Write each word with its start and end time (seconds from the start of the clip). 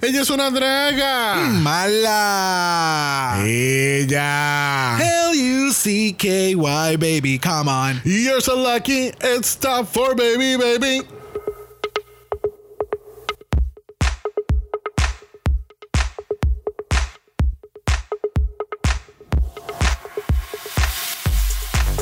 Ella 0.00 0.20
es 0.20 0.30
una 0.30 0.48
draga. 0.48 1.34
Mala. 1.60 3.42
Ella. 3.44 4.96
L-U-C-K-Y, 5.32 6.96
baby, 6.98 7.36
come 7.40 7.68
on. 7.68 8.00
You're 8.04 8.40
so 8.40 8.56
lucky. 8.56 9.10
It's 9.20 9.56
time 9.56 9.86
for 9.86 10.14
baby, 10.14 10.56
baby. 10.56 11.17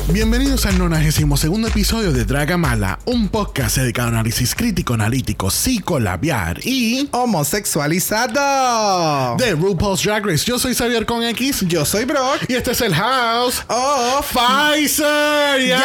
Bienvenidos 0.09 0.65
al 0.65 0.79
92 0.79 1.43
episodio 1.67 2.13
de 2.13 2.23
Draga 2.23 2.55
Mala, 2.57 2.97
un 3.05 3.27
podcast 3.27 3.75
dedicado 3.77 4.07
a 4.07 4.11
análisis 4.11 4.55
crítico, 4.55 4.93
analítico, 4.93 5.51
psicolabiar 5.51 6.59
y 6.65 7.09
Homosexualizado. 7.11 9.35
de 9.37 9.51
RuPaul's 9.51 10.01
Drag 10.03 10.25
Race. 10.25 10.45
Yo 10.45 10.57
soy 10.57 10.73
Xavier 10.75 11.05
con 11.05 11.23
X 11.23 11.65
Yo 11.67 11.83
soy 11.85 12.05
Brock. 12.05 12.39
y 12.47 12.53
este 12.53 12.71
es 12.71 12.79
el 12.81 12.95
House 12.95 13.61
Oh, 13.67 14.21
Pfizer. 14.23 15.59
Yes. 15.59 15.77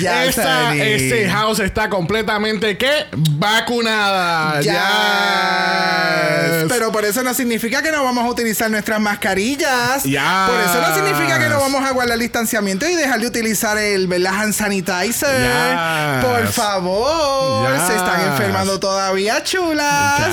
Yes, 0.00 0.28
Esta- 0.30 0.70
honey. 0.70 0.80
este 0.80 1.28
house 1.28 1.60
está 1.60 1.90
completamente 1.90 2.78
¿qué? 2.78 3.04
vacunada. 3.12 4.60
Yes. 4.62 4.72
Yes. 4.72 6.64
Pero 6.68 6.90
por 6.90 7.04
eso 7.04 7.22
no 7.22 7.34
significa 7.34 7.82
que 7.82 7.92
no 7.92 8.02
vamos 8.02 8.24
a 8.24 8.28
utilizar 8.28 8.70
nuestras 8.70 8.98
mascarillas. 8.98 10.04
Por 10.46 10.60
eso 10.60 10.80
no 10.80 10.94
significa 10.94 11.38
que 11.38 11.48
no 11.48 11.60
vamos 11.60 11.84
a 11.84 11.90
guardar 11.92 12.18
distanciamiento 12.18 12.86
y 12.88 12.94
dejar 12.94 13.20
de 13.20 13.26
uticizar 13.26 13.76
el 13.78 14.06
¿verdad? 14.06 14.34
hand 14.34 14.54
sanitizer. 14.54 15.28
Yes. 15.40 16.24
Por 16.24 16.46
favor. 16.48 17.72
Yes. 17.72 17.86
Se 17.86 17.96
están 17.96 18.20
enfermando 18.22 18.78
todavía, 18.80 19.42
chulas. 19.42 20.26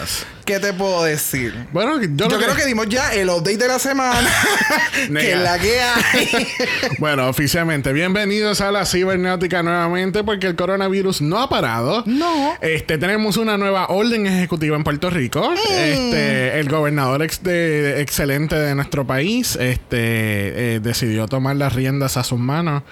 Yes. 0.00 0.26
¿Qué 0.44 0.58
te 0.58 0.72
puedo 0.72 1.04
decir? 1.04 1.54
Bueno, 1.72 2.00
yo, 2.02 2.26
creo 2.28 2.56
que 2.56 2.66
dimos 2.66 2.88
ya 2.88 3.12
el 3.12 3.28
update 3.28 3.58
de 3.58 3.68
la 3.68 3.78
semana. 3.78 4.28
que 5.06 5.36
la 5.36 5.58
que 5.58 5.80
hay. 5.80 6.28
Bueno, 6.98 7.28
oficialmente, 7.28 7.92
bienvenidos 7.92 8.60
a 8.60 8.72
la 8.72 8.84
cibernéutica 8.84 9.62
nuevamente 9.62 10.24
porque 10.24 10.48
el 10.48 10.56
coronavirus 10.56 11.22
no 11.22 11.40
ha 11.40 11.48
parado. 11.48 12.02
No. 12.06 12.54
Este, 12.60 12.98
tenemos 12.98 13.36
una 13.36 13.56
nueva 13.56 13.86
orden 13.88 14.26
ejecutiva 14.26 14.76
en 14.76 14.84
Puerto 14.84 15.10
Rico. 15.10 15.48
Mm. 15.50 15.54
Este, 15.72 16.58
el 16.60 16.68
gobernador 16.68 17.22
ex 17.22 17.42
de- 17.42 18.00
excelente 18.00 18.56
de 18.56 18.74
nuestro 18.74 19.06
país, 19.06 19.56
este, 19.56 19.96
eh, 20.74 20.80
decidió 20.80 21.26
tomar 21.28 21.56
las 21.56 21.72
riendas 21.72 22.16
a 22.16 22.24
sus 22.24 22.38
manos. 22.38 22.82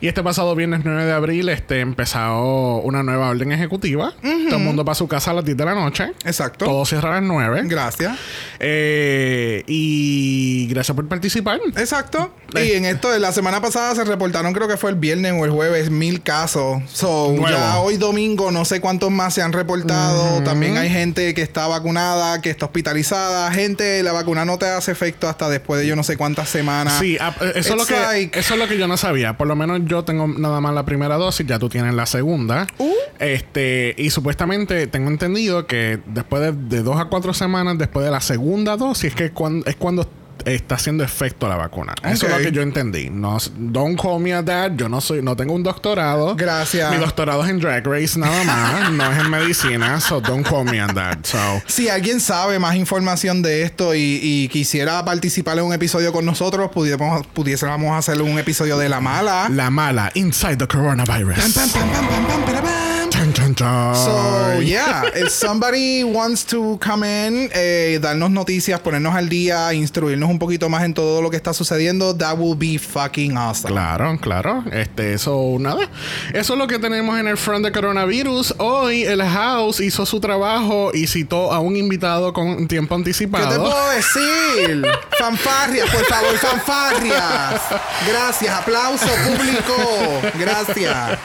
Y 0.00 0.08
este 0.08 0.22
pasado 0.22 0.54
viernes 0.54 0.80
9 0.84 1.04
de 1.04 1.12
abril, 1.12 1.48
este, 1.48 1.80
empezó 1.80 2.78
una 2.78 3.02
nueva 3.02 3.28
orden 3.30 3.52
ejecutiva. 3.52 4.12
Todo 4.20 4.56
el 4.58 4.64
mundo 4.64 4.84
para 4.84 4.94
su 4.96 5.06
casa 5.08 5.30
a 5.30 5.34
las 5.34 5.44
10 5.44 5.56
de 5.56 5.64
la 5.64 5.74
noche. 5.74 6.12
Exacto. 6.24 6.64
Todo 6.64 6.84
cierra 7.00 7.16
a 7.16 7.20
las 7.20 7.28
9. 7.28 7.62
Gracias. 7.64 8.18
Eh, 8.58 9.62
y 9.66 10.66
gracias 10.68 10.94
por 10.94 11.06
participar. 11.08 11.60
Exacto. 11.76 12.32
Y 12.54 12.72
en 12.72 12.84
esto, 12.84 13.10
de 13.10 13.18
la 13.20 13.32
semana 13.32 13.60
pasada 13.60 13.94
se 13.94 14.04
reportaron, 14.04 14.52
creo 14.52 14.68
que 14.68 14.76
fue 14.76 14.90
el 14.90 14.96
viernes 14.96 15.32
o 15.38 15.44
el 15.44 15.50
jueves, 15.50 15.90
mil 15.90 16.22
casos. 16.22 16.82
So, 16.90 17.32
Nuevo. 17.32 17.48
ya 17.48 17.78
hoy 17.78 17.96
domingo, 17.96 18.50
no 18.50 18.64
sé 18.64 18.80
cuántos 18.80 19.10
más 19.10 19.34
se 19.34 19.42
han 19.42 19.52
reportado. 19.52 20.42
También 20.42 20.76
hay 20.76 20.88
gente 20.88 21.34
que 21.34 21.42
está 21.42 21.66
vacunada, 21.66 22.40
que 22.40 22.50
está 22.50 22.66
hospitalizada. 22.66 23.50
Gente, 23.52 24.02
la 24.02 24.12
vacuna 24.12 24.44
no 24.44 24.58
te 24.58 24.66
hace 24.66 24.92
efecto 24.92 25.28
hasta 25.28 25.48
después 25.48 25.80
de 25.80 25.86
yo 25.86 25.96
no 25.96 26.02
sé 26.02 26.16
cuántas 26.16 26.48
semanas. 26.48 26.98
Sí, 27.00 27.18
ah, 27.20 27.34
eso, 27.54 27.72
es 27.74 27.76
lo 27.76 27.86
que, 27.86 27.94
like- 27.98 28.38
eso 28.38 28.54
es 28.54 28.60
lo 28.60 28.68
que 28.68 28.78
yo 28.78 28.88
no 28.88 28.96
sabía. 28.96 29.36
Por 29.36 29.46
lo 29.48 29.56
menos 29.56 29.80
yo 29.84 30.04
tengo 30.04 30.26
nada 30.28 30.60
más 30.60 30.72
la 30.74 30.84
primera 30.84 31.16
dosis, 31.16 31.46
ya 31.46 31.58
tú 31.58 31.68
tienes 31.68 31.94
la 31.94 32.06
segunda. 32.06 32.66
Uh. 32.78 32.92
Este, 33.18 33.94
y 33.98 34.10
supuestamente 34.10 34.86
tengo 34.86 35.08
entendido 35.10 35.66
que 35.66 36.00
después 36.06 36.42
de, 36.42 36.52
de 36.52 36.82
dos 36.86 36.98
a 37.00 37.04
cuatro 37.06 37.34
semanas, 37.34 37.76
después 37.76 38.04
de 38.06 38.10
la 38.12 38.20
segunda 38.20 38.76
dosis, 38.76 39.10
es 39.10 39.14
que 39.14 39.30
cuan- 39.32 39.62
es 39.66 39.76
cuando 39.76 40.08
está 40.44 40.76
haciendo 40.76 41.02
efecto 41.02 41.48
la 41.48 41.56
vacuna. 41.56 41.92
Eso 42.04 42.26
es 42.26 42.32
lo 42.32 42.38
que 42.38 42.52
yo 42.52 42.62
entendí. 42.62 43.10
No, 43.10 43.36
don't 43.56 44.00
call 44.00 44.20
me 44.20 44.32
a 44.32 44.42
dad. 44.42 44.70
Yo 44.76 44.88
no 44.88 45.00
soy, 45.00 45.20
no 45.20 45.34
tengo 45.34 45.54
un 45.54 45.64
doctorado. 45.64 46.36
Gracias. 46.36 46.88
Mi 46.92 46.98
doctorado 46.98 47.42
es 47.44 47.50
en 47.50 47.58
Drag 47.58 47.84
Race 47.84 48.16
nada 48.16 48.44
más. 48.44 48.90
no 48.92 49.10
es 49.10 49.18
en 49.18 49.28
medicina. 49.30 49.98
So 50.00 50.20
don't 50.20 50.46
call 50.46 50.64
me 50.64 50.80
a 50.80 50.86
dad. 50.86 51.18
So. 51.24 51.36
Si 51.66 51.88
alguien 51.88 52.20
sabe 52.20 52.60
más 52.60 52.76
información 52.76 53.42
de 53.42 53.62
esto 53.62 53.92
y, 53.96 54.20
y 54.22 54.48
quisiera 54.48 55.04
participar 55.04 55.58
en 55.58 55.64
un 55.64 55.72
episodio 55.72 56.12
con 56.12 56.24
nosotros, 56.24 56.70
pudiésemos, 56.70 57.26
pudiésemos 57.26 57.98
hacer 57.98 58.22
un 58.22 58.38
episodio 58.38 58.78
de 58.78 58.88
la 58.88 59.00
mala. 59.00 59.48
La 59.50 59.70
mala 59.70 60.12
inside 60.14 60.58
the 60.58 60.68
coronavirus. 60.68 61.34
Pam, 61.54 61.70
pam, 61.70 61.90
pam, 61.90 63.05
So, 63.54 64.60
yeah, 64.60 65.04
if 65.14 65.30
somebody 65.30 66.02
wants 66.02 66.44
to 66.46 66.78
come 66.78 67.04
in, 67.04 67.50
eh, 67.54 67.98
darnos 68.00 68.30
noticias, 68.30 68.80
ponernos 68.80 69.14
al 69.14 69.28
día, 69.28 69.72
instruirnos 69.72 70.28
un 70.28 70.38
poquito 70.38 70.68
más 70.68 70.82
en 70.84 70.94
todo 70.94 71.22
lo 71.22 71.30
que 71.30 71.36
está 71.36 71.52
sucediendo, 71.52 72.16
that 72.16 72.36
will 72.36 72.56
be 72.56 72.78
fucking 72.78 73.36
awesome. 73.36 73.72
Claro, 73.72 74.18
claro. 74.20 74.64
Este, 74.72 75.14
eso, 75.14 75.56
nada. 75.60 75.88
Eso 76.32 76.54
es 76.54 76.58
lo 76.58 76.66
que 76.66 76.78
tenemos 76.78 77.18
en 77.18 77.28
el 77.28 77.36
front 77.36 77.64
de 77.64 77.72
coronavirus. 77.72 78.54
Hoy 78.58 79.04
el 79.04 79.22
House 79.22 79.80
hizo 79.80 80.04
su 80.06 80.18
trabajo 80.20 80.90
y 80.92 81.06
citó 81.06 81.52
a 81.52 81.60
un 81.60 81.76
invitado 81.76 82.32
con 82.32 82.66
tiempo 82.66 82.94
¿Qué 82.96 83.00
anticipado. 83.00 83.48
te 83.48 83.58
puedo 83.58 83.90
decir? 83.90 84.86
fanfarrias, 85.18 85.90
por 85.90 86.04
favor, 86.06 86.36
fanfarrias. 86.38 87.60
Gracias, 88.08 88.54
aplauso 88.54 89.06
público. 89.06 90.20
Gracias. 90.38 91.18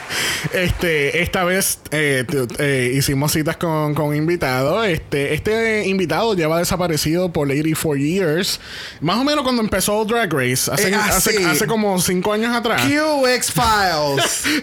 Este, 0.52 1.22
esta 1.22 1.44
vez 1.44 1.78
eh, 1.90 2.11
t- 2.24 2.46
eh, 2.58 2.92
hicimos 2.94 3.32
citas 3.32 3.56
con, 3.56 3.94
con 3.94 4.14
invitados. 4.14 4.86
Este, 4.86 5.34
este 5.34 5.86
invitado 5.88 6.34
lleva 6.34 6.58
desaparecido 6.58 7.32
por 7.32 7.48
84 7.48 7.96
years. 7.96 8.60
Más 9.00 9.16
o 9.18 9.24
menos 9.24 9.42
cuando 9.44 9.62
empezó 9.62 10.04
Drag 10.04 10.32
Race. 10.32 10.70
Hace, 10.70 10.90
Eh, 10.90 10.94
ah, 10.94 11.06
hace, 11.10 11.44
hace 11.46 11.66
como 11.66 11.98
5 12.00 12.32
años 12.32 12.54
atrás. 12.54 12.82
QX 12.82 13.52
Files. 13.52 14.44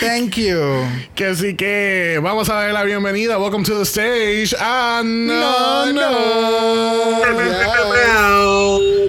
Thank 0.00 0.36
you. 0.36 0.84
Que 1.14 1.26
así 1.26 1.54
que 1.54 2.18
vamos 2.22 2.48
a 2.50 2.54
darle 2.54 2.72
la 2.72 2.82
bienvenida. 2.84 3.38
Welcome 3.38 3.64
to 3.64 3.76
the 3.78 3.84
stage. 3.84 4.54
Ah, 4.58 5.02
no, 5.04 5.92
no. 5.92 7.20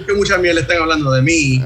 Que 0.06 0.12
mucha 0.14 0.38
miel 0.38 0.58
están 0.58 0.78
hablando 0.78 1.10
de 1.10 1.22
mí. 1.22 1.62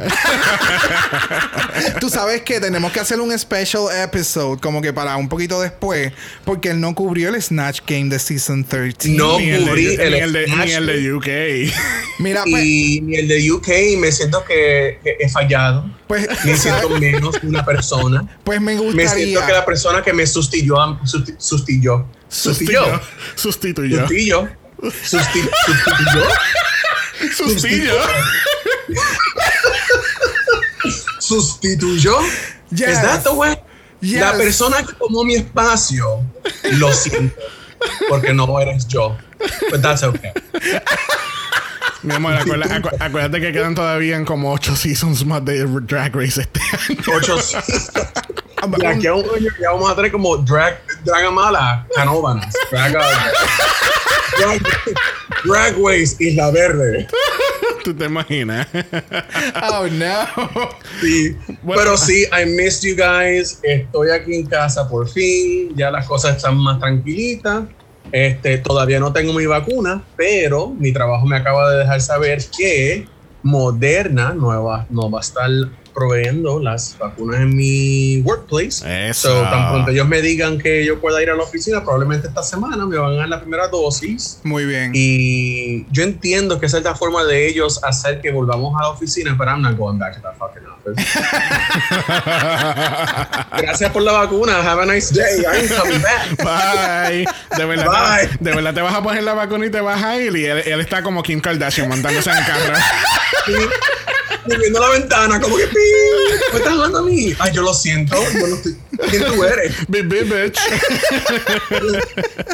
Tú 2.01 2.09
sabes 2.09 2.41
que 2.43 2.59
tenemos 2.61 2.91
que 2.93 3.01
hacer 3.01 3.21
un 3.21 3.37
special 3.39 3.85
episode, 4.03 4.59
como 4.61 4.81
que 4.81 4.93
para 4.93 5.17
un 5.17 5.29
poquito 5.29 5.61
después, 5.61 6.13
porque 6.45 6.71
él 6.71 6.81
no 6.81 6.95
cubrió 6.95 7.29
el 7.29 7.41
Snatch 7.41 7.81
Game 7.87 8.09
de 8.09 8.19
Season 8.19 8.65
13. 8.65 9.11
No 9.11 9.39
Ni 9.39 9.51
el, 9.51 9.65
cubrí 9.65 9.97
de, 9.97 10.07
el 10.07 10.13
ni, 10.13 10.19
el 10.21 10.33
de, 10.33 10.47
Smash 10.47 10.67
ni 10.67 10.73
el 10.73 10.87
de 10.87 11.13
UK. 11.13 11.29
Mira, 12.19 12.43
pues, 12.51 12.65
y 12.65 13.01
ni 13.03 13.17
el 13.17 13.29
de 13.29 13.53
UK 13.53 13.69
me 13.99 14.11
siento 14.11 14.43
que, 14.45 14.99
que 15.05 15.17
he 15.21 15.29
fallado. 15.29 15.85
pues, 16.07 16.27
Me 16.45 16.57
siento 16.57 16.89
menos 17.01 17.37
una 17.43 17.65
persona. 17.65 18.27
pues 18.45 18.61
me 18.61 18.75
Me 18.75 18.81
gustaría. 18.81 19.09
Siento 19.10 19.47
que 19.47 19.53
la 19.53 19.65
persona 19.65 20.03
que 20.03 20.12
me 20.12 20.26
sustituyó, 20.26 20.76
susti- 21.04 21.37
sustituyó, 21.38 22.06
sustituyó, 22.28 23.00
Sustituyó. 23.37 23.98
sustituyó, 24.06 24.48
susti- 24.82 25.50
sustituyó, 25.66 26.28
Sustituyó. 27.31 27.94
sustituyó. 31.19 32.16
Yes. 32.71 32.88
¿Es 32.88 33.03
that 33.03 33.22
the 33.22 33.31
way? 33.31 33.56
Yes. 34.00 34.21
La 34.21 34.32
persona 34.32 34.82
que 34.84 34.93
tomó 34.94 35.25
mi 35.25 35.34
espacio, 35.34 36.25
lo 36.72 36.92
siento, 36.92 37.34
porque 38.09 38.32
no 38.32 38.59
eres 38.60 38.87
yo. 38.88 39.16
But 39.71 39.82
that's 39.82 40.03
okay. 40.03 40.31
Mi 42.03 42.15
amor, 42.15 42.32
acuerda- 42.34 42.66
acu- 42.81 42.97
acuérdate 42.98 43.41
que 43.42 43.53
quedan 43.53 43.75
todavía 43.75 44.16
en 44.16 44.25
como 44.25 44.53
8 44.53 44.75
seasons 44.75 45.25
más 45.27 45.44
de 45.44 45.65
Drag 45.65 46.15
Race 46.16 46.41
este 46.41 46.60
año. 46.60 47.00
Ocho. 47.19 47.37
De 48.66 48.87
aquí 48.87 49.06
a 49.06 49.15
un 49.15 49.25
año 49.25 49.48
ya 49.60 49.71
vamos 49.71 49.91
a 49.91 49.97
tener 49.97 50.12
como 50.12 50.37
drag, 50.37 50.80
Dragamala, 51.04 51.86
Canóvanas, 51.95 52.54
drag, 52.71 52.92
drag, 52.92 54.62
Dragways, 55.45 56.21
Isla 56.21 56.51
Verde. 56.51 57.09
¿Tú 57.84 57.95
te 57.95 58.04
imaginas? 58.04 58.66
Oh 59.72 59.86
no. 59.86 60.68
Sí. 61.01 61.36
Bueno. 61.62 61.83
Pero 61.83 61.97
sí, 61.97 62.24
I 62.24 62.45
missed 62.45 62.83
you 62.83 62.95
guys. 62.95 63.59
Estoy 63.62 64.10
aquí 64.10 64.34
en 64.34 64.47
casa 64.47 64.89
por 64.89 65.09
fin. 65.09 65.74
Ya 65.77 65.91
las 65.91 66.06
cosas 66.06 66.36
están 66.36 66.56
más 66.59 66.78
tranquilitas. 66.78 67.65
Este, 68.13 68.59
todavía 68.59 69.01
no 69.01 69.13
tengo 69.13 69.33
mi 69.33 69.47
vacuna, 69.47 70.03
pero 70.16 70.68
mi 70.68 70.92
trabajo 70.92 71.27
me 71.27 71.36
acaba 71.36 71.71
de 71.71 71.78
dejar 71.78 72.01
saber 72.01 72.42
que 72.56 73.06
Moderna 73.42 74.34
no 74.34 74.65
va, 74.65 74.86
no 74.91 75.10
va 75.10 75.21
a 75.21 75.22
estar 75.22 75.48
proveyendo 75.95 76.60
las 76.60 76.97
vacunas 76.98 77.41
en 77.41 77.57
mi 77.57 78.21
workplace. 78.22 79.09
Eso. 79.09 79.31
So, 79.31 79.42
tan 79.42 79.71
pronto 79.71 79.91
ellos 79.91 80.07
me 80.07 80.22
digan 80.22 80.59
que 80.59 80.84
yo 80.84 81.01
pueda 81.01 81.22
ir 81.22 81.31
a 81.31 81.34
la 81.34 81.42
oficina, 81.42 81.83
probablemente 81.83 82.28
esta 82.28 82.42
semana 82.42 82.87
me 82.87 82.97
van 82.97 83.13
a 83.13 83.16
dar 83.16 83.28
la 83.28 83.41
primera 83.41 83.69
dosis. 83.69 84.41
Muy 84.45 84.65
bien. 84.65 84.92
Y 84.95 85.87
yo 85.92 86.03
entiendo 86.03 86.60
que 86.60 86.66
esa 86.66 86.78
es 86.78 86.84
la 86.84 86.95
forma 86.95 87.25
de 87.25 87.48
ellos 87.48 87.83
hacer 87.84 88.21
que 88.21 88.31
volvamos 88.31 88.78
a 88.78 88.83
la 88.83 88.89
oficina, 88.91 89.34
pero 89.39 89.51
I'm 89.51 89.63
not 89.63 89.77
going 89.77 89.98
back 89.98 90.16
to 90.16 90.22
that 90.22 90.37
fucking 90.37 90.66
office. 90.66 90.81
Gracias 93.63 93.92
por 93.92 94.03
la 94.03 94.13
vacuna. 94.13 94.63
Have 94.63 94.83
a 94.83 94.87
nice 94.87 95.13
day. 95.13 95.45
I'm 95.45 95.69
coming 95.69 96.01
back. 96.01 96.37
Bye. 96.39 97.27
De 97.57 97.65
verdad, 97.65 97.87
Bye. 97.87 98.28
Te, 98.28 98.45
de 98.45 98.54
verdad 98.54 98.75
te 98.75 98.81
vas 98.81 98.95
a 98.95 99.03
poner 99.03 99.22
la 99.22 99.34
vacuna 99.34 99.66
y 99.66 99.71
te 99.71 99.81
vas 99.81 100.03
a 100.03 100.16
ir. 100.16 100.37
Y 100.37 100.47
él, 100.47 100.59
él 100.59 100.81
está 100.81 101.03
como 101.03 101.22
Kim 101.22 101.41
Kardashian 101.41 101.89
montándose 101.89 102.31
en 102.31 102.37
el 102.37 102.47
carro. 102.47 102.75
Y 103.48 103.53
viendo 104.59 104.81
la 104.81 104.89
ventana, 104.91 105.41
como 105.41 105.57
que 105.57 105.67
pi. 105.67 105.77
¿Me 106.53 106.59
estás 106.59 106.73
hablando 106.73 106.99
a 106.99 107.03
mí? 107.03 107.35
Ay, 107.39 107.53
yo 107.53 107.63
lo 107.63 107.73
siento. 107.75 108.17
Yo 108.33 108.47
no 108.47 108.55
estoy. 108.57 108.77
¿Quién 109.11 109.25
tú 109.25 109.45
eres? 109.45 109.75
Big, 109.89 110.07
big 110.09 110.25
bitch. 110.25 110.59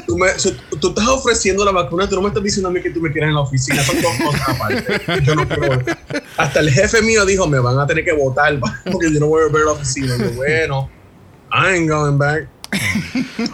Tú, 0.06 0.16
me- 0.18 0.32
tú 0.80 0.88
estás 0.88 1.08
ofreciendo 1.08 1.64
la 1.64 1.72
vacuna, 1.72 2.08
tú 2.08 2.14
no 2.16 2.22
me 2.22 2.28
estás 2.28 2.42
diciendo 2.42 2.68
a 2.68 2.72
mí 2.72 2.80
que 2.80 2.90
tú 2.90 3.00
me 3.00 3.10
quieres 3.10 3.28
en 3.28 3.34
la 3.34 3.40
oficina. 3.40 3.82
Son 3.82 4.00
dos 4.00 4.12
cosas 4.24 4.48
aparte. 4.48 5.22
Yo 5.24 5.34
no 5.34 5.46
quiero. 5.48 5.82
Hasta 6.36 6.60
el 6.60 6.70
jefe 6.70 7.02
mío 7.02 7.24
dijo: 7.26 7.46
Me 7.46 7.58
van 7.58 7.78
a 7.78 7.86
tener 7.86 8.04
que 8.04 8.12
votar 8.12 8.58
porque 8.90 9.12
yo 9.12 9.20
no 9.20 9.26
voy 9.26 9.42
a 9.42 9.44
volver 9.46 9.62
a 9.62 9.64
la 9.66 9.72
oficina. 9.72 10.16
Yo, 10.16 10.30
bueno, 10.32 10.90
I 11.52 11.74
ain't 11.74 11.88
going 11.90 12.18
back. 12.18 12.48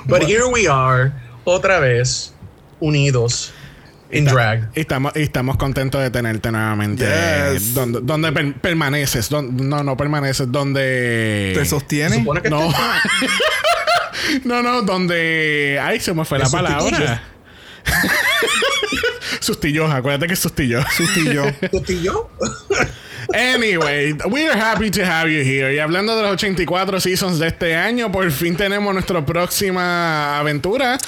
But 0.06 0.22
here 0.22 0.46
we 0.46 0.66
are, 0.68 1.12
otra 1.44 1.78
vez, 1.80 2.32
unidos, 2.80 3.52
in 4.12 4.24
drag. 4.24 4.70
Y 4.74 4.80
estamos, 4.80 5.12
y 5.16 5.22
estamos 5.22 5.56
contentos 5.56 6.00
de 6.02 6.10
tenerte 6.10 6.50
nuevamente. 6.52 7.04
Yes. 7.04 7.74
Donde, 7.74 8.00
donde 8.02 8.32
per- 8.32 8.54
permaneces. 8.54 9.28
Don- 9.28 9.56
no, 9.68 9.82
no 9.82 9.96
permaneces. 9.96 10.50
Donde. 10.52 11.52
¿Te 11.54 11.60
Se 11.64 11.70
sostiene? 11.70 12.16
supone 12.16 12.42
que 12.42 12.50
No. 12.50 12.72
no, 14.44 14.62
no, 14.62 14.82
donde. 14.82 15.80
Ay, 15.82 16.00
se 16.00 16.12
me 16.14 16.24
fue 16.24 16.38
la 16.38 16.44
¿De 16.46 16.50
palabra. 16.50 17.22
Sustillo, 19.40 19.86
acuérdate 19.90 20.26
que 20.28 20.34
es 20.34 20.38
sustillo. 20.38 20.82
Sustillo. 20.96 21.46
yo. 22.02 22.30
Anyway, 23.34 24.14
we 24.30 24.46
are 24.48 24.56
happy 24.58 24.90
to 24.90 25.04
have 25.04 25.28
you 25.30 25.42
here. 25.42 25.74
Y 25.74 25.78
hablando 25.78 26.16
de 26.16 26.22
los 26.22 26.32
84 26.32 27.00
seasons 27.00 27.38
de 27.38 27.48
este 27.48 27.74
año, 27.76 28.10
por 28.12 28.30
fin 28.30 28.56
tenemos 28.56 28.92
nuestra 28.92 29.24
próxima 29.24 30.38
aventura. 30.38 30.98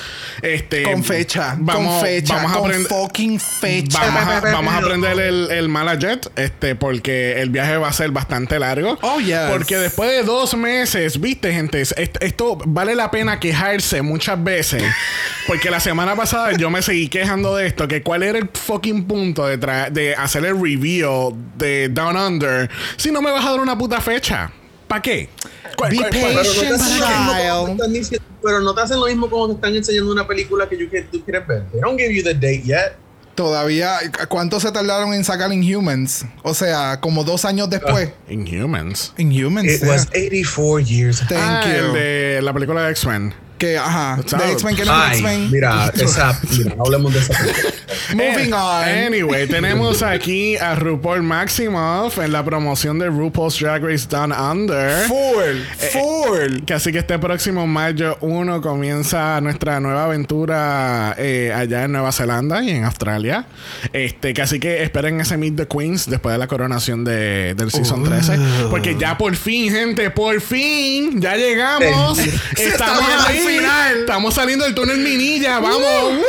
Este, 0.43 0.82
Con 0.82 1.05
fecha. 1.05 1.56
con 1.56 2.00
fecha. 2.00 2.35
Vamos 2.37 2.53
a 2.53 2.55
con 2.55 2.65
aprender. 2.71 2.88
fucking 2.88 3.41
fecha. 3.41 3.99
Vamos 4.00 4.23
a, 4.23 4.41
vamos 4.41 4.75
a 4.75 4.79
aprender 4.79 5.19
el, 5.21 5.50
el 5.50 5.69
Malajet, 5.69 6.31
este, 6.37 6.75
porque 6.75 7.41
el 7.41 7.50
viaje 7.50 7.76
va 7.76 7.88
a 7.88 7.93
ser 7.93 8.11
bastante 8.11 8.59
largo. 8.59 8.99
Oh, 9.03 9.21
yes. 9.21 9.38
Porque 9.50 9.76
después 9.79 10.11
de 10.11 10.23
dos 10.23 10.55
meses, 10.55 11.21
viste, 11.21 11.53
gente, 11.53 11.81
Es- 11.81 11.94
esto 12.21 12.59
vale 12.67 12.94
la 12.94 13.11
pena 13.11 13.38
quejarse 13.41 14.03
muchas 14.03 14.43
veces. 14.43 14.82
Porque 15.47 15.71
la 15.71 15.79
semana 15.79 16.17
pasada 16.17 16.53
yo 16.53 16.71
me 16.71 16.81
seguí 16.81 17.09
quejando 17.09 17.55
de 17.56 17.67
esto, 17.67 17.87
que 17.87 18.03
cuál 18.03 18.23
era 18.23 18.38
el 18.38 18.49
fucking 18.50 19.05
punto 19.05 19.47
de, 19.47 19.59
de 19.91 20.15
hacer 20.15 20.43
el 20.47 20.55
review 20.59 21.37
de 21.56 21.91
Down 21.91 22.13
Under 22.16 22.70
si 22.96 23.11
no 23.11 23.20
me 23.22 23.31
vas 23.31 23.44
a 23.44 23.50
dar 23.50 23.61
una 23.61 23.76
puta 23.76 24.00
fecha. 24.00 24.50
¿Para 24.88 25.00
qué? 25.02 25.28
¿Cuál- 25.76 25.90
Be 25.90 25.96
cuál- 25.96 26.11
cuál- 26.11 26.12
Pero 26.12 26.34
no, 26.37 26.43
te 26.43 27.84
Patient 27.88 28.08
child. 28.11 28.22
pero 28.43 28.61
no 28.61 28.75
te 28.75 28.81
hacen 28.82 29.00
lo 29.00 29.06
mismo 29.06 29.28
como 29.31 29.49
te 29.49 29.55
están 29.55 29.75
enseñando 29.75 30.12
una 30.12 30.26
película 30.26 30.69
que, 30.69 30.76
tú 31.11 31.25
quieres 31.25 31.46
ver. 31.46 31.64
They 31.72 31.81
don't 31.81 31.99
give 31.99 32.14
you 32.14 32.22
the 32.22 32.34
date 32.34 32.62
yet. 32.64 32.93
Todavía, 33.34 33.99
¿cuánto 34.28 34.61
se 34.61 34.70
tardaron 34.70 35.12
en 35.12 35.25
sacar 35.25 35.52
Inhumans? 35.52 36.25
O 36.44 36.55
sea, 36.55 37.00
como 37.00 37.25
dos 37.25 37.44
años 37.44 37.69
después. 37.69 38.12
Inhumans. 38.28 39.12
Inhumans. 39.16 39.72
It 39.72 39.81
yeah. 39.81 39.88
was 39.88 40.06
84 40.11 40.81
years. 40.81 41.19
Thank 41.26 41.32
Ah, 41.40 41.62
el 41.66 41.87
you. 41.88 41.93
de 41.94 42.40
la 42.43 42.52
película 42.52 42.82
de 42.82 42.90
X-Men. 42.93 43.34
Que, 43.59 43.79
ajá. 43.79 44.17
De 44.23 44.53
X-Men, 44.53 44.77
que 44.77 44.85
no 44.85 44.93
Ay, 44.93 45.12
X-Men. 45.19 45.51
mira, 45.51 45.87
esa, 45.95 46.39
mira, 46.51 46.75
hablemos 46.79 47.12
de 47.15 47.21
esa. 47.21 47.33
Moving 48.12 48.51
Eh, 48.51 48.55
on. 48.55 48.85
Anyway, 49.06 49.47
tenemos 49.49 50.03
aquí 50.03 50.56
a 50.56 50.75
RuPaul 50.75 51.23
Maximoff 51.23 52.19
en 52.19 52.33
la 52.33 52.45
promoción 52.45 52.99
de 52.99 53.06
RuPaul's 53.09 53.59
Drag 53.61 53.83
Race 53.85 54.06
Down 54.09 54.33
Under. 54.33 55.06
Full. 55.06 55.62
Full. 55.93 56.65
Que 56.67 56.75
así 56.75 56.93
que 56.93 56.99
este 56.99 57.19
próximo 57.19 57.67
mayo 57.67 58.19
1 58.21 58.61
comienza 58.61 59.41
nuestra 59.41 59.81
nueva 59.81 60.05
aventura 60.05 61.15
eh, 61.17 61.53
allá 61.55 61.85
en 61.85 61.93
Nueva 61.93 62.12
Zelanda 62.12 62.62
y 62.62 62.71
en 62.71 62.85
Australia. 62.85 63.47
Este, 63.93 64.35
que 64.35 64.43
así 64.43 64.59
que 64.59 64.83
esperen 64.83 65.21
ese 65.21 65.37
Meet 65.37 65.57
the 65.57 65.69
Queens 65.69 66.11
después 66.11 66.33
de 66.35 66.39
la 66.39 66.47
coronación 66.49 67.05
de, 67.05 67.55
del 67.55 67.71
Season 67.71 68.03
13. 68.03 68.39
Porque 68.71 68.97
ya 68.99 69.17
por 69.17 69.35
fin, 69.37 69.73
gente, 69.73 70.11
por 70.11 70.41
fin, 70.41 71.21
ya 71.21 71.37
llegamos. 71.37 72.19
Sí. 72.19 72.31
Estamos 72.59 73.05
al 73.09 73.27
final. 73.44 73.99
Estamos 74.00 74.35
saliendo 74.35 74.64
del 74.64 74.75
túnel 74.75 74.99
Minilla. 74.99 75.58
Vamos. 75.58 76.25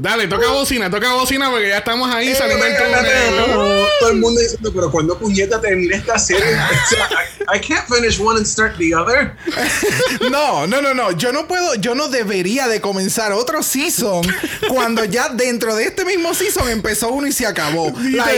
Dale, 0.00 0.26
toca 0.28 0.48
bocina, 0.50 0.90
toca 0.90 1.12
bocina 1.14 1.50
porque 1.50 1.68
ya 1.68 1.78
estamos 1.78 2.12
ahí 2.14 2.34
saliendo 2.34 2.64
del 2.64 2.76
túnel. 2.76 3.04
Todo 4.00 4.10
el 4.10 4.16
mundo 4.18 4.40
diciendo, 4.40 4.72
pero 4.74 4.90
cuando 4.90 5.18
puñeta 5.18 5.60
termina 5.60 5.96
esta 5.96 6.18
serie? 6.18 6.44
I, 6.52 7.56
I 7.56 7.60
can't 7.60 7.86
finish 7.88 8.18
one 8.20 8.36
and 8.36 8.46
start 8.46 8.76
the 8.78 8.94
other. 8.94 9.36
No, 10.30 10.66
no, 10.66 10.80
no, 10.80 10.94
no. 10.94 11.12
Yo 11.12 11.32
no 11.32 11.46
puedo, 11.46 11.74
yo 11.76 11.94
no 11.94 12.08
debería 12.08 12.66
de 12.68 12.80
comenzar 12.80 13.32
otro 13.32 13.62
season 13.62 14.22
cuando 14.68 15.04
ya 15.04 15.28
dentro 15.28 15.74
de 15.74 15.84
este 15.84 16.04
mismo 16.04 16.34
season 16.34 16.68
empezó 16.70 17.08
uno 17.10 17.26
y 17.26 17.32
se 17.32 17.46
acabó. 17.46 17.90
Like, 18.00 18.36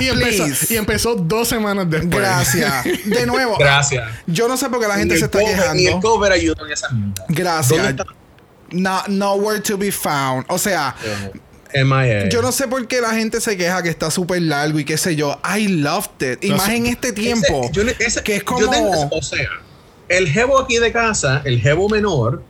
y, 0.00 0.08
empezó, 0.08 0.14
please. 0.14 0.74
y 0.74 0.76
empezó 0.76 1.14
dos 1.14 1.48
semanas 1.48 1.88
después. 1.90 2.14
Gracias. 2.16 2.84
De 3.04 3.26
nuevo. 3.26 3.56
Gracias. 3.58 4.04
Yo 4.26 4.48
no 4.48 4.56
sé 4.56 4.68
por 4.68 4.80
qué 4.80 4.88
la 4.88 4.96
gente 4.96 5.14
Ni 5.14 5.20
se 5.20 5.26
está 5.26 5.38
cover- 5.40 5.46
Ni 5.74 5.80
el 5.86 5.86
quejando. 5.86 6.08
cover 6.08 6.32
ayudó 6.32 6.66
en 6.66 6.72
esa 6.72 6.88
mierda. 6.90 7.14
¿Dónde 7.26 7.42
Gracias. 7.42 8.06
No, 8.70 9.02
nowhere 9.08 9.60
to 9.60 9.76
be 9.78 9.90
found. 9.90 10.44
O 10.48 10.58
sea, 10.58 10.94
MIA. 11.74 12.28
yo 12.28 12.42
no 12.42 12.52
sé 12.52 12.66
por 12.68 12.86
qué 12.86 13.00
la 13.00 13.10
gente 13.14 13.40
se 13.40 13.56
queja 13.56 13.82
que 13.82 13.88
está 13.90 14.10
súper 14.10 14.42
largo 14.42 14.78
y 14.78 14.84
qué 14.84 14.96
sé 14.96 15.16
yo. 15.16 15.38
I 15.44 15.68
loved 15.68 16.22
it. 16.32 16.44
Y 16.44 16.50
No 16.50 16.56
más 16.56 16.68
en 16.70 16.86
este 16.86 17.12
tiempo. 17.12 17.62
Ese- 17.64 17.72
yo 17.72 17.84
le- 17.84 17.96
ese- 17.98 18.22
que 18.22 18.36
es 18.36 18.44
como. 18.44 18.60
yo 18.60 18.70
tengo- 18.70 19.08
o 19.10 19.22
sea, 19.22 19.48
el 20.08 20.28
jevo 20.28 20.58
aquí 20.58 20.78
de 20.78 20.92
casa, 20.92 21.42
el 21.44 21.60
jevo 21.60 21.88
menor, 21.88 22.42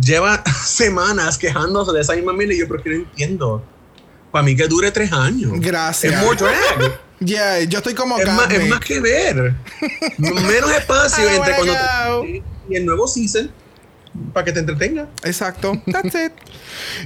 lleva 0.00 0.42
semanas 0.64 1.38
quejándose 1.38 1.92
de 1.92 2.00
esa 2.00 2.14
misma 2.14 2.32
mierda 2.32 2.54
y 2.54 2.58
yo, 2.60 2.68
pero 2.68 2.82
que 2.82 2.90
no 2.90 2.96
entiendo. 2.96 3.62
Para 4.32 4.42
mí 4.44 4.54
que 4.56 4.66
dure 4.68 4.90
tres 4.90 5.12
años. 5.12 5.52
Gracias. 5.54 6.12
Es 6.12 6.20
more 6.20 6.36
drag. 6.36 7.00
Yeah, 7.20 7.60
yo 7.62 7.78
estoy 7.78 7.94
como 7.94 8.18
es, 8.18 8.26
más, 8.26 8.42
es 8.48 8.52
Carmen. 8.52 8.68
más 8.68 8.80
que 8.80 9.00
ver. 9.00 9.54
Menos 10.18 10.70
espacio 10.72 11.26
entre 11.30 11.54
cuando 11.54 11.72
te- 12.22 12.42
y 12.68 12.74
el 12.76 12.84
nuevo 12.84 13.06
season 13.08 13.50
para 14.32 14.44
que 14.44 14.52
te 14.52 14.60
entretenga. 14.60 15.06
Exacto. 15.24 15.80
That's 15.90 16.14
it. 16.14 16.32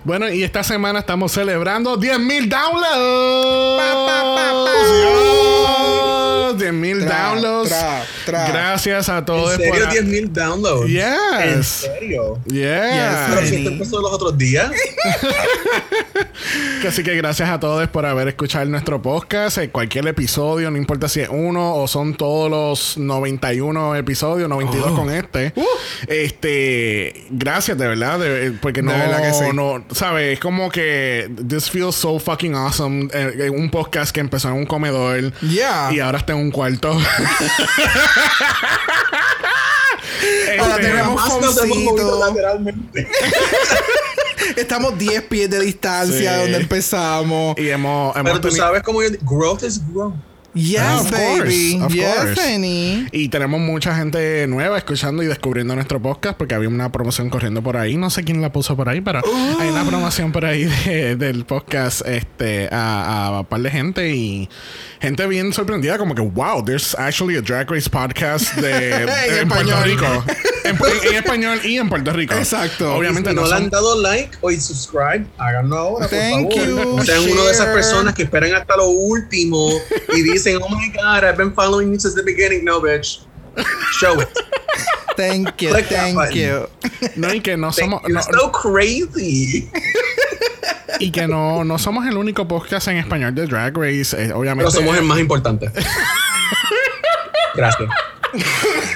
Bueno, 0.05 0.29
y 0.31 0.43
esta 0.43 0.63
semana 0.65 0.99
estamos 1.01 1.33
celebrando 1.33 1.99
10.000 1.99 2.49
downloads. 2.49 3.79
Pa, 3.79 4.07
pa, 4.07 4.35
pa, 4.35 4.65
pa. 4.65 4.71
Dios, 4.97 6.57
10.000 6.59 7.05
Tra, 7.07 7.19
downloads. 7.29 7.69
tra, 7.69 8.03
tra. 8.27 8.49
Gracias 8.49 9.09
a 9.09 9.25
todos 9.25 9.53
¿En 9.55 9.59
serio 9.61 9.85
por... 9.87 9.95
10.000 9.95 10.29
downloads? 10.31 10.91
¿En 10.91 11.59
Yes. 11.59 11.67
serio? 11.67 12.39
Yeah. 12.47 13.27
Pero 13.31 13.41
si 13.43 13.47
Jenny. 13.51 13.57
esto 13.63 13.71
empezó 13.71 14.01
los 14.01 14.13
otros 14.13 14.37
días. 14.37 14.71
Así 16.87 17.03
que 17.05 17.15
gracias 17.15 17.49
a 17.49 17.61
todos 17.61 17.87
por 17.89 18.05
haber 18.07 18.29
escuchado 18.29 18.65
nuestro 18.67 19.01
podcast. 19.01 19.59
eh, 19.59 19.71
Cualquier 19.71 20.09
episodio, 20.09 20.71
no 20.71 20.77
importa 20.77 21.09
si 21.09 21.21
es 21.21 21.29
uno 21.31 21.77
o 21.77 21.87
son 21.87 22.15
todos 22.15 22.51
los 22.51 22.99
91 22.99 23.95
episodios, 23.97 24.49
92 24.49 24.93
con 24.93 25.11
este. 25.11 25.53
Este, 26.09 27.00
gracias 27.31 27.77
de 27.79 27.87
verdad, 27.87 28.19
de- 28.19 28.47
eh, 28.49 28.53
porque 28.61 28.83
no, 28.83 28.93
De 28.93 28.99
verdad 28.99 29.23
que 29.23 29.33
sí. 29.33 29.45
no, 29.55 29.85
sabes, 29.93 30.35
es 30.35 30.41
como 30.41 30.71
que 30.71 31.31
this 31.49 31.71
feels 31.71 31.95
so 31.97 32.19
fucking 32.19 32.55
awesome. 32.55 33.09
eh, 33.13 33.35
eh, 33.47 33.51
un 33.51 33.71
podcast 33.71 34.13
que 34.13 34.21
empezó 34.21 34.49
en 34.49 34.55
un 34.55 34.67
comedor 34.67 35.33
Yeah. 35.41 35.91
y 35.93 36.01
ahora 36.01 36.19
está 36.19 36.33
en 36.33 36.39
un 36.41 36.51
cuarto. 36.51 36.99
Ahora 40.59 40.75
Este, 40.77 40.87
tenemos 40.89 41.15
Más 41.15 41.41
nos 41.41 41.57
hemos 41.63 41.79
movido 41.79 41.97
foncito. 41.97 42.27
lateralmente. 42.27 43.09
Estamos 44.57 44.99
10 44.99 45.23
pies 45.25 45.49
de 45.51 45.61
distancia 45.61 46.17
Sí. 46.19 46.25
de 46.37 46.43
donde 46.43 46.59
empezamos. 46.59 47.57
y 47.59 47.69
hemos, 47.71 48.15
hemos 48.17 48.25
Pero 48.31 48.41
tú 48.41 48.49
tenido- 48.49 48.67
sabes 48.67 48.83
cómo 48.83 49.03
yo 49.03 49.09
growth 49.23 49.63
is 49.63 49.81
growth. 49.93 50.15
Yes, 50.53 51.03
Of 51.03 51.11
baby. 51.13 51.79
course, 51.79 51.85
of 51.87 51.93
yes, 51.95 52.17
course. 52.17 52.41
Annie. 52.55 53.07
Y 53.13 53.29
tenemos 53.29 53.61
mucha 53.61 53.95
gente 53.95 54.47
nueva 54.49 54.79
escuchando 54.79 55.23
y 55.23 55.27
descubriendo 55.27 55.77
nuestro 55.77 56.03
podcast 56.03 56.37
porque 56.37 56.57
había 56.57 56.69
una 56.69 56.91
promoción 56.91 57.31
corriendo 57.31 57.63
por 57.63 57.77
ahí. 57.77 57.97
No 57.97 58.11
sé 58.11 58.25
quién 58.25 58.43
la 58.43 58.51
puso 58.53 58.77
por 58.77 58.89
ahí, 58.89 59.01
pero 59.01 59.21
hay 59.61 59.69
una 59.69 59.85
promoción 59.87 60.33
por 60.33 60.45
ahí 60.45 60.65
de- 60.85 61.15
del 61.15 61.45
podcast 61.45 62.05
este, 62.05 62.69
a, 62.73 63.27
a 63.27 63.41
un 63.41 63.47
par 63.47 63.61
de 63.61 63.71
gente 63.71 64.13
y 64.15 64.49
gente 65.01 65.25
bien 65.29 65.53
sorprendida 65.53 65.99
como 65.99 66.17
que, 66.17 66.23
wow, 66.23 66.65
there's 66.65 66.97
actually 66.99 67.37
a 67.37 67.41
Drag 67.43 67.71
Race 67.71 67.89
podcast 67.89 68.55
de, 68.57 69.03
En 69.03 69.09
en 69.43 69.49
Puerto 69.49 69.71
español. 69.71 69.85
Rico. 69.85 70.25
En, 70.65 70.77
en- 70.77 71.09
en 71.11 71.15
español 71.15 71.61
y 71.65 71.77
en 71.79 71.89
Puerto 71.89 72.13
Rico. 72.13 72.35
Exacto. 72.35 72.97
Obviamente 72.97 73.31
si 73.31 73.37
no, 73.37 73.43
no 73.43 73.47
le 73.47 73.55
son- 73.55 73.65
han 73.65 73.71
dado 73.71 74.03
like 74.03 74.37
o 74.41 74.51
subscribe, 74.51 75.27
háganlo 75.39 75.77
ahora, 75.79 76.09
por 76.09 76.19
Thank 76.19 76.53
favor. 76.53 76.69
you, 76.69 76.97
No 76.97 77.05
sean 77.05 77.23
uno 77.23 77.45
de 77.45 77.53
esas 77.53 77.67
share. 77.67 77.75
personas 77.75 78.15
que 78.17 78.25
esperan 78.25 78.53
hasta 78.55 78.77
lo 78.77 78.89
último 78.89 79.71
y 80.17 80.23
dicen, 80.23 80.40
oh 80.47 80.69
my 80.69 80.89
god, 80.95 81.25
I've 81.25 81.37
been 81.37 81.53
following 81.53 81.93
you 81.93 81.99
since 81.99 82.15
the 82.15 82.23
beginning. 82.23 82.65
No, 82.65 82.81
bitch. 82.81 83.21
Show 83.99 84.21
it. 84.21 84.29
Thank 85.17 85.61
you, 85.61 85.71
Click 85.71 85.89
that 85.91 85.99
thank 85.99 86.17
button. 86.17 86.37
you. 86.37 86.67
No, 87.17 87.29
y 87.35 87.41
que 87.41 87.57
no 87.57 87.73
somos... 87.73 88.01
You're 88.05 88.15
no- 88.15 88.23
so 88.23 88.51
crazy. 88.53 89.69
y 90.99 91.11
que 91.11 91.27
no, 91.27 91.63
no 91.65 91.77
somos 91.79 92.07
el 92.07 92.17
único 92.17 92.47
podcast 92.49 92.89
en 92.89 92.97
español 92.97 93.35
de 93.35 93.47
Drag 93.47 93.77
Race. 93.77 94.17
eh, 94.17 94.33
obviamente... 94.33 94.65
Pero 94.65 94.71
somos 94.71 94.97
el 94.97 95.05
más 95.05 95.19
importante. 95.19 95.71
Gracias. 97.55 97.91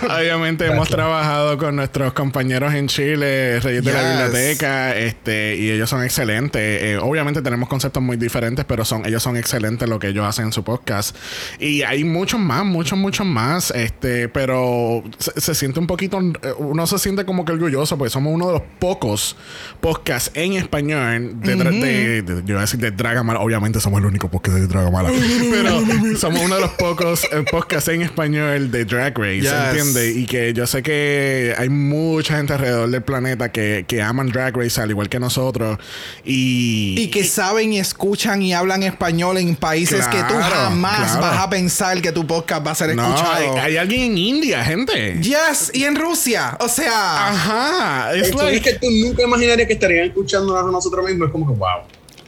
Obviamente 0.18 0.66
hemos 0.66 0.88
trabajado 0.88 1.58
con 1.58 1.76
nuestros 1.76 2.12
compañeros 2.12 2.74
en 2.74 2.88
Chile, 2.88 3.60
Reyes 3.60 3.84
de 3.84 3.92
la. 3.92 4.02
Biblioteca, 4.24 4.96
este, 4.96 5.56
y 5.56 5.70
ellos 5.70 5.88
son 5.90 6.02
excelentes. 6.04 6.60
Eh, 6.82 6.98
obviamente 7.00 7.42
tenemos 7.42 7.68
conceptos 7.68 8.02
muy 8.02 8.16
diferentes, 8.16 8.64
pero 8.64 8.84
son, 8.84 9.06
ellos 9.06 9.22
son 9.22 9.36
excelentes 9.36 9.84
en 9.84 9.90
lo 9.90 9.98
que 9.98 10.08
ellos 10.08 10.26
hacen 10.26 10.46
en 10.46 10.52
su 10.52 10.62
podcast. 10.64 11.16
Y 11.58 11.82
hay 11.82 12.04
muchos 12.04 12.40
más, 12.40 12.64
muchos, 12.64 12.98
muchos 12.98 13.26
más. 13.26 13.70
Este, 13.70 14.28
pero 14.28 15.02
se, 15.18 15.40
se 15.40 15.54
siente 15.54 15.80
un 15.80 15.86
poquito, 15.86 16.18
eh, 16.20 16.52
uno 16.58 16.86
se 16.86 16.98
siente 16.98 17.24
como 17.24 17.44
que 17.44 17.52
orgulloso, 17.52 17.96
porque 17.98 18.10
somos 18.10 18.32
uno 18.34 18.46
de 18.48 18.52
los 18.54 18.62
pocos 18.78 19.36
podcasts 19.80 20.30
en 20.34 20.54
español 20.54 21.40
de, 21.40 21.56
de- 21.56 22.22
de- 22.22 22.42
yo 22.44 22.58
a 22.58 22.62
decir 22.62 22.80
de 22.80 22.90
Dragamala. 22.90 23.40
Obviamente 23.40 23.80
somos 23.80 24.00
el 24.00 24.06
único 24.06 24.30
podcast 24.30 24.58
de 24.58 24.66
Dragamala. 24.66 25.10
pero 25.50 25.80
somos 26.18 26.40
uno 26.44 26.54
de 26.56 26.60
los 26.60 26.70
pocos 26.72 27.24
eh, 27.24 27.44
podcasts 27.50 27.88
en 27.88 28.02
español 28.02 28.70
de 28.70 28.84
Drag 28.84 29.16
Race, 29.18 29.40
Yes. 29.40 29.50
¿Entiendes? 29.88 30.16
Y 30.16 30.26
que 30.26 30.52
yo 30.52 30.66
sé 30.66 30.82
que 30.82 31.54
hay 31.56 31.68
mucha 31.68 32.36
gente 32.36 32.52
alrededor 32.54 32.90
del 32.90 33.02
planeta 33.02 33.50
que, 33.52 33.84
que 33.86 34.02
aman 34.02 34.28
Drag 34.28 34.56
Race 34.56 34.80
al 34.80 34.90
igual 34.90 35.08
que 35.08 35.18
nosotros. 35.20 35.78
Y, 36.24 36.94
Y 36.98 37.08
que 37.08 37.24
saben 37.24 37.72
y 37.72 37.78
escuchan 37.78 38.42
y 38.42 38.52
hablan 38.54 38.82
español 38.82 39.38
en 39.38 39.56
países 39.56 40.06
que 40.08 40.18
tú 40.18 40.34
jamás 40.34 41.12
claro. 41.12 41.20
vas 41.20 41.40
a 41.40 41.50
pensar 41.50 42.00
que 42.00 42.12
tu 42.12 42.26
podcast 42.26 42.66
va 42.66 42.70
a 42.72 42.74
ser 42.74 42.94
no, 42.94 43.02
escuchado. 43.04 43.34
hay, 43.54 43.58
hay 43.58 43.76
alguien 43.76 44.12
en 44.12 44.18
India, 44.18 44.64
gente. 44.64 45.18
Yes, 45.20 45.70
y 45.74 45.84
en 45.84 45.96
Rusia. 45.96 46.56
O 46.60 46.68
sea, 46.68 47.28
Ajá. 47.28 48.14
Eso 48.14 48.36
like- 48.42 48.56
es 48.56 48.62
que 48.62 48.72
tú 48.74 48.90
nunca 48.90 49.22
imaginarías 49.22 49.66
que 49.66 49.74
estarían 49.74 50.06
escuchando 50.06 50.56
a 50.58 50.62
nosotros 50.70 51.04
mismos. 51.06 51.26
Es 51.28 51.32
como 51.32 51.46
que, 51.46 51.58
wow. 51.58 51.68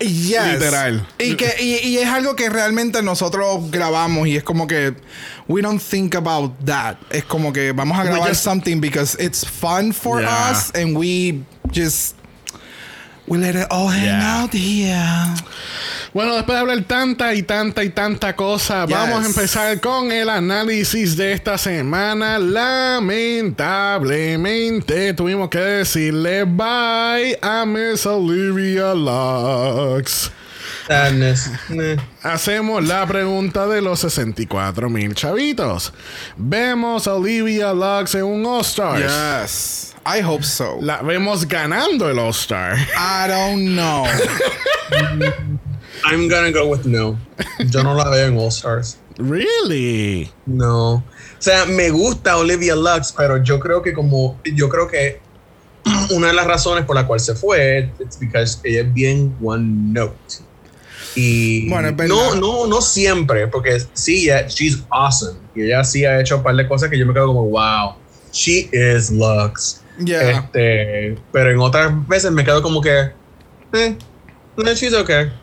Yes. 0.01 0.55
Literal. 0.61 1.07
Y, 1.19 1.37
que, 1.37 1.55
y, 1.61 1.89
y 1.89 1.99
es 1.99 2.09
algo 2.09 2.35
que 2.37 2.49
realmente 2.49 3.03
nosotros 3.03 3.71
grabamos 3.71 4.27
y 4.29 4.37
es 4.37 4.43
como 4.45 4.67
que 4.67 4.95
we 5.49 5.63
don't 5.63 5.81
think 5.83 6.15
about 6.15 6.53
that. 6.65 6.97
Es 7.11 7.25
como 7.25 7.53
que 7.53 7.73
vamos 7.73 7.99
a 7.99 8.05
grabar 8.05 8.29
just- 8.31 8.43
something 8.43 8.81
because 8.81 9.17
it's 9.23 9.45
fun 9.47 9.93
for 9.93 10.21
Yeah. 10.21 10.51
us 10.53 10.73
and 10.75 10.97
we 10.97 11.41
just 11.73 12.15
we 13.27 13.39
let 13.39 13.55
it 13.57 13.67
all 13.71 13.89
hang 13.89 14.05
Yeah. 14.05 14.43
out 14.43 14.53
here. 14.53 15.35
Bueno, 16.15 16.35
después 16.35 16.57
de 16.57 16.61
hablar 16.61 16.83
tanta 16.85 17.35
y 17.35 17.43
tanta 17.43 17.83
y 17.85 17.91
tanta 17.91 18.35
cosa, 18.37 18.87
Yes. 18.87 18.97
vamos 18.97 19.25
a 19.25 19.27
empezar 19.27 19.81
con 19.81 20.11
el 20.13 20.31
análisis 20.31 21.17
de 21.17 21.33
esta 21.33 21.59
semana. 21.59 22.39
Lamentablemente 22.39 25.13
tuvimos 25.15 25.49
que 25.51 25.59
decirle 25.59 26.45
bye 26.45 27.37
a 27.43 27.65
Miss 27.67 28.07
Olivia 28.07 28.95
Lux. 28.95 30.31
Hacemos 32.23 32.87
la 32.87 33.05
pregunta 33.07 33.67
de 33.67 33.83
los 33.83 34.01
64 34.01 34.89
mil 34.89 35.15
chavitos. 35.15 35.93
Vemos 36.37 37.07
a 37.09 37.15
Olivia 37.15 37.73
Lux 37.73 38.15
en 38.15 38.25
un 38.25 38.47
All-Stars. 38.47 39.03
Yes. 39.03 39.96
I 40.07 40.21
hope 40.21 40.45
so. 40.45 40.79
La 40.81 41.03
vemos 41.03 41.47
ganando 41.49 42.09
el 42.09 42.19
All-Star. 42.19 42.77
I 42.97 43.27
don't 43.29 43.75
know. 43.75 44.05
I'm 46.05 46.29
gonna 46.29 46.53
go 46.53 46.69
with 46.69 46.85
no. 46.87 47.19
Yo 47.71 47.83
no 47.83 47.95
la 47.95 48.09
veo 48.11 48.29
en 48.29 48.39
All 48.39 48.49
Stars. 48.53 48.99
really? 49.19 50.31
No. 50.47 50.95
O 50.97 51.03
sea, 51.41 51.65
me 51.67 51.91
gusta 51.91 52.37
Olivia 52.37 52.77
Lux, 52.77 53.13
pero 53.17 53.43
yo 53.43 53.59
creo 53.59 53.83
que 53.83 53.93
como 53.93 54.39
yo 54.45 54.69
creo 54.69 54.87
que 54.89 55.21
una 56.11 56.29
de 56.29 56.33
las 56.35 56.47
razones 56.47 56.85
por 56.85 56.97
la 56.97 57.07
cual 57.07 57.19
se 57.21 57.35
fue 57.35 57.91
es 57.99 58.19
because 58.21 58.59
ella 58.65 58.83
es 58.83 58.93
bien 58.95 59.35
one 59.43 59.65
note. 59.93 60.17
Y 61.15 61.69
Bueno, 61.71 61.93
no, 62.07 62.35
no, 62.35 62.67
no 62.67 62.81
siempre, 62.83 63.49
porque 63.49 63.81
sí, 63.95 64.25
ella- 64.25 64.47
she's 64.49 64.79
awesome. 64.91 65.39
Y 65.55 65.63
ella 65.63 65.83
sí 65.83 66.05
ha 66.05 66.21
hecho 66.21 66.37
un 66.37 66.43
par 66.43 66.55
de 66.55 66.69
cosas 66.69 66.91
que 66.91 66.99
yo 66.99 67.07
me 67.07 67.15
quedo 67.15 67.29
como, 67.29 67.45
wow, 67.49 67.95
she 68.33 68.69
is 68.73 69.11
Lux. 69.11 69.81
Yeah. 69.99 70.31
Este, 70.31 71.17
pero 71.33 71.51
en 71.51 71.59
otras 71.59 72.07
veces 72.09 72.31
me 72.31 72.45
quedo 72.45 72.63
como 72.63 72.81
que, 72.81 73.11
eh, 73.73 73.97
she's 74.75 74.95
okay. 74.95 75.33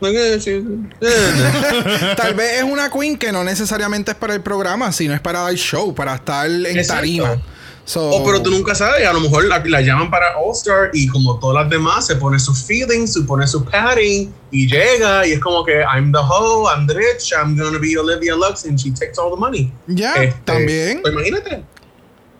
Tal 2.16 2.34
vez 2.34 2.58
es 2.58 2.62
una 2.64 2.90
queen 2.90 3.16
que 3.16 3.32
no 3.32 3.44
necesariamente 3.44 4.12
es 4.12 4.16
para 4.16 4.34
el 4.34 4.40
programa, 4.42 4.92
sino 4.92 5.14
es 5.14 5.20
para 5.20 5.40
dar 5.40 5.54
show, 5.54 5.94
para 5.94 6.14
estar 6.16 6.46
en 6.50 6.66
Exacto. 6.66 6.94
tarima. 7.00 7.42
So, 7.86 8.00
Oh, 8.12 8.24
pero 8.24 8.40
tú 8.42 8.50
nunca 8.50 8.74
sabes, 8.74 9.06
a 9.06 9.12
lo 9.12 9.20
mejor 9.20 9.44
la, 9.44 9.62
la 9.62 9.82
llaman 9.82 10.10
para 10.10 10.38
All 10.38 10.52
Star 10.52 10.88
y 10.94 11.06
como 11.06 11.38
todas 11.38 11.62
las 11.64 11.70
demás 11.70 12.06
se 12.06 12.16
pone 12.16 12.38
sus 12.38 12.64
feelings, 12.64 13.12
se 13.12 13.20
pone 13.22 13.46
su 13.46 13.62
padding 13.62 14.32
y 14.50 14.66
llega 14.66 15.26
y 15.26 15.32
es 15.32 15.40
como 15.40 15.62
que 15.66 15.80
I'm 15.82 16.10
the 16.10 16.18
hoe, 16.18 16.66
I'm 16.74 16.86
the 16.86 16.94
rich, 16.94 17.30
I'm 17.36 17.54
gonna 17.58 17.78
be 17.78 17.94
Olivia 17.98 18.34
Lux 18.34 18.64
and 18.64 18.78
she 18.78 18.90
takes 18.90 19.18
all 19.18 19.30
the 19.34 19.38
money. 19.38 19.70
Ya, 19.86 20.14
Este, 20.14 20.40
también. 20.46 21.02
pues 21.02 21.12
imagínate. 21.12 21.62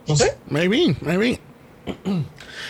No 0.08 0.16
sé, 0.16 0.34
Maybe, 0.48 0.96
maybe. 1.02 1.38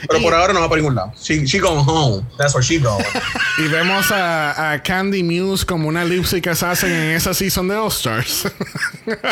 Pero 0.09 0.21
por 0.23 0.35
ahora 0.35 0.52
no 0.52 0.61
va 0.61 0.68
para 0.68 0.80
ningún 0.80 0.94
lado. 0.94 1.12
She, 1.21 1.47
she 1.47 1.59
going 1.59 1.85
home. 1.87 2.25
That's 2.38 2.54
where 2.54 2.62
she 2.64 2.78
going. 2.78 3.04
Y 3.59 3.68
vemos 3.68 4.11
a, 4.11 4.73
a 4.73 4.83
Candy 4.83 5.23
Muse 5.23 5.64
como 5.64 5.87
una 5.88 6.04
lip 6.04 6.25
sync 6.25 6.49
assassin 6.49 6.90
en 6.90 7.11
esa 7.16 7.33
season 7.35 7.68
de 7.68 7.76
All 7.76 7.88
Stars. 7.88 8.49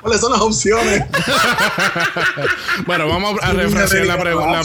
¿Cuáles 0.00 0.20
son 0.20 0.32
las 0.32 0.40
opciones? 0.40 1.04
bueno, 2.86 3.08
vamos 3.08 3.38
a 3.42 3.52
refrasear 3.52 4.06
la 4.06 4.18
pregunta. 4.18 4.62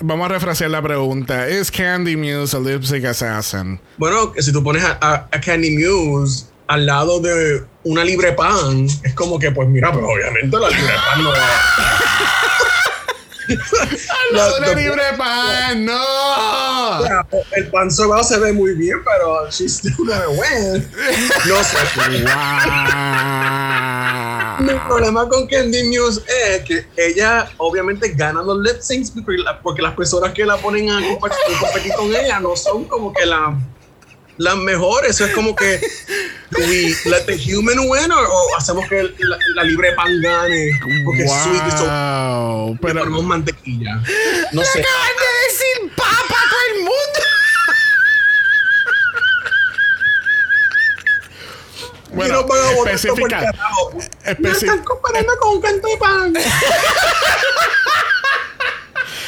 Vamos 0.00 0.26
a 0.26 0.28
refrasear 0.28 0.70
la 0.70 0.80
pregunta. 0.80 1.48
¿Es 1.48 1.70
Candy 1.70 2.16
Muse 2.16 2.56
a 2.56 2.60
lip 2.60 2.82
sync 2.84 3.04
assassin? 3.04 3.80
Bueno, 3.98 4.32
que 4.32 4.42
si 4.42 4.52
tú 4.52 4.62
pones 4.62 4.84
a, 4.84 4.96
a- 5.00 5.28
a 5.30 5.40
Candy 5.40 5.76
Muse 5.76 6.46
al 6.68 6.86
lado 6.86 7.20
de 7.20 7.64
una 7.84 8.02
libre 8.04 8.32
pan, 8.32 8.86
es 9.04 9.14
como 9.14 9.38
que, 9.38 9.50
pues 9.52 9.68
mira, 9.68 9.92
pero 9.92 10.08
obviamente 10.08 10.58
la 10.58 10.68
libre 10.68 10.94
pan 10.94 11.22
no 11.24 11.30
¡La 14.32 14.48
Lo- 14.48 14.58
lo- 14.58 14.74
libre 14.74 15.02
pan! 15.16 15.84
¡No! 15.84 17.00
sea, 17.02 17.24
el 17.52 17.68
pan 17.70 17.88
sobao 17.92 18.24
se 18.24 18.38
ve 18.40 18.52
muy 18.52 18.74
bien, 18.74 18.96
pero 19.04 19.48
she's 19.50 19.76
still 19.76 19.94
gonna 19.98 20.28
win. 20.30 20.90
No 21.46 21.62
sé. 21.62 21.78
Mi 24.58 24.72
¡Wow! 24.72 24.88
problema 24.88 25.28
con 25.28 25.46
Candy 25.46 25.84
Muse 25.84 26.22
es 26.26 26.62
que 26.64 26.86
ella 26.96 27.48
obviamente 27.58 28.08
gana 28.16 28.42
los 28.42 28.58
lip 28.58 28.80
syncs 28.80 29.12
porque, 29.12 29.38
la- 29.38 29.60
porque 29.60 29.80
las 29.82 29.94
personas 29.94 30.32
que 30.32 30.44
la 30.44 30.56
ponen 30.56 30.90
a 30.90 30.94
competir, 31.06 31.38
competir 31.60 31.92
con 31.94 32.12
ella 32.16 32.40
no 32.40 32.56
son 32.56 32.84
como 32.86 33.12
que 33.12 33.26
la- 33.26 33.54
las 34.38 34.56
mejores. 34.56 35.10
Eso 35.10 35.26
es 35.26 35.34
como 35.34 35.54
que 35.54 35.80
do 36.50 36.58
we 36.68 36.94
let 37.06 37.26
the 37.26 37.36
human 37.36 37.78
win 37.88 38.10
o, 38.12 38.56
hacemos 38.56 38.88
que 38.88 39.02
la, 39.02 39.38
la 39.54 39.64
libre 39.64 39.92
pan 39.92 40.20
gane 40.20 40.70
porque 41.04 41.24
es 41.24 41.30
sweet 41.30 41.62
y 41.66 41.70
so 41.72 41.84
¡Wow! 41.86 42.72
le 42.72 42.78
Pero, 42.80 43.00
ponemos 43.00 43.24
mantequilla. 43.24 44.02
No 44.52 44.62
sé. 44.62 44.80
¡Acabas 44.80 45.10
de 45.18 45.26
decir 45.48 45.92
papa 45.96 46.12
a 46.14 46.48
todo 46.50 46.60
el 46.70 46.78
mundo! 46.80 47.20
bueno, 52.16 52.46
especifica. 52.86 53.52
Me 54.38 54.50
están 54.50 54.82
comparando 54.84 55.36
con 55.38 55.56
un 55.56 55.60
canto 55.60 55.88
de 55.88 55.96
pan. 55.96 56.34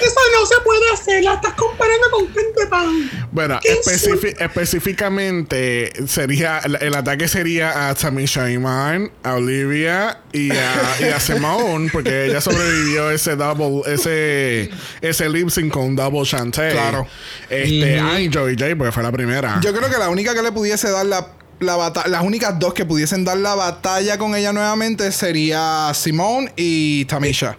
Eso 0.08 0.20
no 0.40 0.46
se 0.46 0.54
puede 0.64 0.90
hacer. 0.92 1.22
La 1.24 1.34
estás 1.34 1.54
comparando 1.54 2.06
con 2.10 2.26
de 2.32 2.66
pan. 2.68 3.10
Bueno, 3.30 3.58
¿Qué 3.62 3.74
especifi- 3.80 4.34
específicamente 4.38 5.92
sería 6.06 6.58
el, 6.64 6.76
el 6.80 6.94
ataque 6.94 7.28
sería 7.28 7.88
a 7.88 7.94
Tamisha 7.94 8.50
Iman, 8.50 9.10
a 9.22 9.34
Olivia 9.34 10.20
y 10.32 10.50
a, 10.50 10.96
y 11.00 11.04
a 11.04 11.20
Simone, 11.20 11.90
porque 11.92 12.26
ella 12.26 12.40
sobrevivió 12.40 13.10
ese 13.10 13.36
double, 13.36 13.82
ese 13.92 14.70
ese 15.00 15.28
lip 15.28 15.50
sync 15.50 15.72
con 15.72 15.94
double 15.96 16.24
chanté. 16.24 16.70
Claro. 16.72 17.06
Este, 17.50 18.00
ay, 18.00 18.30
Joey 18.32 18.56
J, 18.58 18.76
porque 18.76 18.92
fue 18.92 19.02
la 19.02 19.12
primera. 19.12 19.60
Yo 19.62 19.74
creo 19.74 19.90
que 19.90 19.98
la 19.98 20.08
única 20.08 20.34
que 20.34 20.42
le 20.42 20.52
pudiese 20.52 20.90
dar 20.90 21.06
la, 21.06 21.28
la 21.60 21.76
batalla, 21.76 22.08
las 22.08 22.22
únicas 22.22 22.58
dos 22.58 22.74
que 22.74 22.84
pudiesen 22.84 23.24
dar 23.24 23.36
la 23.38 23.54
batalla 23.54 24.18
con 24.18 24.34
ella 24.34 24.52
nuevamente 24.52 25.12
sería 25.12 25.92
Simone 25.94 26.52
y 26.56 27.04
Tamisha. 27.06 27.56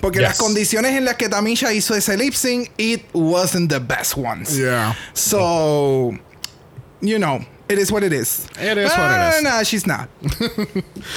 Porque 0.00 0.18
Yes. 0.18 0.28
las 0.28 0.38
condiciones 0.38 0.92
en 0.96 1.04
las 1.04 1.16
que 1.16 1.28
Tamisha 1.28 1.72
hizo 1.72 1.94
ese 1.94 2.16
lip 2.16 2.34
sync, 2.34 2.70
it 2.78 3.02
wasn't 3.12 3.70
the 3.70 3.78
best 3.80 4.16
ones. 4.16 4.56
yeah. 4.56 4.94
So, 5.14 6.12
you 7.00 7.18
know, 7.18 7.44
it 7.68 7.78
is 7.78 7.90
what 7.90 8.02
it 8.04 8.12
is. 8.12 8.46
It 8.60 8.78
is 8.78 8.90
what 8.90 9.10
it 9.10 9.20
Ah, 9.20 9.36
is. 9.36 9.42
No, 9.42 9.62
she's 9.64 9.86
not. 9.86 10.08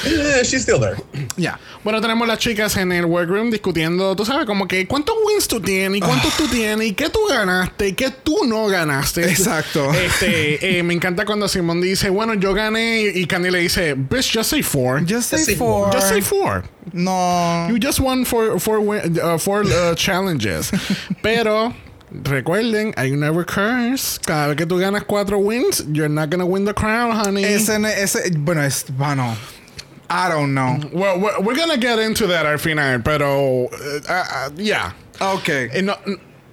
Eh, 0.06 0.44
she's 0.44 0.62
still 0.64 0.80
there. 0.80 0.96
Yeah. 1.36 1.58
Bueno, 1.84 2.00
tenemos 2.02 2.28
las 2.28 2.38
chicas 2.40 2.78
en 2.78 2.92
el 2.92 3.06
workroom 3.06 3.50
discutiendo, 3.52 4.16
tú 4.16 4.24
sabes, 4.26 4.46
como 4.46 4.68
que 4.68 4.88
cuántos 4.88 5.16
wins 5.26 5.48
tú 5.48 5.60
tienes 5.60 5.98
y 5.98 6.00
cuántos 6.02 6.36
tú 6.38 6.48
tienes 6.48 6.88
y 6.88 6.94
qué 6.94 7.10
tú 7.10 7.20
ganaste 7.28 7.90
y 7.90 7.94
qué 7.94 8.12
tú 8.12 8.46
no 8.46 8.68
ganaste. 8.68 9.30
Exacto. 9.30 9.92
Este, 9.94 10.78
eh, 10.80 10.84
me 10.84 10.94
encanta 10.94 11.26
cuando 11.26 11.48
Simón 11.48 11.82
dice, 11.82 12.10
bueno, 12.10 12.34
yo 12.36 12.54
gané 12.54 13.02
y 13.14 13.26
Candy 13.26 13.50
le 13.52 13.60
dice, 13.60 13.96
bitch, 13.96 14.32
just 14.34 14.50
say 14.52 14.62
four. 14.62 15.00
Just 15.06 15.30
say 15.30 15.40
say 15.40 15.56
four. 15.56 15.92
Just 15.92 16.10
say 16.10 16.22
four. 16.22 16.64
No. 16.94 17.68
You 17.70 17.78
just 17.80 18.00
won 18.00 18.26
four, 18.26 18.60
four, 18.60 18.80
win- 18.80 19.20
uh, 19.20 19.38
four 19.38 19.64
uh, 19.64 19.96
challenges. 19.96 20.72
Pero 21.24 21.74
Recuerden, 22.12 22.94
hay 22.98 23.12
una 23.12 23.32
recurse. 23.32 24.20
Cada 24.26 24.48
vez 24.48 24.58
que 24.58 24.66
tú 24.66 24.78
ganas 24.78 25.04
cuatro 25.04 25.38
wins, 25.38 25.86
you're 25.92 26.10
not 26.10 26.30
gonna 26.32 26.46
win 26.46 26.66
the 26.66 26.74
crown, 26.74 27.12
honey. 27.12 27.44
Ese, 27.44 27.76
ese, 28.02 28.32
bueno, 28.38 28.64
es, 28.64 28.86
bueno, 28.98 29.36
I 30.10 30.28
don't 30.30 30.54
know. 30.54 30.78
Well, 30.92 31.20
we're, 31.20 31.40
we're 31.42 31.56
gonna 31.56 31.78
get 31.78 32.00
into 32.00 32.28
that 32.28 32.46
al 32.46 32.58
final, 32.58 33.00
pero, 33.04 33.66
uh, 33.68 33.70
uh, 34.10 34.50
yeah. 34.58 34.94
Ok. 35.22 35.50
Eh, 35.50 35.82
no, 35.84 35.96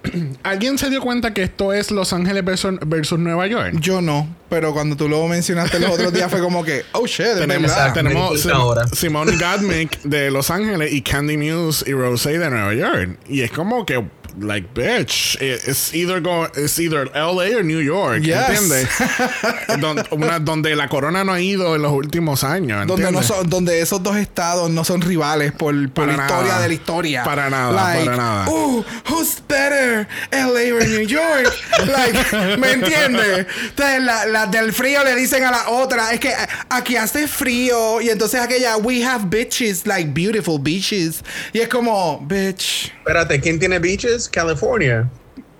¿Alguien 0.43 0.77
se 0.77 0.89
dio 0.89 1.01
cuenta 1.01 1.33
que 1.33 1.43
esto 1.43 1.73
es 1.73 1.91
Los 1.91 2.13
Ángeles 2.13 2.45
versus, 2.45 2.75
versus 2.85 3.19
Nueva 3.19 3.47
York? 3.47 3.73
Yo 3.79 3.99
no, 4.01 4.27
pero 4.49 4.73
cuando 4.73 4.95
tú 4.95 5.09
lo 5.09 5.27
mencionaste 5.27 5.79
los 5.79 5.91
otros 5.91 6.13
días 6.13 6.29
fue 6.29 6.39
como 6.39 6.63
que, 6.63 6.83
oh 6.93 7.05
shit, 7.07 7.35
Tenemos, 7.37 7.71
verdad. 7.71 7.93
tenemos 7.93 8.41
Sim- 8.41 8.51
ahora. 8.51 8.87
Simone 8.87 9.33
Gottmik 9.37 10.01
de 10.03 10.31
Los 10.31 10.49
Ángeles 10.51 10.93
y 10.93 11.01
Candy 11.01 11.35
Muse 11.37 11.89
y 11.89 11.93
Rosé 11.93 12.37
de 12.37 12.49
Nueva 12.49 12.73
York. 12.73 13.17
Y 13.27 13.41
es 13.41 13.51
como 13.51 13.85
que, 13.85 14.01
like, 14.39 14.73
bitch, 14.73 15.35
it's 15.41 15.93
either, 15.93 16.19
go, 16.19 16.43
it's 16.55 16.79
either 16.79 17.05
LA 17.15 17.55
or 17.57 17.63
New 17.63 17.79
York. 17.79 18.21
Yes. 18.23 18.49
¿Entiendes? 18.49 19.79
Don- 19.81 20.03
una- 20.11 20.39
donde 20.39 20.75
la 20.75 20.87
corona 20.87 21.23
no 21.23 21.33
ha 21.33 21.41
ido 21.41 21.75
en 21.75 21.81
los 21.81 21.91
últimos 21.91 22.43
años. 22.43 22.85
Donde, 22.87 23.03
no 23.03 23.19
¿entiendes? 23.19 23.25
son, 23.27 23.49
donde 23.49 23.79
esos 23.81 24.01
dos 24.03 24.15
estados 24.17 24.69
no 24.69 24.83
son 24.83 25.01
rivales 25.01 25.51
por, 25.51 25.73
por 25.91 26.07
la 26.07 26.13
historia 26.13 26.59
de 26.59 26.67
la 26.67 26.73
historia. 26.73 27.23
Para 27.23 27.49
nada, 27.49 27.71
Like, 27.71 28.05
para 28.05 28.17
nada. 28.17 28.49
Uh, 28.49 28.83
who's 29.09 29.41
better, 29.47 30.07
LA 30.31 30.73
or 30.75 30.87
New 30.87 31.05
York? 31.07 31.47
like, 31.87 32.57
¿me 32.57 32.71
entiendes? 32.73 33.47
Entonces, 33.69 34.01
la, 34.03 34.25
la 34.25 34.45
del 34.47 34.71
frío 34.73 35.03
le 35.03 35.15
dicen 35.15 35.43
a 35.43 35.51
la 35.51 35.69
otra, 35.69 36.13
es 36.13 36.19
que 36.19 36.33
aquí 36.69 36.95
hace 36.95 37.27
frío. 37.27 38.01
Y 38.01 38.09
entonces 38.09 38.39
aquella, 38.39 38.77
we 38.77 39.03
have 39.03 39.25
bitches, 39.27 39.85
like 39.87 40.11
beautiful 40.13 40.59
beaches. 40.59 41.23
Y 41.53 41.59
es 41.59 41.67
como, 41.69 42.19
bitch. 42.27 42.91
Espérate, 42.99 43.39
¿quién 43.39 43.57
tiene 43.59 43.79
beaches? 43.79 44.26
California. 44.29 45.09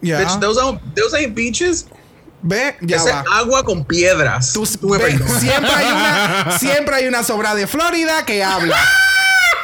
Ya. 0.01 0.19
Bitch, 0.21 0.39
those, 0.39 0.59
aren't, 0.59 0.79
those 0.95 1.13
ain't 1.17 1.33
beaches. 1.35 1.85
Ve, 2.43 2.75
ya 2.81 2.97
Ese 2.97 3.11
va. 3.11 3.23
agua 3.33 3.63
con 3.63 3.83
piedras. 3.83 4.53
Tú- 4.53 4.65
Tú 4.79 4.89
ve, 4.89 5.17
siempre 5.39 5.71
hay 5.73 5.85
una 5.87 6.57
siempre 6.59 6.95
hay 6.95 7.07
una 7.07 7.23
sobra 7.23 7.55
de 7.55 7.65
Florida 7.67 8.23
que 8.25 8.43
habla. 8.43 8.77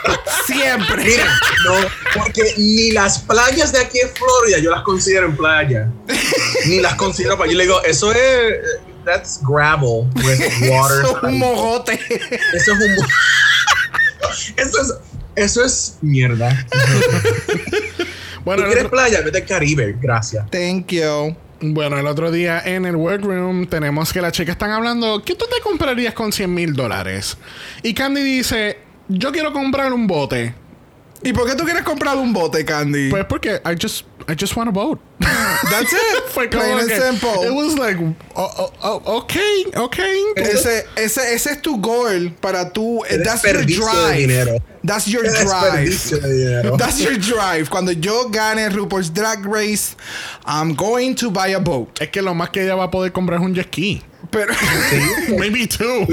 siempre. 0.48 1.03
Mira, 1.05 1.25
no, 1.65 1.75
porque 2.19 2.41
ni 2.57 2.91
las 2.91 3.19
playas 3.19 3.72
de 3.72 3.79
aquí 3.79 4.00
en 4.00 4.10
Florida 4.10 4.57
yo 4.60 4.72
las 4.72 4.81
considero 4.81 5.27
en 5.27 5.38
playa. 5.38 5.89
ni 6.65 6.79
las 6.79 6.95
considero 6.95 7.38
para. 7.38 7.50
Yo 7.51 7.57
le 7.57 7.63
digo, 7.65 7.81
eso 7.83 8.12
es. 8.12 8.55
That's 9.05 9.39
gravel 9.43 10.07
with 10.15 10.39
water. 10.69 11.03
Eso 11.03 11.17
es 11.17 11.24
un 11.24 11.38
mojote. 11.38 11.93
Eso 12.53 12.72
es 12.74 12.79
un. 12.81 12.95
mo- 12.95 13.07
eso 14.57 14.81
es. 14.81 14.93
Eso 15.36 15.63
es 15.63 15.98
mierda. 16.01 16.65
Bueno, 18.45 18.62
¿Tú 18.62 18.67
el 18.67 18.73
quieres 18.73 18.85
otro, 18.85 18.97
playa? 18.97 19.21
Vete 19.21 19.38
al 19.39 19.45
Caribe. 19.45 19.95
Gracias. 20.01 20.50
Thank 20.50 20.88
you. 20.88 21.35
bueno, 21.62 21.97
el 21.97 22.07
otro 22.07 22.31
día 22.31 22.62
en 22.65 22.85
el 22.85 22.95
workroom 22.95 23.67
tenemos 23.67 24.12
que 24.12 24.21
las 24.21 24.33
chicas 24.33 24.53
están 24.53 24.71
hablando. 24.71 25.21
¿Qué 25.23 25.35
tú 25.35 25.45
te 25.45 25.62
comprarías 25.62 26.13
con 26.13 26.31
100 26.31 26.53
mil 26.53 26.73
dólares? 26.73 27.38
Y 27.83 27.93
Candy 27.93 28.21
dice: 28.21 28.77
Yo 29.07 29.31
quiero 29.31 29.53
comprar 29.53 29.93
un 29.93 30.07
bote. 30.07 30.53
¿Y 31.23 31.33
por 31.33 31.47
qué 31.47 31.55
tú 31.55 31.63
quieres 31.63 31.83
comprar 31.83 32.17
un 32.17 32.33
bote, 32.33 32.65
Candy? 32.65 33.09
Pues 33.09 33.25
porque 33.25 33.61
I 33.65 33.75
just, 33.79 34.05
I 34.27 34.35
just 34.39 34.55
want 34.55 34.69
a 34.69 34.71
boat. 34.71 34.99
That's 35.19 35.93
it. 35.93 36.23
Fue 36.33 36.47
Plain 36.47 36.79
and 36.79 36.89
que- 36.89 36.99
simple. 36.99 37.43
It 37.43 37.53
was 37.53 37.77
like, 37.77 37.97
oh, 38.35 38.49
oh, 38.57 38.73
oh, 38.83 39.17
okay, 39.19 39.65
okay. 39.75 40.23
Ese, 40.35 40.85
ese, 40.97 41.17
ese 41.33 41.47
es 41.51 41.61
tu 41.61 41.77
goal 41.77 42.31
para 42.41 42.69
tu. 42.71 43.03
Qué 43.07 43.23
That's 43.23 43.43
your 43.43 43.63
drive. 43.63 44.61
That's 44.83 45.07
your 45.07 45.23
drive. 45.23 46.77
That's 46.77 46.99
your 46.99 47.17
drive. 47.17 47.69
Cuando 47.69 47.93
yo 47.93 48.27
gane 48.29 48.69
RuPaul's 48.69 49.09
Drag 49.13 49.45
Race, 49.45 49.95
I'm 50.45 50.75
going 50.75 51.15
to 51.15 51.31
buy 51.31 51.53
a 51.55 51.59
boat. 51.59 52.01
Es 52.01 52.09
que 52.09 52.21
lo 52.21 52.33
más 52.33 52.49
que 52.49 52.63
ella 52.63 52.75
va 52.75 52.85
a 52.85 52.91
poder 52.91 53.11
comprar 53.13 53.39
es 53.39 53.45
un 53.45 53.53
jet 53.53 53.67
ski. 53.67 54.01
Pero. 54.33 54.53
Maybe 55.37 55.67
two. 55.67 56.05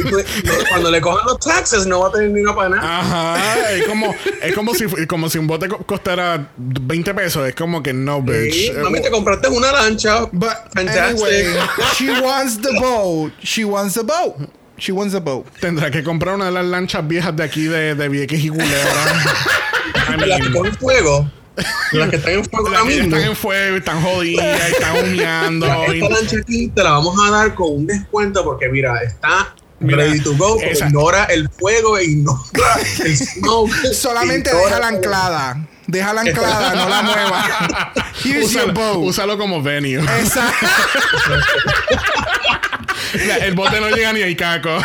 Cuando 0.69 0.91
le 0.91 1.01
cojan 1.01 1.27
los 1.27 1.39
taxes 1.41 1.87
no 1.87 2.01
va 2.01 2.09
a 2.09 2.13
tener 2.13 2.29
dinero 2.29 2.55
para 2.55 2.69
nada. 2.69 3.01
Ajá, 3.01 3.73
es 3.73 3.87
como, 3.87 4.15
es 4.43 4.55
como 4.55 4.75
si 4.75 4.85
como 5.07 5.29
si 5.29 5.39
un 5.39 5.47
bote 5.47 5.69
co- 5.69 5.79
costara 5.79 6.51
20 6.57 7.15
pesos. 7.15 7.49
Es 7.49 7.55
como 7.55 7.83
que 7.83 7.93
no, 7.93 8.23
bitch. 8.23 8.53
Sí, 8.55 8.73
mami, 8.83 9.01
te 9.03 9.11
compraste 9.11 9.49
una 9.49 9.73
lancha. 9.73 10.27
But 10.33 10.51
Fantastic. 10.75 11.25
anyway, 11.25 11.55
she 11.97 12.11
wants 12.21 12.59
the 12.61 12.73
boat. 12.79 13.33
She 13.43 13.65
wants 13.65 13.95
the 13.95 14.03
boat. 14.05 14.37
She 14.79 14.93
wants 14.93 15.13
the 15.13 15.21
boat. 15.21 15.47
Tendrá 15.61 15.91
que 15.91 16.03
comprar 16.03 16.35
una 16.37 16.47
de 16.47 16.53
las 16.53 16.65
lanchas 16.65 17.07
viejas 17.07 17.35
de 17.37 17.43
aquí 17.45 17.65
de, 17.65 17.95
de 17.95 18.09
Vieques 18.09 18.43
y 18.43 18.49
Culebra. 18.49 18.73
I 20.09 20.27
las 20.27 20.41
mean, 20.41 20.53
cogen 20.53 20.75
fuego. 20.77 21.31
Las 21.93 22.09
que 22.11 22.17
están 22.17 22.33
en 22.35 22.45
fuego 22.45 22.69
ahora 22.69 22.85
mismo. 22.85 23.05
están 23.05 23.23
en 23.31 23.37
fuego, 23.37 23.77
están 23.77 24.03
jodidas, 24.03 24.61
están 24.71 24.97
humeando. 25.05 25.67
Esta 25.93 26.09
lancha 26.09 26.37
aquí 26.43 26.69
te 26.69 26.83
la 26.83 26.91
vamos 26.93 27.17
a 27.27 27.31
dar 27.31 27.55
con 27.55 27.75
un 27.75 27.87
descuento 27.87 28.45
porque 28.45 28.69
mira, 28.69 28.97
está 29.03 29.55
Mira, 29.81 29.99
ready 30.05 30.21
to 30.21 30.35
go. 30.37 30.59
esa- 30.61 30.87
Ignora 30.89 31.25
el 31.25 31.49
fuego 31.49 31.99
e 31.99 32.05
ignora 32.05 32.39
el 33.05 33.17
smoke. 33.17 33.75
Solamente 33.93 34.55
deja 34.55 34.79
la 34.79 34.89
anclada. 34.89 35.67
Deja 35.87 36.13
la 36.13 36.21
anclada, 36.21 36.75
no 36.75 36.89
la 36.89 37.03
mueva. 37.03 37.93
Here's 38.25 38.53
your 38.53 38.71
Úsalo, 38.71 38.73
boat. 38.75 38.97
úsalo 39.09 39.37
como 39.39 39.61
venue. 39.61 40.01
Mira, 43.15 43.37
el 43.39 43.55
bote 43.55 43.81
no 43.81 43.89
llega 43.91 44.13
ni 44.13 44.23
a 44.23 44.29
Icaco. 44.29 44.79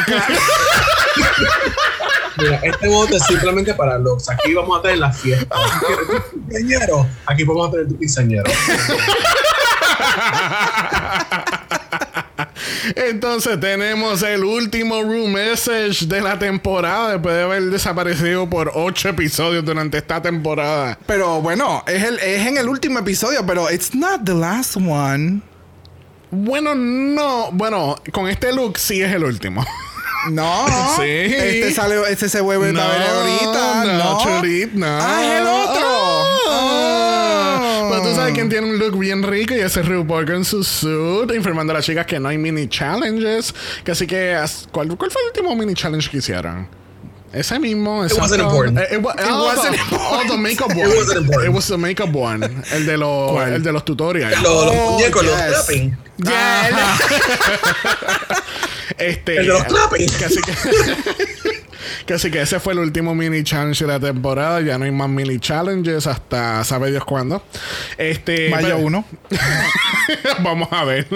Mira, 2.37 2.59
este 2.63 2.87
bote 2.87 3.15
es 3.15 3.23
simplemente 3.23 3.73
para 3.73 3.97
los. 3.97 4.29
Aquí 4.29 4.53
vamos 4.53 4.79
a 4.79 4.81
tener 4.81 4.99
la 4.99 5.11
fiesta. 5.11 5.55
¿Quieres 5.85 6.07
tu 6.07 6.39
quinceañero? 6.49 7.07
Aquí 7.25 7.43
vamos 7.43 7.67
a 7.67 7.71
tener 7.71 7.87
tu 7.87 7.97
quinceañero. 7.97 8.51
Entonces 12.95 13.59
tenemos 13.59 14.21
el 14.21 14.43
último 14.43 15.01
room 15.01 15.33
message 15.33 16.05
de 16.05 16.21
la 16.21 16.37
temporada 16.37 17.13
después 17.13 17.35
de 17.35 17.43
haber 17.43 17.63
desaparecido 17.63 18.49
por 18.49 18.71
ocho 18.73 19.09
episodios 19.09 19.65
durante 19.65 19.97
esta 19.97 20.21
temporada. 20.21 20.97
Pero 21.05 21.41
bueno, 21.41 21.83
es, 21.87 22.03
el, 22.03 22.19
es 22.19 22.45
en 22.45 22.57
el 22.57 22.69
último 22.69 22.99
episodio, 22.99 23.45
pero 23.45 23.71
it's 23.71 23.95
not 23.95 24.23
the 24.23 24.33
last 24.33 24.75
one. 24.77 25.41
Bueno, 26.31 26.75
no. 26.75 27.51
Bueno, 27.51 27.95
con 28.11 28.27
este 28.27 28.53
look 28.53 28.77
sí 28.77 29.01
es 29.01 29.13
el 29.13 29.23
último. 29.23 29.65
No. 30.31 30.65
Sí. 30.95 31.01
Este 31.03 31.73
sale, 31.73 31.95
este 32.09 32.29
se 32.29 32.39
vuelve 32.41 32.71
No, 32.71 32.81
a 32.81 32.87
ver 32.87 33.01
ahorita. 33.01 33.83
no, 33.85 33.93
No. 33.97 34.19
Chulit, 34.23 34.71
no. 34.73 34.85
Ah, 34.87 35.21
es 35.23 35.41
el 35.41 35.47
otro. 35.47 35.87
Ah. 36.49 37.61
Oh. 37.83 37.89
Pero 37.91 38.01
tú 38.09 38.15
sabes 38.15 38.33
quién 38.33 38.49
tiene 38.49 38.67
un 38.67 38.77
look 38.79 38.97
bien 38.97 39.23
rico 39.23 39.53
y 39.53 39.59
ese 39.59 39.81
es 39.81 39.87
RuPaul 39.87 40.25
con 40.25 40.43
su 40.45 40.63
suit, 40.63 41.31
informando 41.35 41.71
a 41.73 41.75
las 41.77 41.85
chicas 41.85 42.05
que 42.05 42.19
no 42.19 42.29
hay 42.29 42.37
mini 42.37 42.67
challenges. 42.67 43.53
Que 43.83 43.91
así 43.91 44.07
que, 44.07 44.37
¿cuál, 44.71 44.95
cuál 44.97 45.11
fue 45.11 45.21
el 45.21 45.27
último 45.27 45.55
mini 45.55 45.73
challenge 45.73 46.09
que 46.09 46.17
hicieron? 46.17 46.67
Ese 47.33 47.59
mismo. 47.59 47.99
wasn't 47.99 48.21
exacto. 48.21 48.43
important. 48.43 48.79
Eh, 48.79 48.95
It, 48.95 49.01
wa- 49.03 49.13
It 49.13 49.25
oh, 49.29 49.43
wasn't 49.45 49.75
the, 49.89 49.95
oh, 49.99 50.23
the 50.29 50.37
makeup 50.37 50.69
one. 50.69 50.79
It 50.89 50.95
wasn't 50.97 51.17
important. 51.17 51.49
It 51.49 51.53
was 51.55 51.67
the 51.67 51.77
makeup 51.77 52.15
one. 52.15 52.43
El 52.71 52.85
de 52.85 52.97
los, 52.97 53.31
¿Cuál? 53.33 53.53
el 53.55 53.61
de 53.63 53.71
los 53.73 53.83
tutorials. 53.83 54.41
Los, 54.41 54.65
los 54.65 54.75
Oh, 54.75 54.91
muñecos, 54.93 55.23
los 55.25 55.35
yes. 55.67 55.91
Clapping. 56.17 56.75
Yeah. 56.75 56.97
Este, 58.97 59.37
El 59.37 59.47
de 59.47 59.53
los 59.53 59.63
clapping. 59.65 60.07
Casi 60.19 60.41
que, 60.41 60.53
casi 62.07 62.31
que 62.31 62.41
ese 62.41 62.59
fue 62.61 62.73
el 62.73 62.79
último 62.79 63.13
mini 63.13 63.43
challenge 63.43 63.83
de 63.83 63.91
la 63.91 63.99
temporada. 63.99 64.61
Ya 64.61 64.77
no 64.77 64.85
hay 64.85 64.91
más 64.91 65.09
mini 65.09 65.37
challenges 65.39 66.07
hasta 66.07 66.63
sabe 66.63 66.91
Dios 66.91 67.03
cuándo. 67.03 67.43
Este, 67.97 68.49
Mayo 68.49 68.67
pero- 68.75 68.79
1. 68.79 69.05
Vamos 70.43 70.69
a 70.71 70.85
ver. 70.85 71.07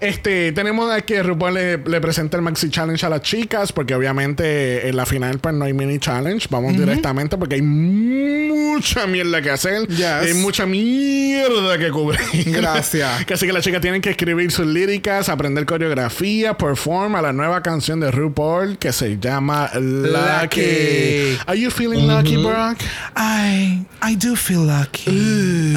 Este, 0.00 0.52
tenemos 0.52 0.90
a 0.92 1.00
que 1.00 1.22
RuPaul 1.22 1.54
le, 1.54 1.78
le 1.78 2.00
presenta 2.00 2.36
el 2.36 2.42
Maxi 2.42 2.68
Challenge 2.70 3.06
a 3.06 3.08
las 3.08 3.22
chicas, 3.22 3.72
porque 3.72 3.94
obviamente 3.94 4.88
en 4.88 4.96
la 4.96 5.06
final 5.06 5.38
pues 5.38 5.54
no 5.54 5.64
hay 5.64 5.72
mini 5.72 5.98
challenge. 6.00 6.48
Vamos 6.50 6.76
directamente 6.76 7.38
porque 7.38 7.54
hay 7.54 7.62
mucha 7.62 9.06
mierda 9.06 9.40
que 9.40 9.50
hacer. 9.50 9.86
Yes. 9.88 10.04
Hay 10.04 10.34
mucha 10.34 10.66
mierda 10.66 11.78
que 11.78 11.90
cubrir. 11.90 12.20
Gracias. 12.46 13.24
Así 13.32 13.46
que 13.46 13.52
las 13.52 13.64
chicas 13.64 13.80
tienen 13.80 14.02
que 14.02 14.09
escribir 14.10 14.50
sus 14.50 14.66
líricas, 14.66 15.28
aprender 15.28 15.64
coreografía, 15.66 16.56
perform 16.56 17.14
a 17.14 17.22
la 17.22 17.32
nueva 17.32 17.62
canción 17.62 18.00
de 18.00 18.10
RuPaul 18.10 18.78
que 18.78 18.92
se 18.92 19.18
llama 19.18 19.70
Lucky. 19.74 20.10
Lucky. 20.10 21.38
Are 21.46 21.58
you 21.58 21.70
feeling 21.70 22.06
lucky, 22.06 22.36
Brock? 22.36 22.78
I, 23.16 23.84
I 24.02 24.16
do 24.16 24.36
feel 24.36 24.66
lucky. 24.66 25.74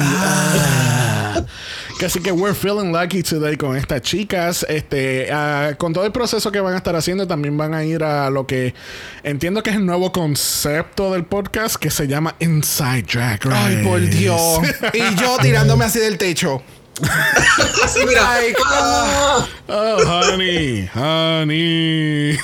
Que 1.98 2.06
Así 2.06 2.20
que 2.22 2.32
we're 2.32 2.54
feeling 2.54 2.92
lucky 2.92 3.22
today 3.22 3.56
con 3.56 3.76
estas 3.76 4.02
chicas. 4.02 4.66
Este, 4.68 5.28
ah, 5.32 5.74
con 5.78 5.92
todo 5.92 6.04
el 6.04 6.12
proceso 6.12 6.50
que 6.50 6.60
van 6.60 6.74
a 6.74 6.76
estar 6.78 6.94
haciendo, 6.96 7.26
también 7.26 7.56
van 7.56 7.74
a 7.74 7.84
ir 7.84 8.02
a 8.02 8.30
lo 8.30 8.46
que 8.46 8.74
entiendo 9.22 9.62
que 9.62 9.70
es 9.70 9.76
el 9.76 9.86
nuevo 9.86 10.12
concepto 10.12 11.12
del 11.12 11.24
podcast 11.24 11.76
que 11.76 11.90
se 11.90 12.06
llama 12.06 12.34
Inside 12.40 13.02
Drag 13.02 13.44
Race. 13.44 13.76
Ay, 13.78 13.84
por 13.84 14.00
Dios. 14.00 14.60
y 14.92 15.14
yo 15.16 15.36
tirándome 15.40 15.84
así 15.84 15.98
del 15.98 16.18
techo. 16.18 16.62
Así, 17.84 18.00
mira. 18.06 18.22
Like, 18.22 18.58
ah. 18.66 19.46
Oh, 19.68 19.96
honey, 20.06 20.88
honey. 20.94 22.38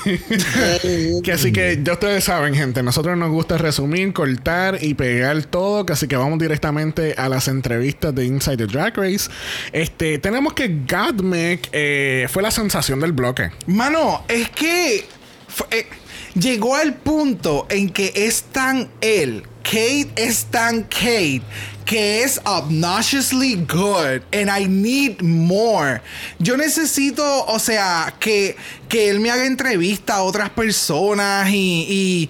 que 1.23 1.33
así 1.33 1.53
que 1.53 1.79
ya 1.83 1.93
ustedes 1.93 2.25
saben, 2.25 2.55
gente, 2.55 2.83
nosotros 2.83 3.17
nos 3.17 3.31
gusta 3.31 3.59
resumir, 3.59 4.13
cortar 4.13 4.79
y 4.83 4.95
pegar 4.95 5.43
todo, 5.45 5.87
que 5.87 5.93
así 5.93 6.09
que 6.09 6.17
vamos 6.17 6.39
directamente 6.39 7.15
a 7.17 7.29
las 7.29 7.49
entrevistas 7.49 8.15
de 8.15 8.25
Inside 8.27 8.57
the 8.57 8.67
Drag 8.67 8.97
Race. 8.97 9.31
Este, 9.73 10.19
tenemos 10.19 10.55
que 10.55 10.69
Godmec 10.89 11.69
eh, 11.73 12.27
fue 12.31 12.43
la 12.43 12.51
sensación 12.51 13.01
del 13.01 13.13
bloque. 13.13 13.51
Mano, 13.67 14.25
es 14.29 14.49
que 14.51 15.07
fue- 15.49 15.67
eh, 15.71 15.87
llegó 16.35 16.75
al 16.77 16.95
punto 16.95 17.67
en 17.71 17.91
que 17.91 18.13
es 18.15 18.43
tan 18.45 18.89
él, 19.01 19.45
Kate 19.63 20.11
es 20.17 20.47
tan 20.47 20.85
Kate, 20.85 21.43
que 21.91 22.23
es 22.23 22.39
obnoxiously 22.45 23.57
good 23.57 24.23
and 24.33 24.49
I 24.49 24.65
need 24.69 25.23
more. 25.23 26.01
Yo 26.39 26.57
necesito, 26.57 27.25
o 27.49 27.59
sea, 27.59 28.15
que, 28.21 28.55
que 28.89 29.11
él 29.11 29.19
me 29.19 29.29
haga 29.29 29.45
entrevista 29.45 30.15
a 30.19 30.23
otras 30.23 30.51
personas 30.51 31.49
y- 31.51 32.29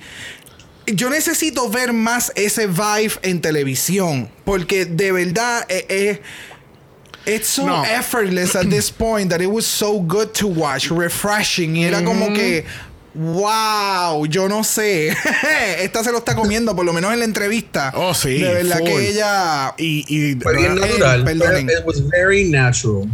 y 0.86 0.94
yo 0.94 1.10
necesito 1.10 1.68
ver 1.68 1.92
más 1.92 2.32
ese 2.36 2.66
vibe 2.68 3.12
en 3.20 3.42
televisión. 3.42 4.30
Porque 4.46 4.86
de 4.86 5.12
verdad 5.12 5.66
eh, 5.68 5.84
eh, 5.90 6.22
It's 7.26 7.48
so 7.48 7.66
No. 7.66 7.84
effortless 7.84 8.56
at 8.56 8.70
this 8.70 8.90
point 8.90 9.28
that 9.28 9.42
it 9.42 9.46
was 9.50 9.66
so 9.66 10.00
good 10.00 10.32
to 10.32 10.46
watch, 10.48 10.90
refreshing. 10.90 11.76
Y 11.76 11.84
era 11.84 12.02
como 12.02 12.32
que, 12.32 12.64
wow, 13.14 14.26
yo 14.26 14.48
no 14.48 14.62
sé. 14.64 15.08
Esta 15.80 16.04
se 16.04 16.12
lo 16.12 16.18
está 16.18 16.34
comiendo, 16.34 16.74
por 16.76 16.84
lo 16.84 16.92
menos 16.92 17.12
en 17.12 17.18
la 17.20 17.24
entrevista. 17.24 17.92
Oh, 17.94 18.14
sí, 18.14 18.38
De 18.40 18.52
verdad 18.54 18.78
full. 18.78 18.86
que 18.88 19.08
ella. 19.10 19.74
Y, 19.78 20.04
y 20.08 20.34
Fue 20.40 20.56
bien 20.56 20.72
Eh, 20.78 20.80
natural. 20.80 21.24
perdonen. 21.24 21.68
It 21.68 21.84
was 21.86 22.06
very 22.08 22.48
natural. 22.48 23.08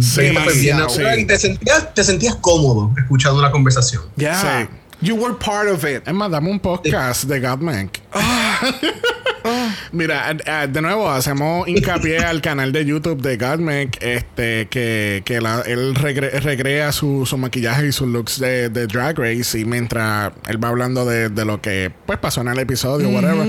Sí, 0.00 0.30
Fue 0.44 0.54
bien 0.54 0.78
natural. 0.78 1.14
Sí. 1.16 1.20
Y 1.22 1.26
te 1.26 1.38
sentías, 1.38 1.94
te 1.94 2.04
sentías 2.04 2.34
cómodo 2.36 2.92
escuchando 2.98 3.40
la 3.42 3.50
conversación. 3.50 4.02
Yeah. 4.16 4.68
Sí. 4.70 4.76
You 5.06 5.16
were 5.16 5.34
part 5.34 5.68
of 5.68 5.84
it. 5.84 6.06
Es 6.06 6.14
más, 6.14 6.30
dame 6.30 6.48
un 6.50 6.60
podcast 6.60 7.24
de 7.24 7.40
Godmec. 7.40 8.00
Mira, 9.92 10.30
eh, 10.30 10.36
eh, 10.46 10.68
de 10.70 10.82
nuevo 10.82 11.08
hacemos 11.10 11.66
hincapié 11.68 12.18
al 12.18 12.40
canal 12.40 12.72
de 12.72 12.84
YouTube 12.84 13.20
de 13.22 13.36
Godmec, 13.36 13.98
este, 14.02 14.68
que, 14.68 15.22
que 15.24 15.40
la- 15.40 15.62
él 15.66 15.94
regre- 15.94 16.40
recrea 16.40 16.92
su, 16.92 17.26
su 17.26 17.36
maquillaje 17.38 17.88
y 17.88 17.92
sus 17.92 18.08
looks 18.08 18.38
de, 18.40 18.68
de 18.68 18.86
Drag 18.86 19.18
Race 19.18 19.58
y 19.58 19.64
mientras 19.64 20.32
él 20.48 20.62
va 20.62 20.68
hablando 20.68 21.04
de, 21.04 21.28
de 21.28 21.44
lo 21.44 21.60
que 21.60 21.90
pues 22.06 22.18
pasó 22.18 22.40
en 22.42 22.48
el 22.48 22.58
episodio, 22.58 23.08
whatever. 23.10 23.46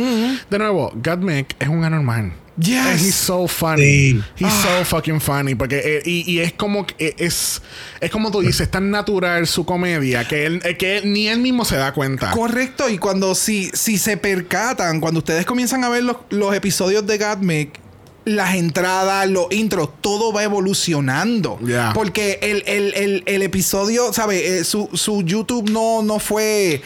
De 0.49 0.59
nuevo, 0.59 0.91
Godmec 0.95 1.55
es 1.59 1.67
un 1.67 1.83
anormal. 1.83 2.33
Yes. 2.57 2.85
And 2.85 2.99
He's 2.99 3.15
so 3.15 3.47
funny. 3.47 3.81
Sí. 3.83 4.23
He's 4.37 4.53
so 4.53 4.85
fucking 4.85 5.19
funny. 5.19 5.55
Porque 5.55 5.81
eh, 5.83 6.01
y, 6.05 6.31
y 6.31 6.39
es 6.39 6.53
como 6.53 6.85
que 6.85 6.93
eh, 7.07 7.15
es, 7.17 7.61
es 7.99 8.11
como 8.11 8.29
tú 8.31 8.41
dices, 8.41 8.69
tan 8.69 8.91
natural 8.91 9.47
su 9.47 9.65
comedia 9.65 10.27
que 10.27 10.45
él, 10.45 10.61
eh, 10.63 10.77
que 10.77 11.01
ni 11.03 11.27
él 11.27 11.39
mismo 11.39 11.65
se 11.65 11.77
da 11.77 11.93
cuenta. 11.93 12.29
Correcto, 12.31 12.89
y 12.89 12.97
cuando 12.99 13.33
si, 13.33 13.71
si 13.73 13.97
se 13.97 14.17
percatan, 14.17 14.99
cuando 14.99 15.19
ustedes 15.19 15.45
comienzan 15.45 15.83
a 15.83 15.89
ver 15.89 16.03
los, 16.03 16.17
los 16.29 16.53
episodios 16.55 17.07
de 17.07 17.17
Gatmic, 17.17 17.79
las 18.25 18.55
entradas, 18.55 19.27
los 19.29 19.47
intros, 19.51 19.89
todo 19.99 20.31
va 20.31 20.43
evolucionando. 20.43 21.57
Ya. 21.61 21.91
Porque 21.93 22.39
el, 22.41 22.63
el- 22.67 22.93
el- 22.93 23.23
el 23.25 23.41
episodio, 23.41 24.13
¿sabes? 24.13 24.67
su, 24.67 24.89
su 24.93 25.23
YouTube 25.23 25.69
no, 25.69 26.03
no 26.03 26.19
fue 26.19 26.81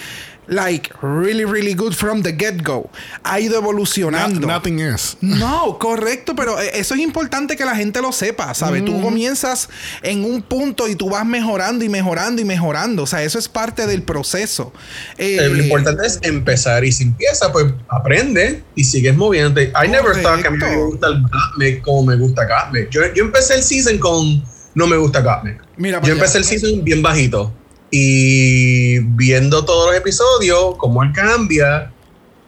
like 0.47 0.89
really, 1.01 1.43
really 1.45 1.73
good 1.73 1.93
from 1.93 2.21
the 2.23 2.31
get-go. 2.31 2.89
Ha 3.23 3.39
ido 3.39 3.57
evolucionando. 3.59 4.39
No- 4.39 4.47
nothing 4.47 4.79
is. 4.79 5.17
No, 5.21 5.77
correcto, 5.77 6.35
pero 6.35 6.59
eh, 6.61 6.71
eso 6.75 6.93
es 6.95 7.01
importante 7.01 7.55
que 7.57 7.65
la 7.65 7.75
gente 7.75 8.01
lo 8.01 8.11
sepa, 8.11 8.53
¿sabes? 8.53 8.85
Tú 8.85 9.01
comienzas 9.01 9.69
en 10.03 10.23
un 10.23 10.41
punto 10.41 10.87
y 10.87 10.95
tú 10.95 11.09
vas 11.09 11.25
mejorando 11.25 11.83
y 11.83 11.89
mejorando 11.89 12.41
y 12.41 12.45
mejorando. 12.45 13.03
O 13.03 13.07
sea, 13.07 13.23
eso 13.23 13.37
es 13.39 13.49
parte 13.49 13.87
del 13.87 14.03
proceso. 14.03 14.71
Eh, 15.17 15.37
Lo 15.49 15.61
importante 15.61 16.05
es 16.07 16.19
empezar 16.21 16.85
y 16.85 16.91
si 16.91 17.03
empieza, 17.03 17.51
pues 17.51 17.65
aprende 17.89 18.63
y 18.75 18.83
sigues 18.83 19.15
moviéndote. 19.15 19.73
I 19.83 19.87
never 19.89 20.21
thought 20.21 20.41
que 20.41 20.47
a 20.47 20.51
mí 20.51 20.57
me 20.57 20.75
gusta 20.85 21.07
el 21.07 21.23
Gatmec 21.23 21.81
como 21.81 22.05
me 22.05 22.15
gusta 22.15 22.45
Gatmec. 22.45 22.89
Yo, 22.89 23.01
yo 23.13 23.23
empecé 23.25 23.55
el 23.55 23.63
season 23.63 23.97
con 23.97 24.43
no 24.75 24.87
me 24.87 24.95
gusta 24.97 25.21
Gatmec. 25.21 25.61
Mira 25.75 25.97
Yo 25.99 26.05
allá. 26.05 26.13
empecé 26.13 26.37
el 26.37 26.43
season 26.45 26.83
bien 26.83 27.01
bajito 27.01 27.51
y 27.91 28.99
viendo 28.99 29.63
todos 29.65 29.87
los 29.87 29.95
episodios, 29.95 30.75
cómo 30.77 31.03
él 31.03 31.11
cambia, 31.13 31.91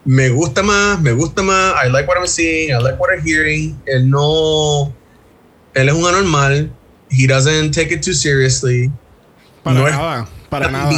me 0.04 0.28
gusta 0.28 0.62
más, 0.62 1.00
me 1.00 1.12
gusta 1.12 1.42
más. 1.42 1.74
I 1.84 1.90
like 1.90 2.08
what 2.08 2.18
I'm 2.18 2.26
seeing, 2.26 2.70
I 2.70 2.82
like 2.82 2.98
what 2.98 3.10
I'm 3.12 3.24
hearing. 3.24 3.80
Él 3.86 4.08
no, 4.08 4.92
él 5.74 5.88
es 5.88 5.94
un 5.94 6.06
anormal. 6.06 6.70
He 7.10 7.26
doesn't 7.26 7.72
take 7.72 7.92
it 7.92 8.02
too 8.02 8.14
seriously. 8.14 8.90
Para 9.62 9.78
No 9.78 9.88
es 9.88 9.94
nada. 9.94 10.28
Para 10.48 10.70
nada. 10.70 10.92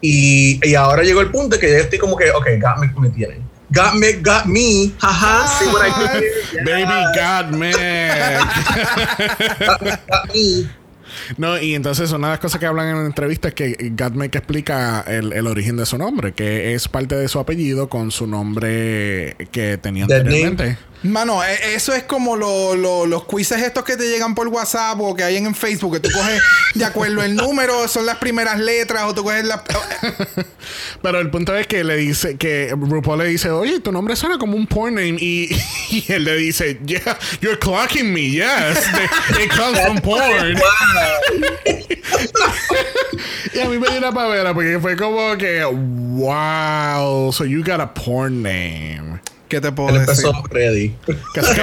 Y, 0.00 0.60
y 0.62 0.74
ahora 0.74 1.02
llegó 1.02 1.20
el 1.20 1.30
punto 1.30 1.58
que 1.58 1.70
ya 1.70 1.78
estoy 1.78 1.98
como 1.98 2.16
que, 2.16 2.30
ok, 2.30 2.46
got 2.60 2.78
me, 2.78 2.92
me 3.00 3.10
tiene. 3.10 3.40
Got 3.72 3.94
me, 3.94 4.12
got 4.20 4.46
me. 4.46 4.92
Jaja, 4.98 5.46
see 5.48 5.66
what 5.72 5.82
I 5.82 5.90
did 6.20 6.22
here? 6.22 6.32
Yeah. 6.52 6.64
Baby 6.64 6.98
Godmec. 7.16 7.76
Got 10.08 10.34
me. 10.34 10.68
No, 11.36 11.60
y 11.60 11.74
entonces 11.74 12.12
una 12.12 12.28
de 12.28 12.32
las 12.32 12.40
cosas 12.40 12.60
que 12.60 12.66
hablan 12.66 12.88
en 12.88 12.96
la 12.96 13.06
entrevista 13.06 13.48
es 13.48 13.54
que 13.54 13.92
Godmec 13.96 14.34
explica 14.36 15.02
el, 15.06 15.32
el 15.32 15.46
origen 15.46 15.76
de 15.76 15.86
su 15.86 15.98
nombre, 15.98 16.32
que 16.32 16.74
es 16.74 16.88
parte 16.88 17.16
de 17.16 17.28
su 17.28 17.38
apellido 17.38 17.88
con 17.88 18.10
su 18.10 18.26
nombre 18.26 19.36
que 19.50 19.78
tenía 19.78 20.04
anteriormente. 20.04 20.78
Mano, 21.02 21.42
e- 21.42 21.74
eso 21.74 21.92
es 21.94 22.04
como 22.04 22.36
lo- 22.36 22.74
lo- 22.76 23.06
los 23.06 23.26
quizzes 23.26 23.60
estos 23.62 23.84
que 23.84 23.96
te 23.96 24.08
llegan 24.08 24.34
por 24.34 24.48
WhatsApp 24.48 25.00
o 25.00 25.14
que 25.16 25.24
hay 25.24 25.36
en 25.36 25.54
Facebook, 25.54 25.94
que 25.94 26.00
tú 26.00 26.10
coges 26.12 26.40
de 26.74 26.84
acuerdo 26.84 27.22
el 27.22 27.34
número, 27.34 27.88
son 27.88 28.06
las 28.06 28.18
primeras 28.18 28.58
letras, 28.60 29.04
o 29.06 29.14
tú 29.14 29.24
coges 29.24 29.44
las... 29.44 29.62
Pero 31.02 31.18
el 31.18 31.30
punto 31.30 31.56
es 31.56 31.66
que 31.66 31.82
le 31.82 31.96
dice 31.96 32.36
que 32.36 32.72
RuPaul 32.78 33.18
le 33.18 33.24
dice, 33.26 33.50
oye, 33.50 33.80
tu 33.80 33.90
nombre 33.90 34.14
suena 34.14 34.38
como 34.38 34.56
un 34.56 34.66
porn 34.66 34.94
name. 34.94 35.16
Y, 35.20 35.48
y 35.90 36.04
él 36.12 36.24
le 36.24 36.36
dice, 36.36 36.78
yeah, 36.86 37.18
you're 37.40 37.58
clocking 37.58 38.12
me, 38.12 38.30
yes. 38.30 38.78
It 39.42 39.50
comes 39.50 39.80
from 39.80 39.98
porn. 40.00 40.56
y 43.54 43.58
a 43.60 43.68
mí 43.68 43.78
me 43.78 43.88
dio 43.88 43.98
una 43.98 44.12
pavera 44.12 44.54
porque 44.54 44.78
fue 44.80 44.96
como 44.96 45.36
que, 45.36 45.64
wow, 45.64 47.32
so 47.32 47.44
you 47.44 47.62
got 47.64 47.80
a 47.80 47.92
porn 47.92 48.42
name. 48.42 49.20
¿Qué 49.52 49.60
te 49.60 49.70
puedo 49.70 49.90
Él 49.90 50.06
decir? 50.06 50.24
empezó 50.24 50.42
ready. 50.48 50.96
Casi 51.34 51.54
que, 51.54 51.62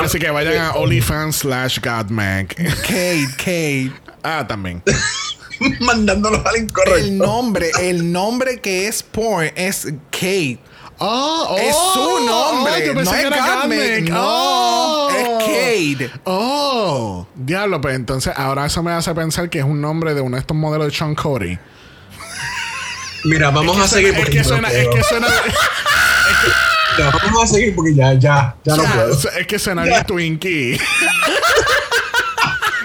casi 0.00 0.18
que 0.20 0.30
vayan 0.30 0.56
a 0.56 0.72
OnlyFans 0.72 1.36
slash 1.36 1.78
Godmag. 1.82 2.48
Kate, 2.56 3.28
Kate. 3.36 3.92
ah, 4.22 4.46
también. 4.48 4.82
Mandándolos 5.80 6.40
al 6.46 6.56
El 6.56 6.62
incorrecto. 6.62 7.10
nombre, 7.26 7.70
el 7.82 8.10
nombre 8.10 8.58
que 8.62 8.88
es 8.88 9.02
porn 9.02 9.50
es 9.54 9.84
Kate. 10.10 10.58
Oh, 10.96 11.46
oh, 11.50 11.58
es 11.58 11.76
su 11.92 12.26
nombre. 12.26 12.72
oh, 12.74 12.86
yo 12.86 12.94
pensé 12.94 13.22
no 13.24 13.30
que 13.30 13.38
es 13.38 13.44
Gottmik. 13.44 14.10
No, 14.10 14.22
Oh. 14.22 15.10
es 15.10 15.28
Kate. 15.44 16.10
Oh, 16.24 17.26
diablo, 17.34 17.82
pues 17.82 17.96
entonces 17.96 18.32
ahora 18.34 18.64
eso 18.64 18.82
me 18.82 18.92
hace 18.92 19.14
pensar 19.14 19.50
que 19.50 19.58
es 19.58 19.64
un 19.66 19.82
nombre 19.82 20.14
de 20.14 20.22
uno 20.22 20.36
de 20.36 20.40
estos 20.40 20.56
modelos 20.56 20.86
de 20.90 20.94
Sean 20.96 21.14
Cody. 21.14 21.58
Mira, 23.24 23.50
vamos 23.50 23.78
a 23.78 23.86
seguir 23.88 24.14
Es 24.14 24.20
porque 24.20 24.38
que 24.38 24.44
suena, 24.44 24.68
es 24.70 24.88
que 24.88 25.02
suena, 25.02 25.26
Ya, 26.98 27.10
vamos 27.22 27.42
a 27.44 27.46
seguir 27.46 27.74
porque 27.74 27.94
ya, 27.94 28.14
ya, 28.14 28.56
ya 28.64 28.76
no 28.76 28.82
puedo. 28.84 29.12
es 29.38 29.46
que 29.46 29.58
suena 29.58 29.82
bien 29.84 30.04
Twinkie. 30.06 30.78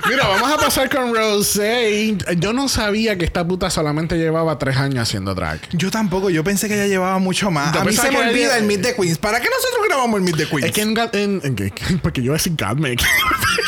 Mira, 0.10 0.28
vamos 0.28 0.52
a 0.52 0.58
pasar 0.58 0.90
con 0.90 1.16
Rosé. 1.16 2.18
Yo 2.38 2.52
no 2.52 2.68
sabía 2.68 3.18
que 3.18 3.24
esta 3.24 3.48
puta 3.48 3.70
solamente 3.70 4.18
llevaba 4.18 4.58
tres 4.60 4.76
años 4.76 5.00
haciendo 5.04 5.34
drag. 5.36 5.62
Yo 5.72 5.90
tampoco, 5.90 6.30
yo 6.30 6.44
pensé 6.44 6.68
que 6.68 6.74
ella 6.74 6.88
llevaba 6.88 7.18
mucho 7.20 7.50
más. 7.52 7.74
Yo 7.74 7.80
a 7.82 7.86
mí 7.86 7.94
se 7.94 8.12
me 8.12 8.18
olvida 8.18 8.48
ella- 8.48 8.58
el 8.58 8.66
Meet 8.66 8.82
the 8.82 8.96
Queens. 8.96 9.18
¿Para 9.20 9.40
qué 9.40 9.48
nosotros 9.48 9.88
grabamos 9.88 10.18
el 10.18 10.24
Meet 10.26 10.36
the 10.38 10.48
Queens? 10.48 10.66
Es 10.66 10.72
que 10.74 10.82
en, 10.82 10.98
en- 11.14 11.42
en- 11.44 11.56
que- 11.56 11.72
porque 12.02 12.22
yo 12.22 12.32
voy 12.32 12.36
a 12.36 12.40
decir 12.40 12.54
Godmake. 12.60 13.02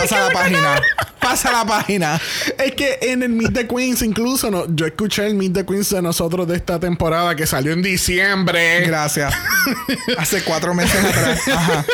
Pasa 0.00 0.28
la 0.28 0.30
página. 0.30 0.82
Pasa 1.20 1.52
la 1.52 1.64
página. 1.64 2.20
Es 2.58 2.74
que 2.74 2.98
en 3.02 3.22
el 3.22 3.28
Meet 3.28 3.52
the 3.52 3.68
Queens, 3.68 4.02
incluso 4.02 4.50
no, 4.50 4.64
yo 4.74 4.86
escuché 4.86 5.26
el 5.26 5.34
Meet 5.34 5.52
the 5.52 5.66
Queens 5.66 5.90
de 5.90 6.00
nosotros 6.00 6.48
de 6.48 6.56
esta 6.56 6.80
temporada 6.80 7.36
que 7.36 7.46
salió 7.46 7.72
en 7.72 7.82
diciembre. 7.82 8.80
Gracias. 8.86 9.34
Hace 10.18 10.42
cuatro 10.42 10.74
meses 10.74 11.04
atrás. 11.04 11.48
Ajá. 11.48 11.84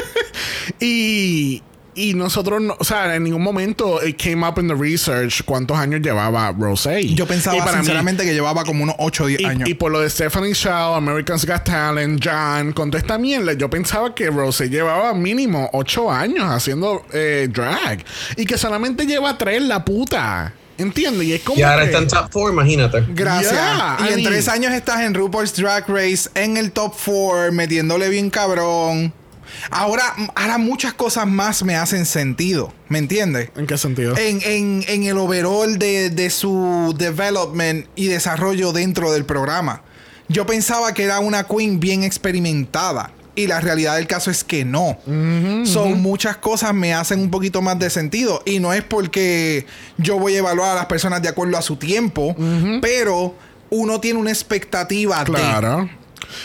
Y, 0.81 1.62
y 1.97 2.15
nosotros, 2.15 2.61
no, 2.63 2.77
o 2.79 2.85
sea, 2.85 3.15
en 3.17 3.25
ningún 3.25 3.43
momento 3.43 4.05
it 4.07 4.17
came 4.23 4.47
up 4.47 4.59
in 4.59 4.69
the 4.69 4.75
research 4.75 5.43
cuántos 5.45 5.77
años 5.77 6.01
llevaba 6.03 6.53
Rosé. 6.53 7.15
Yo 7.15 7.27
pensaba 7.27 7.59
para 7.59 7.73
mí- 7.73 7.79
sinceramente 7.79 8.25
que 8.25 8.35
llevaba 8.35 8.65
como 8.65 8.83
unos 8.85 8.95
8 8.99 9.25
o 9.25 9.27
10 9.27 9.45
años. 9.45 9.69
y, 9.69 9.73
y 9.73 9.75
por 9.75 9.91
lo 9.91 10.01
de 10.01 10.11
Stephanie 10.11 10.53
Shaw, 10.55 10.95
Americans 10.95 11.45
Got 11.47 11.65
Talent, 11.65 12.21
John, 12.25 12.73
con 12.73 12.91
toda 12.91 13.01
esta 13.01 13.19
mierda, 13.19 13.55
yo 13.55 13.69
pensaba 13.71 14.15
que 14.15 14.31
Rosé 14.31 14.69
llevaba 14.69 15.13
mínimo 15.15 15.71
8 15.73 16.13
años 16.13 16.45
haciendo 16.49 17.05
eh, 17.13 17.49
drag. 17.53 18.05
Y 18.37 18.45
que 18.47 18.59
solamente 18.59 19.07
lleva 19.07 19.37
3 19.39 19.63
la 19.63 19.85
puta. 19.85 20.53
¿Entiendes? 20.79 21.27
Y 21.27 21.33
es 21.33 21.41
como. 21.43 21.59
Y 21.59 21.63
ahora 21.63 21.85
que- 21.85 21.87
está 21.87 21.99
en 22.01 22.09
top 22.09 22.29
4, 22.31 22.53
imagínate. 22.53 23.05
Gracias. 23.09 23.53
Yeah, 23.53 23.97
y 24.01 24.03
I 24.03 24.09
en 24.09 24.15
mean- 24.17 24.25
tres 24.31 24.47
años 24.49 24.75
estás 24.75 25.01
en 25.01 25.15
RuPaul's 25.15 25.55
Drag 25.57 25.89
Race, 25.89 26.29
en 26.35 26.59
el 26.59 26.71
top 26.73 26.93
4, 27.03 27.51
metiéndole 27.53 28.11
bien 28.11 28.29
cabrón. 28.29 29.15
Ahora, 29.71 30.15
ahora 30.35 30.59
muchas 30.59 30.95
cosas 30.95 31.27
más 31.27 31.63
me 31.63 31.77
hacen 31.77 32.07
sentido. 32.07 32.73
¿Me 32.89 32.99
entiendes? 32.99 33.51
¿En 33.57 33.67
qué 33.67 33.77
sentido? 33.79 34.17
En, 34.17 34.41
en, 34.43 34.85
en 34.89 35.05
el 35.05 35.19
overall 35.19 35.79
de, 35.79 36.11
de 36.11 36.31
su 36.31 36.95
development 36.97 37.87
y 37.97 38.07
desarrollo 38.07 38.73
dentro 38.73 39.13
del 39.13 39.25
programa. 39.25 39.83
Yo 40.29 40.47
pensaba 40.47 40.93
que 40.95 41.05
era 41.05 41.21
una 41.21 41.45
queen 41.45 41.81
bien 41.81 42.03
experimentada. 42.03 43.13
Y 43.39 43.49
la 43.49 43.61
realidad 43.61 43.97
del 43.97 44.07
caso 44.07 44.31
es 44.31 44.45
que 44.45 44.65
no. 44.65 44.97
Son 45.67 46.01
muchas 46.01 46.39
cosas 46.39 46.73
me 46.73 46.95
hacen 46.95 47.21
un 47.21 47.31
poquito 47.31 47.61
más 47.61 47.79
de 47.79 47.91
sentido. 47.91 48.43
Y 48.47 48.61
no 48.61 48.73
es 48.73 48.83
porque 48.83 49.67
yo 49.99 50.19
voy 50.19 50.37
a 50.37 50.39
evaluar 50.39 50.71
a 50.71 50.75
las 50.75 50.87
personas 50.87 51.21
de 51.21 51.29
acuerdo 51.29 51.59
a 51.59 51.63
su 51.63 51.77
tiempo, 51.77 52.35
pero 52.81 53.35
uno 53.69 54.01
tiene 54.01 54.19
una 54.19 54.31
expectativa 54.31 55.23
de. 55.23 55.33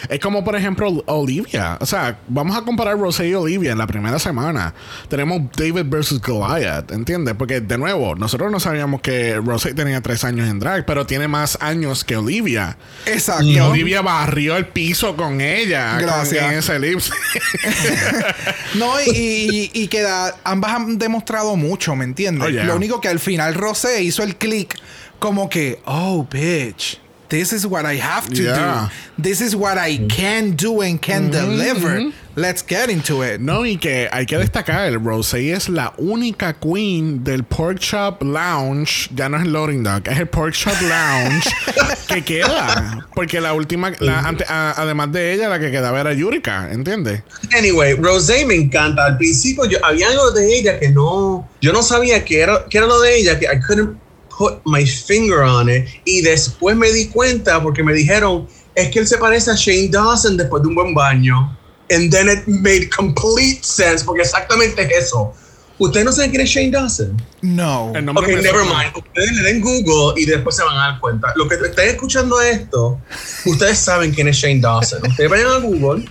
Es 0.10 0.20
como, 0.20 0.44
por 0.44 0.56
ejemplo, 0.56 1.04
Olivia. 1.08 1.78
O 1.80 1.86
sea, 1.86 2.20
vamos 2.28 2.56
a 2.58 2.62
comparar 2.62 2.98
Rosé 2.98 3.28
y 3.30 3.34
Olivia 3.34 3.72
en 3.72 3.78
la 3.78 3.88
primera 3.88 4.20
semana. 4.20 4.74
Tenemos 5.10 5.42
David 5.56 5.84
versus 5.86 6.22
Goliath, 6.22 6.92
¿entiendes? 6.92 7.36
Porque, 7.38 7.62
de 7.62 7.78
nuevo, 7.78 8.16
nosotros 8.16 8.52
no 8.52 8.60
sabíamos 8.60 9.02
que 9.02 9.36
Rosé 9.36 9.74
tenía 9.74 10.02
tres 10.02 10.24
años 10.24 10.50
en 10.50 10.60
drag, 10.60 10.86
pero 10.86 11.06
tiene 11.06 11.28
más 11.28 11.58
años 11.62 12.04
que 12.04 12.16
Olivia. 12.18 12.78
Exacto. 13.06 13.44
Y 13.46 13.60
Olivia 13.60 14.02
barrió 14.02 14.58
el 14.58 14.68
piso 14.68 15.16
con 15.16 15.42
ella. 15.42 15.98
Gracias. 16.00 16.44
Con, 16.44 16.52
en 16.54 16.60
ese 16.60 16.80
lip 16.80 17.00
sync. 17.00 17.16
No, 18.76 18.94
y, 19.02 19.10
y- 19.12 19.72
y 19.84 19.88
que 19.88 20.02
da- 20.02 20.36
ambas 20.44 20.74
han 20.74 20.98
demostrado 20.98 21.56
mucho, 21.56 21.96
¿me 21.96 22.06
entiendes? 22.06 22.48
Oh, 22.48 22.50
yeah. 22.50 22.64
Lo 22.64 22.76
único 22.76 23.02
que 23.02 23.08
al 23.10 23.20
final 23.20 23.54
Rosé 23.54 24.02
hizo 24.04 24.24
el 24.24 24.36
click 24.38 24.76
como 25.20 25.50
que, 25.50 25.80
oh, 25.86 26.26
bitch, 26.32 27.00
this 27.32 27.52
is 27.54 27.65
what 27.65 27.86
I 27.86 27.96
have 27.98 28.28
to 28.30 28.44
Yeah. 28.44 28.89
do. 29.17 29.22
This 29.24 29.39
is 29.41 29.56
what 29.56 29.78
I 29.78 29.98
can 30.10 30.56
do 30.56 30.82
and 30.82 31.00
can 31.02 31.32
deliver. 31.32 32.12
Let's 32.36 32.62
get 32.65 32.89
into 32.89 33.24
it. 33.24 33.39
No, 33.41 33.65
y 33.65 33.78
que 33.78 34.08
hay 34.12 34.26
que 34.26 34.38
destacar, 34.38 34.91
Rosé 35.04 35.52
es 35.54 35.67
la 35.67 35.94
única 35.98 36.54
queen 36.54 37.24
del 37.26 37.44
Pork 37.44 37.80
Chop 37.80 38.22
Lounge, 38.24 39.10
ya 39.13 39.28
no 39.30 39.38
es 39.38 39.44
el 39.44 39.52
Loading 39.52 39.84
Dock, 39.84 40.08
es 40.08 40.17
el 40.20 40.28
Pork 40.28 40.54
Chop 40.54 40.76
Lounge 40.82 41.50
que 42.08 42.24
queda. 42.24 43.06
Porque 43.13 43.41
la 43.41 43.54
última, 43.54 43.91
la 44.00 44.20
ante- 44.22 44.46
a- 44.48 44.74
además 44.78 45.12
de 45.12 45.34
ella, 45.34 45.50
la 45.50 45.60
que 45.60 45.72
quedaba 45.72 46.00
era 46.00 46.13
Yurika, 46.13 46.70
¿entiendes? 46.72 47.22
Anyway, 47.58 47.96
Rosé 47.96 48.46
me 48.46 48.56
encanta. 48.56 49.06
Al 49.06 49.17
principio 49.17 49.65
yo, 49.65 49.78
había 49.84 50.08
algo 50.08 50.32
de 50.32 50.58
ella 50.58 50.80
que 50.80 50.89
no, 50.89 51.48
yo 51.62 51.74
no 51.74 51.84
sabía 51.84 52.24
que 52.26 52.39
era, 52.41 52.65
que 52.70 52.78
era 52.78 52.88
lo 52.88 53.00
de 53.02 53.17
ella, 53.17 53.38
que 53.39 53.46
I 53.46 53.60
couldn't 53.60 53.98
put 54.41 54.62
my 54.65 54.84
finger 54.84 55.43
on 55.43 55.69
it. 55.69 55.88
Y 56.06 56.21
después 56.21 56.75
me 56.75 56.91
di 56.91 57.08
cuenta 57.08 57.62
porque 57.62 57.84
me 57.84 57.93
dijeron, 57.93 58.47
es 58.73 58.89
que 58.89 58.99
él 58.99 59.08
se 59.08 59.17
parece 59.17 59.51
a 59.51 59.56
Shane 59.56 59.89
Dawson 59.89 60.36
después 60.38 60.63
de 60.63 60.69
un 60.69 60.75
buen 60.75 60.93
baño. 60.95 61.56
And 61.91 62.12
then 62.12 62.30
it 62.30 62.47
made 62.47 62.89
complete 62.89 63.63
sense 63.63 64.04
porque 64.04 64.21
exactamente 64.21 64.82
es 64.82 65.06
eso. 65.06 65.34
¿Ustedes 65.77 66.06
no 66.06 66.12
saben 66.12 66.30
quién 66.30 66.41
es 66.41 66.49
Shane 66.49 66.71
Dawson? 66.71 67.21
No. 67.41 67.91
El 67.95 68.08
Ok, 68.10 68.27
never 68.27 68.63
mind. 68.63 68.95
Ustedes 68.95 69.32
le 69.34 69.43
den 69.43 69.62
Google 69.62 70.19
y 70.21 70.25
después 70.25 70.56
se 70.56 70.63
van 70.63 70.77
a 70.77 70.91
dar 70.91 70.99
cuenta. 70.99 71.34
Lo 71.36 71.47
que 71.47 71.56
estén 71.56 71.89
escuchando 71.89 72.39
esto, 72.39 72.99
ustedes 73.45 73.80
saben 73.80 74.12
quién 74.12 74.27
es 74.27 74.38
Shane 74.38 74.62
Dawson. 74.62 75.01
Ustedes 75.08 75.30
vayan 75.30 75.47
a 75.47 75.58
Google 75.58 76.06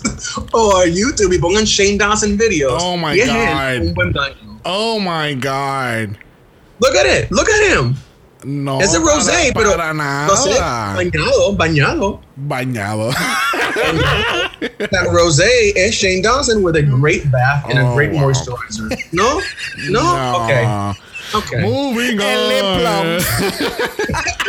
o 0.52 0.76
a 0.76 0.86
YouTube 0.86 1.32
y 1.32 1.38
pongan 1.38 1.64
Shane 1.64 1.98
Dawson 1.98 2.36
videos. 2.36 2.80
Oh 2.82 2.96
my 2.96 3.16
y 3.16 3.20
es 3.20 3.28
God. 3.28 3.36
él, 3.36 3.82
un 3.82 3.94
buen 3.94 4.12
baño. 4.12 4.60
Oh 4.62 4.98
my 5.00 5.34
God. 5.34 6.16
Look 6.80 6.94
at 6.96 7.06
it. 7.06 7.30
Look 7.30 7.48
at 7.48 7.78
him. 7.78 7.96
No. 8.44 8.80
es 8.80 8.92
de 8.92 8.98
Rosé, 8.98 9.52
para- 9.52 9.54
pero 9.54 9.70
Para 9.76 9.94
nada. 9.94 10.26
no 10.28 10.36
sé, 10.36 10.50
bañado, 10.60 11.52
bañado. 11.56 12.20
Bañado. 12.36 13.10
That 14.90 15.06
Rosé 15.10 15.72
es 15.74 15.94
Shane 15.94 16.22
Dawson 16.22 16.62
with 16.62 16.76
a 16.76 16.82
great 16.82 17.24
bath 17.30 17.64
and 17.68 17.78
Oh, 17.78 17.92
a 17.92 17.94
great 17.96 18.12
wow. 18.12 18.20
moisturizer. 18.28 18.88
No? 19.12 19.40
No? 19.90 20.44
Okay. 20.44 20.64
Okay. 21.34 21.60
Moving 21.62 22.20
El 22.20 22.48
lip 22.48 22.86
on. 22.86 23.18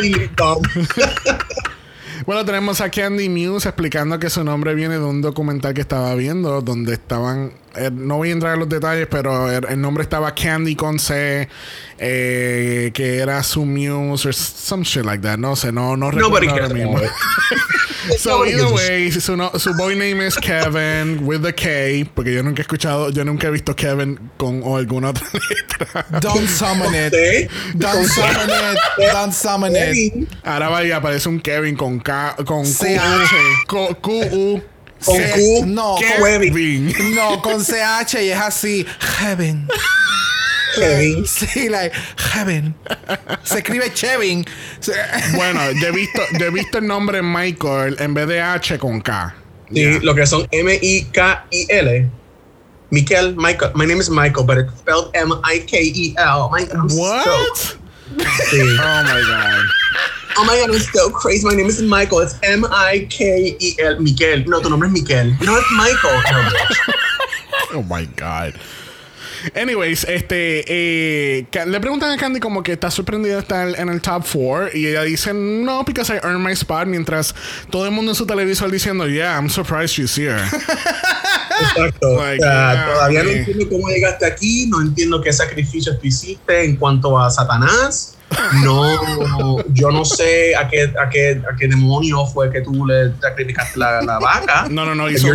Lip 0.00 0.30
balm. 0.36 0.62
Bueno, 2.26 2.44
tenemos 2.44 2.80
a 2.80 2.90
Candy 2.90 3.28
Muse 3.28 3.68
explicando 3.68 4.18
que 4.18 4.28
su 4.30 4.44
nombre 4.44 4.74
viene 4.74 4.94
de 4.98 5.04
un 5.04 5.20
documental 5.22 5.72
que 5.74 5.80
estaba 5.80 6.14
viendo 6.14 6.60
donde 6.60 6.92
estaban. 6.92 7.52
Eh, 7.76 7.90
no 7.92 8.16
voy 8.16 8.30
a 8.30 8.32
entrar 8.32 8.54
en 8.54 8.60
los 8.60 8.68
detalles, 8.68 9.06
pero 9.10 9.50
el, 9.50 9.64
el 9.68 9.80
nombre 9.80 10.02
estaba 10.02 10.34
Candy 10.34 10.74
con 10.76 10.98
C, 10.98 11.48
eh, 11.98 12.90
que 12.94 13.18
era 13.18 13.42
su 13.42 13.64
Muse 13.64 14.28
or 14.28 14.34
some 14.34 14.84
shit 14.84 15.04
like 15.04 15.22
that. 15.22 15.38
No 15.38 15.56
sé, 15.56 15.72
no, 15.72 15.96
no 15.96 16.10
recuerdo 16.10 16.28
Nobody 16.28 16.48
ahora 16.48 16.68
cares 16.68 16.74
mismo. 16.74 17.00
So, 18.16 18.46
either 18.46 18.64
a 18.64 18.72
way, 18.72 19.10
su, 19.10 19.36
no- 19.36 19.50
su 19.58 19.74
boy 19.74 19.94
name 19.94 20.22
is 20.26 20.34
Kevin 20.36 21.26
with 21.26 21.42
the 21.42 21.52
K, 21.52 22.08
porque 22.14 22.32
yo 22.32 22.42
nunca 22.42 22.62
he 22.62 22.64
escuchado, 22.64 23.10
yo 23.10 23.22
nunca 23.22 23.48
he 23.48 23.50
visto 23.50 23.74
Kevin 23.76 24.18
con 24.38 24.62
o 24.64 24.78
alguna 24.78 25.10
otra 25.10 25.26
letra. 25.34 26.06
Don't 26.20 26.48
summon 26.48 26.94
it. 26.94 27.50
Don't 27.74 28.06
summon 28.06 28.48
it. 28.48 28.78
Don't 29.12 29.32
summon 29.34 29.72
it. 29.76 30.26
Ahora 30.42 30.70
va 30.70 30.84
y 30.84 30.90
aparece 30.92 31.28
un 31.28 31.38
Kevin 31.40 31.76
con 31.76 31.98
K, 32.00 32.36
con 32.46 32.62
Q, 32.64 32.72
CH. 32.72 33.66
Q, 33.66 33.96
Q, 34.00 34.10
U. 34.32 34.62
Con 35.04 35.16
C- 35.16 35.32
Q. 35.34 35.66
No, 35.66 35.96
Kevin. 35.98 36.92
con, 36.92 37.14
no, 37.14 37.42
con 37.42 37.64
CH 37.64 38.14
y 38.22 38.30
es 38.30 38.38
así. 38.38 38.86
Heaven. 39.18 39.68
Kevin. 40.76 41.26
Sí, 41.26 41.68
like, 41.68 41.94
heaven. 42.34 42.74
Se 43.42 43.58
escribe 43.58 43.92
Chevin. 43.94 44.44
Bueno, 45.34 45.60
yo 45.72 45.88
he 45.88 45.92
visto, 45.92 46.22
yo 46.38 46.46
he 46.46 46.50
visto 46.50 46.78
el 46.78 46.86
nombre 46.86 47.22
Michael 47.22 47.96
en 48.00 48.14
vez 48.14 48.28
de 48.28 48.40
H 48.40 48.78
con 48.78 49.00
K. 49.00 49.34
Sí, 49.72 49.98
lo 50.00 50.14
que 50.14 50.26
son 50.26 50.46
M-I-K-I-L. 50.50 52.10
Michael, 52.90 53.34
Michael. 53.36 53.72
My 53.74 53.84
name 53.86 54.00
is 54.00 54.08
Michael, 54.08 54.44
but 54.46 54.56
it's 54.58 54.72
spelled 54.78 55.10
M-I-K-E-L. 55.14 56.50
What? 56.50 57.24
so- 57.24 57.76
sí. 58.50 58.60
Oh 58.80 59.02
my 59.04 59.20
god. 59.26 59.64
Oh 60.36 60.44
my 60.44 60.56
god, 60.56 60.70
I'm 60.70 60.80
so 60.80 61.10
crazy. 61.10 61.44
My 61.46 61.54
name 61.54 61.66
is 61.66 61.80
Michael. 61.82 62.20
It's 62.20 62.38
M-I-K-E-L. 62.42 64.00
Miquel. 64.00 64.44
No, 64.46 64.60
tu 64.60 64.68
nombre 64.68 64.88
es 64.88 64.92
Miquel. 64.92 65.36
No, 65.40 65.56
es 65.56 65.64
Michael. 65.72 66.22
No. 66.30 66.50
Oh 67.74 67.82
my 67.82 68.06
god. 68.16 68.54
Anyways, 69.54 70.04
este 70.04 70.64
eh, 70.66 71.46
le 71.66 71.80
preguntan 71.80 72.10
a 72.10 72.16
Candy 72.16 72.40
como 72.40 72.62
que 72.62 72.72
está 72.72 72.90
sorprendida 72.90 73.34
de 73.34 73.40
estar 73.40 73.78
en 73.78 73.88
el 73.88 74.00
top 74.00 74.24
4 74.24 74.70
y 74.74 74.86
ella 74.86 75.02
dice 75.02 75.32
no 75.34 75.84
because 75.84 76.12
I 76.12 76.16
earned 76.24 76.40
my 76.40 76.52
spot 76.52 76.86
mientras 76.86 77.34
todo 77.70 77.84
el 77.84 77.92
mundo 77.92 78.12
en 78.12 78.16
su 78.16 78.26
televisor 78.26 78.70
diciendo 78.70 79.06
yeah 79.06 79.36
I'm 79.36 79.48
surprised 79.48 79.90
she's 79.90 80.16
here. 80.16 80.38
Exacto. 81.60 82.16
Like, 82.16 82.42
o 82.42 82.46
sea, 82.46 82.72
yeah, 82.72 82.86
todavía 82.92 83.22
no 83.22 83.30
entiendo 83.30 83.68
cómo 83.68 83.88
llegaste 83.88 84.26
aquí. 84.26 84.66
No 84.66 84.80
entiendo 84.80 85.20
qué 85.20 85.32
sacrificios 85.32 85.98
tú 86.00 86.06
hiciste 86.06 86.64
en 86.64 86.76
cuanto 86.76 87.18
a 87.18 87.30
Satanás. 87.30 88.17
No, 88.62 89.64
yo 89.72 89.90
no 89.90 90.04
sé 90.04 90.54
a 90.54 90.68
qué, 90.68 90.82
a 90.84 91.08
qué, 91.08 91.40
a 91.50 91.56
qué 91.56 91.68
demonio 91.68 92.26
fue 92.26 92.50
que 92.50 92.60
tú 92.60 92.86
le 92.86 93.12
sacrificaste 93.20 93.78
la, 93.78 94.02
la 94.02 94.18
vaca. 94.18 94.66
No, 94.70 94.84
no, 94.84 94.94
no, 94.94 95.08
hizo, 95.10 95.28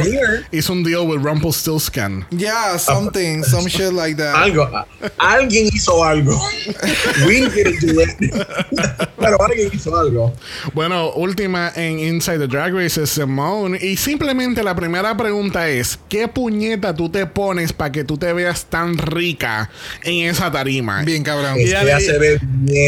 hizo 0.52 0.74
un 0.74 0.84
deal 0.84 1.08
with 1.08 1.20
Rumpelstiltskin. 1.24 2.26
yeah, 2.32 2.78
something, 2.78 3.44
some 3.44 3.68
shit 3.68 3.94
like 3.94 4.16
that. 4.18 4.36
Algo, 4.36 4.70
alguien 5.18 5.70
hizo 5.74 6.04
algo. 6.04 6.40
We 7.28 7.50
didn't 7.50 7.82
do 7.82 8.02
it. 8.02 8.34
Pero 9.20 9.42
alguien 9.42 9.72
hizo 9.74 9.96
algo. 9.98 10.34
Bueno, 10.74 11.12
última 11.14 11.72
en 11.76 12.00
Inside 12.00 12.40
the 12.40 12.48
Drag 12.48 12.74
Race 12.74 13.02
es 13.02 13.10
Simone. 13.10 13.78
Y 13.82 13.98
simplemente 13.98 14.64
la 14.64 14.76
primera 14.76 15.16
pregunta 15.18 15.68
es: 15.68 16.00
¿Qué 16.10 16.28
puñeta 16.28 16.96
tú 16.96 17.10
te 17.10 17.26
pones 17.26 17.74
para 17.74 17.92
que 17.92 18.04
tú 18.04 18.18
te 18.18 18.32
veas 18.34 18.66
tan 18.66 18.98
rica 18.98 19.70
en 20.04 20.30
esa 20.30 20.52
tarima? 20.52 21.02
Bien 21.04 21.24
cabrón. 21.24 21.60
Y 21.60 21.64
Es 21.64 21.74
que 21.74 21.86
ya 21.86 22.00
se 22.00 22.18
ve 22.20 22.40
bien 22.42 22.83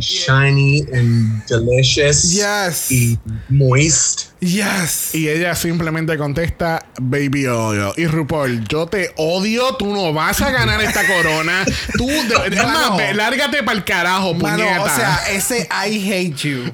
shiny 0.00 0.82
and 0.92 1.44
delicious. 1.46 2.32
Yes. 2.32 2.90
Y 2.90 3.18
moist. 3.48 4.30
Yes. 4.40 5.14
Y 5.14 5.28
ella 5.28 5.54
simplemente 5.54 6.18
contesta, 6.18 6.84
baby 7.00 7.46
odio. 7.46 7.94
Y 7.96 8.06
RuPaul, 8.06 8.64
yo 8.68 8.86
te 8.86 9.10
odio, 9.16 9.74
tú 9.76 9.86
no 9.94 10.12
vas 10.12 10.40
a 10.42 10.50
ganar 10.50 10.80
esta 10.82 11.06
corona. 11.06 11.64
Tú, 11.96 12.06
de- 12.06 12.56
Mano. 12.56 12.98
lárgate 13.14 13.62
para 13.62 13.78
el 13.78 13.84
carajo, 13.84 14.34
Mano, 14.34 14.56
puñeta. 14.64 14.82
o 14.82 14.88
sea, 14.96 15.20
ese 15.32 15.66
I 15.70 16.12
hate 16.12 16.36
you 16.36 16.64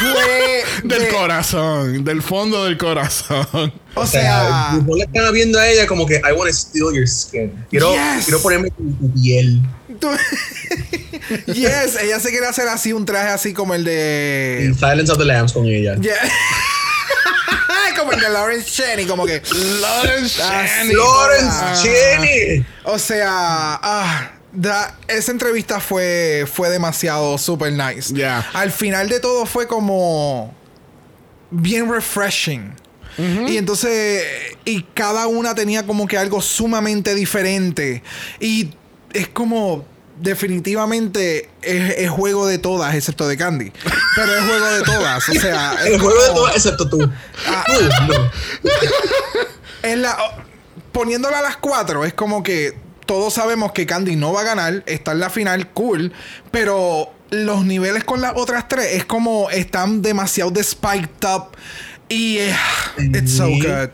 fue 0.00 0.64
del 0.88 1.02
de- 1.02 1.08
corazón, 1.08 2.04
del 2.04 2.20
fondo 2.22 2.64
del 2.64 2.76
corazón. 2.78 3.72
O 3.94 4.00
O 4.00 4.06
sea, 4.06 4.70
RuPaul 4.72 4.98
le 4.98 5.04
estaba 5.04 5.30
viendo 5.30 5.58
a 5.60 5.68
ella 5.68 5.86
como 5.86 6.04
que 6.06 6.16
I 6.16 6.32
want 6.34 6.50
to 6.50 6.56
steal 6.56 6.92
your 6.94 7.06
skin. 7.06 7.52
Quiero, 7.70 7.92
Yes. 7.92 8.24
quiero 8.24 8.40
ponerme 8.42 8.70
tu 8.70 9.12
piel. 9.14 9.60
Tú- 10.02 10.10
yes, 11.52 11.96
ella 12.02 12.18
se 12.20 12.30
quiere 12.30 12.46
hacer 12.46 12.68
así 12.68 12.92
un 12.92 13.04
traje 13.06 13.28
así 13.28 13.52
como 13.54 13.74
el 13.74 13.84
de 13.84 14.64
En 14.66 14.74
Silence 14.74 15.12
of 15.12 15.18
the 15.18 15.24
Lambs 15.24 15.52
con 15.52 15.66
ella. 15.66 15.96
Yeah. 16.00 16.16
como 17.98 18.12
el 18.12 18.20
de 18.20 18.30
Lawrence 18.30 18.68
Cheney, 18.70 19.06
como 19.06 19.24
que 19.26 19.40
Lawrence 19.80 20.40
Cheney. 20.40 20.94
Lawrence. 20.94 21.82
Cheney. 21.82 22.66
O 22.84 22.98
sea, 22.98 23.78
ah, 23.82 24.30
da- 24.52 24.98
esa 25.08 25.30
entrevista 25.30 25.78
fue, 25.80 26.46
fue 26.52 26.68
demasiado 26.70 27.38
super 27.38 27.72
nice. 27.72 28.12
Yeah. 28.14 28.44
Al 28.54 28.72
final 28.72 29.08
de 29.08 29.20
todo 29.20 29.46
fue 29.46 29.66
como 29.66 30.54
bien 31.50 31.90
refreshing. 31.90 32.74
Y 33.46 33.58
entonces, 33.58 34.24
y 34.64 34.82
cada 34.94 35.26
una 35.26 35.54
tenía 35.54 35.86
como 35.86 36.08
que 36.08 36.16
algo 36.16 36.40
sumamente 36.40 37.14
diferente. 37.14 38.02
Y 38.40 38.70
es 39.12 39.28
como, 39.28 39.84
definitivamente 40.20 41.48
es, 41.62 41.98
es 41.98 42.10
juego 42.10 42.46
de 42.46 42.58
todas, 42.58 42.94
excepto 42.94 43.26
de 43.28 43.36
Candy. 43.36 43.72
Pero 44.16 44.34
es 44.36 44.44
juego 44.44 44.66
de 44.66 44.82
todas. 44.82 45.28
O 45.28 45.32
sea, 45.32 45.74
es 45.84 45.92
El 45.92 46.00
juego 46.00 46.22
de 46.22 46.28
todas, 46.28 46.56
excepto 46.56 46.88
tú. 46.88 47.10
Ah. 47.46 47.64
Tú, 47.66 48.12
no. 48.12 48.30
es 49.88 49.98
la, 49.98 50.16
poniéndola 50.92 51.38
a 51.38 51.42
las 51.42 51.56
cuatro, 51.56 52.04
es 52.04 52.14
como 52.14 52.42
que 52.42 52.76
todos 53.06 53.34
sabemos 53.34 53.72
que 53.72 53.86
Candy 53.86 54.16
no 54.16 54.32
va 54.32 54.42
a 54.42 54.44
ganar, 54.44 54.82
está 54.86 55.12
en 55.12 55.20
la 55.20 55.30
final, 55.30 55.70
cool, 55.70 56.12
pero 56.50 57.12
los 57.30 57.64
niveles 57.64 58.04
con 58.04 58.20
las 58.20 58.32
otras 58.36 58.68
tres 58.68 58.92
es 58.92 59.04
como 59.04 59.50
están 59.50 60.02
demasiado 60.02 60.50
de 60.50 60.62
spiked 60.62 61.26
up 61.26 61.56
y 62.08 62.38
eh, 62.38 62.54
it's 62.98 63.36
so 63.36 63.48
good. 63.48 63.88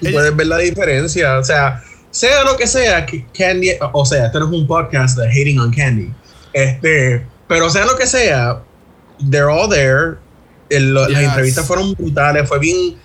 Y 0.00 0.12
puedes 0.12 0.34
ver 0.34 0.46
la 0.46 0.58
diferencia. 0.58 1.38
O 1.38 1.44
sea, 1.44 1.82
sea 2.10 2.44
lo 2.44 2.56
que 2.56 2.66
sea, 2.66 3.06
que 3.06 3.24
Candy, 3.36 3.70
o 3.92 4.04
sea, 4.04 4.26
este 4.26 4.38
no 4.38 4.46
es 4.46 4.52
un 4.52 4.66
podcast 4.66 5.16
de 5.18 5.28
hating 5.28 5.58
on 5.60 5.72
Candy. 5.72 6.12
Este, 6.52 7.24
pero 7.48 7.70
sea 7.70 7.84
lo 7.86 7.96
que 7.96 8.06
sea, 8.06 8.62
they're 9.30 9.46
all 9.50 9.68
there. 9.68 10.16
El- 10.68 10.92
lo- 10.94 11.08
Las 11.08 11.20
Yes. 11.20 11.28
entrevistas 11.30 11.66
fueron 11.66 11.94
brutales, 11.94 12.48
fue 12.48 12.58
bien, 12.60 12.96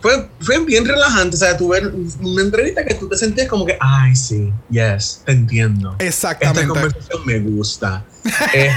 fue, 0.00 0.26
fue 0.40 0.58
bien 0.64 0.86
relajante. 0.86 1.36
O 1.36 1.38
sea, 1.38 1.56
tú 1.56 1.68
ver 1.68 1.92
una 2.22 2.42
entrevista 2.42 2.84
que 2.84 2.94
tú 2.94 3.08
te 3.08 3.16
sentías 3.16 3.46
como 3.48 3.66
que, 3.66 3.76
ay, 3.80 4.16
sí, 4.16 4.50
yes, 4.70 5.22
te 5.26 5.32
entiendo. 5.32 5.90
Esta 5.98 6.04
Exactamente. 6.32 6.68
conversación 6.68 7.26
me 7.26 7.38
gusta. 7.40 8.04
Eh, 8.54 8.70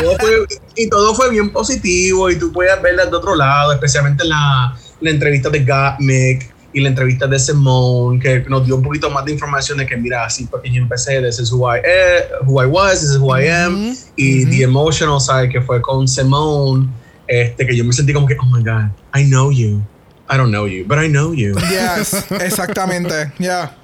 todo 0.00 0.16
fue- 0.18 0.46
y 0.76 0.88
todo 0.88 1.14
fue 1.14 1.30
bien 1.30 1.50
positivo 1.52 2.30
y 2.30 2.36
tú 2.38 2.50
puedes 2.52 2.80
verla 2.82 3.06
de 3.06 3.14
otro 3.16 3.34
lado, 3.34 3.72
especialmente 3.72 4.24
la, 4.24 4.74
la 5.00 5.10
entrevista 5.10 5.48
de 5.50 5.64
Gottmik 5.64 6.51
y 6.72 6.80
la 6.80 6.88
entrevista 6.88 7.26
de 7.26 7.38
Simone, 7.38 8.18
que 8.18 8.40
nos 8.48 8.64
dio 8.64 8.76
un 8.76 8.82
poquito 8.82 9.10
más 9.10 9.24
de 9.24 9.32
información 9.32 9.78
de 9.78 9.86
que, 9.86 9.96
mira, 9.96 10.24
así 10.24 10.46
porque 10.46 10.70
yo 10.70 10.80
empecé, 10.80 11.20
this 11.20 11.38
is 11.38 11.52
who 11.52 11.66
I, 11.68 11.80
eh, 11.84 12.24
who 12.46 12.62
I 12.62 12.66
was, 12.66 13.00
this 13.00 13.10
is 13.10 13.18
who 13.18 13.36
I 13.38 13.48
am, 13.48 13.90
Ujú, 13.90 13.96
y 14.16 14.42
ujú. 14.42 14.50
The 14.50 14.62
Emotional 14.62 15.20
Side, 15.20 15.48
que 15.50 15.60
fue 15.60 15.80
con 15.82 16.08
Simone, 16.08 16.88
este, 17.26 17.66
que 17.66 17.76
yo 17.76 17.84
me 17.84 17.92
sentí 17.92 18.12
como 18.12 18.26
que, 18.26 18.36
oh 18.40 18.46
my 18.46 18.62
God, 18.62 18.90
I 19.14 19.24
know 19.24 19.50
you. 19.50 19.82
I 20.30 20.36
don't 20.36 20.50
know 20.50 20.66
you, 20.66 20.84
but 20.86 20.98
I 20.98 21.08
know 21.08 21.34
you. 21.34 21.54
Yes, 21.70 22.24
exactamente. 22.40 23.32
Yeah. 23.38 23.76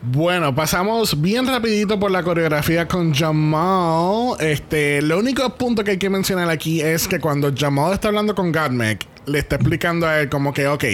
Bueno, 0.00 0.54
pasamos 0.54 1.20
bien 1.20 1.46
rapidito 1.46 1.98
por 1.98 2.10
la 2.10 2.22
coreografía 2.22 2.86
con 2.86 3.12
Jamal. 3.12 4.36
Este, 4.40 5.02
lo 5.02 5.18
único 5.18 5.56
punto 5.56 5.82
que 5.82 5.92
hay 5.92 5.98
que 5.98 6.08
mencionar 6.08 6.48
aquí 6.50 6.80
es 6.80 7.08
que 7.08 7.18
cuando 7.18 7.52
Jamal 7.56 7.92
está 7.92 8.08
hablando 8.08 8.34
con 8.34 8.52
Godmec, 8.52 9.06
le 9.28 9.38
está 9.38 9.56
explicando 9.56 10.06
a 10.06 10.20
él 10.20 10.28
como 10.28 10.52
que, 10.52 10.66
ok, 10.66 10.84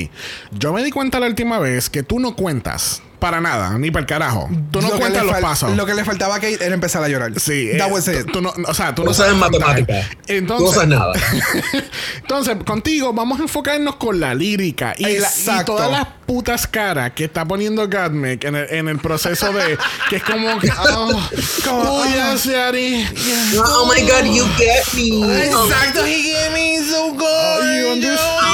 yo 0.52 0.72
me 0.72 0.82
di 0.82 0.90
cuenta 0.90 1.20
la 1.20 1.26
última 1.26 1.58
vez 1.58 1.88
que 1.90 2.02
tú 2.02 2.18
no 2.20 2.34
cuentas 2.36 3.02
para 3.24 3.40
nada, 3.40 3.78
ni 3.78 3.90
para 3.90 4.02
el 4.02 4.06
carajo. 4.06 4.50
Tú 4.70 4.82
no 4.82 4.90
Lo 4.90 4.98
cuentas 4.98 5.24
los 5.24 5.38
pasos. 5.38 5.74
Lo 5.74 5.86
que 5.86 5.94
le 5.94 6.04
faltaba 6.04 6.34
a 6.34 6.40
Kate 6.40 6.62
era 6.62 6.74
empezar 6.74 7.02
a 7.02 7.08
llorar. 7.08 7.32
Sí, 7.40 7.70
That 7.78 7.88
eh, 7.88 7.92
was 7.92 8.06
it. 8.06 8.30
Tú 8.30 8.42
no, 8.42 8.52
o 8.68 8.74
sea, 8.74 8.94
tú 8.94 9.00
No 9.00 9.08
no, 9.08 9.14
sabes 9.14 9.32
contar. 9.32 9.50
matemática. 9.50 10.10
Entonces, 10.26 10.66
no 10.66 10.72
sabes 10.74 10.88
nada. 10.90 11.12
Entonces, 12.16 12.58
contigo 12.66 13.14
vamos 13.14 13.40
a 13.40 13.44
enfocarnos 13.44 13.96
con 13.96 14.20
la 14.20 14.34
lírica 14.34 14.94
y, 14.98 15.16
la- 15.20 15.30
y 15.30 15.64
todas 15.64 15.90
las 15.90 16.06
putas 16.26 16.66
caras 16.66 17.12
que 17.12 17.24
está 17.24 17.46
poniendo 17.46 17.88
Godmik 17.88 18.44
en 18.44 18.56
el, 18.56 18.66
en 18.68 18.88
el 18.88 18.98
proceso 18.98 19.54
de 19.54 19.78
que 20.10 20.16
es 20.16 20.22
como 20.22 20.58
que 20.58 20.70
oh, 20.70 21.28
Como, 21.64 21.80
oh, 21.80 22.04
ah. 22.04 22.32
yes, 22.34 22.44
Yari. 22.44 23.08
oh 23.56 23.90
my 23.90 24.02
God, 24.02 24.24
you 24.30 24.44
get 24.58 24.84
me. 24.92 25.44
Exacto, 25.46 26.04
he 26.04 26.24
gave 26.30 26.52
me 26.52 26.76
so 26.84 27.10
good. 27.14 27.24
Oh, 27.24 27.62
you 27.62 27.88
understand? 27.88 28.44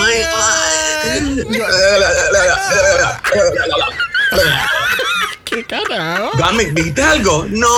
¿Qué 5.44 5.64
carajo? 5.64 6.30
Dame, 6.38 6.64
¿viste 6.72 7.02
algo? 7.02 7.46
No. 7.50 7.68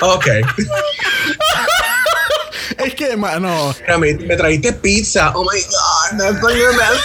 ok. 0.00 0.26
Es 2.78 2.94
que, 2.94 3.16
mano, 3.16 3.74
me, 3.98 4.14
me 4.14 4.36
trajiste 4.36 4.72
pizza. 4.72 5.32
Oh 5.34 5.44
my 5.44 5.60
god, 5.60 6.18
that's 6.18 6.42
like 6.42 6.56
the 6.56 6.74
best. 6.76 7.00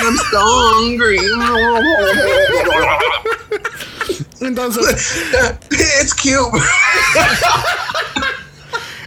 I'm 0.00 0.16
so 0.16 0.40
hungry. 0.40 1.18
entonces, 4.40 5.24
It's 5.70 6.14
cute. 6.14 6.50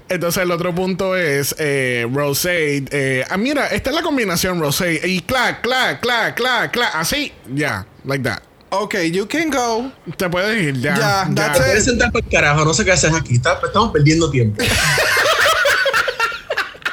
Entonces 0.09 0.43
el 0.43 0.51
otro 0.51 0.73
punto 0.73 1.15
es 1.15 1.55
eh, 1.57 2.07
Rosé. 2.11 2.83
Eh, 2.91 3.23
ah, 3.29 3.37
mira, 3.37 3.67
esta 3.67 3.89
es 3.89 3.95
la 3.95 4.01
combinación 4.03 4.59
Rosé 4.59 5.01
y 5.07 5.21
clac, 5.21 5.61
clac, 5.61 5.99
clac, 6.01 6.35
clac, 6.35 6.71
clac, 6.71 6.91
así, 6.95 7.31
ya, 7.53 7.85
like 8.03 8.23
that. 8.23 8.39
Ok, 8.69 8.95
you 9.11 9.27
can 9.27 9.49
go. 9.51 9.91
Te 10.17 10.29
puedes 10.29 10.61
ir, 10.61 10.81
ya. 10.81 10.95
Ya, 10.97 11.29
that's 11.33 11.53
Te 11.53 11.59
it. 11.59 11.65
puedes 11.65 11.85
sentar 11.85 12.11
por 12.11 12.23
el 12.23 12.29
carajo, 12.29 12.65
no 12.65 12.73
sé 12.73 12.83
qué 12.83 12.91
haces 12.91 13.13
aquí. 13.13 13.35
está- 13.35 13.59
Estamos 13.65 13.91
perdiendo 13.91 14.29
tiempo. 14.29 14.63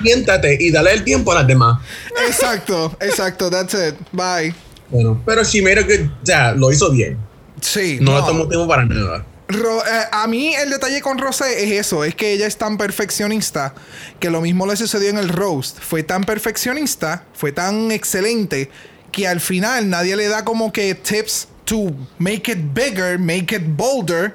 Siéntate 0.02 0.56
y 0.60 0.70
dale 0.72 0.92
el 0.92 1.04
tiempo 1.04 1.30
a 1.32 1.36
las 1.36 1.46
demás. 1.46 1.78
Exacto, 2.26 2.96
exacto, 3.00 3.48
that's 3.50 3.74
it. 3.74 3.94
Bye. 4.10 4.52
Bueno, 4.90 5.20
pero 5.24 5.44
she 5.44 5.62
made 5.62 5.78
a 5.78 5.82
good. 5.82 6.08
Sea, 6.24 6.52
lo 6.52 6.72
hizo 6.72 6.90
bien. 6.90 7.16
Sí. 7.60 7.98
No, 8.00 8.18
le 8.18 8.26
tomó 8.26 8.48
tiempo 8.48 8.66
para 8.66 8.84
nada. 8.84 9.24
Ro- 9.54 9.84
eh, 9.84 10.04
a 10.10 10.26
mí 10.26 10.54
el 10.54 10.70
detalle 10.70 11.00
con 11.00 11.18
Rosé 11.18 11.64
es 11.64 11.72
eso, 11.86 12.04
es 12.04 12.14
que 12.14 12.32
ella 12.32 12.46
es 12.46 12.56
tan 12.56 12.76
perfeccionista 12.78 13.74
que 14.20 14.30
lo 14.30 14.40
mismo 14.40 14.66
le 14.66 14.76
sucedió 14.76 15.10
en 15.10 15.18
el 15.18 15.28
roast. 15.28 15.78
Fue 15.80 16.02
tan 16.02 16.24
perfeccionista, 16.24 17.24
fue 17.34 17.52
tan 17.52 17.90
excelente 17.90 18.70
que 19.10 19.26
al 19.28 19.40
final 19.40 19.88
nadie 19.90 20.16
le 20.16 20.28
da 20.28 20.44
como 20.44 20.72
que 20.72 20.94
tips 20.94 21.48
to 21.64 21.92
make 22.18 22.50
it 22.50 22.58
bigger, 22.74 23.18
make 23.18 23.54
it 23.54 23.62
bolder 23.66 24.34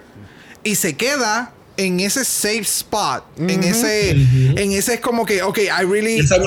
y 0.63 0.75
se 0.75 0.95
queda 0.95 1.53
en 1.77 1.99
ese 1.99 2.25
safe 2.25 2.61
spot, 2.61 3.23
en 3.37 3.63
ese 3.63 4.09
en 4.11 4.71
ese 4.71 4.95
es 4.95 4.99
como 4.99 5.25
que 5.27 5.43
okay, 5.43 5.65
I 5.67 5.83
really 5.85 6.19
Esa 6.19 6.37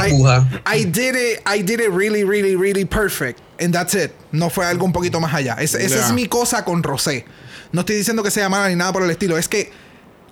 I, 0.75 0.85
did 0.87 1.15
it 1.15 1.41
I 1.47 1.63
did 1.63 1.79
it 1.81 1.91
really 1.93 2.25
really 2.25 2.57
really 2.57 2.85
perfect 2.85 3.39
and 3.61 3.73
that's 3.73 3.95
it. 3.95 4.11
No 4.33 4.51
fue 4.51 4.65
algo 4.67 4.85
un 4.85 4.93
poquito 4.93 5.21
más 5.21 5.33
allá. 5.33 5.55
Es- 5.61 5.75
esa 5.75 5.97
es 6.09 6.13
mi 6.13 6.27
cosa 6.27 6.65
con 6.65 6.83
Rosé. 6.83 7.25
No 7.73 7.81
estoy 7.81 7.97
diciendo 7.97 8.23
que 8.23 8.31
sea 8.31 8.49
mala 8.49 8.69
ni 8.69 8.77
nada 8.77 8.93
por 8.93 9.03
el 9.03 9.11
estilo. 9.11 9.39
Es 9.39 9.49
que 9.49 9.71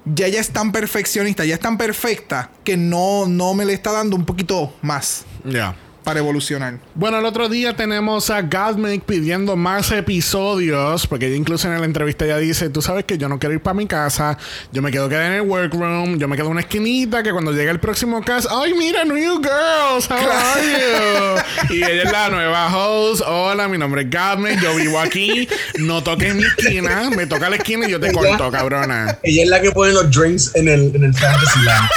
ya 0.05 0.27
ella 0.27 0.40
es 0.40 0.51
tan 0.51 0.72
perfeccionista, 0.72 1.44
ya 1.44 1.55
es 1.55 1.61
tan 1.61 1.79
perfecta 1.79 2.51
que 2.64 2.77
no, 2.77 3.27
no 3.27 3.55
me 3.55 3.64
le 3.64 3.72
está 3.72 3.92
dando 3.92 4.16
un 4.16 4.24
poquito 4.24 4.74
más 4.83 5.24
Ya. 5.44 5.74
Para 6.09 6.21
evolucionar. 6.21 6.79
Bueno, 6.94 7.18
el 7.18 7.27
otro 7.27 7.51
día 7.51 7.77
tenemos 7.77 8.31
a 8.31 8.40
Godmik 8.40 9.03
pidiendo 9.03 9.57
más 9.57 9.92
episodios, 9.92 11.07
porque 11.07 11.27
ella 11.27 11.37
incluso 11.37 11.71
en 11.71 11.79
la 11.79 11.85
entrevista 11.85 12.25
ya 12.25 12.38
dice, 12.38 12.71
tú 12.71 12.81
sabes 12.81 13.05
que 13.05 13.18
yo 13.18 13.29
no 13.29 13.38
quiero 13.38 13.55
ir 13.55 13.61
para 13.61 13.75
mi 13.75 13.87
casa, 13.87 14.38
yo 14.73 14.81
me 14.81 14.90
quedo 14.90 15.11
quedar 15.11 15.25
en 15.25 15.33
el 15.33 15.40
workroom, 15.42 16.18
yo 16.18 16.27
me 16.27 16.37
quedo 16.37 16.47
en 16.47 16.53
una 16.53 16.61
esquinita, 16.62 17.23
que 17.23 17.31
cuando 17.31 17.53
llegue 17.53 17.68
el 17.68 17.79
próximo 17.79 18.23
cast, 18.25 18.49
ay 18.51 18.73
mira, 18.73 19.05
New 19.05 19.42
Girls, 19.42 20.09
how 20.09 20.16
are 20.16 21.42
you? 21.68 21.75
y 21.75 21.83
ella 21.83 22.05
es 22.05 22.11
la 22.11 22.31
nueva 22.31 22.75
host, 22.75 23.21
hola, 23.27 23.68
mi 23.68 23.77
nombre 23.77 24.01
es 24.01 24.11
Godmik, 24.11 24.62
yo 24.62 24.77
vivo 24.77 24.99
aquí, 24.99 25.47
no 25.79 26.03
toques 26.03 26.35
mi 26.35 26.44
esquina, 26.44 27.11
me 27.11 27.27
toca 27.27 27.51
la 27.51 27.57
esquina 27.57 27.87
y 27.87 27.90
yo 27.90 28.01
te 28.01 28.12
corto, 28.12 28.51
cabrona. 28.51 29.18
Ella 29.23 29.42
es 29.42 29.49
la 29.51 29.61
que 29.61 29.73
pone 29.73 29.92
los 29.92 30.11
drinks 30.11 30.55
en 30.55 30.68
el, 30.68 30.90
en 30.97 31.05
el 31.05 31.12
Fantasy 31.12 31.61
Land. 31.66 31.90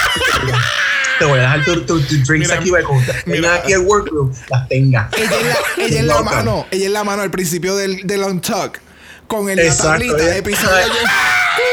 Te 1.21 1.27
voy 1.27 1.37
a 1.37 1.41
dejar 1.43 1.63
tus 1.63 1.85
tu, 1.85 1.99
tu 2.01 2.15
drinks 2.15 2.29
Mira, 2.47 2.55
aquí, 2.55 2.71
Beco. 2.71 2.99
mira. 3.27 3.53
Aquí 3.55 3.73
el 3.73 3.81
workroom, 3.81 4.31
las 4.49 4.67
tenga. 4.67 5.07
Ella 5.15 5.25
es 5.39 5.45
la, 5.45 5.83
ella 5.85 5.99
es 5.99 6.05
la 6.05 6.21
mano, 6.23 6.65
ella 6.71 6.85
es 6.87 6.91
la 6.91 7.03
mano 7.03 7.21
al 7.21 7.29
principio 7.29 7.75
del, 7.75 8.07
del 8.07 8.21
Untuck 8.23 8.79
con 9.27 9.47
el, 9.47 9.57
la 9.57 9.63
Exacto, 9.65 9.89
tablita 9.91 10.23
ella- 10.23 10.37
episodio. 10.37 10.93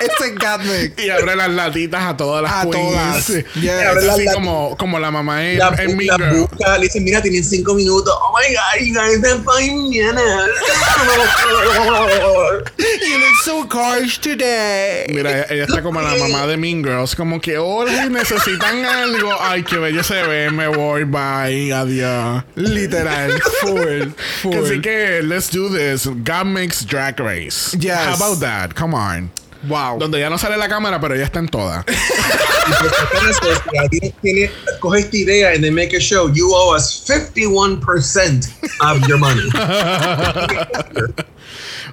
Ese 0.00 0.32
Gatmic. 0.34 0.98
Y 1.00 1.10
abre 1.10 1.36
las 1.36 1.50
latitas 1.50 2.02
a 2.02 2.16
todas 2.16 2.42
las 2.42 2.52
A 2.52 2.68
queens. 2.70 3.26
todas. 3.26 3.44
Yes. 3.54 3.72
Es 3.72 3.86
Abre 3.86 4.04
las 4.06 4.14
así 4.14 4.24
lati- 4.26 4.34
como, 4.34 4.76
como 4.76 4.98
la 4.98 5.10
mamá 5.10 5.44
en, 5.44 5.58
La, 5.58 5.74
en 5.78 5.96
Mean 5.96 6.20
la 6.20 6.32
busca, 6.32 6.78
le 6.78 6.84
dice, 6.84 7.00
mira, 7.00 7.22
tienen 7.22 7.44
cinco 7.44 7.74
minutos. 7.74 8.14
Oh 8.20 8.32
my 8.36 8.54
God, 8.54 8.86
you 8.86 8.94
guys 8.94 9.22
have 9.24 9.44
five 9.44 9.72
minutes. 9.72 10.22
You 12.78 13.18
look 13.18 13.36
so 13.44 13.66
harsh 13.68 14.18
today. 14.18 15.06
Mira, 15.12 15.30
ella, 15.30 15.46
ella 15.50 15.64
está 15.64 15.82
como 15.82 16.00
la 16.00 16.14
mamá 16.16 16.46
de 16.46 16.56
Mean 16.56 16.82
Girls, 16.82 17.14
como 17.14 17.40
que, 17.40 17.58
hola, 17.58 18.06
necesitan 18.08 18.84
algo. 18.84 19.30
Ay, 19.40 19.62
qué 19.62 19.76
bello 19.78 20.02
se 20.02 20.22
ve, 20.22 20.50
me 20.50 20.68
voy, 20.68 21.04
bye, 21.04 21.72
adiós. 21.72 22.44
Literal. 22.56 23.40
Full. 23.60 24.12
Full. 24.42 24.64
Así 24.64 24.80
que, 24.80 25.22
let's 25.22 25.50
do 25.50 25.68
this. 25.68 26.06
God 26.06 26.46
makes 26.46 26.84
Drag 26.84 27.18
Race. 27.20 27.76
Yes. 27.78 27.98
How 27.98 28.14
about 28.14 28.40
that? 28.40 28.74
Come 28.74 28.94
on. 28.94 29.30
Wow. 29.64 29.98
Donde 29.98 30.20
ya 30.20 30.30
no 30.30 30.38
sale 30.38 30.56
la 30.56 30.68
cámara, 30.68 31.00
pero 31.00 31.16
ya 31.16 31.24
está 31.24 31.40
en 31.40 31.48
todas. 31.48 31.84
Alguien 33.78 34.14
tiene, 34.22 34.50
coge 34.80 35.00
esta 35.00 35.16
idea 35.16 35.50
and 35.52 35.62
they 35.62 35.70
make 35.70 35.96
a 35.96 36.00
show, 36.00 36.30
you 36.32 36.54
owe 36.54 36.76
us 36.76 37.04
51% 37.08 38.48
of 38.80 39.08
your 39.08 39.18
money. 39.18 39.42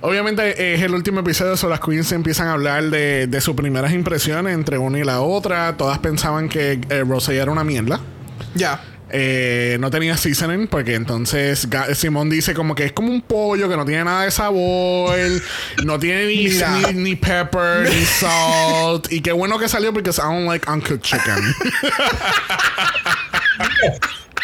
Obviamente 0.02 0.74
es 0.76 0.82
el 0.82 0.94
último 0.94 1.22
episodio, 1.22 1.58
so 1.58 1.68
las 1.70 1.80
queens 1.80 2.12
empiezan 2.12 2.48
a 2.48 2.54
hablar 2.54 2.84
de, 2.84 3.26
de 3.28 3.42
sus 3.42 3.56
primeras 3.56 3.94
impresiones 3.94 4.54
entre 4.54 4.78
una 4.78 5.00
y 5.00 5.04
la 5.04 5.22
otra. 5.22 5.78
Todas 5.78 5.98
pensaban 6.00 6.50
que 6.50 6.80
eh, 6.90 7.04
Rosé 7.04 7.38
era 7.38 7.52
una 7.52 7.64
mierda. 7.64 8.00
Ya. 8.54 8.80
Eh, 9.18 9.78
no 9.80 9.90
tenía 9.90 10.18
seasoning 10.18 10.68
porque 10.68 10.94
entonces 10.94 11.70
Simón 11.94 12.30
dice 12.30 12.54
como 12.54 12.76
que 12.76 12.84
es 12.84 12.92
como 12.92 13.14
un 13.14 13.22
pollo 13.22 13.70
que 13.70 13.78
no 13.78 13.86
tiene 13.86 14.04
nada 14.04 14.24
de 14.26 14.32
sabor, 14.32 15.18
no 15.86 15.98
tiene 15.98 16.26
ni, 16.26 16.48
ni, 16.48 16.94
ni 17.02 17.16
pepper, 17.16 17.90
ni 17.90 18.04
salt. 18.04 19.10
Y 19.14 19.22
qué 19.22 19.32
bueno 19.32 19.58
que 19.58 19.70
salió 19.70 19.94
porque 19.94 20.10
I 20.10 20.14
don't 20.18 20.48
like 20.48 20.70
uncooked 20.70 21.02
chicken. 21.02 21.34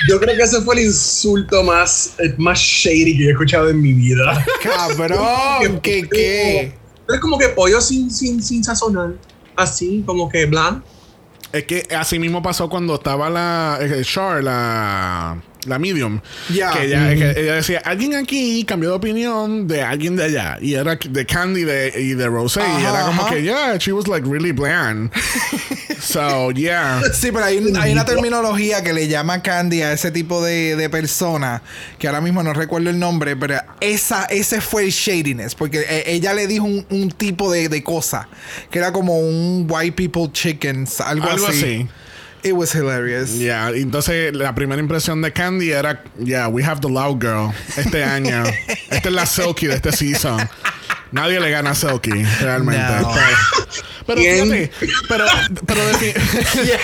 Yo 0.07 0.21
creo 0.21 0.37
que 0.37 0.43
ese 0.43 0.61
fue 0.61 0.75
el 0.75 0.85
insulto 0.85 1.63
más, 1.63 2.13
eh, 2.19 2.33
más 2.37 2.57
shady 2.57 3.17
que 3.17 3.23
yo 3.23 3.29
he 3.29 3.31
escuchado 3.33 3.69
en 3.69 3.81
mi 3.81 3.91
vida. 3.91 4.45
Cabrón, 4.63 5.79
¿qué 5.83 6.07
qué? 6.09 6.73
Es 7.09 7.19
como 7.19 7.37
que 7.37 7.49
pollo 7.49 7.81
sin, 7.81 8.09
sin, 8.09 8.41
sin 8.41 8.63
sazonar. 8.63 9.15
Así, 9.57 10.01
como 10.05 10.29
que 10.29 10.45
blanco. 10.45 10.87
Es 11.53 11.63
que 11.65 11.87
así 11.95 12.19
mismo 12.19 12.41
pasó 12.41 12.69
cuando 12.69 12.95
estaba 12.95 13.29
la 13.29 13.77
eh, 13.81 14.01
Char, 14.03 14.43
la, 14.43 15.37
la 15.65 15.79
medium. 15.79 16.19
Ya. 16.49 16.71
Que 16.71 16.85
ella, 16.85 17.09
que 17.15 17.39
ella 17.41 17.55
decía, 17.55 17.81
alguien 17.85 18.15
aquí 18.15 18.63
cambió 18.65 18.89
de 18.89 18.95
opinión 18.95 19.67
de 19.67 19.81
alguien 19.81 20.15
de 20.15 20.23
allá. 20.25 20.57
Y 20.61 20.73
era 20.75 20.95
de 20.95 21.25
Candy 21.25 21.63
de, 21.63 21.93
y 21.97 22.13
de 22.13 22.27
Rosé. 22.27 22.61
y 22.61 22.63
Ajá, 22.63 22.89
era 22.89 23.05
como 23.05 23.21
ajá. 23.23 23.35
que, 23.35 23.43
yeah, 23.43 23.77
she 23.77 23.91
was 23.91 24.07
like 24.07 24.27
really 24.27 24.51
bland. 24.51 25.11
so, 25.99 26.51
yeah. 26.51 27.01
Sí, 27.13 27.31
pero 27.31 27.45
hay, 27.45 27.57
hay 27.79 27.91
una 27.91 28.05
terminología 28.05 28.83
que 28.83 28.93
le 28.93 29.07
llama 29.07 29.41
candy 29.41 29.81
a 29.81 29.93
ese 29.93 30.11
tipo 30.11 30.43
de, 30.43 30.75
de 30.75 30.89
persona, 30.89 31.61
que 31.99 32.07
ahora 32.07 32.21
mismo 32.21 32.41
no 32.43 32.53
recuerdo 32.53 32.89
el 32.89 32.99
nombre, 32.99 33.35
pero 33.35 33.55
esa, 33.79 34.25
ese 34.25 34.61
fue 34.61 34.83
el 34.83 34.91
shadiness, 34.91 35.55
porque 35.55 35.85
eh, 35.87 36.03
ella 36.07 36.33
le 36.33 36.47
dijo 36.47 36.65
un, 36.65 36.85
un 36.89 37.11
tipo 37.11 37.51
de, 37.51 37.69
de 37.69 37.83
cosa, 37.83 38.27
que 38.69 38.79
era 38.79 38.91
como 38.91 39.19
un 39.19 39.67
white 39.69 39.93
people 39.95 40.31
chickens, 40.31 40.99
algo, 41.01 41.27
Algo 41.29 41.47
así. 41.47 41.57
así. 41.57 41.87
It 42.43 42.53
was 42.53 42.71
hilarious. 42.73 43.31
Yeah, 43.37 43.69
entonces 43.69 44.33
la 44.35 44.53
primera 44.55 44.81
impresión 44.81 45.21
de 45.21 45.31
Candy 45.31 45.71
era, 45.71 46.03
yeah, 46.17 46.47
we 46.47 46.63
have 46.63 46.81
the 46.81 46.89
loud 46.89 47.19
girl 47.21 47.53
este 47.77 48.03
año. 48.03 48.43
Esta 48.89 49.09
es 49.09 49.13
la 49.15 49.25
Silky 49.25 49.67
de 49.67 49.75
este 49.75 49.91
season. 49.91 50.39
Nadie 51.11 51.39
le 51.39 51.51
gana 51.51 51.71
a 51.71 51.75
Silky, 51.75 52.23
realmente. 52.41 52.81
No. 53.01 53.13
Pero, 54.07 54.21
pero 54.21 54.21
fíjate, 54.21 54.71
pero, 55.07 55.25
pero, 55.67 55.81
defi- 55.91 56.13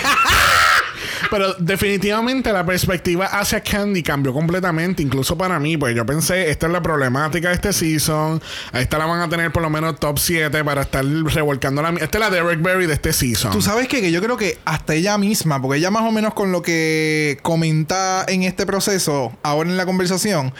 pero 1.30 1.54
definitivamente 1.54 2.52
la 2.52 2.64
perspectiva 2.64 3.26
hacia 3.26 3.60
Candy 3.60 4.02
cambió 4.02 4.32
completamente, 4.32 5.02
incluso 5.02 5.36
para 5.36 5.58
mí, 5.58 5.76
pues 5.76 5.94
yo 5.94 6.06
pensé, 6.06 6.50
esta 6.50 6.66
es 6.66 6.72
la 6.72 6.82
problemática 6.82 7.48
de 7.48 7.54
este 7.54 7.72
season, 7.72 8.40
a 8.72 8.80
esta 8.80 8.98
la 8.98 9.06
van 9.06 9.20
a 9.20 9.28
tener 9.28 9.52
por 9.52 9.62
lo 9.62 9.70
menos 9.70 9.98
top 9.98 10.18
7 10.18 10.64
para 10.64 10.82
estar 10.82 11.04
revolcando 11.04 11.82
la... 11.82 11.90
Esta 11.90 12.18
es 12.18 12.20
la 12.20 12.30
Derek 12.30 12.62
Berry 12.62 12.86
de 12.86 12.94
este 12.94 13.12
season. 13.12 13.52
Tú 13.52 13.60
sabes 13.60 13.86
qué? 13.88 13.98
que 14.00 14.12
yo 14.12 14.22
creo 14.22 14.36
que 14.36 14.58
hasta 14.64 14.94
ella 14.94 15.18
misma, 15.18 15.60
porque 15.60 15.78
ella 15.78 15.90
más 15.90 16.02
o 16.02 16.12
menos 16.12 16.34
con 16.34 16.52
lo 16.52 16.62
que 16.62 17.38
comenta 17.42 18.24
en 18.28 18.44
este 18.44 18.64
proceso, 18.64 19.36
ahora 19.42 19.68
en 19.68 19.76
la 19.76 19.86
conversación, 19.86 20.52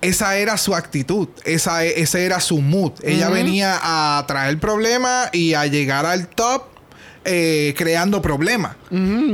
esa 0.00 0.36
era 0.36 0.56
su 0.56 0.74
actitud, 0.74 1.28
esa, 1.44 1.84
ese 1.84 2.24
era 2.24 2.40
su 2.40 2.60
mood. 2.60 2.92
Ella 3.02 3.30
venía 3.30 3.78
a 3.82 4.24
traer 4.26 4.58
problemas 4.58 5.30
y 5.32 5.54
a 5.54 5.66
llegar 5.66 6.06
al 6.06 6.26
top. 6.28 6.71
Eh, 7.24 7.74
creando 7.76 8.20
problemas 8.20 8.76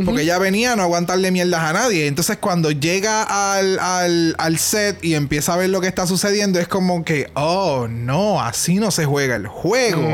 porque 0.05 0.22
ella 0.22 0.39
venía 0.39 0.72
a 0.72 0.76
no 0.76 0.82
aguantarle 0.82 1.30
mierdas 1.30 1.61
a 1.61 1.72
nadie. 1.72 2.07
Entonces 2.07 2.36
cuando 2.36 2.70
llega 2.70 3.22
al, 3.22 3.78
al, 3.78 4.34
al 4.39 4.59
set 4.59 5.03
y 5.03 5.14
empieza 5.14 5.55
a 5.55 5.57
ver 5.57 5.70
lo 5.70 5.80
que 5.80 5.89
está 5.89 6.07
sucediendo 6.07 6.61
es 6.61 6.68
como 6.68 7.05
que 7.05 7.30
oh 7.34 7.86
no 7.89 8.41
así 8.41 8.76
no 8.76 8.91
se 8.91 9.05
juega 9.05 9.36
el 9.36 9.47
juego. 9.47 10.07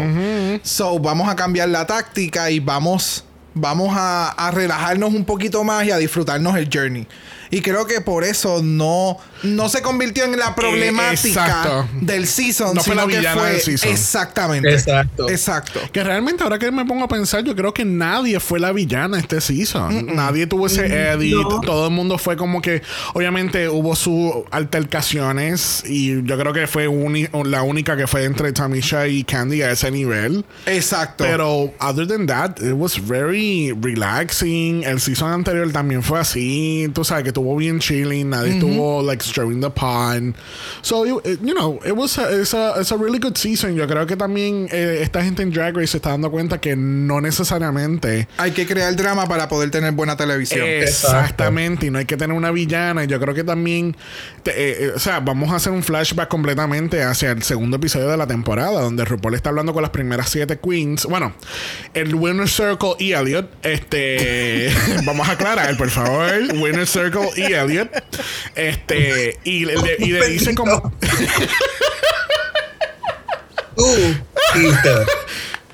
So 0.63 0.99
vamos 0.99 1.29
a 1.29 1.37
cambiar 1.37 1.69
la 1.69 1.87
táctica 1.87 2.51
y 2.51 2.61
vamos 2.61 3.25
vamos 3.55 3.91
a, 3.97 4.31
a 4.31 4.51
relajarnos 4.51 5.13
un 5.15 5.25
poquito 5.25 5.63
más 5.65 5.85
y 5.87 5.91
a 5.91 5.97
disfrutarnos 5.99 6.57
el 6.57 6.69
journey 6.73 7.07
y 7.57 7.61
creo 7.63 7.87
que 7.87 8.01
por 8.01 8.25
eso 8.25 8.63
no 8.63 9.17
no 9.43 9.69
se 9.69 9.83
convirtió 9.83 10.25
en 10.25 10.39
la 10.39 10.55
problemática 10.55 11.29
exacto. 11.29 11.89
del 12.01 12.27
season 12.27 12.75
No 12.75 12.83
fue 12.83 12.95
la 12.95 13.03
sino 13.03 13.13
que 13.13 13.19
villana 13.19 13.41
fue 13.41 13.51
del 13.53 13.61
season. 13.61 13.91
exactamente 13.91 14.73
Exacto. 14.75 15.29
exacto 15.29 15.81
Que 15.93 16.03
realmente 16.03 16.43
ahora 16.43 16.59
que 16.59 16.71
me 16.71 16.85
pongo 16.87 17.05
a 17.05 17.09
pensar, 17.09 17.45
yo 17.45 17.55
creo 17.55 17.75
que 17.75 17.85
nadie 17.85 18.41
fue 18.41 18.59
la 18.59 18.73
villana 18.73 19.19
este 19.19 19.41
season. 19.43 20.15
Nadie 20.15 20.47
tuvo 20.47 20.67
ese 20.67 20.87
edit. 20.87 21.35
No. 21.35 21.61
Todo 21.61 21.87
el 21.89 21.93
mundo 21.93 22.17
fue 22.17 22.37
como 22.37 22.63
que, 22.63 22.83
obviamente 23.13 23.69
hubo 23.69 23.95
sus 23.95 24.33
altercaciones 24.51 25.83
y 25.87 26.23
yo 26.25 26.39
creo 26.39 26.53
que 26.53 26.67
fue 26.67 26.89
la 27.45 27.63
única 27.63 27.97
que 27.97 28.07
fue 28.07 28.25
entre 28.25 28.53
Tamisha 28.53 29.07
y 29.09 29.25
Candy 29.25 29.63
a 29.63 29.71
ese 29.73 29.91
nivel. 29.91 30.45
exacto 30.67 31.25
Pero 31.25 31.73
other 31.81 32.07
than 32.07 32.27
that, 32.27 32.59
it 32.61 32.73
was 32.75 32.99
very 33.07 33.73
relaxing. 33.81 34.83
El 34.85 35.01
season 35.01 35.31
anterior 35.33 35.71
también 35.73 36.03
fue 36.03 36.19
así. 36.21 36.89
Tú 36.95 37.05
sabes 37.05 37.25
que 37.25 37.33
estuvo 37.45 37.57
bien 37.57 37.79
chilling. 37.79 38.31
Nadie 38.31 38.55
estuvo 38.55 39.03
like 39.03 39.23
stirring 39.23 39.61
the 39.61 39.71
pot. 39.71 40.23
So 40.83 41.05
it- 41.05 41.27
it- 41.27 41.41
you 41.43 41.55
know, 41.55 41.79
it 41.85 41.93
was 41.93 42.17
a, 42.19 42.31
it's 42.41 42.55
a, 42.55 42.75
it's 42.81 42.91
a 42.93 42.97
really 42.97 43.19
good 43.19 43.37
season. 43.37 43.75
Yo 43.75 43.87
creo 43.87 44.07
que 44.07 44.17
también 44.17 44.69
eh, 44.73 45.01
esta 45.03 45.23
gente 45.23 45.43
en 45.43 45.51
Drag 45.51 45.75
Race 45.77 45.89
se 45.89 45.97
está 45.99 46.11
dando 46.11 46.31
cuenta 46.31 46.61
que 46.61 46.75
no 46.77 47.21
necesariamente 47.21 48.29
hay 48.39 48.53
que 48.53 48.67
crear 48.67 48.95
drama 48.97 49.27
para 49.27 49.49
poder 49.49 49.71
tener 49.71 49.93
buena 49.93 50.17
televisión 50.17 50.65
Exactamente, 50.67 51.87
y 51.87 51.91
no 51.91 51.99
hay 51.99 52.05
que 52.07 52.17
tener 52.17 52.37
una 52.37 52.51
villana. 52.51 53.05
Y 53.05 53.07
Yo 53.07 53.21
creo 53.21 53.35
que 53.35 53.45
también, 53.45 53.97
te- 54.43 54.51
eh, 54.53 54.77
eh, 54.87 54.93
o 54.95 54.99
sea, 54.99 55.21
vamos 55.21 55.51
a 55.53 55.57
hacer 55.57 55.73
un 55.73 55.83
flashback 55.83 56.29
completamente 56.29 57.03
hacia 57.03 57.31
el 57.33 57.43
segundo 57.43 57.77
episodio 57.77 58.09
de 58.09 58.17
la 58.17 58.27
temporada, 58.27 58.81
donde 58.81 59.05
RuPaul 59.05 59.35
está 59.35 59.51
hablando 59.51 59.73
con 59.73 59.83
las 59.83 59.91
primeras 59.91 60.31
siete 60.31 60.59
queens. 60.59 61.05
Bueno, 61.07 61.33
el 61.95 62.15
Winner 62.15 62.49
Circle 62.49 62.95
y 62.99 63.13
Elliot. 63.13 63.49
Este, 63.63 64.71
vamos 65.05 65.29
a 65.29 65.33
aclarar, 65.33 65.77
por 65.77 65.91
favor. 65.91 66.33
Winner 66.55 66.87
Circle 66.87 67.29
y 67.37 67.53
Elliot. 67.53 67.91
Este, 68.55 69.39
y, 69.45 69.65
le, 69.65 69.77
le- 69.77 69.97
y 69.99 70.11
le 70.13 70.29
dice 70.29 70.55
como. 70.55 70.93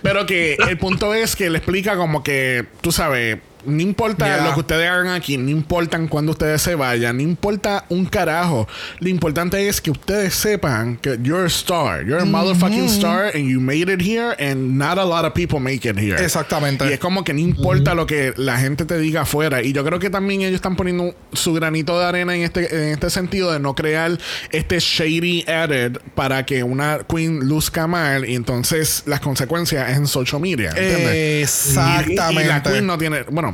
Pero 0.02 0.24
que 0.26 0.56
el 0.68 0.78
punto 0.78 1.14
es 1.14 1.36
que 1.36 1.50
le 1.50 1.58
explica 1.58 1.96
como 1.96 2.22
que, 2.22 2.64
tú 2.80 2.90
sabes, 2.92 3.38
no 3.64 3.80
importa 3.82 4.26
Yeah. 4.26 4.44
lo 4.44 4.54
que 4.54 4.60
ustedes 4.60 4.88
hagan 4.88 5.08
aquí, 5.08 5.36
no 5.36 5.50
importa 5.50 5.98
cuando 6.08 6.32
ustedes 6.32 6.62
se 6.62 6.74
vayan, 6.74 7.16
no 7.16 7.22
importa 7.22 7.84
un 7.88 8.04
carajo. 8.06 8.68
Lo 9.00 9.08
importante 9.08 9.68
es 9.68 9.80
que 9.80 9.90
ustedes 9.90 10.34
sepan 10.34 10.96
que 10.96 11.18
you're 11.22 11.44
a 11.44 11.48
star. 11.48 12.04
You're 12.04 12.22
a 12.22 12.24
motherfucking 12.24 12.86
star 12.86 13.32
and 13.34 13.48
you 13.48 13.60
made 13.60 13.92
it 13.92 14.00
here 14.00 14.34
and 14.38 14.76
not 14.78 14.98
a 14.98 15.04
lot 15.04 15.24
of 15.24 15.32
people 15.34 15.58
make 15.58 15.88
it 15.88 15.96
here. 15.98 16.16
Exactamente. 16.22 16.86
Y 16.88 16.92
es 16.92 16.98
como 16.98 17.24
que 17.24 17.32
no 17.32 17.40
importa 17.40 17.94
lo 17.94 18.06
que 18.06 18.32
la 18.36 18.58
gente 18.58 18.84
te 18.84 18.98
diga 18.98 19.22
afuera. 19.22 19.62
Y 19.62 19.72
yo 19.72 19.84
creo 19.84 19.98
que 19.98 20.10
también 20.10 20.42
ellos 20.42 20.54
están 20.56 20.76
poniendo 20.76 21.14
su 21.32 21.52
granito 21.54 21.98
de 21.98 22.04
arena 22.06 22.34
en 22.36 22.42
este, 22.42 22.74
en 22.74 22.88
este 22.92 23.10
sentido 23.10 23.52
de 23.52 23.58
no 23.60 23.74
crear 23.74 24.18
este 24.50 24.78
shady 24.80 25.44
edit 25.46 25.98
para 26.14 26.44
que 26.46 26.62
una 26.62 27.00
queen 27.08 27.40
luzca 27.48 27.86
mal 27.86 28.28
y 28.28 28.34
entonces 28.34 29.02
las 29.06 29.20
consecuencias 29.20 29.90
es 29.90 29.96
en 29.96 30.06
social 30.06 30.40
media. 30.40 30.70
¿Entiendes? 30.70 31.42
Exactamente. 31.42 32.42
Y, 32.42 32.44
y 32.44 32.48
la 32.48 32.62
queen 32.62 32.86
no 32.86 32.98
tiene. 32.98 33.22
Bueno, 33.30 33.49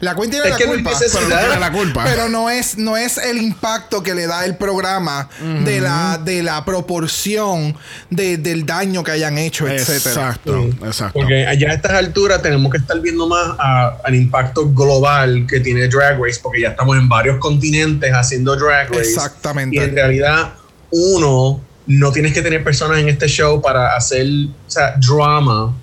La 0.00 0.14
Queen 0.14 0.30
tiene 0.30 0.48
la 0.50 0.56
culpa. 0.56 0.90
no 0.92 0.98
tiene 1.38 1.58
la 1.58 1.72
culpa. 1.72 2.04
Pero 2.04 2.28
no 2.28 2.48
es, 2.48 2.78
no 2.78 2.96
es 2.96 3.18
el 3.18 3.38
impacto 3.38 4.02
que 4.02 4.14
le 4.14 4.26
da 4.26 4.44
el 4.44 4.56
programa 4.56 5.28
de, 5.64 5.80
la, 5.80 6.18
de 6.22 6.42
la 6.42 6.64
proporción 6.64 7.76
de- 8.10 8.36
del 8.38 8.64
daño 8.64 9.02
que 9.02 9.10
hayan 9.12 9.36
hecho, 9.38 9.66
etcétera. 9.68 10.10
exacto, 10.30 10.64
exacto. 10.86 11.18
Porque 11.18 11.46
allá 11.46 11.70
a 11.70 11.74
estas 11.74 11.92
alturas 11.92 12.40
tenemos 12.42 12.70
que 12.70 12.78
estar 12.78 13.00
viendo 13.00 13.26
más 13.28 13.56
a- 13.58 13.96
al 14.04 14.14
impacto 14.14 14.70
global 14.72 15.46
que 15.48 15.60
tiene 15.60 15.88
Drag 15.88 16.18
Race, 16.22 16.40
porque 16.42 16.60
ya 16.62 16.68
estamos 16.68 16.96
en 16.96 17.08
varios 17.08 17.38
continentes 17.38 18.12
haciendo 18.12 18.56
Drag 18.56 18.88
Race. 18.90 19.00
Exactamente. 19.10 19.76
Y 19.76 19.78
en 19.80 19.94
realidad, 19.94 20.52
uno, 20.90 21.60
no 21.86 22.12
tienes 22.12 22.32
que 22.32 22.42
tener 22.42 22.62
personas 22.62 22.98
en 22.98 23.08
este 23.08 23.26
show 23.28 23.60
para 23.60 23.96
hacer 23.96 24.26
o 24.66 24.70
sea, 24.70 24.94
drama, 24.98 25.74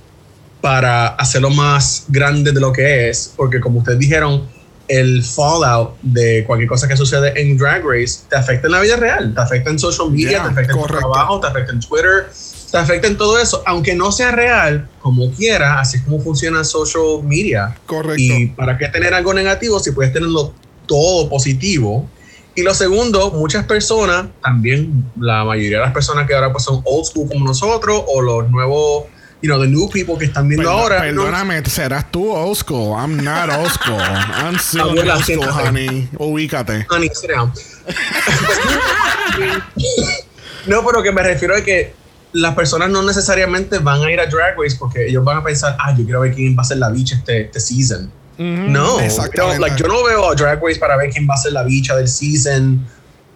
para 0.62 1.08
hacerlo 1.08 1.50
más 1.50 2.06
grande 2.08 2.52
de 2.52 2.60
lo 2.60 2.72
que 2.72 3.10
es, 3.10 3.34
porque 3.36 3.60
como 3.60 3.80
ustedes 3.80 4.00
dijeron, 4.00 4.48
el 4.88 5.24
fallout 5.24 5.98
de 6.02 6.44
cualquier 6.46 6.70
cosa 6.70 6.88
que 6.88 6.96
sucede 6.96 7.40
en 7.40 7.58
Drag 7.58 7.84
Race 7.84 8.22
te 8.30 8.38
afecta 8.38 8.68
en 8.68 8.74
la 8.74 8.82
vida 8.82 8.96
real, 8.96 9.34
te 9.34 9.42
afecta 9.42 9.70
en 9.70 9.80
social 9.80 10.10
media, 10.10 10.30
Yeah, 10.30 10.44
te 10.44 10.50
afecta 10.50 10.74
en 10.74 10.82
tu 10.82 10.88
trabajo, 10.88 11.40
te 11.40 11.48
afecta 11.48 11.74
en 11.74 11.80
Twitter, 11.82 12.30
te 12.72 12.78
afecta 12.78 13.08
en 13.08 13.18
todo 13.18 13.40
eso, 13.40 13.62
aunque 13.66 13.96
no 13.96 14.12
sea 14.12 14.32
real, 14.32 14.88
como 15.00 15.32
quiera, 15.32 15.80
así 15.80 15.98
es 15.98 16.04
como 16.04 16.20
funciona 16.20 16.64
social 16.64 17.24
media. 17.24 17.76
Correcto. 17.86 18.22
Y 18.22 18.48
para 18.48 18.78
qué 18.78 18.88
tener 18.88 19.14
algo 19.14 19.34
negativo 19.34 19.80
si 19.80 19.92
puedes 19.92 20.14
tenerlo 20.14 20.54
todo 20.86 21.30
positivo. 21.30 22.10
Y 22.56 22.64
lo 22.64 22.74
segundo, 22.74 23.32
muchas 23.32 23.66
personas, 23.66 24.28
también 24.42 25.06
la 25.20 25.44
mayoría 25.44 25.78
de 25.78 25.84
las 25.84 25.94
personas 25.94 26.26
que 26.28 26.34
ahora 26.34 26.52
pues 26.52 26.64
son 26.64 26.82
old 26.86 27.06
school 27.06 27.28
como 27.28 27.46
nosotros 27.46 28.02
o 28.08 28.22
los 28.22 28.50
nuevos, 28.50 29.04
you 29.42 29.50
know, 29.50 29.60
the 29.60 29.68
new 29.68 29.88
people 29.90 30.18
que 30.18 30.26
están 30.26 30.48
viendo 30.48 30.64
Perdón- 30.64 30.80
ahora. 30.82 31.12
no- 31.12 31.24
Perdóname, 31.26 31.64
serás 31.70 32.12
tú 32.12 32.32
old 32.32 32.58
school. 32.58 32.94
I'm 32.96 33.18
not 33.24 33.50
old 33.50 33.70
school. 33.72 34.00
I'm 34.00 34.58
still 34.58 34.90
Abuela, 34.90 35.16
old 35.16 35.24
school, 35.24 35.44
siéntate. 35.44 35.68
honey. 35.68 36.10
Ubícate. 36.18 36.86
Honey, 36.90 37.10
sit 37.14 37.30
down. 37.30 37.52
no, 40.68 40.86
pero 40.86 41.02
que 41.04 41.12
me 41.12 41.24
refiero 41.24 41.56
a 41.56 41.62
que 41.62 41.94
las 42.34 42.56
personas 42.56 42.90
no 42.90 43.02
necesariamente 43.04 43.80
van 43.80 44.02
a 44.04 44.12
ir 44.12 44.20
a 44.20 44.26
Drag 44.26 44.56
Race 44.58 44.76
porque 44.78 45.08
ellos 45.08 45.24
van 45.24 45.38
a 45.38 45.44
pensar, 45.44 45.76
ah, 45.80 45.96
yo 45.98 46.04
quiero 46.04 46.22
ver 46.22 46.34
quién 46.34 46.56
va 46.58 46.62
a 46.62 46.66
ser 46.66 46.78
la 46.78 46.90
bicha 46.90 47.16
este, 47.16 47.42
este 47.46 47.60
season. 47.60 48.12
No, 48.40 49.00
Exactamente. 49.00 49.38
you 49.38 49.58
know, 49.58 49.68
like, 49.68 49.82
yo 49.82 49.88
no 49.88 50.04
veo 50.04 50.32
a 50.32 50.36
Drag 50.36 50.62
Race 50.62 50.78
para 50.78 50.96
ver 50.96 51.10
quién 51.10 51.28
va 51.28 51.34
a 51.34 51.38
ser 51.38 51.54
la 51.54 51.64
bicha 51.64 51.96
del 51.96 52.08
season. 52.08 52.86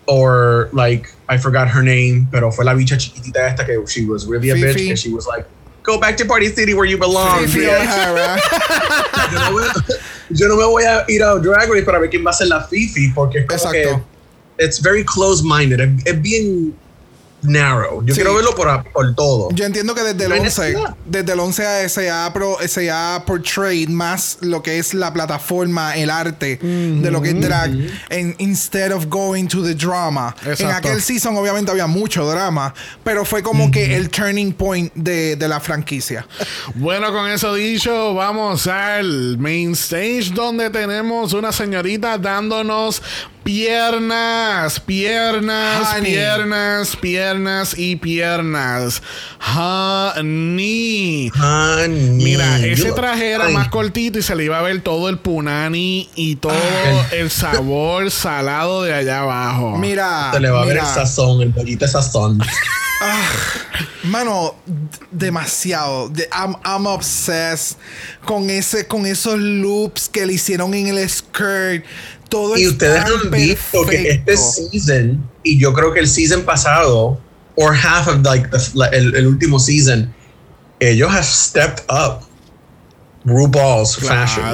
Or 0.07 0.69
like, 0.73 1.07
I 1.29 1.37
forgot 1.37 1.67
her 1.69 1.81
name, 1.83 2.27
pero 2.31 2.51
fue 2.51 2.65
la 2.65 2.73
bicha 2.73 2.97
chiquitita 2.97 3.47
esta 3.47 3.65
que 3.65 3.77
she 3.87 4.05
was 4.05 4.25
really 4.27 4.49
a 4.49 4.55
bitch. 4.55 4.73
Fifi. 4.73 4.87
Que 4.89 4.95
she 4.97 5.09
was 5.09 5.25
like, 5.25 5.45
go 5.83 5.99
back 5.99 6.15
to 6.17 6.25
Party 6.25 6.47
City 6.53 6.73
where 6.73 6.85
you 6.85 6.97
belong. 6.97 7.45
Bitch." 7.45 7.67
O'Hara. 7.67 8.39
yo, 9.31 9.49
no 9.49 9.59
a- 9.59 9.73
yo 10.29 10.47
no 10.47 10.55
me 10.57 10.65
voy 10.65 10.83
a 10.83 11.05
ir 11.07 11.23
a 11.23 11.39
Drag 11.39 11.69
Race 11.69 11.83
para 11.83 11.99
ver 11.99 12.09
quién 12.09 12.25
va 12.25 12.31
a 12.31 12.33
ser 12.33 12.47
la 12.47 12.63
Fifi 12.67 13.09
porque 13.13 13.39
es 13.39 13.45
como 13.45 13.57
Exacto. 13.57 14.05
que 14.57 14.65
it's 14.65 14.79
very 14.79 15.03
close-minded. 15.03 15.79
Es, 15.79 15.89
es 16.05 16.21
bien 16.21 16.75
narrow. 17.41 18.03
Yo 18.05 18.13
Sí. 18.13 18.21
quiero 18.21 18.35
verlo 18.35 18.53
por, 18.55 18.83
por 18.91 19.15
todo. 19.15 19.49
Yo 19.51 19.65
entiendo 19.65 19.93
que 19.95 20.01
desde 20.01 20.23
el 20.23 20.29
No 20.29 20.35
hay 20.35 20.41
11, 20.41 20.61
necesidad. 20.61 20.95
desde 21.05 21.33
el 21.33 21.39
11 21.39 21.89
se 21.89 22.09
ha, 22.11 22.31
pro- 22.33 22.57
se 22.67 22.91
ha 22.91 23.23
portrayed 23.25 23.89
más 23.89 24.37
lo 24.41 24.61
que 24.61 24.77
es 24.79 24.93
la 24.93 25.11
plataforma, 25.13 25.95
el 25.95 26.09
arte 26.09 26.57
de 26.61 27.11
lo 27.11 27.21
que 27.21 27.29
es 27.29 27.41
drag, 27.41 27.71
en, 28.09 28.35
instead 28.39 28.91
of 28.91 29.07
going 29.07 29.45
to 29.47 29.63
the 29.63 29.73
drama. 29.75 30.35
En 30.45 30.67
aquel 30.71 31.01
season 31.01 31.35
obviamente 31.37 31.71
había 31.71 31.87
mucho 31.87 32.25
drama, 32.29 32.73
pero 33.03 33.25
fue 33.25 33.41
como 33.43 33.71
que 33.71 33.95
el 33.95 34.09
turning 34.09 34.53
point 34.53 34.91
de, 34.95 35.35
de 35.35 35.47
la 35.47 35.59
franquicia. 35.59 36.25
Bueno, 36.75 37.11
con 37.11 37.29
eso 37.29 37.53
dicho, 37.55 38.13
vamos 38.13 38.67
al 38.67 39.37
main 39.37 39.71
stage 39.73 40.31
donde 40.33 40.69
tenemos 40.69 41.33
una 41.33 41.51
señorita 41.51 42.17
dándonos 42.17 43.01
piernas, 43.43 44.79
piernas, 44.79 45.95
Honey. 45.97 46.11
piernas, 46.13 46.95
piernas 46.95 47.73
y 47.77 47.95
piernas. 47.95 49.01
Honey. 49.55 51.31
Honey, 51.39 52.23
Mira, 52.23 52.59
ese 52.59 52.91
traje 52.91 53.31
era 53.31 53.45
Ay, 53.47 53.53
más 53.53 53.69
cortito 53.69 54.19
y 54.19 54.21
se 54.21 54.35
le 54.35 54.45
iba 54.45 54.59
a 54.59 54.61
ver 54.61 54.81
todo 54.81 55.09
el 55.09 55.17
punani 55.17 56.09
y 56.15 56.35
todo 56.37 56.53
el 57.11 57.29
sabor 57.29 58.11
salado 58.11 58.83
de 58.83 58.93
allá 58.93 59.19
abajo. 59.21 59.77
Mira, 59.77 60.31
Se 60.33 60.39
le 60.39 60.49
va 60.49 60.61
a 60.61 60.65
ver 60.65 60.77
el 60.77 60.85
sazón, 60.85 61.41
el 61.41 61.51
pollito 61.51 61.85
de 61.85 61.91
sazón. 61.91 62.39
Mano, 64.03 64.55
d- 64.65 64.99
demasiado. 65.11 66.09
De- 66.09 66.27
I'm, 66.31 66.55
I'm 66.65 66.85
obsessed 66.87 67.77
con 68.25 68.49
ese, 68.49 68.87
con 68.87 69.05
esos 69.05 69.39
loops 69.39 70.07
que 70.09 70.25
le 70.25 70.33
hicieron 70.33 70.73
en 70.73 70.87
el 70.87 71.09
skirt. 71.09 71.83
Todo 72.31 72.57
Y 72.57 72.63
es 72.63 72.69
ustedes 72.69 73.03
han 73.05 73.29
visto 73.29 73.85
que 73.85 74.09
este 74.09 74.35
season, 74.37 75.29
y 75.43 75.59
yo 75.59 75.73
creo 75.73 75.93
que 75.93 75.99
el 75.99 76.07
season 76.07 76.41
pasado, 76.43 77.19
or 77.55 77.75
half 77.75 78.07
of 78.07 78.23
like 78.23 78.47
the, 78.49 78.57
el, 78.97 79.13
el 79.15 79.27
último 79.27 79.59
season, 79.59 80.11
ellos 80.79 81.11
have 81.11 81.25
stepped 81.25 81.83
up 81.91 82.21
RuPaul's 83.25 83.97
fashion. 83.97 84.45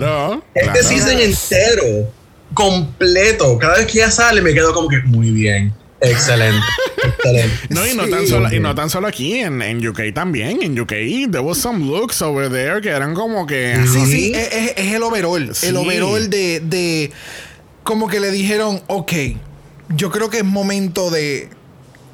Este 0.53 0.71
claro. 0.71 0.84
season 0.89 1.19
entero, 1.19 2.11
completo, 2.53 3.57
cada 3.59 3.78
vez 3.78 3.86
que 3.88 3.99
ella 3.99 4.11
sale 4.11 4.41
me 4.41 4.53
quedo 4.53 4.73
como 4.73 4.89
que 4.89 4.97
muy 5.05 5.30
bien, 5.32 5.73
excelente, 6.01 6.59
excelente. 7.03 7.55
No, 7.69 7.86
y 7.88 7.93
no, 7.93 8.05
Sí. 8.05 8.11
tan 8.11 8.28
solo, 8.28 8.53
y 8.53 8.59
no 8.59 8.75
tan 8.75 8.89
solo 8.89 9.07
aquí, 9.07 9.36
en, 9.39 9.61
en 9.61 9.88
UK 9.88 10.13
también. 10.13 10.61
En 10.63 10.78
UK, 10.80 10.91
there 11.32 11.39
was 11.41 11.57
some 11.59 11.86
looks 11.86 12.21
over 12.21 12.49
there 12.51 12.82
que 12.82 12.89
eran 12.89 13.13
como 13.13 13.45
que. 13.47 13.75
Sí, 13.86 13.97
Ujú. 13.99 14.05
sí, 14.07 14.32
es, 14.36 14.51
es- 14.51 14.73
es 14.75 14.93
el 14.95 15.03
overall. 15.03 15.55
Sí. 15.55 15.67
El 15.67 15.78
overall 15.78 16.30
de, 16.30 16.59
de. 16.61 17.11
Como 17.88 18.09
que 18.09 18.19
le 18.19 18.31
dijeron, 18.31 18.81
ok, 18.88 19.13
yo 19.95 20.11
creo 20.11 20.29
que 20.29 20.39
es 20.39 20.43
momento 20.43 21.09
de 21.09 21.49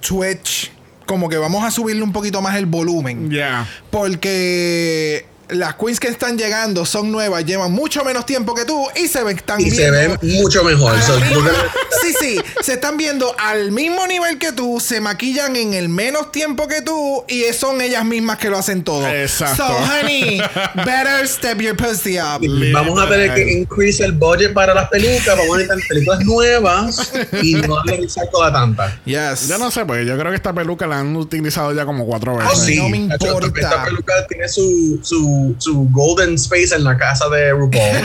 Twitch. 0.07 0.71
Como 1.07 1.30
que 1.30 1.38
vamos 1.38 1.63
a 1.63 1.71
subirle 1.71 2.03
un 2.03 2.11
poquito 2.11 2.43
más 2.43 2.55
el 2.57 2.67
volumen. 2.67 3.32
Ya. 3.32 3.67
Porque 3.89 5.26
las 5.54 5.76
queens 5.76 5.99
que 5.99 6.08
están 6.08 6.38
llegando 6.38 6.86
son 6.86 7.12
nuevas, 7.12 7.45
llevan 7.45 7.72
mucho 7.72 8.04
menos 8.04 8.26
tiempo 8.26 8.54
que 8.54 8.66
tú 8.66 8.88
y 8.95 9.08
se 9.08 9.24
ven 9.24 9.38
tan 9.45 9.60
Y 9.62 9.70
se 9.72 9.89
ven 9.91 10.18
mucho 10.22 10.64
mejor. 10.64 10.99
So, 11.01 11.14
Sí, 12.01 12.14
sí, 12.20 12.39
se 12.62 12.74
están 12.74 12.97
viendo 12.97 13.34
al 13.39 13.72
mismo 13.72 14.06
nivel 14.08 14.38
que 14.38 14.51
tú, 14.51 14.80
se 14.82 14.99
maquillan 14.99 15.56
en 15.56 15.74
el 15.74 15.88
menos 15.89 16.32
tiempo 16.32 16.68
que 16.68 16.82
tú 16.82 17.24
y 17.28 17.43
son 17.54 17.80
ellas 17.82 18.04
mismas 18.04 18.38
que 18.38 18.49
lo 18.49 18.58
hacen 18.58 18.84
todo. 18.84 19.08
Exacto. 19.08 19.66
So, 19.66 19.74
honey, 19.74 20.41
better 20.86 21.28
step 21.28 21.60
your 21.60 21.76
pussy 21.78 22.18
up. 22.20 22.41
Vamos 22.74 23.01
a 23.01 23.08
tener 23.08 23.34
que 23.34 23.54
increase 23.54 24.04
el 24.04 24.12
budget 24.14 24.54
para 24.54 24.74
las 24.74 24.89
pelucas, 24.89 25.38
vamos 25.38 25.56
a 25.56 25.58
necesitar 25.60 25.88
pelucas 25.88 26.20
nuevas 26.26 27.14
y 27.41 27.54
no 27.56 27.76
darle 27.78 27.97
recycle 27.97 28.43
a 28.43 28.51
tanta. 28.51 28.99
Yes. 29.06 29.47
Yo 29.47 29.58
no 29.58 29.72
sé, 29.72 29.86
porque 29.86 30.06
yo 30.06 30.18
creo 30.18 30.32
que 30.32 30.36
esta 30.36 30.54
peluca 30.54 30.88
la 30.88 30.99
han 30.99 31.16
utilizado 31.16 31.74
ya 31.74 31.86
como 31.86 32.06
cuatro 32.06 32.34
Oh, 32.34 32.38
veces. 32.38 32.60
sí. 32.66 32.78
no 32.78 32.89
me 32.89 32.97
importa. 32.97 33.47
Esta 33.60 33.84
peluca 33.86 34.14
tiene 34.28 34.47
su, 34.49 34.99
su, 35.04 35.43
su 35.58 35.88
golden 35.91 36.36
space 36.36 36.76
en 36.76 36.84
la 36.84 36.98
casa 36.98 37.30
de 37.30 37.52
RuPaul. 37.52 37.98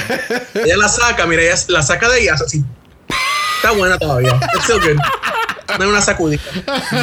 ella 0.65 0.77
la 0.77 0.89
saca, 0.89 1.27
mira, 1.27 1.43
ella 1.43 1.57
la 1.69 1.83
saca 1.83 2.09
de 2.09 2.15
ahí, 2.17 2.29
hace 2.29 2.45
así. 2.45 2.65
Está 3.57 3.73
buena 3.73 3.99
todavía. 3.99 4.39
It's 4.55 4.65
still 4.65 4.81
good. 4.81 4.99
Dame 5.69 5.87
una 5.87 6.01
sacudita. 6.01 6.43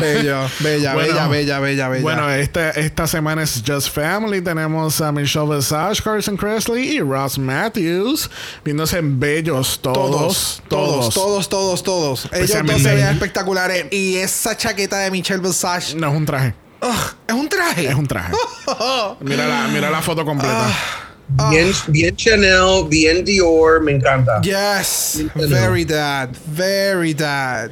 Bello, 0.01 0.49
bella, 0.59 0.93
Bueno, 0.95 1.13
bella, 1.13 1.27
bella, 1.27 1.59
bella, 1.59 1.89
bella. 1.89 2.01
Bueno, 2.01 2.29
esta, 2.31 2.71
esta 2.71 3.05
semana 3.05 3.43
es 3.43 3.61
Just 3.65 3.93
Family. 3.93 4.41
Tenemos 4.41 4.99
a 5.01 5.11
Michelle 5.11 5.55
Visage, 5.55 6.01
Carson 6.01 6.35
Kressley 6.35 6.95
y 6.95 6.99
Ross 6.99 7.37
Matthews. 7.37 8.29
Viéndose 8.63 9.01
bellos 9.03 9.79
todos. 9.81 10.63
todos, 10.67 11.13
todos, 11.13 11.13
todos, 11.13 11.49
todos, 11.49 11.83
todos. 11.83 12.29
Ellos 12.33 12.65
dos 12.65 12.81
se 12.81 12.93
veían 12.95 13.13
espectaculares. 13.13 13.85
Y 13.91 14.15
esa 14.15 14.57
chaqueta 14.57 14.97
de 14.99 15.11
Michelle 15.11 15.41
Visage, 15.41 15.95
No 15.95 16.09
es 16.09 16.15
un 16.15 16.25
traje. 16.25 16.64
Ugh, 16.81 17.15
es 17.27 17.33
un 17.33 17.49
traje. 17.49 17.87
Es 17.87 17.95
un 17.95 18.07
traje. 18.07 18.33
mira, 19.21 19.47
la, 19.47 19.67
mira 19.67 19.89
la 19.89 20.01
foto 20.01 20.25
completa. 20.25 20.67
Ah. 20.67 21.49
Bien, 21.49 21.71
bien 21.87 22.15
Chanel, 22.15 22.87
bien 22.87 23.25
Dior, 23.25 23.81
me 23.81 23.93
encanta. 23.93 24.41
Yes, 24.41 25.23
very 25.33 25.83
dad, 25.83 26.29
very 26.45 27.13
dad. 27.15 27.71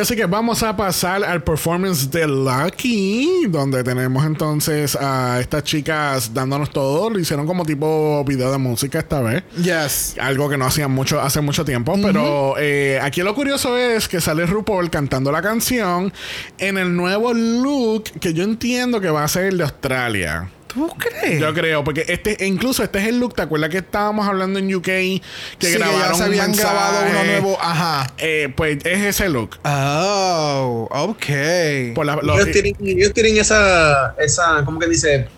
Así 0.00 0.16
que 0.16 0.26
vamos 0.26 0.62
a 0.62 0.76
pasar 0.76 1.24
al 1.24 1.42
performance 1.42 2.10
de 2.10 2.26
Lucky, 2.26 3.46
donde 3.48 3.82
tenemos 3.82 4.24
entonces 4.24 4.96
a 4.96 5.40
estas 5.40 5.64
chicas 5.64 6.32
dándonos 6.32 6.70
todo. 6.70 7.10
Lo 7.10 7.18
hicieron 7.18 7.46
como 7.46 7.64
tipo 7.64 8.24
video 8.24 8.52
de 8.52 8.58
música 8.58 8.98
esta 8.98 9.20
vez. 9.20 9.44
Yes. 9.56 10.16
Algo 10.20 10.48
que 10.48 10.56
no 10.56 10.66
hacían 10.66 10.90
mucho 10.90 11.20
hace 11.20 11.40
mucho 11.40 11.64
tiempo. 11.64 11.96
Pero 12.02 12.54
eh, 12.58 12.98
aquí 13.02 13.22
lo 13.22 13.34
curioso 13.34 13.76
es 13.76 14.08
que 14.08 14.20
sale 14.20 14.46
RuPaul 14.46 14.90
cantando 14.90 15.32
la 15.32 15.42
canción 15.42 16.12
en 16.58 16.78
el 16.78 16.94
nuevo 16.94 17.32
look 17.32 18.04
que 18.20 18.34
yo 18.34 18.44
entiendo 18.44 19.00
que 19.00 19.10
va 19.10 19.24
a 19.24 19.28
ser 19.28 19.46
el 19.46 19.58
de 19.58 19.64
Australia. 19.64 20.50
¿Tú 20.76 20.88
crees? 20.98 21.40
Yo 21.40 21.54
creo, 21.54 21.82
porque 21.82 22.04
este, 22.06 22.36
incluso 22.46 22.82
este 22.84 22.98
es 22.98 23.06
el 23.06 23.18
look. 23.18 23.34
¿Te 23.34 23.42
acuerdas 23.42 23.70
que 23.70 23.78
estábamos 23.78 24.28
hablando 24.28 24.58
en 24.58 24.72
UK? 24.74 24.82
Que 24.84 25.20
sí, 25.58 25.72
que 25.72 25.78
grabaron 25.78 26.00
ya 26.10 26.14
se 26.14 26.22
un 26.22 26.28
habían 26.28 26.46
mensaje? 26.50 26.68
grabado 26.74 26.98
uno 27.10 27.24
nuevo. 27.24 27.58
Ajá. 27.60 28.12
Eh, 28.18 28.52
pues 28.54 28.78
es 28.84 29.02
ese 29.04 29.28
look. 29.30 29.58
Oh, 29.64 30.86
ok. 30.90 31.94
Por 31.94 32.04
la- 32.06 32.16
lo- 32.16 32.34
ellos, 32.34 32.50
tienen, 32.52 32.76
ellos 32.84 33.12
tienen 33.14 33.38
esa, 33.38 34.14
esa, 34.18 34.62
¿cómo 34.64 34.78
que 34.78 34.88
dice? 34.88 35.28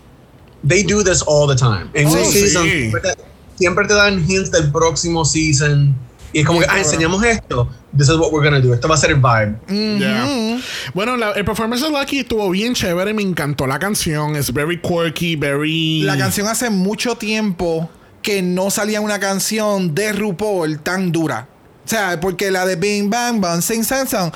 They 0.67 0.83
do 0.83 1.05
this 1.05 1.23
all 1.27 1.49
the 1.49 1.57
time. 1.57 1.87
En 1.95 2.09
Oh, 2.09 2.13
un 2.15 2.25
sí. 2.25 2.41
season 2.41 2.65
siempre 2.65 3.01
te, 3.01 3.15
siempre 3.57 3.87
te 3.87 3.95
dan 3.95 4.19
hints 4.29 4.51
del 4.51 4.73
próximo 4.73 5.25
season. 5.25 5.95
Y 6.33 6.41
es 6.41 6.47
como 6.47 6.61
que, 6.61 6.67
ah, 6.69 6.79
enseñamos 6.79 7.23
esto. 7.25 7.69
This 7.97 8.09
is 8.09 8.17
what 8.17 8.31
we're 8.33 8.45
gonna 8.45 8.61
do. 8.61 8.75
Esto 8.75 8.87
va 8.89 8.95
a 8.95 8.99
ser 8.99 9.11
el 9.11 9.17
vibe. 9.17 9.99
Yeah. 9.99 10.59
Bueno, 10.95 11.17
la- 11.17 11.33
el 11.33 11.45
performance 11.45 11.83
de 11.83 11.91
Lucky 11.91 12.21
estuvo 12.21 12.49
bien 12.51 12.75
chévere. 12.75 13.15
Me 13.15 13.23
encantó 13.23 13.67
la 13.67 13.79
canción. 13.79 14.37
Es 14.37 14.53
very 14.53 14.81
quirky, 14.81 15.37
very. 15.37 16.03
La 16.03 16.17
canción 16.19 16.47
hace 16.49 16.69
mucho 16.71 17.17
tiempo 17.17 17.91
que 18.23 18.43
no 18.43 18.71
salía 18.71 19.01
una 19.01 19.19
canción 19.19 19.95
de 19.95 20.13
RuPaul 20.13 20.81
tan 20.81 21.13
dura. 21.13 21.49
O 21.85 21.89
sea, 21.89 22.21
porque 22.21 22.51
la 22.51 22.67
de 22.67 22.77
Bing 22.77 23.09
Bang 23.09 23.41
Bang 23.41 23.63
Sing 23.63 23.83
Sang 23.83 24.07
Song 24.07 24.31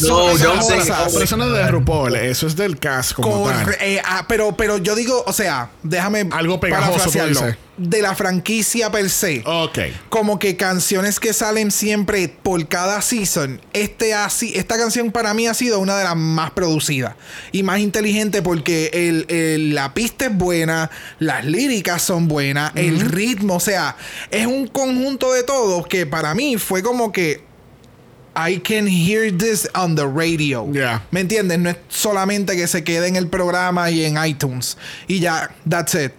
No, 0.00 0.36
son 0.36 0.56
cosas. 0.58 1.06
It. 1.06 1.12
Pero 1.12 1.22
eso 1.24 1.36
no 1.36 1.44
es 1.44 1.52
de 1.52 1.68
RuPaul. 1.68 2.16
Eso 2.16 2.48
es 2.48 2.56
del 2.56 2.80
cast 2.80 3.12
como 3.12 3.48
tal. 3.48 3.76
Eh, 3.80 4.02
ah, 4.04 4.24
pero, 4.28 4.56
pero 4.56 4.78
yo 4.78 4.96
digo, 4.96 5.22
o 5.24 5.32
sea, 5.32 5.70
déjame 5.84 6.26
Algo 6.32 6.58
pegajoso, 6.58 6.92
tú 7.08 7.12
parafrasearlo. 7.12 7.56
De 7.78 8.00
la 8.00 8.14
franquicia 8.14 8.90
per 8.90 9.10
se. 9.10 9.42
Ok. 9.44 9.78
Como 10.08 10.38
que 10.38 10.56
canciones 10.56 11.20
que 11.20 11.32
salen 11.32 11.70
siempre 11.70 12.28
por 12.28 12.66
cada 12.68 13.02
season. 13.02 13.60
Este 13.74 14.14
así, 14.14 14.52
esta 14.56 14.78
canción 14.78 15.12
para 15.12 15.34
mí 15.34 15.46
ha 15.46 15.52
sido 15.54 15.78
una 15.78 15.98
de 15.98 16.04
las 16.04 16.16
más 16.16 16.52
producidas 16.52 17.14
y 17.52 17.62
más 17.62 17.80
inteligente 17.80 18.40
porque 18.40 18.90
el, 18.94 19.26
el- 19.28 19.74
la 19.74 19.92
pista 19.92 20.26
es 20.26 20.34
buena, 20.36 20.90
las 21.18 21.44
líricas 21.44 22.00
son 22.00 22.28
buenas, 22.28 22.72
el 22.76 23.00
ritmo, 23.00 23.56
o 23.56 23.60
sea, 23.60 23.96
es 24.30 24.46
un 24.46 24.66
conjunto 24.68 25.32
de 25.32 25.42
todo 25.42 25.84
que 25.84 26.06
para 26.06 26.34
mí 26.34 26.56
fue 26.56 26.82
como 26.82 27.12
que 27.12 27.42
I 28.36 28.58
can 28.58 28.86
hear 28.86 29.30
this 29.30 29.66
on 29.74 29.94
the 29.94 30.06
radio. 30.06 30.70
Yeah. 30.70 31.02
¿Me 31.10 31.20
entiendes? 31.20 31.58
No 31.58 31.70
es 31.70 31.76
solamente 31.88 32.54
que 32.54 32.66
se 32.66 32.84
quede 32.84 33.08
en 33.08 33.16
el 33.16 33.28
programa 33.28 33.90
y 33.90 34.04
en 34.04 34.22
iTunes. 34.22 34.76
Y 35.08 35.20
ya, 35.20 35.50
that's 35.68 35.94
it. 35.94 36.12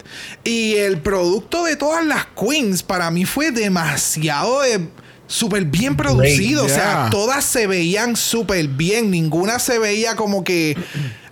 Y 0.43 0.75
el 0.75 0.99
producto 0.99 1.63
de 1.63 1.75
todas 1.75 2.03
las 2.03 2.25
queens 2.35 2.81
para 2.81 3.11
mí 3.11 3.25
fue 3.25 3.51
demasiado 3.51 4.61
de 4.61 4.87
súper 5.27 5.65
bien 5.65 5.95
producido. 5.95 6.65
O 6.65 6.69
sea, 6.69 7.09
todas 7.11 7.45
se 7.45 7.67
veían 7.67 8.15
súper 8.15 8.67
bien. 8.67 9.11
Ninguna 9.11 9.59
se 9.59 9.77
veía 9.77 10.15
como 10.15 10.43
que 10.43 10.75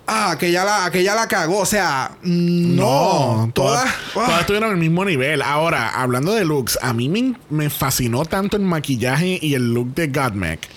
Ah, 0.07 0.35
que 0.39 0.51
ya 0.51 0.63
la, 0.63 0.91
que 0.91 1.03
ya 1.03 1.15
la 1.15 1.27
cagó. 1.27 1.59
O 1.59 1.65
sea, 1.65 2.11
mm, 2.21 2.75
no. 2.75 3.49
todas. 3.53 3.83
todas, 3.83 3.87
ah. 3.87 4.11
todas 4.13 4.39
estuvieron 4.41 4.71
al 4.71 4.77
mismo 4.77 5.03
nivel. 5.03 5.41
Ahora, 5.41 5.89
hablando 5.89 6.33
de 6.33 6.45
looks, 6.45 6.77
a 6.81 6.93
mí 6.93 7.09
me, 7.09 7.35
me 7.49 7.69
fascinó 7.69 8.25
tanto 8.25 8.57
el 8.57 8.63
maquillaje 8.63 9.39
y 9.41 9.55
el 9.55 9.73
look 9.73 9.95
de 9.95 10.07
Godmech. 10.07 10.69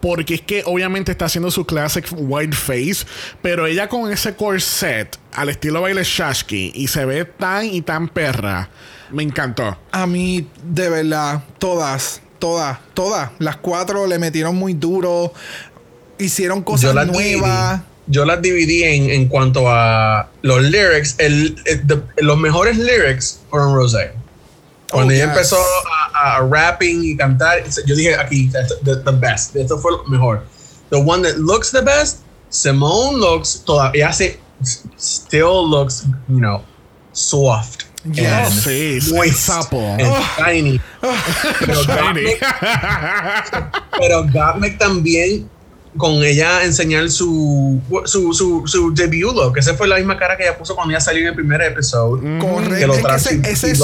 Porque 0.00 0.34
es 0.34 0.40
que 0.40 0.64
obviamente 0.66 1.12
está 1.12 1.26
haciendo 1.26 1.50
su 1.50 1.64
classic 1.64 2.06
white 2.12 2.56
face, 2.56 3.06
pero 3.40 3.66
ella 3.66 3.88
con 3.88 4.10
ese 4.10 4.34
corset 4.34 5.16
al 5.32 5.48
estilo 5.48 5.80
baile 5.80 6.02
Shashki 6.02 6.72
y 6.74 6.88
se 6.88 7.04
ve 7.04 7.24
tan 7.24 7.66
y 7.66 7.82
tan 7.82 8.08
perra. 8.08 8.68
Me 9.12 9.22
encantó. 9.22 9.78
A 9.92 10.06
mí, 10.06 10.48
de 10.64 10.88
verdad, 10.88 11.44
todas, 11.58 12.20
todas, 12.38 12.78
todas. 12.94 13.30
Las 13.38 13.56
cuatro 13.58 14.06
le 14.06 14.18
metieron 14.18 14.56
muy 14.56 14.74
duro. 14.74 15.32
Hicieron 16.18 16.62
cosas 16.62 17.06
nuevas. 17.06 17.82
Yo 18.06 18.24
las 18.24 18.42
dividí 18.42 18.82
en, 18.82 19.10
en 19.10 19.28
cuanto 19.28 19.68
a 19.68 20.28
los 20.42 20.62
lyrics. 20.62 21.14
El, 21.18 21.56
el- 21.66 21.86
the- 21.86 22.02
los 22.22 22.36
mejores 22.38 22.76
lyrics 22.76 23.40
fueron 23.50 23.74
Rosé. 23.74 24.12
Cuando 24.90 25.12
Oh, 25.12 25.16
ella 25.16 25.24
yes. 25.26 25.32
empezó 25.32 25.56
a, 26.14 26.36
a 26.36 26.40
rapping 26.40 27.02
y 27.04 27.16
cantar, 27.16 27.62
yo 27.86 27.94
dije 27.96 28.14
aquí, 28.16 28.50
the, 28.84 28.96
the 28.96 29.12
best. 29.12 29.56
Esto 29.56 29.78
fue 29.78 29.92
lo 29.92 30.04
mejor. 30.04 30.44
The 30.90 30.96
one 30.98 31.22
that 31.22 31.38
looks 31.38 31.70
the 31.70 31.80
best, 31.80 32.18
Simone 32.50 33.16
looks, 33.18 33.62
todavía 33.64 34.08
hace, 34.08 34.38
still 34.98 35.66
looks, 35.70 36.04
you 36.28 36.38
know, 36.40 36.62
soft. 37.12 37.84
Yes. 38.04 38.66
Oh, 38.66 38.68
sí, 38.68 39.00
sapo. 39.32 39.78
and 39.80 40.12
shiny. 40.36 40.80
Pero 41.00 41.82
Shiny. 41.84 42.34
Gottmik- 42.34 43.82
pero 43.98 44.24
Gottmik 44.26 44.78
también 44.78 45.48
con 45.96 46.24
ella 46.24 46.64
enseñar 46.64 47.10
su 47.10 47.80
su, 48.06 48.32
su, 48.32 48.62
su 48.66 48.94
debut 48.94 49.34
look. 49.34 49.58
Esa 49.58 49.74
fue 49.74 49.86
la 49.86 49.96
misma 49.96 50.16
cara 50.18 50.36
que 50.36 50.44
ella 50.44 50.56
puso 50.56 50.74
cuando 50.74 50.92
ella 50.94 51.00
salió 51.00 51.20
en 51.22 51.28
el 51.28 51.34
primer 51.34 51.60
episodio. 51.60 52.22
Mm. 52.22 52.38
Correcto. 52.38 52.86
lo 52.86 52.94
Es 52.94 53.26
ese, 53.26 53.40
ese 53.50 53.66
he 53.68 53.70
es 53.72 53.78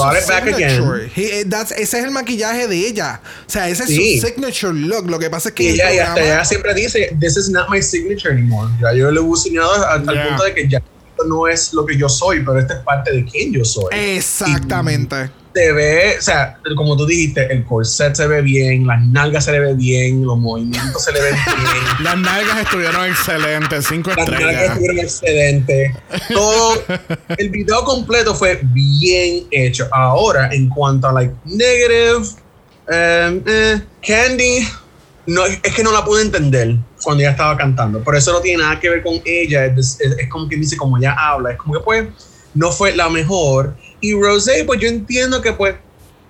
eh, 1.17 1.45
that's- 1.47 1.73
ese 1.77 1.99
es 1.99 2.05
el 2.05 2.11
maquillaje 2.11 2.67
de 2.67 2.77
ella. 2.87 3.21
O 3.47 3.51
sea, 3.51 3.69
ese 3.69 3.83
es 3.85 3.89
Sí. 3.91 4.19
su 4.21 4.27
signature 4.27 4.73
look. 4.73 5.09
Lo 5.11 5.19
que 5.19 5.29
pasa 5.29 5.51
es 5.51 5.55
que 5.55 5.63
Y 5.65 5.69
el 5.69 5.75
ella, 5.75 5.93
y 5.95 5.99
hasta 5.99 6.15
programa- 6.15 6.37
ella 6.37 6.45
siempre 6.45 6.75
dice, 6.75 7.17
this 7.21 7.37
is 7.37 7.51
not 7.51 7.69
my 7.69 7.83
signature 7.83 8.31
anymore. 8.33 8.71
Ya 8.81 8.93
yo 8.95 9.11
le 9.11 9.21
he 9.21 9.25
enseñado 9.25 9.71
al, 9.87 10.09
al 10.09 10.15
Yeah. 10.15 10.29
punto 10.29 10.45
de 10.45 10.55
que 10.55 10.69
ya 10.69 10.79
esto 10.79 11.25
no 11.29 11.47
es 11.47 11.73
lo 11.75 11.85
que 11.85 11.97
yo 11.99 12.09
soy, 12.09 12.41
pero 12.45 12.59
esta 12.59 12.75
es 12.75 12.81
parte 12.81 13.13
de 13.13 13.25
quién 13.25 13.53
yo 13.53 13.65
soy. 13.65 13.87
Exactamente. 13.93 15.31
Se 15.59 15.73
ve, 15.73 16.17
o 16.19 16.23
sea, 16.23 16.59
como 16.77 16.97
tú 16.97 17.05
dijiste, 17.07 17.53
el 17.53 17.65
corset 17.65 18.15
se 18.15 18.27
ve 18.29 18.43
bien, 18.43 18.87
las 18.87 19.05
nalgas 19.07 19.45
se 19.47 19.53
le 19.53 19.61
ve 19.61 19.75
bien, 19.75 20.25
los 20.25 20.39
movimientos 20.39 21.03
se 21.03 21.13
le 21.13 21.21
ven 21.21 21.35
bien. 21.35 21.85
Las 22.05 22.17
nalgas 22.19 22.59
estuvieron 22.61 23.05
excelentes, 23.07 23.87
cinco 23.89 24.11
Las 24.17 24.29
nalgas 24.29 24.41
estrellas. 24.41 24.73
estuvieron 24.73 24.99
excelentes. 24.99 25.93
Todo 26.33 26.83
el 27.39 27.51
video 27.51 27.83
completo 27.85 28.35
fue 28.35 28.61
bien 28.63 29.47
hecho. 29.51 29.89
Ahora, 29.93 30.49
en 30.53 30.69
cuanto 30.69 31.09
a 31.09 31.13
like 31.13 31.35
negative, 31.45 32.19
um, 32.19 33.43
eh, 33.47 33.83
Candy, 34.07 34.69
no, 35.27 35.45
es 35.45 35.61
que 35.75 35.83
no 35.83 35.91
la 35.93 36.05
pude 36.05 36.23
entender 36.23 36.77
cuando 37.03 37.23
ella 37.23 37.33
estaba 37.33 37.57
cantando. 37.57 38.03
Por 38.05 38.15
eso 38.17 38.33
no 38.33 38.41
tiene 38.41 38.63
nada 38.63 38.79
que 38.79 38.91
ver 38.91 39.03
con 39.03 39.21
ella. 39.25 39.67
Es, 39.67 39.99
es- 40.01 40.19
es 40.19 40.29
como 40.29 40.49
que 40.49 40.57
dice, 40.57 40.77
como 40.77 40.97
ella 40.99 41.15
habla, 41.19 41.51
es 41.53 41.57
como 41.59 41.75
que 41.75 41.81
pues 41.81 42.07
no 42.55 42.71
fue 42.71 42.95
la 42.95 43.09
mejor. 43.09 43.75
Y 44.01 44.13
Rosé, 44.15 44.65
pues 44.65 44.81
yo 44.81 44.89
entiendo 44.89 45.41
que 45.43 45.53
pues 45.53 45.75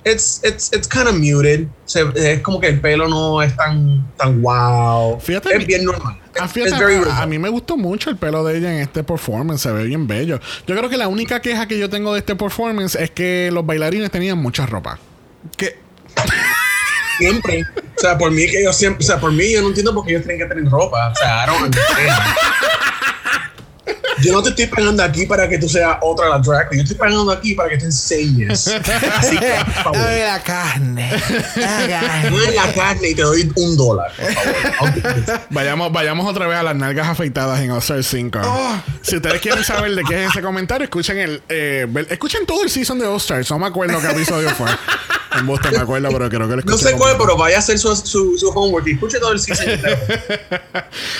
it's, 0.04 0.40
it's, 0.44 0.70
it's 0.72 0.88
kind 0.88 1.06
of 1.06 1.14
muted. 1.16 1.66
Se- 1.84 2.04
es 2.14 2.40
como 2.40 2.60
que 2.60 2.68
el 2.68 2.80
pelo 2.80 3.08
no 3.08 3.42
es 3.42 3.54
tan, 3.56 4.06
tan 4.16 4.40
wow. 4.42 5.20
Fíjate, 5.20 5.56
es 5.56 5.66
bien 5.66 5.84
normal. 5.84 6.18
Ah, 6.40 6.44
Es- 6.46 6.52
fíjate, 6.52 6.74
a, 7.10 7.22
a 7.22 7.26
mí 7.26 7.38
me 7.38 7.48
gustó 7.48 7.76
mucho 7.76 8.08
el 8.10 8.16
pelo 8.16 8.44
de 8.44 8.58
ella 8.58 8.72
en 8.74 8.80
este 8.80 9.02
performance, 9.04 9.60
se 9.62 9.72
ve 9.72 9.84
bien 9.84 10.06
bello. 10.06 10.40
Yo 10.66 10.76
creo 10.76 10.88
que 10.88 10.96
la 10.96 11.08
única 11.08 11.40
queja 11.40 11.66
que 11.66 11.78
yo 11.78 11.90
tengo 11.90 12.12
de 12.14 12.20
este 12.20 12.36
performance 12.36 12.94
es 12.94 13.10
que 13.10 13.50
los 13.52 13.66
bailarines 13.66 14.10
tenían 14.10 14.38
mucha 14.38 14.64
ropa. 14.66 14.98
Que, 15.56 15.76
Siempre. 17.18 17.62
O 17.96 18.00
sea, 18.00 18.16
por 18.16 18.30
mí 18.30 18.46
que 18.46 18.62
yo 18.62 18.72
siempre, 18.72 19.04
o 19.04 19.06
sea, 19.06 19.18
por 19.18 19.32
mí 19.32 19.52
yo 19.52 19.60
no 19.60 19.68
entiendo 19.68 19.92
por 19.92 20.04
qué 20.04 20.12
ellos 20.12 20.24
tienen 20.24 20.46
que 20.46 20.54
tener 20.54 20.70
ropa. 20.70 21.08
O 21.10 21.14
sea, 21.16 21.44
I 21.44 21.46
don't 21.48 21.62
understand. 21.64 22.08
Yo 24.22 24.32
no 24.32 24.42
te 24.42 24.50
estoy 24.50 24.66
pagando 24.66 25.02
aquí 25.02 25.26
para 25.26 25.48
que 25.48 25.58
tú 25.58 25.68
seas 25.68 25.96
otra 26.02 26.26
de 26.26 26.32
la 26.32 26.38
drag 26.38 26.68
queen. 26.68 26.80
Yo 26.80 26.82
estoy 26.84 26.96
pagando 26.96 27.30
aquí 27.30 27.54
para 27.54 27.68
que 27.68 27.78
te 27.78 27.84
enseñes. 27.86 28.68
Así 28.68 29.38
que, 29.38 29.52
por 29.64 29.74
favor, 29.74 29.98
Dame 29.98 30.24
la 30.24 30.42
carne. 30.42 31.10
Dame 31.56 32.50
la 32.54 32.72
carne 32.72 33.08
y 33.10 33.14
te 33.14 33.22
doy 33.22 33.52
un 33.54 33.76
dólar, 33.76 34.12
por 34.16 35.02
favor. 35.02 35.40
Vayamos, 35.50 35.92
vayamos 35.92 36.28
otra 36.28 36.46
vez 36.46 36.58
a 36.58 36.62
las 36.62 36.76
nalgas 36.76 37.08
afeitadas 37.08 37.60
en 37.60 37.70
All-Star 37.70 38.02
5. 38.02 38.40
Oh. 38.44 38.82
Si 39.02 39.16
ustedes 39.16 39.40
quieren 39.40 39.64
saber 39.64 39.94
de 39.94 40.02
qué 40.04 40.24
es 40.24 40.30
ese 40.30 40.42
comentario, 40.42 40.84
escuchen 40.84 41.18
el 41.18 41.42
eh, 41.48 41.86
escuchen 42.10 42.46
todo 42.46 42.62
el 42.62 42.70
season 42.70 42.98
de 42.98 43.06
All 43.06 43.16
Stars. 43.16 43.50
No 43.50 43.58
me 43.58 43.66
acuerdo 43.66 44.00
qué 44.00 44.08
episodio 44.08 44.50
fue. 44.50 44.68
En 45.38 45.46
Boston 45.46 45.72
me 45.72 45.78
acuerdo, 45.78 46.08
pero 46.08 46.28
creo 46.28 46.48
que 46.48 46.56
lo 46.56 46.62
No 46.62 46.78
sé 46.78 46.92
cuál, 46.92 47.16
pero 47.18 47.36
vaya 47.36 47.56
a 47.56 47.58
hacer 47.58 47.78
su, 47.78 47.94
su, 47.94 48.36
su 48.38 48.48
homework 48.48 48.86
y 48.88 48.92
escuche 48.92 49.18
todo 49.18 49.32
el 49.32 49.40
season. 49.40 49.66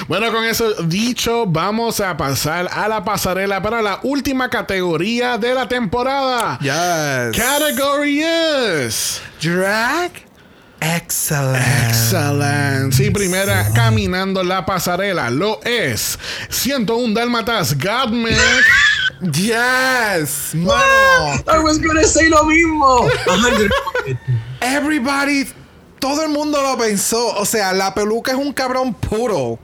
Bueno, 0.08 0.32
con 0.32 0.44
eso 0.44 0.72
dicho, 0.84 1.44
vamos 1.46 2.00
a 2.00 2.16
pasar 2.16 2.68
a 2.72 2.87
la 2.88 3.04
pasarela 3.04 3.62
para 3.62 3.82
la 3.82 4.00
última 4.02 4.50
categoría 4.50 5.38
de 5.38 5.54
la 5.54 5.68
temporada. 5.68 6.58
Yes. 6.60 7.36
Category 7.36 8.22
is 8.22 9.20
Drag 9.40 10.10
excellence. 10.80 11.88
Excellent. 11.88 12.92
Sí, 12.92 13.10
primera 13.10 13.70
caminando 13.74 14.42
la 14.42 14.64
pasarela 14.64 15.30
lo 15.30 15.60
es 15.64 16.18
101 16.50 17.14
Dálmatas 17.14 17.76
Godmech. 17.78 18.38
Yes. 19.32 20.54
Mano. 20.54 21.42
I 21.48 21.58
was 21.58 21.78
gonna 21.78 22.04
say 22.04 22.28
lo 22.28 22.44
mismo. 22.44 23.08
100%. 23.26 23.68
Everybody. 24.60 25.46
Todo 25.98 26.22
el 26.22 26.28
mundo 26.28 26.62
lo 26.62 26.78
pensó. 26.78 27.34
O 27.36 27.44
sea, 27.44 27.72
la 27.72 27.92
peluca 27.92 28.30
es 28.30 28.38
un 28.38 28.52
cabrón 28.52 28.94
puro. 28.94 29.58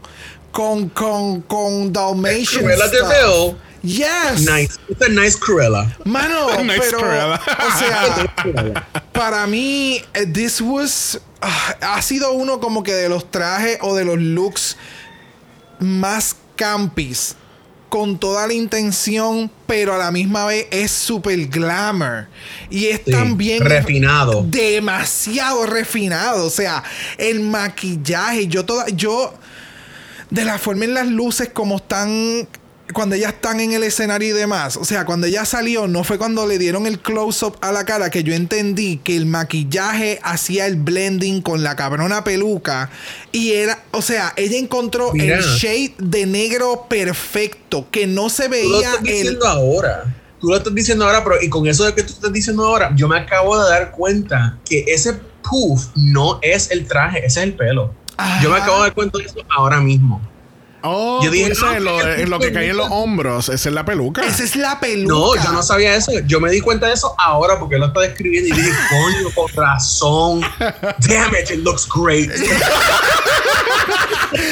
Con, 0.55 0.89
con, 0.91 1.43
con 1.43 1.93
Dalmatian. 1.93 2.63
Cruella 2.63 2.87
de. 2.89 2.99
Vil. 3.03 3.57
Yes. 3.83 4.41
Nice. 4.49 4.79
It's 4.89 5.03
a 5.03 5.09
nice 5.09 5.37
Cruella. 5.37 5.95
Mano, 6.05 6.47
Nice 6.63 6.79
pero. 6.81 6.99
Cruella. 7.01 7.41
O 7.59 7.79
sea, 7.79 8.85
para 9.13 9.47
mí, 9.47 10.01
eh, 10.15 10.27
this 10.27 10.61
was. 10.61 11.21
ah, 11.43 11.75
ha 11.97 12.01
sido 12.03 12.33
uno 12.33 12.61
como 12.61 12.83
que 12.83 12.95
de 12.95 13.09
los 13.09 13.31
trajes 13.31 13.79
o 13.83 13.95
de 13.97 14.05
los 14.05 14.19
looks 14.19 14.77
más 15.81 16.37
campis. 16.57 17.35
Con 17.91 18.19
toda 18.19 18.47
la 18.49 18.55
intención, 18.55 19.49
pero 19.67 19.95
a 19.95 19.99
la 19.99 20.11
misma 20.11 20.47
vez 20.47 20.67
es 20.73 20.91
super 20.91 21.39
glamour. 21.47 22.27
Y 22.69 22.87
es 22.87 23.03
Sí, 23.05 23.13
también. 23.13 23.65
refinado. 23.65 24.43
Demasiado 24.49 25.65
refinado. 25.67 26.45
O 26.47 26.51
sea, 26.51 26.83
el 27.19 27.41
maquillaje. 27.41 28.47
Yo 28.49 28.65
toda. 28.65 28.87
Yo. 28.89 29.35
De 30.35 30.45
la 30.45 30.59
forma 30.59 30.85
en 30.85 30.95
las 30.95 31.07
luces, 31.07 31.49
como 31.53 31.77
están. 31.77 32.49
Cuando 32.93 33.15
ellas 33.15 33.33
están 33.33 33.61
en 33.61 33.73
el 33.73 33.83
escenario 33.83 34.29
y 34.29 34.33
demás. 34.33 34.77
O 34.77 34.85
sea, 34.85 35.07
cuando 35.07 35.27
ella 35.27 35.45
salió, 35.47 35.89
no 35.89 36.05
fue 36.05 36.19
cuando 36.19 36.47
le 36.47 36.59
dieron 36.59 36.87
el 36.87 36.99
close-up 37.01 37.57
a 37.63 37.73
la 37.73 37.85
cara 37.85 38.11
que 38.11 38.23
yo 38.25 38.35
entendí 38.35 38.99
que 38.99 39.17
el 39.17 39.25
maquillaje 39.25 40.21
hacía 40.23 40.67
el 40.67 40.77
blending 40.77 41.41
con 41.41 41.63
la 41.63 41.77
cabrona 41.77 42.25
peluca. 42.25 42.91
Y 43.33 43.53
era, 43.53 43.83
o 43.93 44.03
sea, 44.03 44.35
ella 44.37 44.59
encontró 44.59 45.13
Mira. 45.15 45.37
el 45.39 45.43
shade 45.43 45.95
de 45.99 46.27
negro 46.27 46.87
perfecto. 46.89 47.89
Que 47.91 48.07
no 48.07 48.29
se 48.29 48.45
Tú 48.45 48.51
lo 48.51 48.57
veía 48.57 48.91
estás 48.91 48.99
el. 48.99 49.05
diciendo 49.05 49.47
ahora. 49.47 50.15
Tú 50.41 50.49
lo 50.49 50.57
estás 50.57 50.75
diciendo 50.75 51.07
ahora, 51.07 51.25
pero 51.25 51.37
y 51.41 51.49
con 51.49 51.67
eso 51.67 51.85
de 51.87 51.95
que 51.95 52.03
tú 52.03 52.13
estás 52.13 52.33
diciendo 52.33 52.67
ahora, 52.67 52.93
yo 52.95 53.09
me 53.09 53.19
acabo 53.19 53.59
de 53.63 53.71
dar 53.71 53.93
cuenta 53.93 54.59
que 54.69 54.85
ese 54.89 55.15
puff 55.43 55.87
no 55.97 56.39
es 56.43 56.71
el 56.71 56.87
traje, 56.87 57.21
ese 57.25 57.41
es 57.41 57.47
el 57.47 57.55
pelo. 57.55 57.95
Yo 58.43 58.51
me 58.51 58.57
acabo 58.57 58.77
de 58.77 58.83
dar 58.83 58.95
cuenta 58.95 59.19
de 59.19 59.25
eso 59.25 59.37
ahora 59.57 59.81
mismo. 59.81 60.21
Oh, 60.87 61.25
Yo 61.25 61.31
dije, 61.31 61.49
dices 61.49 61.65
ah, 61.67 61.81
lo, 61.81 61.99
fíjate, 61.99 62.27
lo 62.27 62.39
que 62.39 62.53
cae 62.53 62.69
en 62.69 62.77
los 62.77 62.89
hombros, 62.91 63.49
esa 63.49 63.69
es 63.71 63.75
la 63.75 63.87
peluca. 63.87 64.21
Esa 64.23 64.45
es 64.45 64.55
la 64.55 64.79
peluca. 64.81 65.15
No, 65.15 65.35
yo 65.43 65.51
no 65.53 65.63
sabía 65.63 65.95
eso. 65.95 66.13
Yo 66.27 66.41
me 66.41 66.51
di 66.51 66.61
cuenta 66.61 66.89
de 66.89 66.93
eso 66.93 67.15
ahora 67.19 67.59
porque 67.59 67.77
él 67.77 67.81
lo 67.81 67.87
está 67.87 68.01
describiendo 68.01 68.55
y 68.55 68.61
dije, 68.61 68.71
coño, 68.91 69.31
con 69.35 69.49
razón. 69.55 70.43
Damn 70.61 71.35
it, 71.43 71.51
it 71.51 71.65
looks 71.65 71.89
great. 71.89 72.31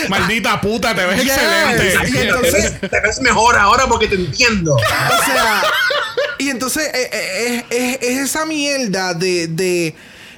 Maldita 0.09 0.61
puta, 0.61 0.95
te 0.95 1.05
ves 1.05 1.23
Yes. 1.23 1.33
excelente. 1.37 1.95
Y 2.11 2.17
entonces- 2.17 2.81
te 2.81 3.01
ves 3.01 3.21
mejor 3.21 3.57
ahora 3.59 3.87
porque 3.87 4.09
te 4.09 4.15
entiendo. 4.15 4.75
O 4.75 5.25
sea, 5.25 5.63
y 6.39 6.49
entonces 6.51 6.89
eh, 6.95 7.11
eh, 7.13 7.65
es, 7.71 7.99
es 8.01 8.19
esa 8.31 8.47
mierda 8.47 9.13
de, 9.15 9.49
de, 9.49 9.95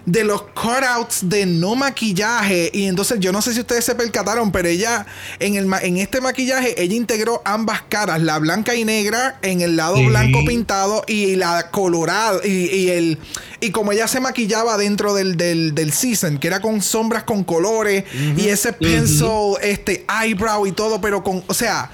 de 0.06 0.22
los 0.24 0.42
cutouts 0.42 1.28
de 1.28 1.46
no 1.46 1.74
maquillaje. 1.74 2.70
Y 2.74 2.84
entonces 2.84 3.20
yo 3.20 3.32
no 3.32 3.40
sé 3.42 3.54
si 3.54 3.60
ustedes 3.60 3.84
se 3.84 3.94
percataron, 3.94 4.52
pero 4.52 4.68
ella 4.68 5.06
en, 5.38 5.54
el, 5.54 5.66
ma- 5.66 5.80
en 5.80 5.96
este 5.96 6.20
maquillaje, 6.20 6.80
ella 6.82 6.94
integró 6.94 7.40
ambas 7.44 7.82
caras, 7.88 8.20
la 8.22 8.38
blanca 8.38 8.74
y 8.74 8.84
negra 8.84 9.38
en 9.42 9.60
el 9.62 9.76
lado 9.76 9.96
Sí. 9.96 10.06
blanco 10.06 10.44
pintado 10.46 11.04
y 11.06 11.36
la 11.36 11.70
colorada. 11.70 12.40
Y, 12.44 12.66
y 12.66 12.90
el, 12.90 13.18
y 13.60 13.70
como 13.70 13.92
ella 13.92 14.06
se 14.08 14.20
maquillaba 14.20 14.76
dentro 14.76 15.14
del, 15.14 15.36
del, 15.36 15.74
del 15.74 15.92
season, 15.92 16.38
que 16.38 16.48
era 16.48 16.60
con 16.60 16.82
sombras 16.82 17.22
con 17.24 17.42
colores 17.44 18.04
y 18.36 18.48
ese 18.48 18.72
pencil, 18.74 19.54
este 19.62 20.04
eyebrow 20.22 20.66
y 20.66 20.72
todo, 20.72 21.00
pero 21.00 21.22
con, 21.24 21.42
o 21.46 21.54
sea... 21.54 21.90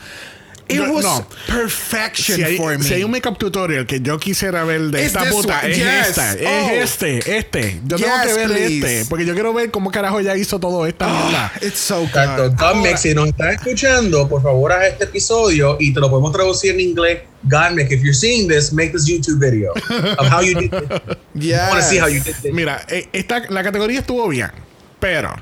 It 0.71 0.77
yo- 0.77 0.93
was 0.93 1.05
no. 1.05 1.27
perfection 1.47 2.37
Si 2.37 2.43
hay, 2.43 2.57
for 2.57 2.77
me. 2.79 2.85
si 2.85 2.95
hay 2.95 3.05
un 3.05 3.11
makeup 3.11 3.37
tutorial 3.39 3.87
que 3.87 4.01
yo 4.01 4.19
quisiera 4.19 4.65
ver 4.65 4.81
de 4.83 5.05
It's 5.05 5.15
esta 5.15 5.31
puta, 5.31 5.61
one. 5.63 5.71
es 5.73 5.77
Yes. 5.79 6.09
esta. 6.09 6.33
Es 6.35 6.41
Oh. 6.47 6.71
este, 6.71 7.39
este. 7.39 7.81
Yo 7.87 7.97
tengo 7.97 8.11
Yes, 8.13 8.27
que 8.27 8.33
ver 8.35 8.47
please. 8.49 8.99
este. 9.01 9.11
Porque 9.11 9.25
yo 9.27 9.35
quiero 9.35 9.53
ver 9.53 9.71
cómo 9.71 9.91
carajo 9.91 10.21
ella 10.21 10.37
hizo 10.37 10.59
todo 10.61 10.87
esta 10.87 11.07
mierda. 11.09 11.53
It's 11.61 11.79
so 11.79 12.03
Exacto. 12.05 12.49
good. 12.51 12.59
Godmex, 12.59 13.01
si 13.01 13.15
nos 13.15 13.29
estás 13.29 13.55
escuchando, 13.55 14.29
por 14.29 14.43
favor 14.43 14.73
haz 14.73 14.85
este 14.93 15.05
episodio 15.05 15.77
y 15.81 15.93
te 15.93 16.01
lo 16.01 16.09
podemos 16.11 16.33
traducir 16.33 16.73
en 16.73 16.81
inglés. 16.81 17.21
Godmex, 17.45 17.91
if 17.91 18.03
you're 18.03 18.15
seeing 18.15 18.49
this, 18.49 18.73
make 18.73 18.93
this 18.93 19.07
YouTube 19.07 19.39
video 19.41 19.73
of 20.19 20.29
how 20.31 20.41
you 20.43 20.55
did 20.61 20.71
this. 20.71 20.91
I 21.59 21.69
want 21.71 21.81
to 21.81 21.89
see 21.89 21.99
how 21.99 22.07
you 22.09 22.21
did 22.21 22.35
this. 22.43 22.53
Mira, 22.53 22.85
eh, 22.89 23.09
esta, 23.13 23.41
la 23.49 23.63
categoría 23.63 24.01
estuvo 24.01 24.29
bien, 24.29 24.51
pero 24.99 25.35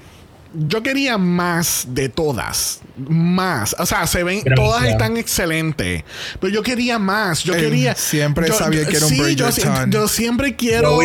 yo 0.67 0.83
quería 0.83 1.19
más 1.19 1.85
de 1.89 2.09
todas. 2.09 2.81
Más. 2.97 3.77
O 3.79 3.87
sea, 3.87 4.07
se 4.07 4.25
ven, 4.25 4.41
Gracias. 4.45 4.55
todas 4.57 4.85
están 4.85 5.17
excelentes. 5.17 6.03
Pero 6.41 6.53
yo 6.53 6.63
quería 6.63 6.99
más. 6.99 7.45
Yo 7.45 7.55
quería. 7.55 7.95
siempre 7.95 8.49
yo- 8.49 8.55
sabía 8.55 8.83
yo- 8.83 8.89
que 8.89 8.97
era 8.97 9.07
un 9.07 9.13
sí, 9.13 9.37
yo, 9.37 9.51
yo 9.87 10.09
siempre 10.09 10.57
quiero. 10.57 10.99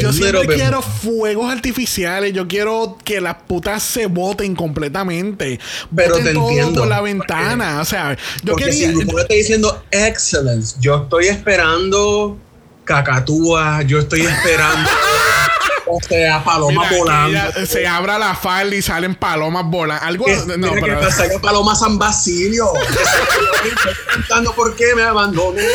Yo 0.00 0.12
siempre 0.12 0.40
bit 0.46 0.56
quiero 0.56 0.80
more. 0.80 0.92
fuegos 1.02 1.52
artificiales. 1.52 2.32
Yo 2.32 2.48
quiero 2.48 2.98
que 3.04 3.20
las 3.20 3.36
putas 3.46 3.82
se 3.82 4.06
boten 4.06 4.54
completamente. 4.56 5.60
Pero 5.94 6.10
Boten 6.10 6.24
te 6.26 6.34
todo 6.34 6.48
entiendo. 6.50 6.80
por 6.80 6.88
la 6.88 7.00
ventana. 7.00 7.80
O 7.80 7.84
sea, 7.84 8.16
yo 8.42 8.56
quería. 8.56 8.92
si 8.92 9.00
está 9.00 9.26
diciendo 9.34 9.84
excellence, 9.90 10.76
yo 10.80 11.02
estoy 11.04 11.26
esperando 11.28 12.36
cacatúa, 12.84 13.82
yo 13.82 14.00
estoy 14.00 14.22
esperando, 14.22 14.90
o 15.94 16.00
sea, 16.00 16.42
paloma 16.42 16.82
Mira, 16.88 16.98
volando. 16.98 17.66
se 17.66 17.86
abra 17.86 18.18
la 18.18 18.34
falda 18.34 18.74
y 18.76 18.82
salen 18.82 19.14
palomas 19.14 19.64
volando. 19.66 20.04
Algo. 20.04 20.26
No, 20.56 20.72
mira 20.72 20.72
pero. 20.80 21.00
que 21.00 21.12
salga 21.12 21.38
Paloma 21.40 21.74
San 21.74 21.98
Basilio. 21.98 22.72
Estoy 23.64 23.94
preguntando 24.06 24.54
por 24.54 24.74
qué 24.76 24.94
me 24.94 25.02
abandoné. 25.02 25.66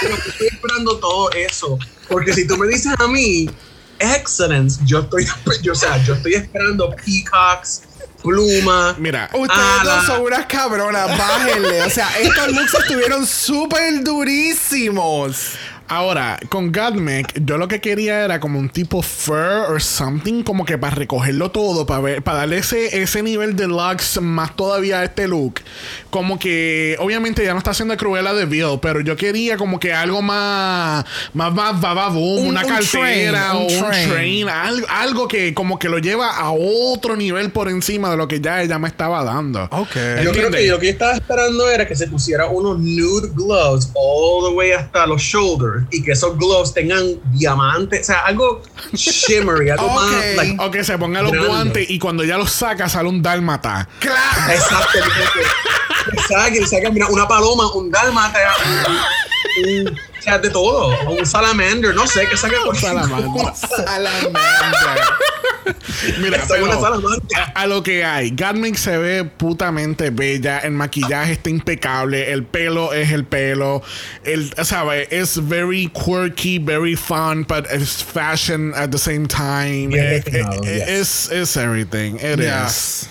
Pero 0.00 0.14
estoy 0.16 0.46
esperando 0.48 0.98
todo 0.98 1.30
eso. 1.32 1.78
Porque 2.08 2.32
si 2.32 2.46
tú 2.46 2.56
me 2.56 2.66
dices 2.66 2.92
a 2.98 3.06
mí, 3.06 3.48
excellence, 3.98 4.80
yo 4.84 5.00
estoy, 5.00 5.26
yo, 5.62 5.72
o 5.72 5.74
sea, 5.74 5.96
yo 6.04 6.14
estoy 6.14 6.34
esperando 6.34 6.94
peacocks, 7.04 7.82
pluma. 8.22 8.94
Mira, 8.98 9.30
Ustedes 9.32 9.60
ala. 9.80 9.94
dos 9.96 10.06
son 10.06 10.22
unas 10.22 10.46
cabronas, 10.46 11.16
bájenle. 11.18 11.82
O 11.82 11.90
sea, 11.90 12.08
estos 12.20 12.48
looks 12.52 12.74
estuvieron 12.74 13.26
súper 13.26 14.02
durísimos. 14.04 15.52
Ahora, 15.88 16.38
con 16.50 16.70
Godmech, 16.70 17.32
yo 17.44 17.56
lo 17.56 17.66
que 17.66 17.80
quería 17.80 18.24
era 18.24 18.40
como 18.40 18.58
un 18.58 18.68
tipo 18.68 19.00
fur 19.02 19.64
or 19.70 19.80
something, 19.80 20.42
como 20.42 20.64
que 20.66 20.76
para 20.76 20.94
recogerlo 20.94 21.50
todo, 21.50 21.86
para 21.86 22.00
ver, 22.00 22.22
para 22.22 22.38
darle 22.38 22.58
ese, 22.58 23.00
ese 23.00 23.22
nivel 23.22 23.56
de 23.56 23.66
lux 23.68 24.20
más 24.20 24.54
todavía 24.54 25.00
a 25.00 25.04
este 25.04 25.26
look. 25.26 25.60
Como 26.10 26.38
que, 26.38 26.96
obviamente 26.98 27.42
ya 27.42 27.52
no 27.52 27.58
está 27.58 27.70
haciendo 27.70 27.96
Cruella 27.96 28.34
de 28.34 28.44
Vil, 28.44 28.78
pero 28.82 29.00
yo 29.00 29.16
quería 29.16 29.56
como 29.56 29.80
que 29.80 29.92
algo 29.94 30.20
más, 30.20 31.04
más, 31.32 31.52
más 31.54 31.80
bababoom, 31.80 32.40
Un- 32.42 32.46
una 32.48 32.62
un 32.64 32.68
cartera 32.68 33.48
train, 33.52 33.56
o 33.56 33.60
un 33.66 33.88
train. 33.90 34.08
train, 34.10 34.48
algo, 34.48 34.86
algo 34.90 35.28
que 35.28 35.54
como 35.54 35.78
que 35.78 35.88
lo 35.88 35.98
lleva 35.98 36.36
a 36.36 36.50
otro 36.52 37.16
nivel 37.16 37.50
por 37.50 37.68
encima 37.68 38.10
de 38.10 38.16
lo 38.18 38.28
que 38.28 38.40
ya 38.40 38.62
ella 38.62 38.78
me 38.78 38.88
estaba 38.88 39.24
dando. 39.24 39.64
Ok. 39.70 39.96
Yo 40.22 40.32
creo 40.32 40.50
que 40.50 40.66
lo 40.68 40.78
que 40.78 40.90
estaba 40.90 41.14
esperando 41.14 41.68
era 41.70 41.86
que 41.86 41.96
se 41.96 42.06
pusiera 42.08 42.46
unos 42.46 42.78
nude 42.78 43.30
gloves 43.34 43.90
all 43.94 44.48
the 44.50 44.54
way 44.54 44.72
hasta 44.72 45.06
los 45.06 45.22
shoulders 45.22 45.77
y 45.90 46.02
que 46.02 46.12
esos 46.12 46.36
gloves 46.38 46.72
tengan 46.74 47.04
diamantes, 47.32 48.00
o 48.00 48.04
sea, 48.04 48.20
algo 48.26 48.62
shimmery, 48.92 49.70
algo 49.70 49.88
más. 49.90 50.14
Ok. 50.14 50.24
like, 50.36 50.56
O 50.62 50.70
que 50.70 50.84
se 50.84 50.98
ponga 50.98 51.22
los 51.22 51.32
Grande. 51.32 51.48
guantes 51.48 51.90
y 51.90 51.98
cuando 51.98 52.24
ya 52.24 52.36
los 52.36 52.50
saca 52.50 52.88
sale 52.88 53.08
un 53.08 53.22
dálmata. 53.22 53.88
¡Claro! 53.98 54.52
Exacto. 54.52 54.98
saque, 56.28 56.66
saque, 56.66 56.90
mira, 56.90 57.06
una 57.08 57.26
paloma, 57.28 57.72
un 57.74 57.90
dálmata, 57.90 58.38
un, 59.64 59.86
un- 59.86 59.98
o 60.18 60.22
sea, 60.22 60.38
de 60.38 60.50
todo, 60.50 60.88
o 61.06 61.10
un 61.12 61.26
salamander, 61.26 61.94
no 61.94 62.06
sé, 62.06 62.26
que 62.28 62.36
saque 62.36 62.56
por 62.64 62.76
Salamander. 62.76 63.28
Salamander. 63.54 64.40
Mira, 66.20 66.42
pero 66.48 66.72
a, 66.72 67.42
a 67.54 67.66
lo 67.66 67.82
que 67.82 68.02
hay, 68.04 68.30
Gatmix 68.30 68.80
se 68.80 68.96
ve 68.96 69.24
putamente 69.24 70.10
bella, 70.10 70.60
el 70.60 70.72
maquillaje 70.72 71.32
está 71.32 71.50
impecable, 71.50 72.32
el 72.32 72.44
pelo 72.44 72.92
es 72.94 73.12
el 73.12 73.24
pelo, 73.24 73.82
el, 74.24 74.52
¿sabes? 74.64 75.08
Es 75.10 75.46
very 75.46 75.88
quirky, 75.92 76.58
very 76.58 76.96
fun, 76.96 77.44
but 77.46 77.66
it's 77.70 78.02
fashion 78.02 78.72
at 78.74 78.90
the 78.90 78.98
same 78.98 79.26
time. 79.26 79.90
Yes. 79.90 80.26
es, 80.88 81.30
es 81.30 81.56
everything. 81.56 82.14
It 82.16 82.38
Yes. 82.40 83.02
is. 83.02 83.08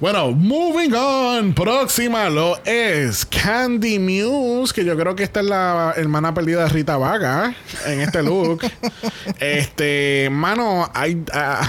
Bueno, 0.00 0.32
moving 0.32 0.92
on. 0.94 1.52
Próxima 1.54 2.28
lo 2.30 2.58
es 2.64 3.24
Candy 3.26 3.98
Muse, 3.98 4.72
que 4.74 4.84
yo 4.84 4.96
creo 4.96 5.14
que 5.14 5.22
esta 5.22 5.40
es 5.40 5.46
la 5.46 5.94
hermana 5.96 6.34
perdida 6.34 6.47
de 6.52 6.68
Rita 6.68 6.96
Vaga 6.96 7.54
en 7.86 8.00
este 8.00 8.22
look. 8.22 8.60
este, 9.40 10.28
mano, 10.30 10.90
hay. 10.94 11.22
ah, 11.32 11.68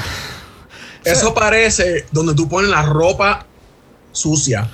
Eso 1.04 1.34
parece 1.34 2.06
donde 2.12 2.34
tú 2.36 2.48
pones 2.48 2.70
la 2.70 2.84
ropa 2.84 3.46
sucia. 4.12 4.70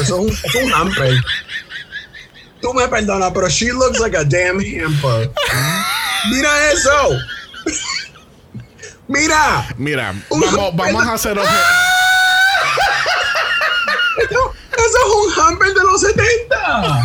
Eso 0.00 0.02
es 0.02 0.10
un, 0.10 0.28
es 0.28 0.54
un 0.54 0.72
hamper. 0.72 1.14
Tú 2.60 2.72
me 2.74 2.88
perdonas, 2.88 3.30
pero 3.32 3.48
she 3.48 3.72
looks 3.72 3.98
like 4.00 4.16
a 4.16 4.24
damn 4.24 4.58
hamper. 4.60 5.30
Mira 6.30 6.72
eso. 6.72 7.18
Mira. 9.06 9.66
Mira, 9.76 10.14
vamos, 10.30 10.76
vamos 10.76 11.06
a 11.06 11.12
hacer 11.14 11.38
otro. 11.38 11.50
Eso, 14.18 14.54
eso 14.72 14.98
es 15.06 15.36
un 15.36 15.44
hamper 15.44 15.74
de 15.74 15.82
los 15.82 16.00
70. 16.00 17.04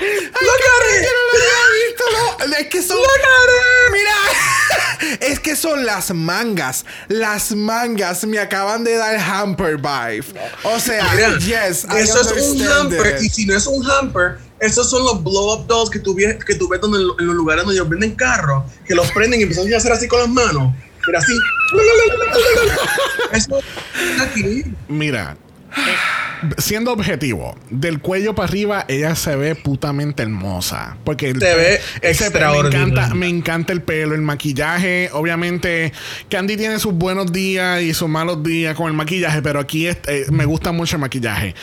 Look 0.00 0.62
at 0.64 0.98
it. 0.98 1.04
Yo 1.04 1.10
no 1.14 1.22
lo 1.24 1.38
había 1.38 1.64
visto, 1.86 2.04
no. 2.12 2.56
Es 2.58 2.68
que 2.68 2.82
son. 2.82 2.96
Look 2.96 3.06
at 3.06 3.50
it. 3.54 3.92
Mira, 3.92 5.16
es 5.32 5.40
que 5.40 5.56
son 5.56 5.84
las 5.86 6.10
mangas. 6.12 6.84
Las 7.08 7.52
mangas 7.52 8.24
me 8.26 8.38
acaban 8.38 8.84
de 8.84 8.94
dar 8.96 9.16
hamper 9.18 9.76
vibe. 9.76 10.24
O 10.64 10.78
sea, 10.80 11.08
Mira, 11.14 11.38
yes, 11.38 11.84
I 11.84 11.98
eso 12.02 12.20
es 12.20 12.42
un 12.50 12.62
hamper. 12.66 13.16
it. 13.16 13.22
Y 13.22 13.28
si 13.28 13.46
no 13.46 13.56
es 13.56 13.66
un 13.66 13.88
hamper, 13.90 14.38
esos 14.60 14.90
son 14.90 15.04
los 15.04 15.22
blow 15.22 15.54
up 15.54 15.66
dolls 15.66 15.88
que 15.90 15.98
tú, 16.00 16.14
ves- 16.14 16.42
que 16.44 16.54
tú 16.56 16.68
ves 16.68 16.80
donde, 16.80 16.98
en 16.98 17.26
los 17.26 17.36
lugares 17.36 17.64
donde 17.64 17.76
ellos 17.76 17.88
venden 17.88 18.14
carros, 18.16 18.64
que 18.86 18.94
los 18.94 19.10
prenden 19.12 19.40
y 19.40 19.42
empiezan 19.44 19.72
a 19.72 19.76
hacer 19.76 19.92
así 19.92 20.08
con 20.08 20.18
las 20.20 20.28
manos. 20.28 20.72
Mira, 21.06 21.20
así. 21.20 21.32
Eso 23.32 23.58
es 23.58 24.20
aquí. 24.20 24.64
Mira, 24.88 25.36
siendo 26.58 26.92
objetivo, 26.92 27.56
del 27.70 27.98
cuello 28.00 28.34
para 28.34 28.48
arriba 28.48 28.84
ella 28.88 29.14
se 29.16 29.34
ve 29.36 29.54
putamente 29.56 30.22
hermosa. 30.22 30.96
Porque 31.04 31.30
el 31.30 31.40
Se 31.40 31.54
ve 31.54 31.80
ese- 32.02 32.30
me 32.30 32.68
encanta, 32.68 33.14
me 33.14 33.28
encanta 33.28 33.72
el 33.72 33.82
pelo, 33.82 34.14
el 34.14 34.22
maquillaje. 34.22 35.10
Obviamente, 35.12 35.92
Candy 36.30 36.56
tiene 36.56 36.78
sus 36.78 36.94
buenos 36.94 37.32
días 37.32 37.82
y 37.82 37.92
sus 37.94 38.08
malos 38.08 38.42
días 38.42 38.74
con 38.76 38.86
el 38.86 38.92
maquillaje, 38.94 39.42
pero 39.42 39.58
aquí 39.60 39.86
es- 39.86 39.98
eh, 40.06 40.26
me 40.30 40.44
gusta 40.44 40.72
mucho 40.72 40.96
el 40.96 41.00
maquillaje. 41.00 41.54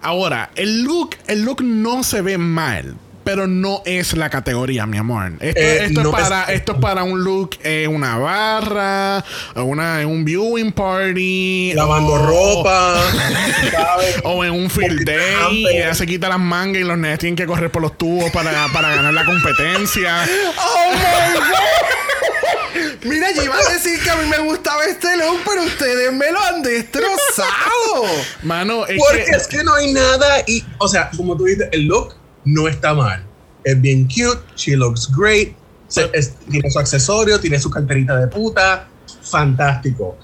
Ahora, 0.00 0.50
el 0.54 0.82
look, 0.82 1.10
el 1.26 1.42
look 1.42 1.62
no 1.62 2.02
se 2.02 2.22
ve 2.22 2.38
mal. 2.38 2.96
Pero 3.24 3.46
no 3.46 3.82
es 3.84 4.14
la 4.14 4.30
categoría, 4.30 4.84
mi 4.86 4.98
amor. 4.98 5.32
Esto, 5.40 5.60
Eh, 5.60 5.84
esto 5.86 6.02
no 6.02 6.10
es 6.16 6.22
para, 6.22 6.42
es- 6.44 6.56
esto 6.60 6.72
es 6.72 6.78
para 6.78 7.04
un 7.04 7.22
look 7.22 7.50
en 7.62 7.94
una 7.94 8.18
barra, 8.18 9.24
una, 9.54 10.00
en 10.02 10.08
un 10.08 10.24
viewing 10.24 10.72
party. 10.72 11.72
Lavando 11.74 12.12
o- 12.14 12.18
ropa. 12.26 13.00
o 14.24 14.44
en 14.44 14.52
un 14.52 14.68
field 14.70 15.04
day, 15.04 15.56
y 15.64 15.66
ella 15.68 15.94
se 15.94 16.06
quita 16.06 16.28
las 16.28 16.38
mangas 16.40 16.80
y 16.82 16.84
los 16.84 16.98
nenes 16.98 17.18
tienen 17.18 17.36
que 17.36 17.46
correr 17.46 17.70
por 17.70 17.82
los 17.82 17.96
tubos 17.96 18.30
para, 18.32 18.66
para 18.72 18.94
ganar 18.94 19.14
la 19.14 19.24
competencia. 19.24 20.24
¡Oh, 20.58 20.90
my 20.92 21.38
God! 21.38 21.44
Mira, 23.04 23.32
yo 23.32 23.42
iba 23.42 23.56
a 23.56 23.72
decir 23.72 24.00
que 24.02 24.10
a 24.10 24.16
mí 24.16 24.28
me 24.28 24.38
gustaba 24.38 24.84
este 24.84 25.16
look, 25.16 25.40
pero 25.44 25.62
ustedes 25.64 26.12
me 26.12 26.30
lo 26.30 26.40
han 26.40 26.62
destrozado. 26.62 28.04
Mano, 28.42 28.86
es 28.86 28.96
Porque 28.98 29.24
que. 29.24 29.30
es 29.36 29.46
que 29.48 29.64
no 29.64 29.74
hay 29.74 29.92
nada. 29.92 30.42
Y, 30.46 30.64
o 30.78 30.86
sea, 30.88 31.10
como 31.16 31.36
tú 31.36 31.44
dices, 31.44 31.68
el 31.72 31.82
look 31.86 32.14
no 32.44 32.68
está 32.68 32.94
mal. 32.94 33.24
Es 33.64 33.80
bien 33.80 34.04
cute. 34.08 34.40
She 34.56 34.76
looks 34.76 35.08
great. 35.14 35.54
se- 35.88 36.10
es- 36.14 36.32
tiene 36.50 36.70
su 36.70 36.78
accesorio, 36.78 37.38
tiene 37.38 37.60
su 37.60 37.68
carterita 37.70 38.16
de 38.16 38.26
puta. 38.26 38.88
Fantástico. 39.22 40.16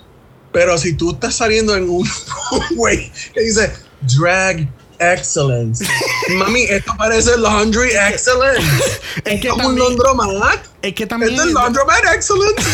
Pero 0.53 0.79
si 0.79 0.95
tú 0.95 1.13
estás 1.13 1.35
saliendo 1.37 1.77
en 1.77 1.85
un 1.85 2.09
un 2.53 2.63
güey 2.77 3.13
que 3.35 3.41
dice 3.43 3.73
drag 4.19 4.67
excellence. 4.99 5.85
Mami, 6.37 6.63
esto 6.63 6.93
parece 6.97 7.37
laundry 7.37 7.91
excellence. 7.91 8.63
Es 9.25 9.35
Es 9.35 9.41
que 9.43 9.51
un 9.53 9.59
también- 9.59 9.79
laundromat. 9.79 10.59
Es 10.83 10.95
que 10.95 11.07
también. 11.07 11.33
Esto 11.35 11.47
es 11.47 11.53
laundromat 11.53 12.03
excellence. 12.15 12.63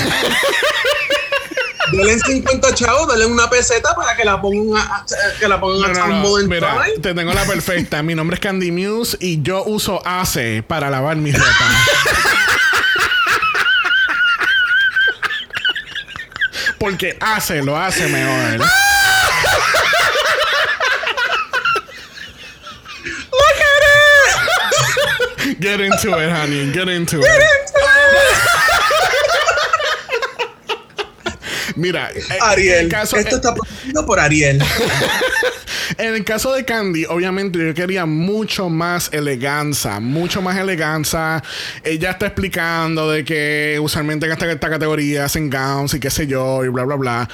Dale 1.93 2.19
50 2.19 2.75
chavos, 2.75 3.09
dale 3.09 3.27
una 3.27 3.49
peseta 3.51 3.95
para 3.95 4.17
que 4.17 4.25
la 4.25 4.41
pongan 4.41 4.81
a, 4.83 5.05
que 5.39 5.47
la 5.49 5.61
pongan 5.61 5.93
no, 5.93 6.35
te 7.01 7.15
tengo 7.15 7.33
la 7.35 7.45
perfecta. 7.45 8.03
Mi 8.03 8.15
nombre 8.15 8.35
es 8.37 8.41
Candy 8.41 8.71
Muse 8.71 9.17
y 9.21 9.43
yo 9.43 9.65
uso 9.65 10.01
ACE 10.05 10.63
para 10.67 10.89
lavar 10.91 11.17
mi 11.17 11.33
ropa. 11.33 11.71
Porque 16.79 17.17
ACE 17.21 17.63
lo 17.63 17.77
hace 17.79 18.09
mejor. 18.09 18.61
Look 23.33 23.61
at 23.61 23.83
it! 25.47 25.61
Get 25.61 25.81
into 25.81 26.19
it, 26.19 26.31
honey. 26.31 26.73
Get 26.73 26.89
into 26.89 27.21
Get 27.21 27.41
it. 27.41 27.43
it. 27.43 27.64
Mira, 31.77 32.11
eh, 32.11 32.23
en 32.31 32.43
Ariel. 32.43 32.79
el 32.85 32.89
caso, 32.89 33.17
Esto 33.17 33.37
está 33.37 33.55
producido 33.55 34.07
por 34.07 34.21
Ariel. 34.21 34.63
En 35.99 36.15
el 36.15 36.25
caso 36.25 36.53
de 36.53 36.65
Candy, 36.65 37.05
obviamente 37.05 37.59
yo 37.59 37.75
quería 37.75 38.07
mucho 38.07 38.69
más 38.69 39.13
elegancia, 39.13 40.01
mucho 40.01 40.41
más 40.41 40.57
elegancia. 40.57 41.43
Ella 41.85 42.13
está 42.13 42.27
explicando 42.27 43.11
de 43.11 43.25
que 43.25 43.79
usualmente 43.81 44.27
en 44.27 44.33
esta, 44.33 44.51
esta 44.51 44.71
categoría 44.71 45.27
hacen 45.27 45.51
gowns 45.51 45.95
y 45.95 46.01
qué 46.01 46.11
sé 46.11 46.27
yo 46.27 46.65
y 46.65 46.69
bla, 46.69 46.85
bla, 46.85 46.97
bla. 46.97 47.29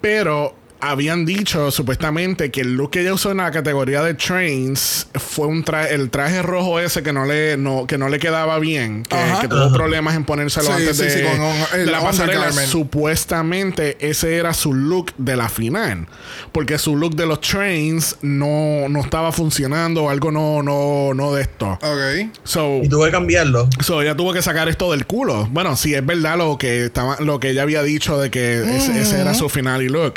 Pero 0.00 0.54
habían 0.80 1.24
dicho 1.26 1.70
supuestamente 1.70 2.50
que 2.50 2.60
el 2.60 2.74
look 2.74 2.90
que 2.92 3.00
ella 3.00 3.14
usó 3.14 3.30
en 3.32 3.38
la 3.38 3.50
categoría 3.50 4.02
de 4.02 4.14
trains 4.14 5.08
fue 5.14 5.46
un 5.46 5.64
traje, 5.64 5.94
el 5.94 6.10
traje 6.10 6.42
rojo 6.42 6.78
ese 6.80 7.02
que 7.02 7.12
no 7.12 7.24
le, 7.24 7.56
no, 7.56 7.86
que 7.86 7.98
no 7.98 8.08
le 8.08 8.18
quedaba 8.18 8.58
bien, 8.58 9.02
que, 9.04 9.48
tuvo 9.48 9.72
problemas 9.72 10.14
en 10.16 10.24
ponérselo 10.24 10.66
Sí, 10.68 10.72
antes 10.72 10.96
sí, 10.96 11.02
de, 11.04 11.10
sí, 11.10 11.22
con 11.22 11.40
un- 11.40 11.54
de 11.72 11.82
el 11.82 11.92
la 11.92 12.00
pasarela. 12.00 12.52
Supuestamente 12.52 13.96
ese 14.00 14.36
era 14.36 14.52
su 14.54 14.74
look 14.74 15.12
de 15.18 15.36
la 15.36 15.48
final, 15.48 16.06
porque 16.52 16.78
su 16.78 16.96
look 16.96 17.14
de 17.16 17.26
los 17.26 17.40
trains 17.40 18.16
no, 18.22 18.88
no 18.88 19.00
estaba 19.00 19.32
funcionando 19.32 20.04
o 20.04 20.10
algo 20.10 20.30
no, 20.30 20.62
no, 20.62 21.12
no 21.14 21.32
de 21.32 21.42
esto. 21.42 21.72
Ok. 21.82 22.30
So, 22.44 22.80
Y 22.82 22.88
tuve 22.88 23.06
que 23.06 23.12
cambiarlo. 23.12 23.68
So, 23.80 24.02
ella 24.02 24.16
tuvo 24.16 24.32
que 24.32 24.42
sacar 24.42 24.68
esto 24.68 24.90
del 24.92 25.06
culo. 25.06 25.48
Bueno, 25.50 25.76
si 25.76 25.94
es 25.94 26.04
verdad 26.04 26.36
lo 26.38 26.58
que 26.58 26.84
estaba, 26.86 27.16
lo 27.20 27.40
que 27.40 27.50
ella 27.50 27.62
había 27.62 27.82
dicho 27.82 28.18
de 28.18 28.30
que 28.30 28.76
ese, 28.76 29.00
ese 29.00 29.20
era 29.20 29.34
su 29.34 29.48
final 29.48 29.82
y 29.82 29.88
look. 29.88 30.14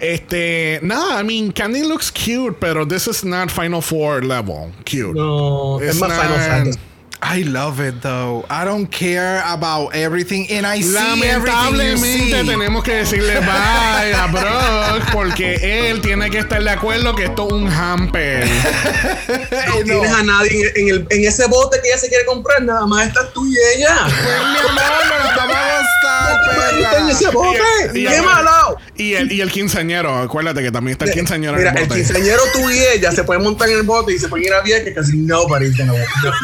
Este, 0.00 0.80
nada, 0.82 1.20
I 1.20 1.24
mean, 1.24 1.52
Candy 1.52 1.82
looks 1.82 2.10
cute, 2.10 2.56
pero 2.60 2.84
this 2.84 3.06
is 3.06 3.24
not 3.24 3.50
Final 3.50 3.80
Four 3.80 4.22
level 4.24 4.72
cute. 4.84 5.14
No, 5.14 5.80
es 5.80 5.98
más 6.00 6.12
Final 6.12 6.38
Fantasy. 6.38 6.78
I 7.22 7.42
love 7.44 7.80
it 7.80 8.02
though. 8.02 8.44
I 8.50 8.64
don't 8.64 8.86
care 8.90 9.42
about 9.46 9.94
everything 9.94 10.46
and 10.50 10.66
I 10.66 10.80
see 10.82 10.96
everything 10.96 11.22
you 11.22 11.38
Lamentablemente 11.38 12.42
see. 12.42 12.46
tenemos 12.46 12.84
que 12.84 12.92
decirle 12.96 13.40
bye 13.40 14.12
a 14.14 14.26
Brock 14.30 15.10
porque 15.12 15.88
él 15.90 16.00
tiene 16.02 16.30
que 16.30 16.38
estar 16.38 16.62
de 16.62 16.70
acuerdo 16.70 17.14
que 17.14 17.24
esto 17.24 17.46
es 17.48 17.52
un 17.54 17.68
hamper. 17.72 18.46
No 18.46 19.76
no. 19.78 19.82
tienes 19.84 20.12
a 20.12 20.22
nadie 20.22 20.72
en, 20.76 20.88
el, 20.90 21.06
en 21.10 21.24
ese 21.24 21.46
bote 21.46 21.78
que 21.82 21.88
ella 21.88 21.98
se 21.98 22.08
quiere 22.08 22.26
comprar, 22.26 22.62
nada 22.62 22.86
más 22.86 23.08
estás 23.08 23.32
tú 23.32 23.46
y 23.46 23.54
ella. 23.76 23.96
Pues 24.04 24.14
mi 24.16 24.58
amor, 24.58 24.74
nos 25.08 25.36
la 25.36 25.46
vamos 25.46 25.86
a 26.08 27.30
bote. 27.32 27.58
Y- 27.94 27.98
y- 28.00 28.06
¡Qué 28.06 28.22
malo! 28.22 28.76
Y 28.96 29.14
el, 29.14 29.32
y 29.32 29.40
el 29.40 29.50
quinceañero, 29.50 30.16
acuérdate 30.18 30.62
que 30.62 30.70
también 30.70 30.92
está 30.92 31.06
el 31.06 31.12
quinceañero 31.12 31.56
Mira, 31.56 31.70
en 31.70 31.76
el 31.76 31.82
el 31.84 31.88
bote. 31.88 32.00
quinceañero 32.00 32.42
tú 32.52 32.70
y 32.70 32.78
ella 32.78 33.10
se 33.12 33.24
pueden 33.24 33.42
montar 33.42 33.68
en 33.68 33.76
el 33.78 33.82
bote 33.82 34.12
y 34.14 34.18
se 34.18 34.28
pueden 34.28 34.46
ir 34.46 34.52
a 34.52 34.60
Vieques 34.60 34.84
que 34.88 34.94
casi 34.94 35.16
nobody's 35.16 35.76
gonna 35.76 35.92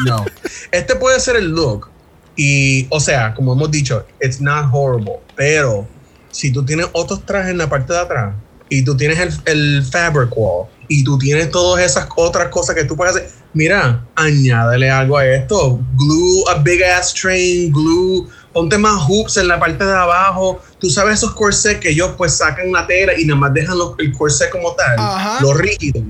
no. 0.05 0.25
Este 0.73 0.95
puede 0.95 1.19
ser 1.19 1.35
el 1.35 1.51
look. 1.51 1.87
Y, 2.35 2.87
o 2.89 2.99
sea, 2.99 3.35
como 3.35 3.53
hemos 3.53 3.69
dicho, 3.69 4.07
it's 4.19 4.41
not 4.41 4.65
horrible. 4.73 5.19
Pero 5.35 5.87
si 6.31 6.51
tú 6.51 6.65
tienes 6.65 6.87
otros 6.93 7.23
trajes 7.27 7.51
en 7.51 7.59
la 7.59 7.69
parte 7.69 7.93
de 7.93 7.99
atrás 7.99 8.33
y 8.69 8.83
tú 8.83 8.97
tienes 8.97 9.19
el, 9.19 9.31
el 9.45 9.85
fabric 9.85 10.35
wall 10.35 10.67
y 10.87 11.03
tú 11.03 11.19
tienes 11.19 11.51
todas 11.51 11.85
esas 11.85 12.07
otras 12.15 12.47
cosas 12.47 12.75
que 12.75 12.85
tú 12.85 12.95
puedes 12.95 13.15
hacer, 13.15 13.29
mira, 13.53 14.03
añádele 14.15 14.89
algo 14.89 15.19
a 15.19 15.27
esto. 15.27 15.79
Glue 15.95 16.43
a 16.49 16.55
big 16.63 16.83
ass 16.83 17.13
train, 17.13 17.71
glue, 17.71 18.27
ponte 18.51 18.75
más 18.79 18.99
hoops 19.07 19.37
en 19.37 19.49
la 19.49 19.59
parte 19.59 19.85
de 19.85 19.93
abajo. 19.93 20.59
Tú 20.79 20.89
sabes 20.89 21.19
esos 21.19 21.35
corsets 21.35 21.79
que 21.81 21.89
ellos 21.89 22.15
pues 22.17 22.33
sacan 22.33 22.71
la 22.71 22.87
tela 22.87 23.13
y 23.15 23.25
nada 23.25 23.39
más 23.39 23.53
dejan 23.53 23.77
el 23.99 24.11
corset 24.11 24.49
como 24.49 24.73
tal, 24.73 24.95
Ajá. 24.97 25.37
lo 25.39 25.53
rígido. 25.53 26.01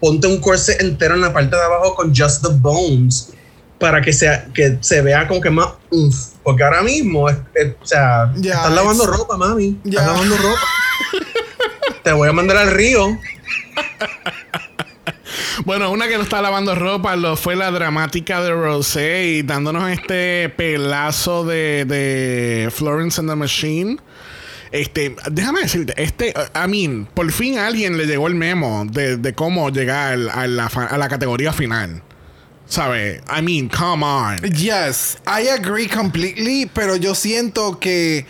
Ponte 0.00 0.26
un 0.26 0.40
corset 0.40 0.82
entero 0.82 1.14
en 1.14 1.20
la 1.20 1.32
parte 1.32 1.54
de 1.54 1.62
abajo 1.62 1.94
con 1.94 2.12
just 2.12 2.42
the 2.42 2.52
bones 2.52 3.32
para 3.78 4.00
que 4.02 4.12
sea 4.12 4.46
que 4.52 4.78
se 4.80 5.02
vea 5.02 5.26
como 5.28 5.40
que 5.40 5.50
más 5.50 5.68
umf. 5.90 6.16
porque 6.42 6.64
ahora 6.64 6.82
mismo 6.82 7.28
es- 7.28 7.36
es- 7.54 7.74
o 7.80 7.86
sea 7.86 8.32
Ya, 8.36 8.54
estás 8.54 8.72
lavando 8.72 9.04
it's- 9.04 9.16
ropa 9.18 9.36
mami 9.36 9.78
Ya. 9.84 10.00
estás 10.00 10.06
lavando 10.14 10.36
ropa 10.36 10.60
te 12.02 12.12
voy 12.12 12.28
a 12.28 12.32
mandar 12.32 12.56
al 12.56 12.70
río 12.70 13.18
Bueno, 15.64 15.90
una 15.90 16.08
que 16.08 16.16
no 16.16 16.22
está 16.22 16.40
lavando 16.40 16.74
ropa 16.74 17.14
lo 17.16 17.36
fue 17.36 17.54
la 17.56 17.70
dramática 17.70 18.40
de 18.42 18.52
Rosé 18.52 19.24
y 19.26 19.42
dándonos 19.42 19.90
este 19.90 20.48
pelazo 20.56 21.44
de, 21.44 21.84
de 21.84 22.70
Florence 22.70 23.20
and 23.20 23.28
the 23.28 23.36
Machine. 23.36 23.98
Este, 24.70 25.14
déjame 25.30 25.62
decirte, 25.62 25.94
este, 25.96 26.32
I 26.54 26.68
mean, 26.68 27.06
por 27.12 27.30
fin 27.32 27.58
a 27.58 27.66
alguien 27.66 27.96
le 27.98 28.06
llegó 28.06 28.28
el 28.28 28.34
memo 28.34 28.84
de, 28.90 29.16
de 29.16 29.34
cómo 29.34 29.70
llegar 29.70 30.14
a 30.32 30.46
la, 30.46 30.66
a 30.66 30.98
la 30.98 31.08
categoría 31.08 31.52
final. 31.52 32.02
¿Sabes? 32.68 33.22
I 33.34 33.40
mean, 33.40 33.68
come 33.68 34.04
on. 34.04 34.38
Yes, 34.54 35.16
I 35.26 35.48
agree 35.48 35.88
completely, 35.88 36.66
pero 36.66 36.96
yo 36.96 37.14
siento 37.14 37.78
que 37.80 38.26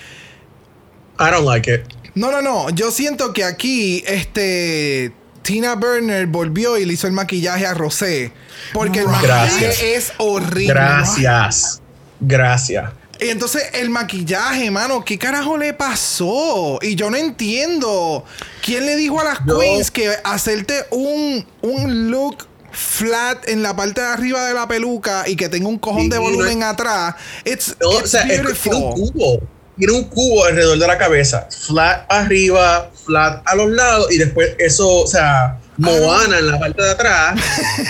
I 1.19 1.31
don't 1.31 1.45
like 1.45 1.67
it 1.69 1.83
no, 2.15 2.31
no, 2.33 2.41
no, 2.43 2.71
yo 2.71 2.91
siento 2.91 3.33
que 3.33 3.45
aquí 3.45 4.03
este 4.07 5.13
Tina 5.43 5.75
Burner 5.77 6.27
volvió 6.27 6.77
y 6.77 6.85
le 6.85 6.95
hizo 6.95 7.07
el 7.07 7.13
maquillaje 7.13 7.65
a 7.65 7.75
Rosé, 7.75 8.33
porque 8.73 9.01
el 9.01 9.07
maquillaje 9.09 9.61
Gracias. 9.67 9.83
es 9.83 10.13
horrible. 10.19 10.67
gracias 10.75 11.81
gracias 12.21 12.91
Y 13.21 13.29
entonces 13.29 13.63
el 13.75 13.89
maquillaje, 13.91 14.69
mano, 14.73 15.05
¿qué 15.05 15.17
carajo 15.17 15.57
le 15.57 15.75
pasó? 15.75 16.79
Y 16.83 16.95
yo 16.97 17.09
no 17.11 17.17
entiendo. 17.17 18.25
¿Quién 18.65 18.85
le 18.87 18.97
dijo 18.97 19.21
a 19.21 19.25
las 19.25 19.39
Yo- 19.47 19.59
queens 19.61 19.91
que 19.93 20.11
hacerte 20.25 20.85
un, 20.91 21.47
un 21.63 22.11
look 22.11 22.48
flat 22.73 23.49
en 23.49 23.63
la 23.63 23.75
parte 23.75 24.01
de 24.01 24.07
arriba 24.07 24.47
de 24.47 24.55
la 24.55 24.67
peluca 24.69 25.25
y 25.27 25.37
que 25.37 25.49
tenga 25.49 25.69
un 25.69 25.79
cojón 25.79 26.09
de 26.09 26.17
no 26.17 26.23
volumen 26.23 26.59
es- 26.59 26.65
atrás? 26.65 27.15
It's, 27.45 27.77
No, 27.81 27.89
o 27.91 28.07
sea, 28.07 28.23
es 28.23 28.41
que 28.41 28.53
tiene 28.55 28.77
un 28.79 28.93
cubo. 28.93 29.41
Tiene 29.77 29.93
un 29.93 30.05
cubo 30.05 30.45
alrededor 30.45 30.79
de 30.79 30.87
la 30.89 30.99
cabeza. 30.99 31.47
Flat 31.67 32.05
arriba, 32.09 32.91
flat 33.05 33.43
a 33.47 33.55
los 33.55 33.71
lados. 33.71 34.11
Y 34.11 34.19
después 34.19 34.51
eso, 34.59 35.03
o 35.03 35.07
sea, 35.07 35.57
Moana 35.77 36.39
en 36.39 36.49
la 36.49 36.59
parte 36.59 36.83
de 36.83 36.91
atrás. 36.91 37.41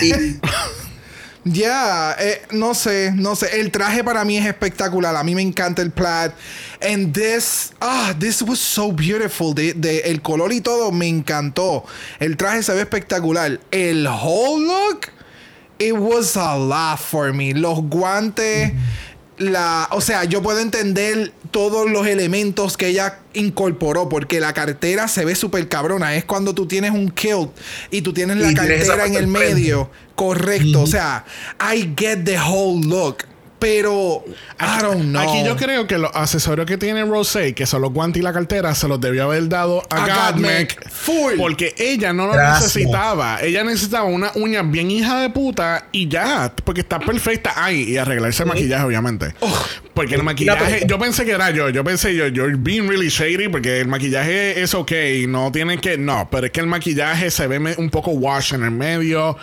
Y 0.02 0.12
Ya, 1.44 2.14
eh, 2.18 2.42
no 2.50 2.74
sé, 2.74 3.12
no 3.14 3.34
sé. 3.36 3.60
El 3.60 3.70
traje 3.70 4.04
para 4.04 4.24
mí 4.24 4.36
es 4.36 4.44
espectacular. 4.46 5.16
A 5.16 5.22
mí 5.24 5.34
me 5.34 5.42
encanta 5.42 5.80
el 5.82 5.90
plaid. 5.90 6.32
And 6.82 7.12
this, 7.14 7.72
ah, 7.80 8.14
this 8.18 8.42
was 8.42 8.58
so 8.58 8.92
beautiful. 8.92 9.54
De, 9.54 9.72
de- 9.72 10.00
el 10.00 10.20
color 10.20 10.52
y 10.52 10.60
todo 10.60 10.90
me 10.92 11.06
encantó. 11.08 11.84
El 12.20 12.36
traje 12.36 12.62
se 12.62 12.74
ve 12.74 12.80
espectacular. 12.82 13.60
El 13.70 14.06
whole 14.06 14.66
look, 14.66 15.08
it 15.78 15.94
was 15.94 16.36
a 16.36 16.56
lot 16.56 16.98
for 16.98 17.32
me. 17.32 17.54
Los 17.54 17.78
guantes, 17.88 18.72
la, 19.38 19.88
o 19.92 20.00
sea, 20.00 20.24
yo 20.24 20.42
puedo 20.42 20.60
entender 20.60 21.32
todos 21.50 21.90
los 21.90 22.06
elementos 22.06 22.76
que 22.76 22.88
ella 22.88 23.20
incorporó 23.34 24.08
porque 24.08 24.40
la 24.40 24.52
cartera 24.52 25.08
se 25.08 25.24
ve 25.24 25.34
súper 25.34 25.68
cabrona. 25.68 26.16
Es 26.16 26.24
cuando 26.24 26.54
tú 26.54 26.66
tienes 26.66 26.90
un 26.90 27.10
kilt 27.10 27.50
y 27.90 28.02
tú 28.02 28.12
tienes 28.12 28.36
la 28.38 28.50
Y 28.50 28.54
cartera 28.54 29.06
en 29.06 29.14
el 29.14 29.26
medio. 29.26 29.90
Correcto. 30.14 30.82
O 30.82 30.86
sea, 30.86 31.24
I 31.60 31.92
get 31.96 32.24
the 32.24 32.38
whole 32.38 32.84
look. 32.84 33.18
Pero, 33.58 34.24
I 34.60 34.82
don't 34.82 35.02
know. 35.02 35.20
Aquí 35.20 35.44
yo 35.44 35.56
creo 35.56 35.86
que 35.86 35.98
los 35.98 36.10
accesorios 36.14 36.66
que 36.66 36.78
tiene 36.78 37.04
Rosé, 37.04 37.54
que 37.54 37.66
son 37.66 37.82
los 37.82 37.92
guantes 37.92 38.20
y 38.20 38.22
la 38.22 38.32
cartera, 38.32 38.74
se 38.74 38.86
los 38.86 39.00
debió 39.00 39.24
haber 39.24 39.48
dado 39.48 39.82
a, 39.90 40.28
A. 40.28 40.34
Full. 40.90 41.34
Porque 41.36 41.74
ella 41.76 42.12
no 42.12 42.26
lo 42.26 42.32
Gracias. 42.34 42.76
necesitaba. 42.76 43.40
Ella 43.42 43.64
necesitaba 43.64 44.04
una 44.04 44.30
uña 44.34 44.62
bien 44.62 44.90
hija 44.90 45.20
de 45.20 45.30
puta 45.30 45.86
y 45.92 46.08
ya. 46.08 46.52
Porque 46.64 46.82
está 46.82 47.00
perfecta. 47.00 47.52
Ay, 47.56 47.82
y 47.82 47.96
arreglarse 47.96 48.44
el 48.44 48.48
maquillaje, 48.48 48.84
obviamente. 48.84 49.34
porque 49.94 50.14
el 50.14 50.22
maquillaje, 50.22 50.84
yo 50.86 50.98
pensé 50.98 51.24
que 51.24 51.32
era 51.32 51.50
yo. 51.50 51.68
Yo 51.70 51.82
pensé 51.82 52.14
yo, 52.14 52.28
you're 52.28 52.56
being 52.56 52.88
really 52.88 53.08
shady 53.08 53.48
porque 53.48 53.80
el 53.80 53.88
maquillaje 53.88 54.62
es 54.62 54.74
ok. 54.74 54.92
No 55.28 55.50
tiene 55.50 55.78
que. 55.78 55.98
No, 55.98 56.28
pero 56.30 56.46
es 56.46 56.52
que 56.52 56.60
el 56.60 56.66
maquillaje 56.66 57.30
se 57.30 57.46
ve 57.46 57.58
un 57.76 57.90
poco 57.90 58.12
wash 58.12 58.54
en 58.54 58.62
el 58.62 58.70
medio. 58.70 59.36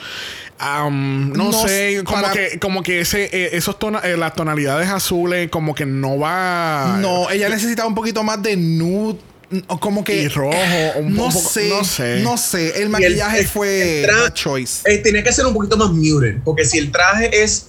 Um, 0.57 1.33
no, 1.33 1.51
No 1.51 1.67
sé, 1.67 2.01
como 2.05 2.21
para- 2.21 2.33
que, 2.33 2.59
como 2.59 2.81
que 2.81 3.01
ese, 3.01 3.25
eh, 3.25 3.49
esos 3.57 3.77
tona- 3.77 3.99
eh, 4.05 4.15
las 4.15 4.33
tonalidades 4.35 4.87
azules, 4.89 5.49
como 5.49 5.75
que 5.75 5.85
no 5.85 6.17
va. 6.17 6.97
No, 7.01 7.29
ella 7.29 7.49
necesitaba 7.49 7.87
un 7.89 7.95
poquito 7.95 8.23
más 8.23 8.41
de 8.41 8.55
nude. 8.55 9.19
o 9.67 9.79
Como 9.79 10.03
que. 10.03 10.23
Y 10.23 10.27
rojo, 10.29 10.57
un 10.97 11.13
no 11.13 11.27
poco- 11.27 11.39
sé. 11.49 11.69
no 11.69 11.83
sé. 11.83 12.19
No 12.21 12.37
sé. 12.37 12.81
El 12.81 12.89
maquillaje 12.89 13.39
el- 13.41 13.47
fue. 13.47 14.03
el 14.03 14.33
choice. 14.33 14.81
eh, 14.89 14.97
tenía 14.99 15.23
que 15.23 15.31
ser 15.31 15.45
un 15.45 15.53
poquito 15.53 15.77
más 15.77 15.91
muted. 15.91 16.37
Porque 16.43 16.63
si 16.65 16.77
el 16.79 16.91
traje 16.91 17.43
es 17.43 17.67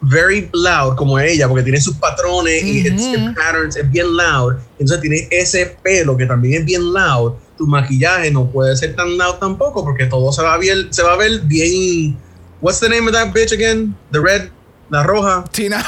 very 0.00 0.48
loud, 0.52 0.96
como 0.96 1.18
ella, 1.20 1.46
porque 1.48 1.62
tiene 1.62 1.80
sus 1.80 1.96
patrones 1.96 2.64
y 2.64 2.80
it's- 2.88 3.34
patterns, 3.36 3.76
es 3.76 3.88
bien 3.90 4.06
loud. 4.16 4.54
Entonces 4.78 5.00
tiene 5.00 5.28
ese 5.30 5.66
pelo 5.82 6.16
que 6.16 6.26
también 6.26 6.62
es 6.62 6.64
bien 6.66 6.92
loud. 6.92 7.34
Tu 7.62 7.68
maquillaje 7.68 8.28
no 8.32 8.50
puede 8.50 8.76
ser 8.76 8.96
tan 8.96 9.16
loud 9.16 9.36
tampoco, 9.36 9.84
porque 9.84 10.06
todo 10.06 10.32
se 10.32 10.42
va 10.42 10.54
a 10.54 10.58
ver, 10.58 10.88
se 10.90 11.00
va 11.04 11.12
a 11.12 11.16
ver 11.16 11.42
bien. 11.42 12.18
What's 12.60 12.80
the 12.80 12.88
name 12.88 13.06
of 13.06 13.12
that 13.12 13.32
bitch 13.32 13.52
again? 13.52 13.94
The 14.10 14.18
red, 14.18 14.50
la 14.90 15.04
roja. 15.04 15.44
Tina 15.52 15.80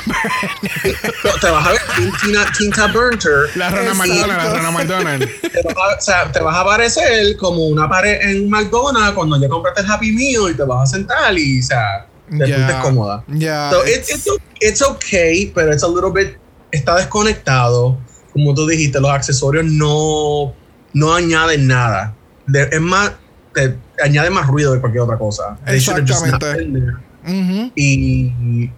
te 1.41 1.51
vas 1.51 1.67
a 1.67 1.73
ver 1.73 1.81
bien 1.99 2.13
Tina, 2.23 2.47
Tinta 2.57 2.87
Burnter. 2.87 3.51
La 3.57 3.71
rana. 3.71 3.93
McDonald, 3.93 4.29
la 4.29 4.55
rana 4.55 4.71
McDonald. 4.71 5.29
Te 5.41 5.63
vas, 5.65 5.77
a, 5.77 5.99
o 5.99 6.01
sea, 6.01 6.31
te 6.31 6.41
vas 6.41 6.57
a 6.57 6.65
parecer 6.65 7.37
como 7.39 7.67
una 7.67 7.89
pared 7.89 8.21
en 8.23 8.49
McDonald's 8.49 9.15
cuando 9.15 9.37
ya 9.41 9.49
compraste 9.49 9.81
el 9.81 9.91
Happy 9.91 10.13
Meal 10.13 10.53
y 10.53 10.55
te 10.55 10.63
vas 10.63 10.89
a 10.89 10.95
sentar 10.95 11.37
y, 11.37 11.59
o 11.59 11.63
sea, 11.65 12.07
Te 12.31 12.47
sientes 12.47 12.77
cómoda. 12.77 13.25
Ya. 13.27 13.71
So 13.73 13.85
it's, 13.85 14.11
it's, 14.11 14.29
it's 14.61 14.81
okay, 14.81 15.51
pero 15.53 15.73
it's 15.73 15.83
a 15.83 15.89
little 15.89 16.13
bit. 16.13 16.39
Está 16.71 16.95
desconectado. 16.95 17.99
Como 18.33 18.55
tú 18.55 18.67
dijiste, 18.67 19.01
los 19.01 19.11
accesorios 19.11 19.65
no, 19.65 20.55
no 20.95 21.15
añaden 21.15 21.67
nada. 21.67 22.15
De- 22.47 22.69
es 22.73 22.81
más, 22.81 23.13
te 23.53 23.77
añade 24.03 24.31
más 24.31 24.47
ruido 24.47 24.73
de 24.73 24.81
cualquier 24.81 25.03
otra 25.03 25.19
cosa. 25.19 25.57
Exactamente. 25.67 26.79
Y 27.75 28.71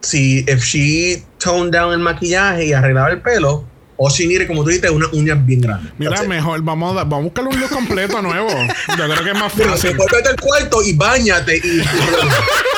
si 0.00 0.38
if 0.48 0.62
she 0.64 1.22
toned 1.38 1.72
down 1.72 1.92
el 1.92 1.98
maquillaje 1.98 2.66
y 2.66 2.72
arreglaba 2.72 3.10
el 3.10 3.20
pelo, 3.20 3.64
o 4.02 4.08
she 4.08 4.26
needed, 4.26 4.46
como 4.46 4.62
tú 4.62 4.70
dijiste, 4.70 4.88
unas 4.88 5.12
uñas 5.12 5.44
bien 5.44 5.60
grandes. 5.60 5.92
Mira, 5.98 6.12
That's 6.12 6.22
it. 6.22 6.28
mejor 6.28 6.62
vamos 6.62 6.96
a, 6.96 7.04
vamos 7.04 7.18
a 7.18 7.22
buscar 7.24 7.46
un 7.46 7.60
look 7.60 7.68
completo 7.70 8.22
nuevo. 8.22 8.48
Yo 8.48 9.04
creo 9.04 9.24
que 9.24 9.30
es 9.30 9.38
más 9.38 9.52
fácil. 9.52 9.90
después 9.90 10.08
vete 10.10 10.28
al 10.30 10.36
cuarto 10.40 10.82
y 10.82 10.94
bañate 10.94 11.58
y, 11.58 11.60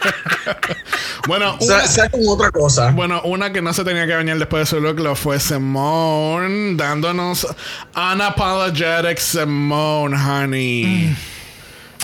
Bueno, 1.26 1.56
una, 1.60 2.10
con 2.10 2.20
otra 2.28 2.50
cosa. 2.50 2.90
bueno, 2.92 3.20
una 3.22 3.52
que 3.52 3.60
no 3.60 3.72
se 3.74 3.84
tenía 3.84 4.06
que 4.06 4.14
bañar 4.14 4.38
después 4.38 4.62
de 4.62 4.66
su 4.66 4.80
look 4.80 4.98
lo 4.98 5.14
fue 5.14 5.38
Simone, 5.38 6.74
dándonos 6.76 7.46
unapologetic 7.94 9.18
Simone, 9.18 10.16
honey. 10.16 11.14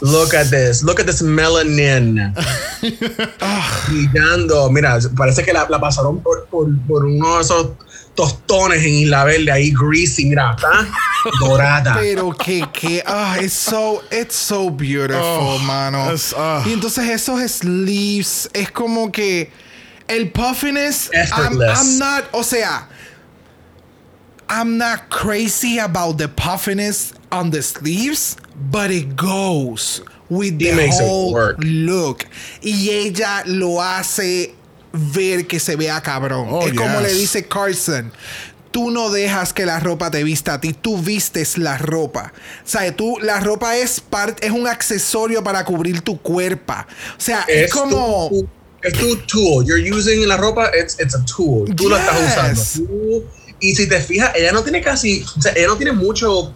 Look 0.03 0.35
at 0.35 0.51
this. 0.51 0.83
Look 0.83 1.01
at 1.01 1.07
this 1.07 1.23
melanin. 1.23 2.35
Brillando. 3.89 4.71
Mira, 4.71 4.99
parece 5.17 5.43
que 5.43 5.53
la, 5.53 5.67
la 5.71 5.81
pasaron 5.81 6.21
por, 6.21 6.47
por, 6.47 6.69
por 6.87 7.07
uno 7.07 7.37
de 7.37 7.43
esos 7.43 7.69
tostones 8.17 8.83
en 8.83 8.95
Isla 8.95 9.25
Verde 9.25 9.53
ahí, 9.53 9.73
greasy. 9.73 10.25
Mira, 10.27 10.57
está 10.57 10.89
dorada. 11.41 11.95
Pero 12.01 12.33
que, 12.33 12.67
que, 12.73 13.03
ah, 13.07 13.37
it's 13.41 13.53
so, 13.53 14.03
it's 14.11 14.35
so 14.35 14.71
beautiful, 14.71 15.23
Oh, 15.23 15.59
mano. 15.59 16.09
ah. 16.37 16.65
Y 16.67 16.73
entonces 16.73 17.09
esos 17.09 17.41
sleeves 17.51 18.49
es 18.53 18.71
como 18.73 19.13
que 19.13 19.51
el 20.09 20.31
puffiness, 20.31 21.11
I'm. 21.37 21.61
I'm 21.61 21.99
not, 21.99 22.25
o 22.33 22.43
sea, 22.43 22.89
I'm 24.49 24.79
not 24.79 25.09
crazy 25.11 25.79
about 25.79 26.19
the 26.19 26.29
puffiness 26.29 27.13
on 27.33 27.51
the 27.51 27.63
sleeves, 27.63 28.37
but 28.71 28.91
it 28.91 29.17
goes 29.17 30.01
with 30.31 30.59
the 30.59 30.73
makes 30.73 30.99
it 31.01 31.03
whole 31.07 31.33
work. 31.33 31.57
look. 31.61 32.25
Y 32.63 32.89
ella 32.91 33.43
lo 33.47 33.81
hace 33.81 34.55
ver 34.99 35.47
que 35.47 35.61
se 35.61 35.77
vea 35.77 36.01
cabrón. 36.03 36.49
Oh, 36.51 36.67
es 36.67 36.75
como 36.75 37.01
le 37.01 37.09
yes. 37.09 37.19
dice 37.19 37.47
Carson. 37.47 38.13
Tú 38.71 38.91
no 38.91 39.11
dejas 39.11 39.55
que 39.55 39.65
la 39.65 39.81
ropa 39.81 40.11
te 40.11 40.23
vista 40.23 40.55
a 40.55 40.61
ti, 40.61 40.75
tú 40.75 40.99
vistes 40.99 41.57
la 41.57 41.79
ropa. 41.79 42.33
O 42.65 42.69
sea, 42.69 42.95
tú, 42.95 43.19
la 43.23 43.41
ropa 43.41 43.77
es 43.77 44.01
parte, 44.01 44.47
es 44.47 44.53
un 44.53 44.67
accesorio 44.67 45.43
para 45.43 45.65
cubrir 45.65 46.03
tu 46.03 46.21
cuerpo. 46.21 46.75
O 46.75 47.21
sea, 47.21 47.45
es, 47.49 47.73
como. 47.73 48.29
Tu, 48.29 48.47
es 48.83 48.93
tu 48.93 49.17
tool. 49.27 49.65
You're 49.65 49.81
using 49.91 50.27
la 50.29 50.37
ropa, 50.37 50.71
it's, 50.79 50.99
it's 51.01 51.15
a 51.15 51.25
tool. 51.25 51.75
Tú 51.75 51.89
la 51.89 51.99
estás 52.01 52.21
usando. 52.21 52.61
Yes. 52.63 52.73
Tú- 52.75 53.25
y 53.61 53.75
si 53.75 53.89
te 53.89 53.99
fijas, 54.01 54.33
ella 54.37 54.53
no 54.53 54.63
tiene 54.63 54.83
casi, 54.83 55.25
o 55.39 55.41
sea, 55.41 55.53
ella 55.57 55.69
no 55.69 55.77
tiene 55.77 55.93
mucho 55.93 56.53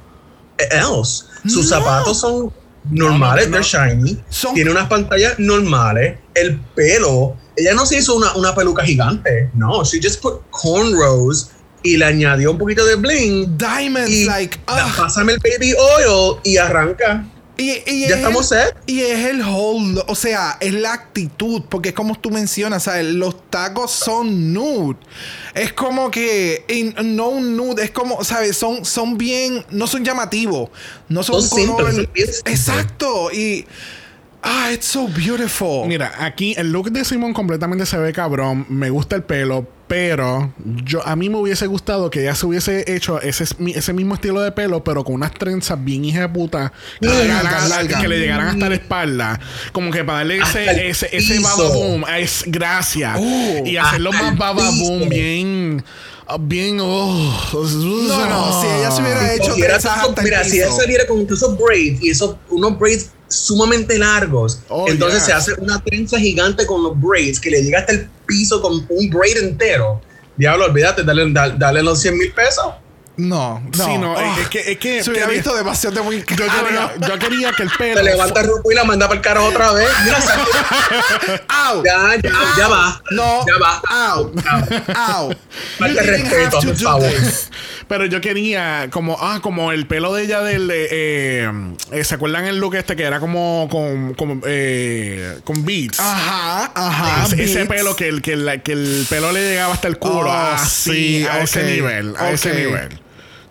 else. 0.71 1.25
Sus 1.47 1.71
No. 1.71 1.77
zapatos 1.79 2.21
son 2.21 2.53
normales, 2.91 3.49
No, 3.49 3.53
no, 3.53 3.59
no. 3.61 3.65
they're 3.67 3.95
shiny. 3.95 4.23
Son- 4.29 4.53
Tiene 4.55 4.71
unas 4.71 4.89
pantallas 4.89 5.39
normales. 5.39 6.19
El 6.41 6.59
pelo, 6.75 7.37
ella 7.57 7.75
no 7.75 7.85
se 7.87 7.99
hizo 7.99 8.15
una, 8.17 8.35
una 8.35 8.55
peluca 8.55 8.85
gigante. 8.85 9.51
No, 9.55 9.85
she 9.85 10.01
just 10.03 10.21
put 10.23 10.41
cornrows 10.51 11.51
y 11.83 11.97
le 11.97 12.05
añadió 12.05 12.51
un 12.53 12.59
poquito 12.59 12.85
de 12.85 12.95
bling. 12.97 13.57
Diamonds, 13.59 14.11
Y 14.11 14.25
like. 14.25 14.59
ah. 14.67 14.93
pásame 14.97 15.33
el 15.33 15.39
baby 15.39 15.73
oil 15.75 16.37
y 16.45 16.57
arranca. 16.57 17.25
Y, 17.57 17.73
y 17.87 18.01
Ya 18.09 18.15
es 18.15 18.17
estamos 18.17 18.51
el- 18.53 18.59
set. 18.59 18.77
Y 18.87 19.01
es 19.01 19.19
el 19.27 19.43
whole, 19.43 20.03
o 20.07 20.15
sea, 20.15 20.57
es 20.63 20.73
la 20.73 20.95
actitud, 20.95 21.63
porque 21.69 21.91
es 21.91 21.95
como 21.95 22.19
tú 22.19 22.31
mencionas, 22.31 22.85
¿sabes? 22.85 23.05
Los 23.05 23.51
tacos 23.51 23.91
son 23.91 24.55
nude. 24.55 24.97
Es 25.55 25.75
como 25.75 26.11
que, 26.11 26.65
no 27.05 27.29
un 27.29 27.59
nude, 27.59 27.85
es 27.85 27.91
como, 27.91 28.25
¿sabes? 28.25 28.57
Son, 28.57 28.83
son 28.87 29.19
bien, 29.19 29.63
no 29.71 29.87
son 29.87 30.03
llamativos, 30.03 30.71
no 31.11 31.23
son, 31.23 31.43
Son 31.43 31.67
color- 31.67 31.95
simples. 31.95 32.41
Exacto, 32.47 33.31
y, 33.31 33.67
ah, 34.43 34.71
it's 34.73 34.87
so 34.87 35.09
beautiful. 35.09 35.87
Mira, 35.87 36.13
aquí 36.19 36.55
el 36.57 36.73
look 36.73 36.91
de 36.91 37.05
Simon 37.05 37.33
completamente 37.33 37.87
se 37.87 37.99
ve 37.99 38.13
cabrón. 38.13 38.67
Me 38.69 38.91
gusta 38.91 39.17
el 39.17 39.23
pelo, 39.23 39.67
pero 39.87 40.53
yo 40.85 41.07
a 41.07 41.17
mí 41.17 41.29
me 41.29 41.37
hubiese 41.37 41.67
gustado 41.67 42.11
que 42.11 42.23
ella 42.23 42.35
se 42.35 42.47
hubiese 42.47 42.95
hecho 42.95 43.21
ese, 43.21 43.45
ese 43.75 43.93
mismo 43.93 44.15
estilo 44.15 44.41
de 44.41 44.53
pelo, 44.53 44.85
pero 44.85 45.05
con 45.05 45.17
unas 45.17 45.33
trenzas 45.33 45.83
bien 45.83 46.05
hija 46.05 46.21
de 46.21 46.29
puta 46.29 46.73
que, 47.01 47.09
le 47.09 47.27
Largas, 47.27 47.89
llegaran, 48.09 48.49
hasta 48.49 48.69
la 48.69 48.75
espalda. 48.75 49.41
Como 49.73 49.91
que 49.91 50.05
para 50.05 50.19
darle 50.19 50.39
ese, 50.39 50.89
ese, 50.89 51.09
ese 51.17 51.41
baba 51.41 51.69
boom, 51.71 52.05
es 52.17 52.45
gracias. 52.47 53.19
Oh, 53.19 53.63
y 53.67 53.77
hacerlo 53.77 54.13
más 54.13 54.37
baba 54.37 54.71
boom, 54.71 55.09
bien. 55.09 55.85
Ah, 56.31 56.37
Bien, 56.41 56.79
oh, 56.81 57.51
No, 57.53 58.29
no, 58.29 58.61
si 58.61 58.67
ella 58.69 58.91
se 58.91 59.03
hubiera 59.03 59.35
hecho 59.35 59.53
hasta 59.53 60.21
el 60.21 60.25
mira, 60.25 60.45
si 60.45 60.59
piso. 60.61 60.77
saliera 60.77 61.07
con 61.07 61.27
esos 61.31 61.59
braids 61.59 62.03
y 62.03 62.11
esos 62.11 62.37
unos 62.49 62.79
braids 62.79 63.11
sumamente 63.29 63.99
largos, 63.99 64.61
Oh, 64.69 64.89
entonces 64.89 65.19
yes. 65.21 65.27
se 65.27 65.33
hace 65.33 65.53
una 65.61 65.83
trenza 65.83 66.19
gigante 66.19 66.67
con 66.67 66.83
los 66.83 67.01
braids 67.01 67.39
que 67.39 67.51
le 67.51 67.63
llega 67.63 67.81
hasta 67.81 67.93
el 67.93 68.09
piso 68.27 68.61
con 68.63 68.87
un 68.89 69.11
braid 69.11 69.37
entero. 69.39 70.01
Diablo, 70.37 70.67
olvídate, 70.67 71.03
dale, 71.03 71.31
dale, 71.33 71.55
dale 71.59 71.83
los 71.83 72.01
100 72.01 72.17
mil 72.17 72.33
pesos. 72.33 72.65
No, 73.21 73.61
no. 73.77 73.85
Sí, 73.85 73.99
no, 73.99 74.15
Ah, 74.17 74.37
es 74.41 74.49
que, 74.49 74.73
es 74.73 74.79
que 74.79 75.03
se 75.05 75.11
hubiera 75.11 75.27
quería- 75.27 75.43
visto 75.43 75.55
demasiado 75.57 75.97
de 75.97 76.03
muy 76.03 76.19
yo, 76.21 76.25
quería, 76.27 76.93
yo 77.09 77.19
quería 77.19 77.53
que 77.53 77.63
el 77.65 77.71
pelo. 77.71 77.97
Se 77.99 78.03
levanta 78.03 78.41
el 78.41 78.47
rupo 78.47 78.73
y 78.73 78.75
la 78.75 78.85
manda 78.85 79.07
para 79.09 79.19
el 79.19 79.25
carajo 79.25 79.47
otra 79.49 79.73
vez. 79.73 79.89
Mira, 80.05 80.19
¡Au! 81.49 81.83
ya, 81.85 82.17
ya, 82.23 82.31
ya 82.57 82.69
va. 82.69 83.03
No. 83.11 83.45
Ya 83.47 83.59
va. 83.61 83.83
¡Au! 83.89 84.33
¡Au! 84.95 85.35
Falta 85.79 86.03
respeto, 86.03 86.61
por 86.61 86.77
favor. 86.77 87.11
Pero 87.89 88.07
yo 88.07 88.21
quería, 88.21 88.89
como, 88.91 89.19
ah, 89.21 89.41
como 89.43 89.73
el 89.73 89.87
pelo 89.87 90.15
de 90.15 90.23
ella 90.25 90.41
del. 90.43 90.71
eh, 90.73 91.51
eh, 91.93 92.05
¿Se 92.05 92.15
acuerdan 92.15 92.47
el 92.47 92.59
look 92.59 92.77
este 92.77 92.95
que 92.97 93.03
era 93.03 93.19
como 93.21 93.69
con, 93.71 94.15
como, 94.15 94.41
eh, 94.47 95.41
con 95.45 95.65
beats? 95.65 95.99
Ajá, 96.01 96.71
ajá. 96.75 97.25
ese, 97.27 97.43
ese 97.43 97.55
beats. 97.65 97.69
pelo 97.69 97.97
que 97.97 98.09
el, 98.09 98.23
que, 98.23 98.35
el, 98.35 98.63
que 98.63 98.73
el 98.73 99.07
pelo 99.11 99.33
le 99.33 99.41
llegaba 99.51 99.75
hasta 99.75 99.89
el 99.89 99.99
culo. 99.99 100.31
Oh, 100.31 100.53
así, 100.55 100.91
sí, 101.23 101.27
a 101.27 101.41
ese 101.43 101.61
ok, 101.61 101.67
nivel. 101.67 102.15
A 102.17 102.31
ese 102.31 102.51
ok. 102.53 102.57
nivel. 102.57 103.01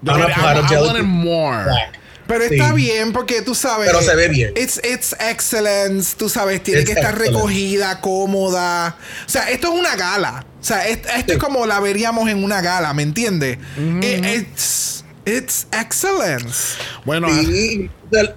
Claro, 0.04 0.28
I, 0.30 0.74
I 0.74 0.78
wanted 0.82 1.04
more. 1.04 1.64
Black. 1.64 2.00
Pero 2.28 2.47
Sí. 2.47 2.56
está 2.56 2.74
bien 2.74 3.12
porque 3.12 3.41
tú 3.41 3.56
sabes. 3.56 3.88
Pero 3.89 4.04
se 4.04 4.16
ve 4.16 4.28
bien. 4.28 4.54
It's, 4.56 4.80
it's 4.84 5.16
excellence. 5.20 6.16
Tú 6.16 6.30
sabes, 6.30 6.62
tiene 6.62 6.82
It's 6.82 6.89
que 6.91 6.95
estar 7.00 7.14
excellent. 7.16 7.36
recogida, 7.38 8.02
cómoda. 8.02 8.95
O 9.26 9.30
sea, 9.30 9.50
esto 9.50 9.74
es 9.74 9.80
una 9.80 9.95
gala. 9.95 10.45
O 10.62 10.64
sea, 10.64 10.88
es- 10.88 10.97
esto 11.00 11.14
Sí. 11.26 11.32
es 11.34 11.38
como 11.39 11.66
la 11.66 11.80
veríamos 11.80 12.30
en 12.30 12.43
una 12.43 12.62
gala, 12.62 12.93
¿me 12.93 13.02
entiendes? 13.02 13.58
It- 14.02 14.26
it's, 14.26 15.04
it's 15.26 15.66
excellence. 15.72 16.76
Bueno, 17.04 17.28
Y 17.30 17.89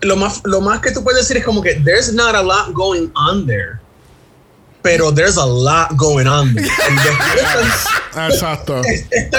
lo 0.02 0.16
más, 0.16 0.40
lo 0.44 0.62
más 0.62 0.80
que 0.80 0.90
tú 0.90 1.04
puedes 1.04 1.20
decir 1.22 1.36
es 1.36 1.44
como 1.44 1.60
que 1.62 1.74
there's 1.74 2.12
not 2.14 2.34
a 2.34 2.42
lot 2.42 2.72
going 2.72 3.08
on 3.14 3.46
there. 3.46 3.78
Pero 4.82 5.12
there's 5.12 5.36
a 5.36 5.46
lot 5.46 5.96
going 5.96 6.26
on 6.26 6.56
exacto. 8.28 8.80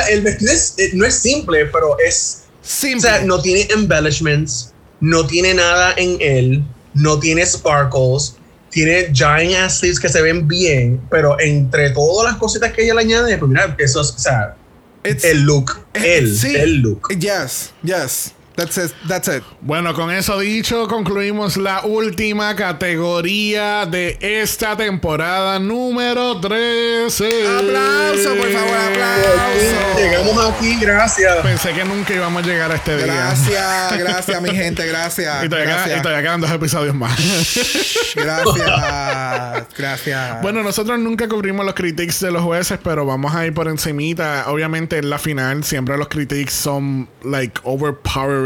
el 0.10 0.22
vestido 0.22 0.52
es- 0.52 0.74
eh, 0.78 0.92
no 0.94 1.06
es 1.06 1.16
simple, 1.16 1.66
pero 1.66 1.98
es. 2.06 2.44
O 2.46 2.66
Simple. 2.66 3.02
sea, 3.02 3.22
no 3.24 3.42
tiene 3.42 3.68
embellishments, 3.74 4.72
no 5.02 5.28
tiene 5.28 5.54
nada 5.54 5.94
en 5.98 6.18
él, 6.22 6.64
no 6.94 7.20
tiene 7.20 7.46
sparkles, 7.46 8.36
tiene 8.70 9.10
giant 9.14 9.54
ass 9.56 9.80
sleeves 9.80 10.00
que 10.00 10.08
se 10.08 10.22
ven 10.22 10.48
bien, 10.48 11.02
pero 11.12 11.38
entre 11.42 11.90
todas 11.90 12.32
las 12.32 12.38
cositas 12.40 12.72
que 12.72 12.84
ella 12.86 12.94
le 12.94 13.02
añade, 13.02 13.38
pues 13.38 13.50
mira, 13.50 13.76
eso 13.80 14.00
es, 14.00 14.12
o 14.12 14.18
sea, 14.18 14.56
It's- 15.04 15.26
el 15.26 15.42
look, 15.42 15.78
eh, 15.94 16.20
el, 16.20 16.38
sí. 16.38 16.56
el 16.56 16.76
look. 16.78 17.10
Yes, 17.20 17.72
yes. 17.84 18.32
That's 18.56 18.78
it. 18.78 18.92
That's 19.08 19.28
it. 19.30 19.44
Bueno, 19.62 19.96
con 19.96 20.12
eso 20.12 20.38
dicho, 20.40 20.88
concluimos 20.88 21.58
la 21.58 21.82
última 21.86 22.56
categoría 22.56 23.88
de 23.88 24.18
esta 24.22 24.78
temporada 24.78 25.58
número 25.58 26.40
13. 26.40 27.48
Aplauso, 27.48 28.36
por 28.36 28.52
favor, 28.52 28.78
aplauso. 28.78 29.98
Llegamos 29.98 30.52
aquí, 30.56 30.76
gracias. 30.80 31.38
Pensé 31.38 31.74
que 31.74 31.84
nunca 31.84 32.14
íbamos 32.14 32.44
a 32.44 32.46
llegar 32.46 32.72
a 32.72 32.76
este 32.76 32.96
día. 32.98 33.06
Gracias, 33.08 33.98
gracias, 33.98 34.42
mi 34.42 34.52
gente, 34.52 34.86
gracias. 34.86 35.46
Y 35.46 35.50
todavía, 35.50 35.70
quedan- 35.72 35.78
gracias. 35.78 36.00
y 36.00 36.02
todavía 36.04 36.22
quedan 36.22 36.42
dos 36.42 36.52
episodios 36.52 36.94
más. 36.96 37.18
Gracias, 38.16 39.66
gracias. 39.78 40.42
bueno, 40.44 40.62
nosotros 40.62 41.00
nunca 41.00 41.28
cubrimos 41.28 41.66
los 41.66 41.74
critiques 41.74 42.20
de 42.20 42.32
los 42.32 42.44
jueces, 42.44 42.78
pero 42.84 43.06
vamos 43.06 43.34
a 43.34 43.46
ir 43.48 43.54
por 43.54 43.68
encimita. 43.68 44.46
Obviamente 44.48 44.98
en 45.00 45.10
la 45.10 45.18
final 45.18 45.64
siempre 45.64 45.98
los 45.98 46.08
critiques 46.08 46.54
son 46.54 47.08
like 47.24 47.60
overpowering 47.64 48.43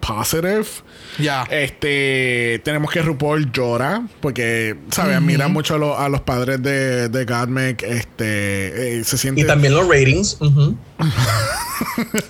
positive. 0.00 0.66
Ya. 1.18 1.44
Este, 1.50 2.60
tenemos 2.64 2.90
que 2.90 3.02
RuPaul 3.02 3.50
llora 3.52 4.06
porque, 4.20 4.76
¿sabes? 4.90 5.16
Admira 5.16 5.48
mucho 5.48 5.74
a, 5.74 5.78
lo- 5.78 5.98
a 5.98 6.08
los 6.08 6.20
padres 6.22 6.62
de, 6.62 7.08
de 7.08 7.24
Godmik. 7.24 7.82
Este, 7.82 8.98
eh, 9.00 9.04
se 9.04 9.18
siente. 9.18 9.40
Y 9.42 9.44
también 9.46 9.74
los 9.74 9.88
ratings. 9.88 10.38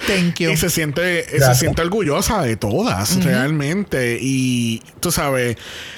Thank 0.06 0.40
you. 0.40 0.50
Y 0.50 0.56
se 0.56 0.70
siente, 0.70 1.24
se 1.24 1.54
siente 1.54 1.82
orgullosa 1.82 2.42
de 2.42 2.56
todas, 2.56 3.22
realmente. 3.24 4.18
Y 4.20 4.82
tú 5.00 5.10
sabes, 5.10 5.56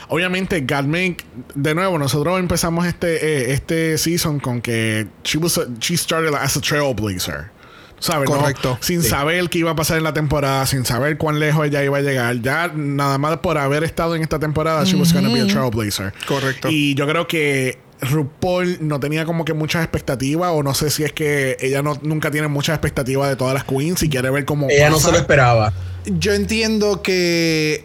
obviamente, 0.08 0.60
Godmik, 0.60 1.24
de 1.54 1.74
nuevo, 1.74 1.98
nosotros 1.98 2.38
empezamos 2.38 2.86
este, 2.86 3.16
eh, 3.50 3.52
este 3.52 3.98
season 3.98 4.40
con 4.40 4.60
que 4.60 5.06
she, 5.24 5.38
was 5.38 5.58
a- 5.58 5.66
she 5.80 5.96
started 5.96 6.34
as 6.34 6.56
a 6.56 6.60
trailblazer. 6.60 7.50
¿Sabes? 7.98 8.28
no? 8.28 8.36
Correcto. 8.36 8.78
Sin 8.80 9.02
saber 9.02 9.48
qué 9.48 9.58
iba 9.58 9.70
a 9.70 9.76
pasar 9.76 9.98
en 9.98 10.04
la 10.04 10.12
temporada, 10.12 10.66
sin 10.66 10.84
saber 10.84 11.16
cuán 11.16 11.38
lejos 11.38 11.66
ella 11.66 11.82
iba 11.82 11.98
a 11.98 12.02
llegar. 12.02 12.40
Ya 12.42 12.70
nada 12.74 13.18
más 13.18 13.38
por 13.38 13.58
haber 13.58 13.84
estado 13.84 14.14
en 14.14 14.22
esta 14.22 14.38
temporada, 14.38 14.84
she 14.84 14.96
was 14.96 15.12
gonna 15.12 15.32
be 15.32 15.40
a 15.40 15.46
trailblazer. 15.46 16.12
Correcto. 16.26 16.68
Y 16.70 16.94
yo 16.94 17.06
creo 17.06 17.26
que 17.26 17.78
RuPaul 18.00 18.78
no 18.80 19.00
tenía 19.00 19.24
como 19.24 19.44
que 19.44 19.54
muchas 19.54 19.82
expectativas, 19.82 20.50
o 20.52 20.62
no 20.62 20.74
sé 20.74 20.90
si 20.90 21.04
es 21.04 21.12
que 21.12 21.56
ella 21.60 21.82
no, 21.82 21.98
nunca 22.02 22.30
tiene 22.30 22.48
muchas 22.48 22.74
expectativas 22.74 23.28
de 23.28 23.36
todas 23.36 23.54
las 23.54 23.64
queens 23.64 24.02
y 24.02 24.08
quiere 24.08 24.30
ver 24.30 24.44
cómo. 24.44 24.68
Ella 24.68 24.90
no 24.90 24.98
se 24.98 25.10
lo 25.10 25.18
esperaba. 25.18 25.72
Yo 26.04 26.32
entiendo 26.34 27.02
que 27.02 27.84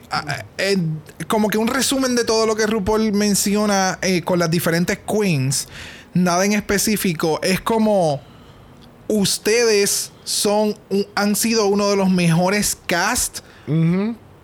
eh, 0.57 0.77
como 1.27 1.49
que 1.49 1.57
un 1.57 1.67
resumen 1.67 2.15
de 2.15 2.23
todo 2.23 2.45
lo 2.45 2.55
que 2.55 2.67
RuPaul 2.67 3.13
menciona 3.13 3.97
eh, 4.01 4.21
con 4.21 4.37
las 4.37 4.51
diferentes 4.51 4.99
queens, 4.99 5.67
nada 6.13 6.45
en 6.45 6.53
específico, 6.53 7.39
es 7.41 7.61
como 7.61 8.21
ustedes 9.11 10.11
son 10.23 10.75
un- 10.89 11.05
han 11.15 11.35
sido 11.35 11.67
uno 11.67 11.89
de 11.89 11.95
los 11.97 12.09
mejores 12.09 12.77
cast 12.87 13.39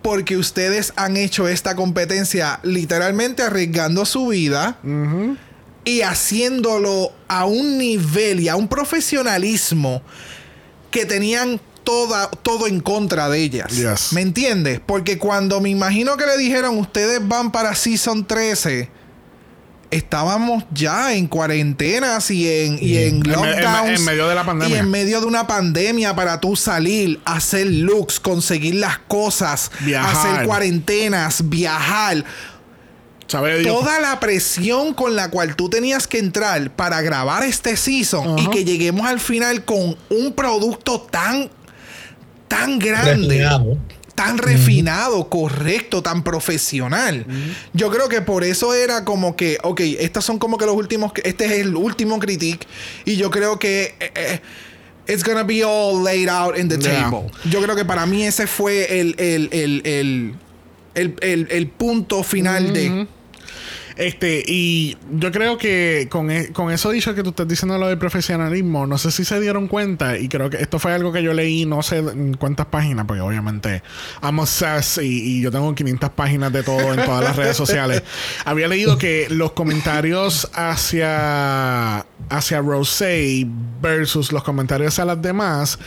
porque 0.01 0.38
ustedes 0.38 0.93
han 0.95 1.18
hecho 1.18 1.47
esta 1.47 1.76
competencia 1.76 2.59
literalmente 2.63 3.43
arriesgando 3.43 4.05
su 4.05 4.28
vida 4.28 4.78
y 5.84 6.01
haciéndolo 6.01 7.11
a 7.28 7.45
un 7.45 7.78
nivel 7.78 8.39
y 8.41 8.47
a 8.49 8.55
un 8.55 8.68
profesionalismo 8.68 10.01
que 10.91 11.05
tenían 11.05 11.59
toda, 11.84 12.30
todo 12.30 12.68
en 12.68 12.80
contra 12.82 13.30
de 13.30 13.39
ellas. 13.39 13.72
Yes. 13.72 14.13
¿Me 14.13 14.22
entiendes? 14.22 14.80
Porque 14.86 15.18
cuando 15.18 15.59
me 15.61 15.70
imagino 15.70 16.15
que 16.18 16.26
le 16.26 16.38
dijeron 16.38 16.78
ustedes 16.78 17.26
van 17.26 17.51
para 17.51 17.74
Season 17.76 18.26
13, 18.26 18.89
estábamos 19.91 20.63
ya 20.73 21.13
en 21.13 21.27
cuarentenas 21.27 22.29
y 22.31 22.47
en, 22.49 22.77
y 22.81 22.97
en 22.97 23.07
En 23.15 23.19
me- 23.19 23.33
en- 23.33 23.63
lockdowns. 23.63 23.99
en 23.99 24.05
medio 24.05 24.27
de 24.27 24.35
la 24.35 24.45
pandemia. 24.45 24.75
Y 24.75 24.79
en 24.79 24.89
medio 24.91 25.21
de 25.21 25.27
una 25.27 25.47
pandemia 25.47 26.15
para 26.15 26.39
tú 26.41 26.55
salir, 26.55 27.19
hacer 27.25 27.67
looks, 27.67 28.19
conseguir 28.19 28.75
las 28.75 28.97
cosas, 28.99 29.71
Viajar. 29.79 30.15
hacer 30.15 30.45
cuarentenas, 30.45 31.49
viajar 31.49 32.23
toda 33.63 33.99
la 33.99 34.19
presión 34.21 34.93
con 34.93 35.15
la 35.15 35.29
cual 35.29 35.55
tú 35.57 35.69
tenías 35.69 36.07
que 36.07 36.17
entrar 36.17 36.71
para 36.75 37.01
grabar 37.01 37.43
este 37.43 37.75
season 37.75 38.39
y 38.39 38.49
que 38.49 38.63
lleguemos 38.63 39.05
al 39.05 39.19
final 39.19 39.65
con 39.65 39.97
un 40.09 40.33
producto 40.33 41.01
tan 41.01 41.49
tan 42.47 42.79
grande, 42.79 43.27
Refinado. 43.27 43.77
Tan 44.18 44.39
refinado, 44.39 45.30
correcto, 45.30 46.01
tan 46.01 46.24
profesional. 46.24 47.24
Yo 47.74 47.91
creo 47.91 48.09
que 48.09 48.22
por 48.24 48.43
eso 48.43 48.74
era 48.74 49.05
como 49.05 49.36
que, 49.36 49.59
ok, 49.61 49.80
estas 49.99 50.26
son 50.26 50.39
como 50.39 50.57
que 50.57 50.65
los 50.65 50.76
últimos, 50.76 51.11
este 51.24 51.45
es 51.45 51.51
el 51.61 51.76
último 51.76 52.18
critique 52.18 52.65
y 53.05 53.15
yo 53.15 53.30
creo 53.30 53.59
que 53.59 53.93
eh, 53.99 54.11
eh, 54.15 54.41
it's 55.07 55.24
gonna 55.24 55.43
be 55.43 55.63
all 55.63 56.03
laid 56.03 56.30
out 56.30 56.57
in 56.57 56.68
the 56.68 56.80
Yeah. 56.80 57.03
table. 57.11 57.30
Yo 57.45 57.61
creo 57.61 57.76
que 57.76 57.86
para 57.86 58.07
mí 58.07 58.24
ese 58.26 58.47
fue 58.47 58.99
el 58.99 59.13
el 59.20 59.49
el 59.51 59.82
el, 59.86 60.36
el, 60.95 61.15
el- 61.22 61.47
el 61.51 61.68
punto 61.68 62.24
final 62.24 62.74
de 62.74 63.05
Este, 63.97 64.43
y 64.45 64.95
yo 65.11 65.31
creo 65.31 65.57
que 65.57 66.07
con, 66.09 66.29
e- 66.29 66.51
con 66.53 66.71
eso 66.71 66.91
dicho 66.91 67.15
que 67.15 67.23
tú 67.23 67.29
estás 67.29 67.47
diciendo 67.47 67.77
lo 67.77 67.87
del 67.87 67.97
profesionalismo, 67.97 68.85
no 68.85 68.97
sé 68.97 69.11
si 69.11 69.25
se 69.25 69.39
dieron 69.39 69.67
cuenta, 69.67 70.17
y 70.17 70.29
creo 70.29 70.49
que 70.49 70.57
esto 70.57 70.77
fue 70.77 70.93
algo 70.93 71.11
que 71.11 71.23
yo 71.23 71.33
leí, 71.33 71.65
no 71.65 71.81
sé 71.81 72.03
cuántas 72.37 72.67
páginas, 72.67 73.05
porque 73.05 73.21
obviamente 73.21 73.81
I'm 74.21 74.39
obsessed 74.39 75.01
y, 75.01 75.41
yo 75.41 75.51
tengo 75.51 75.73
500 75.73 76.09
páginas 76.11 76.51
de 76.53 76.63
todo 76.63 76.93
en 76.93 77.03
todas 77.03 77.23
las 77.23 77.35
redes 77.35 77.57
sociales. 77.57 78.03
Había 78.45 78.67
leído 78.67 78.97
que 78.97 79.27
los 79.29 79.51
comentarios 79.53 80.49
hacia, 80.53 82.05
hacia 82.29 82.61
Rosé 82.61 83.47
versus 83.81 84.31
los 84.31 84.43
comentarios 84.43 84.93
hacia 84.93 85.05
las 85.05 85.21
demás 85.21 85.79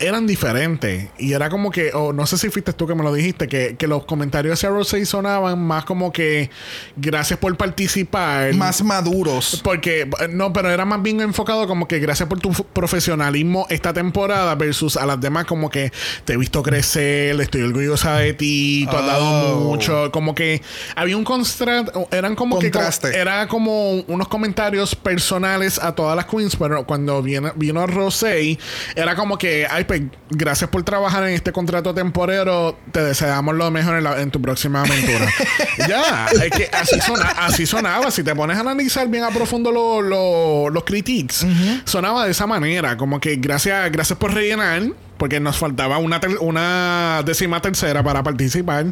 eran 0.00 0.26
diferentes. 0.26 1.08
Y 1.18 1.32
era 1.34 1.48
como 1.50 1.70
que, 1.70 1.90
o 1.92 2.12
no 2.12 2.26
sé 2.26 2.38
si 2.38 2.48
fuiste 2.50 2.72
tú 2.72 2.86
que 2.86 2.94
me 2.94 3.02
lo 3.02 3.12
dijiste, 3.12 3.46
que, 3.48 3.76
que 3.76 3.86
los 3.86 4.04
comentarios 4.06 4.54
hacia 4.54 4.70
Rosé 4.70 5.04
sonaban 5.06 5.58
más 5.62 5.84
como 5.84 6.12
que 6.12 6.50
gracias 6.96 7.38
por 7.38 7.56
participar. 7.56 8.54
más 8.54 8.82
maduros. 8.82 9.60
Porque, 9.62 10.08
no, 10.30 10.52
pero 10.52 10.70
era 10.70 10.84
más 10.84 11.02
bien 11.02 11.20
enfocado 11.20 11.66
como 11.66 11.86
que 11.86 11.98
gracias 11.98 12.28
por 12.28 12.40
tu 12.40 12.50
profesionalismo 12.52 13.66
esta 13.70 13.92
temporada 13.92 14.54
versus 14.54 14.96
a 14.96 15.06
las 15.06 15.20
demás 15.20 15.44
como 15.44 15.70
que 15.70 15.92
te 16.24 16.32
he 16.32 16.36
visto 16.36 16.62
crecer, 16.62 17.40
estoy 17.40 17.62
orgullosa 17.62 18.16
de 18.16 18.32
ti, 18.34 18.86
tú 18.90 18.96
has 18.96 19.06
dado 19.06 19.20
Oh. 19.30 19.60
mucho, 19.60 20.10
como 20.12 20.34
que 20.34 20.60
había 20.96 21.16
un 21.16 21.24
contraste, 21.24 21.90
eran 22.10 22.34
como 22.34 22.58
Contraste. 22.58 23.10
que 23.10 23.16
era 23.18 23.46
como 23.48 23.92
unos 23.92 24.28
comentarios 24.28 24.94
personales 24.94 25.78
a 25.78 25.94
todas 25.94 26.16
las 26.16 26.26
queens, 26.26 26.56
pero 26.56 26.84
cuando 26.84 27.22
viene, 27.22 27.52
vino 27.56 27.86
Rosé, 27.86 28.58
era 28.96 29.14
como 29.14 29.36
que, 29.38 29.66
ay, 29.70 29.84
pues, 29.90 30.02
gracias 30.30 30.70
por 30.70 30.84
trabajar 30.84 31.24
en 31.26 31.34
este 31.34 31.50
contrato 31.50 31.92
temporero, 31.92 32.78
te 32.92 33.02
deseamos 33.02 33.56
lo 33.56 33.68
mejor 33.72 33.96
en, 33.96 34.04
la- 34.04 34.20
en 34.20 34.30
tu 34.30 34.40
próxima 34.40 34.82
aventura. 34.82 35.28
ya, 35.88 36.26
es 36.28 36.50
que 36.52 36.70
así, 36.72 37.00
sona- 37.00 37.34
así 37.38 37.66
sonaba, 37.66 38.08
si 38.12 38.22
te 38.22 38.32
pones 38.36 38.56
a 38.56 38.60
analizar 38.60 39.08
bien 39.08 39.24
a 39.24 39.30
profundo 39.30 39.72
lo- 39.72 40.00
lo- 40.00 40.70
los 40.70 40.84
critiques, 40.84 41.44
sonaba 41.86 42.24
de 42.26 42.30
esa 42.30 42.46
manera, 42.46 42.96
como 42.96 43.18
que 43.18 43.34
gracias, 43.34 43.90
gracias 43.90 44.16
por 44.16 44.32
rellenar. 44.32 44.82
Porque 45.18 45.38
nos 45.40 45.58
faltaba 45.58 45.98
una, 45.98 46.18
ter- 46.20 46.38
una 46.40 47.22
décima 47.26 47.60
tercera 47.60 48.02
para 48.02 48.22
participar. 48.22 48.86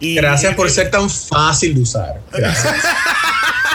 Y, 0.00 0.16
Gracias 0.16 0.56
por 0.56 0.68
ser 0.70 0.90
tan 0.90 1.08
fácil 1.08 1.74
de 1.76 1.82
usar. 1.82 2.20
Gracias. 2.32 2.74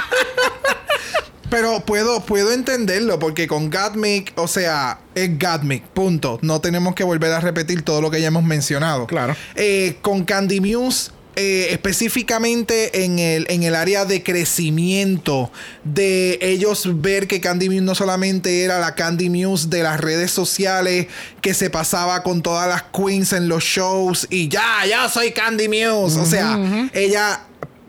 Pero 1.53 1.81
puedo, 1.81 2.21
puedo 2.21 2.51
entenderlo 2.51 3.19
porque 3.19 3.47
con 3.47 3.69
Gatmic, 3.69 4.33
o 4.37 4.47
sea, 4.47 5.01
es 5.13 5.37
Gatmic, 5.37 5.83
punto. 5.83 6.39
No 6.41 6.61
tenemos 6.61 6.95
que 6.95 7.03
volver 7.03 7.31
a 7.31 7.41
repetir 7.41 7.83
todo 7.83 8.01
lo 8.01 8.09
que 8.09 8.19
ya 8.19 8.29
hemos 8.29 8.43
mencionado. 8.43 9.05
Claro. 9.05 9.35
Eh, 9.53 9.97
con 10.01 10.23
Candy 10.23 10.59
Muse, 10.59 11.11
eh, 11.35 11.67
específicamente 11.69 13.03
en 13.05 13.19
el, 13.19 13.45
en 13.49 13.61
el 13.61 13.75
área 13.75 14.05
de 14.05 14.23
crecimiento, 14.23 15.51
de 15.83 16.39
ellos 16.41 16.89
ver 17.03 17.27
que 17.27 17.39
Candy 17.39 17.69
Muse 17.69 17.81
no 17.81 17.93
solamente 17.93 18.63
era 18.63 18.79
la 18.79 18.95
Candy 18.95 19.29
Muse 19.29 19.67
de 19.67 19.83
las 19.83 19.99
redes 19.99 20.31
sociales, 20.31 21.05
que 21.41 21.53
se 21.53 21.69
pasaba 21.69 22.23
con 22.23 22.41
todas 22.41 22.67
las 22.67 22.81
queens 22.81 23.31
en 23.31 23.47
los 23.47 23.63
shows 23.63 24.25
y 24.31 24.47
ya, 24.47 24.87
ya 24.89 25.07
soy 25.07 25.31
Candy 25.33 25.67
Muse. 25.67 26.19
O 26.19 26.25
sea, 26.25 26.89
ella 26.93 27.41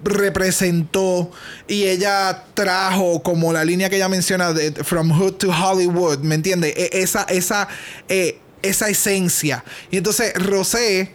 representó 0.04 1.30
y 1.68 1.84
ella 1.84 2.44
trajo 2.54 3.22
como 3.22 3.52
la 3.52 3.64
línea 3.64 3.88
que 3.90 3.96
ella 3.96 4.08
menciona 4.08 4.52
de 4.52 4.72
From 4.84 5.10
Hood 5.10 5.34
to 5.34 5.50
Hollywood, 5.50 6.18
¿me 6.18 6.34
entiendes? 6.34 6.74
E- 6.76 6.90
Esa, 6.92 7.22
esa, 7.24 7.68
eh, 8.08 8.38
esa 8.62 8.88
esencia. 8.88 9.64
Y 9.90 9.96
entonces 9.96 10.32
Rosé, 10.34 11.12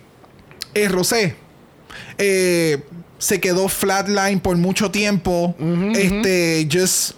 eh, 0.74 0.88
Rosé, 0.88 1.36
eh, 2.18 2.84
se 3.18 3.40
quedó 3.40 3.68
flatline 3.70 4.40
por 4.40 4.56
mucho 4.58 4.92
tiempo. 4.92 5.56
Este, 5.96 6.68
just. 6.72 7.14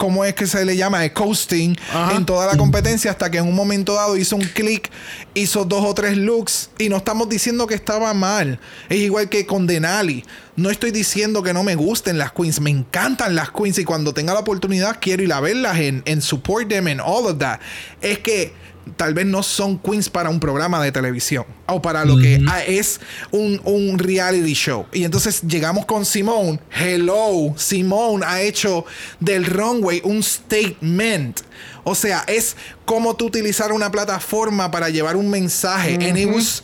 ¿Cómo 0.00 0.24
es 0.24 0.32
que 0.32 0.46
se 0.46 0.64
le 0.64 0.78
llama? 0.78 1.04
Eh, 1.04 1.12
coasting 1.12 1.76
Ajá. 1.92 2.16
en 2.16 2.24
toda 2.24 2.46
la 2.46 2.56
competencia 2.56 3.10
hasta 3.10 3.30
que 3.30 3.36
en 3.36 3.46
un 3.46 3.54
momento 3.54 3.92
dado 3.92 4.16
hizo 4.16 4.34
un 4.34 4.40
clic, 4.40 4.90
hizo 5.34 5.66
dos 5.66 5.84
o 5.84 5.92
tres 5.92 6.16
looks 6.16 6.70
y 6.78 6.88
no 6.88 6.96
estamos 6.96 7.28
diciendo 7.28 7.66
que 7.66 7.74
estaba 7.74 8.14
mal. 8.14 8.58
Es 8.88 8.96
igual 8.96 9.28
que 9.28 9.44
con 9.44 9.66
Denali. 9.66 10.24
No 10.56 10.70
estoy 10.70 10.90
diciendo 10.90 11.42
que 11.42 11.52
no 11.52 11.64
me 11.64 11.74
gusten 11.74 12.16
las 12.16 12.32
queens, 12.32 12.62
me 12.62 12.70
encantan 12.70 13.34
las 13.34 13.50
queens 13.50 13.78
y 13.78 13.84
cuando 13.84 14.14
tenga 14.14 14.32
la 14.32 14.40
oportunidad 14.40 14.96
quiero 15.02 15.22
ir 15.22 15.34
a 15.34 15.40
verlas 15.40 15.78
en, 15.78 16.02
en 16.06 16.22
support 16.22 16.66
them 16.66 16.86
and 16.86 17.02
all 17.04 17.26
of 17.26 17.36
that. 17.36 17.60
Es 18.00 18.20
que 18.20 18.54
tal 18.96 19.14
vez 19.14 19.26
no 19.26 19.42
son 19.42 19.78
queens 19.78 20.08
para 20.08 20.30
un 20.30 20.40
programa 20.40 20.82
de 20.82 20.92
televisión 20.92 21.44
o 21.66 21.80
para 21.80 22.04
lo 22.04 22.16
que 22.16 22.44
es 22.66 23.00
un, 23.30 23.60
un 23.64 23.98
reality 23.98 24.54
show. 24.54 24.86
Y 24.92 25.04
entonces 25.04 25.42
llegamos 25.42 25.86
con 25.86 26.04
Simone. 26.04 26.60
Hello, 26.70 27.54
Simone 27.56 28.24
ha 28.26 28.40
hecho 28.42 28.84
del 29.18 29.44
runway 29.44 30.00
un 30.04 30.22
statement. 30.22 31.40
O 31.84 31.94
sea, 31.94 32.24
es 32.26 32.56
como 32.84 33.16
tú 33.16 33.26
utilizar 33.26 33.72
una 33.72 33.90
plataforma 33.90 34.70
para 34.70 34.88
llevar 34.88 35.16
un 35.16 35.30
mensaje. 35.30 35.94
And 35.94 36.18
it 36.18 36.28
was 36.28 36.62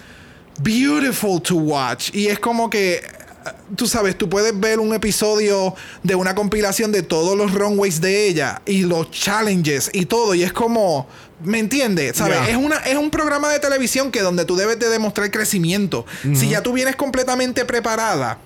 beautiful 0.61 1.41
to 1.43 1.57
watch. 1.57 2.15
Y 2.15 2.27
es 2.27 2.39
como 2.39 2.69
que 2.69 3.03
tú 3.77 3.87
sabes, 3.87 4.17
tú 4.17 4.29
puedes 4.29 4.59
ver 4.59 4.81
un 4.81 4.95
episodio 4.95 5.75
de 6.03 6.15
una 6.15 6.35
compilación 6.35 6.93
de 6.93 7.03
todos 7.03 7.37
los 7.37 7.53
runways 7.53 8.01
de 8.01 8.29
ella 8.29 8.63
y 8.67 8.83
los 8.83 9.11
challenges 9.11 9.91
y 9.93 10.07
todo. 10.07 10.35
Y 10.35 10.43
es 10.43 10.53
como, 10.53 11.07
¿Me 11.45 11.59
entiendes? 11.59 12.17
¿Sabes? 12.17 12.39
Es, 12.49 12.57
una, 12.57 12.77
es 12.79 12.97
un 12.97 13.11
programa 13.11 13.51
de 13.53 13.59
televisión 13.59 14.11
que 14.11 14.21
donde 14.23 14.45
tú 14.45 14.57
debes 14.57 14.79
de 14.79 14.89
demostrar 14.89 15.31
crecimiento. 15.31 16.07
Si 16.35 16.49
ya 16.49 16.63
tú 16.63 16.73
vienes 16.73 16.97
completamente 16.97 17.65
preparada, 17.65 18.39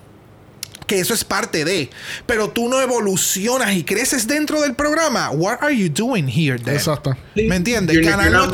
que 0.87 0.99
eso 0.99 1.13
es 1.13 1.23
parte 1.23 1.63
de, 1.63 1.89
pero 2.25 2.49
tú 2.49 2.67
no 2.67 2.81
evolucionas 2.81 3.71
y 3.75 3.83
creces 3.85 4.27
dentro 4.27 4.59
del 4.61 4.75
programa, 4.75 5.29
what 5.31 5.59
are 5.61 5.73
you 5.73 5.87
doing 5.87 6.27
here 6.27 6.57
then? 6.59 6.75
Exacto. 6.75 7.15
¿Me 7.33 7.55
entiendes? 7.55 7.95
You're- 7.95 8.09
Canal 8.09 8.29
you're. 8.29 8.47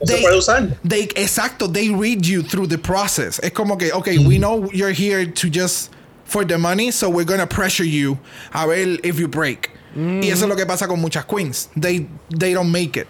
No 0.00 0.06
se 0.06 0.16
puede 0.22 0.36
usar. 0.38 0.76
they- 0.86 1.08
exacto, 1.14 1.70
they 1.70 1.88
read 1.90 2.22
you 2.22 2.42
through 2.42 2.66
the 2.68 2.78
process. 2.78 3.38
Es 3.44 3.52
como 3.52 3.78
que, 3.78 3.92
ok, 3.92 4.08
Mm. 4.18 4.26
we 4.26 4.38
know 4.38 4.68
you're 4.72 4.92
here 4.92 5.24
to 5.24 5.46
just 5.48 5.92
for 6.24 6.44
the 6.44 6.58
money, 6.58 6.90
so 6.90 7.08
we're 7.08 7.24
gonna 7.24 7.46
pressure 7.46 7.84
you 7.88 8.18
a 8.52 8.66
ver 8.66 8.98
if 9.04 9.16
you 9.20 9.28
break. 9.28 9.70
Mm. 9.94 10.24
Y 10.24 10.30
eso 10.30 10.46
es 10.46 10.48
lo 10.48 10.56
que 10.56 10.66
pasa 10.66 10.88
con 10.88 11.00
muchas 11.00 11.24
queens. 11.26 11.68
They, 11.80 12.08
they 12.36 12.54
don't 12.54 12.72
make 12.72 12.98
it. 13.00 13.06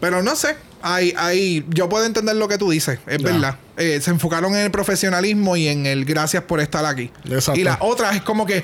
Pero 0.00 0.22
no 0.22 0.36
sé. 0.36 0.56
Hay, 0.80 1.12
hay, 1.16 1.64
yo 1.70 1.88
puedo 1.88 2.04
entender 2.04 2.36
lo 2.36 2.46
que 2.46 2.56
tú 2.56 2.70
dices, 2.70 3.00
es 3.06 3.20
verdad. 3.20 3.56
Eh, 3.76 4.00
se 4.00 4.10
enfocaron 4.10 4.54
en 4.54 4.60
el 4.60 4.70
profesionalismo 4.70 5.56
y 5.56 5.66
en 5.66 5.86
el 5.86 6.04
gracias 6.04 6.44
por 6.44 6.60
estar 6.60 6.84
aquí. 6.84 7.10
Exacto. 7.28 7.60
Y 7.60 7.64
la 7.64 7.78
otra 7.80 8.12
es 8.14 8.22
como 8.22 8.46
que 8.46 8.62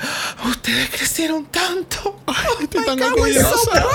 ustedes 0.48 0.90
crecieron 0.90 1.46
tanto. 1.46 2.20
Estoy 2.62 2.80
my 2.80 2.86
tan 2.86 3.02
orgullosa. 3.02 3.86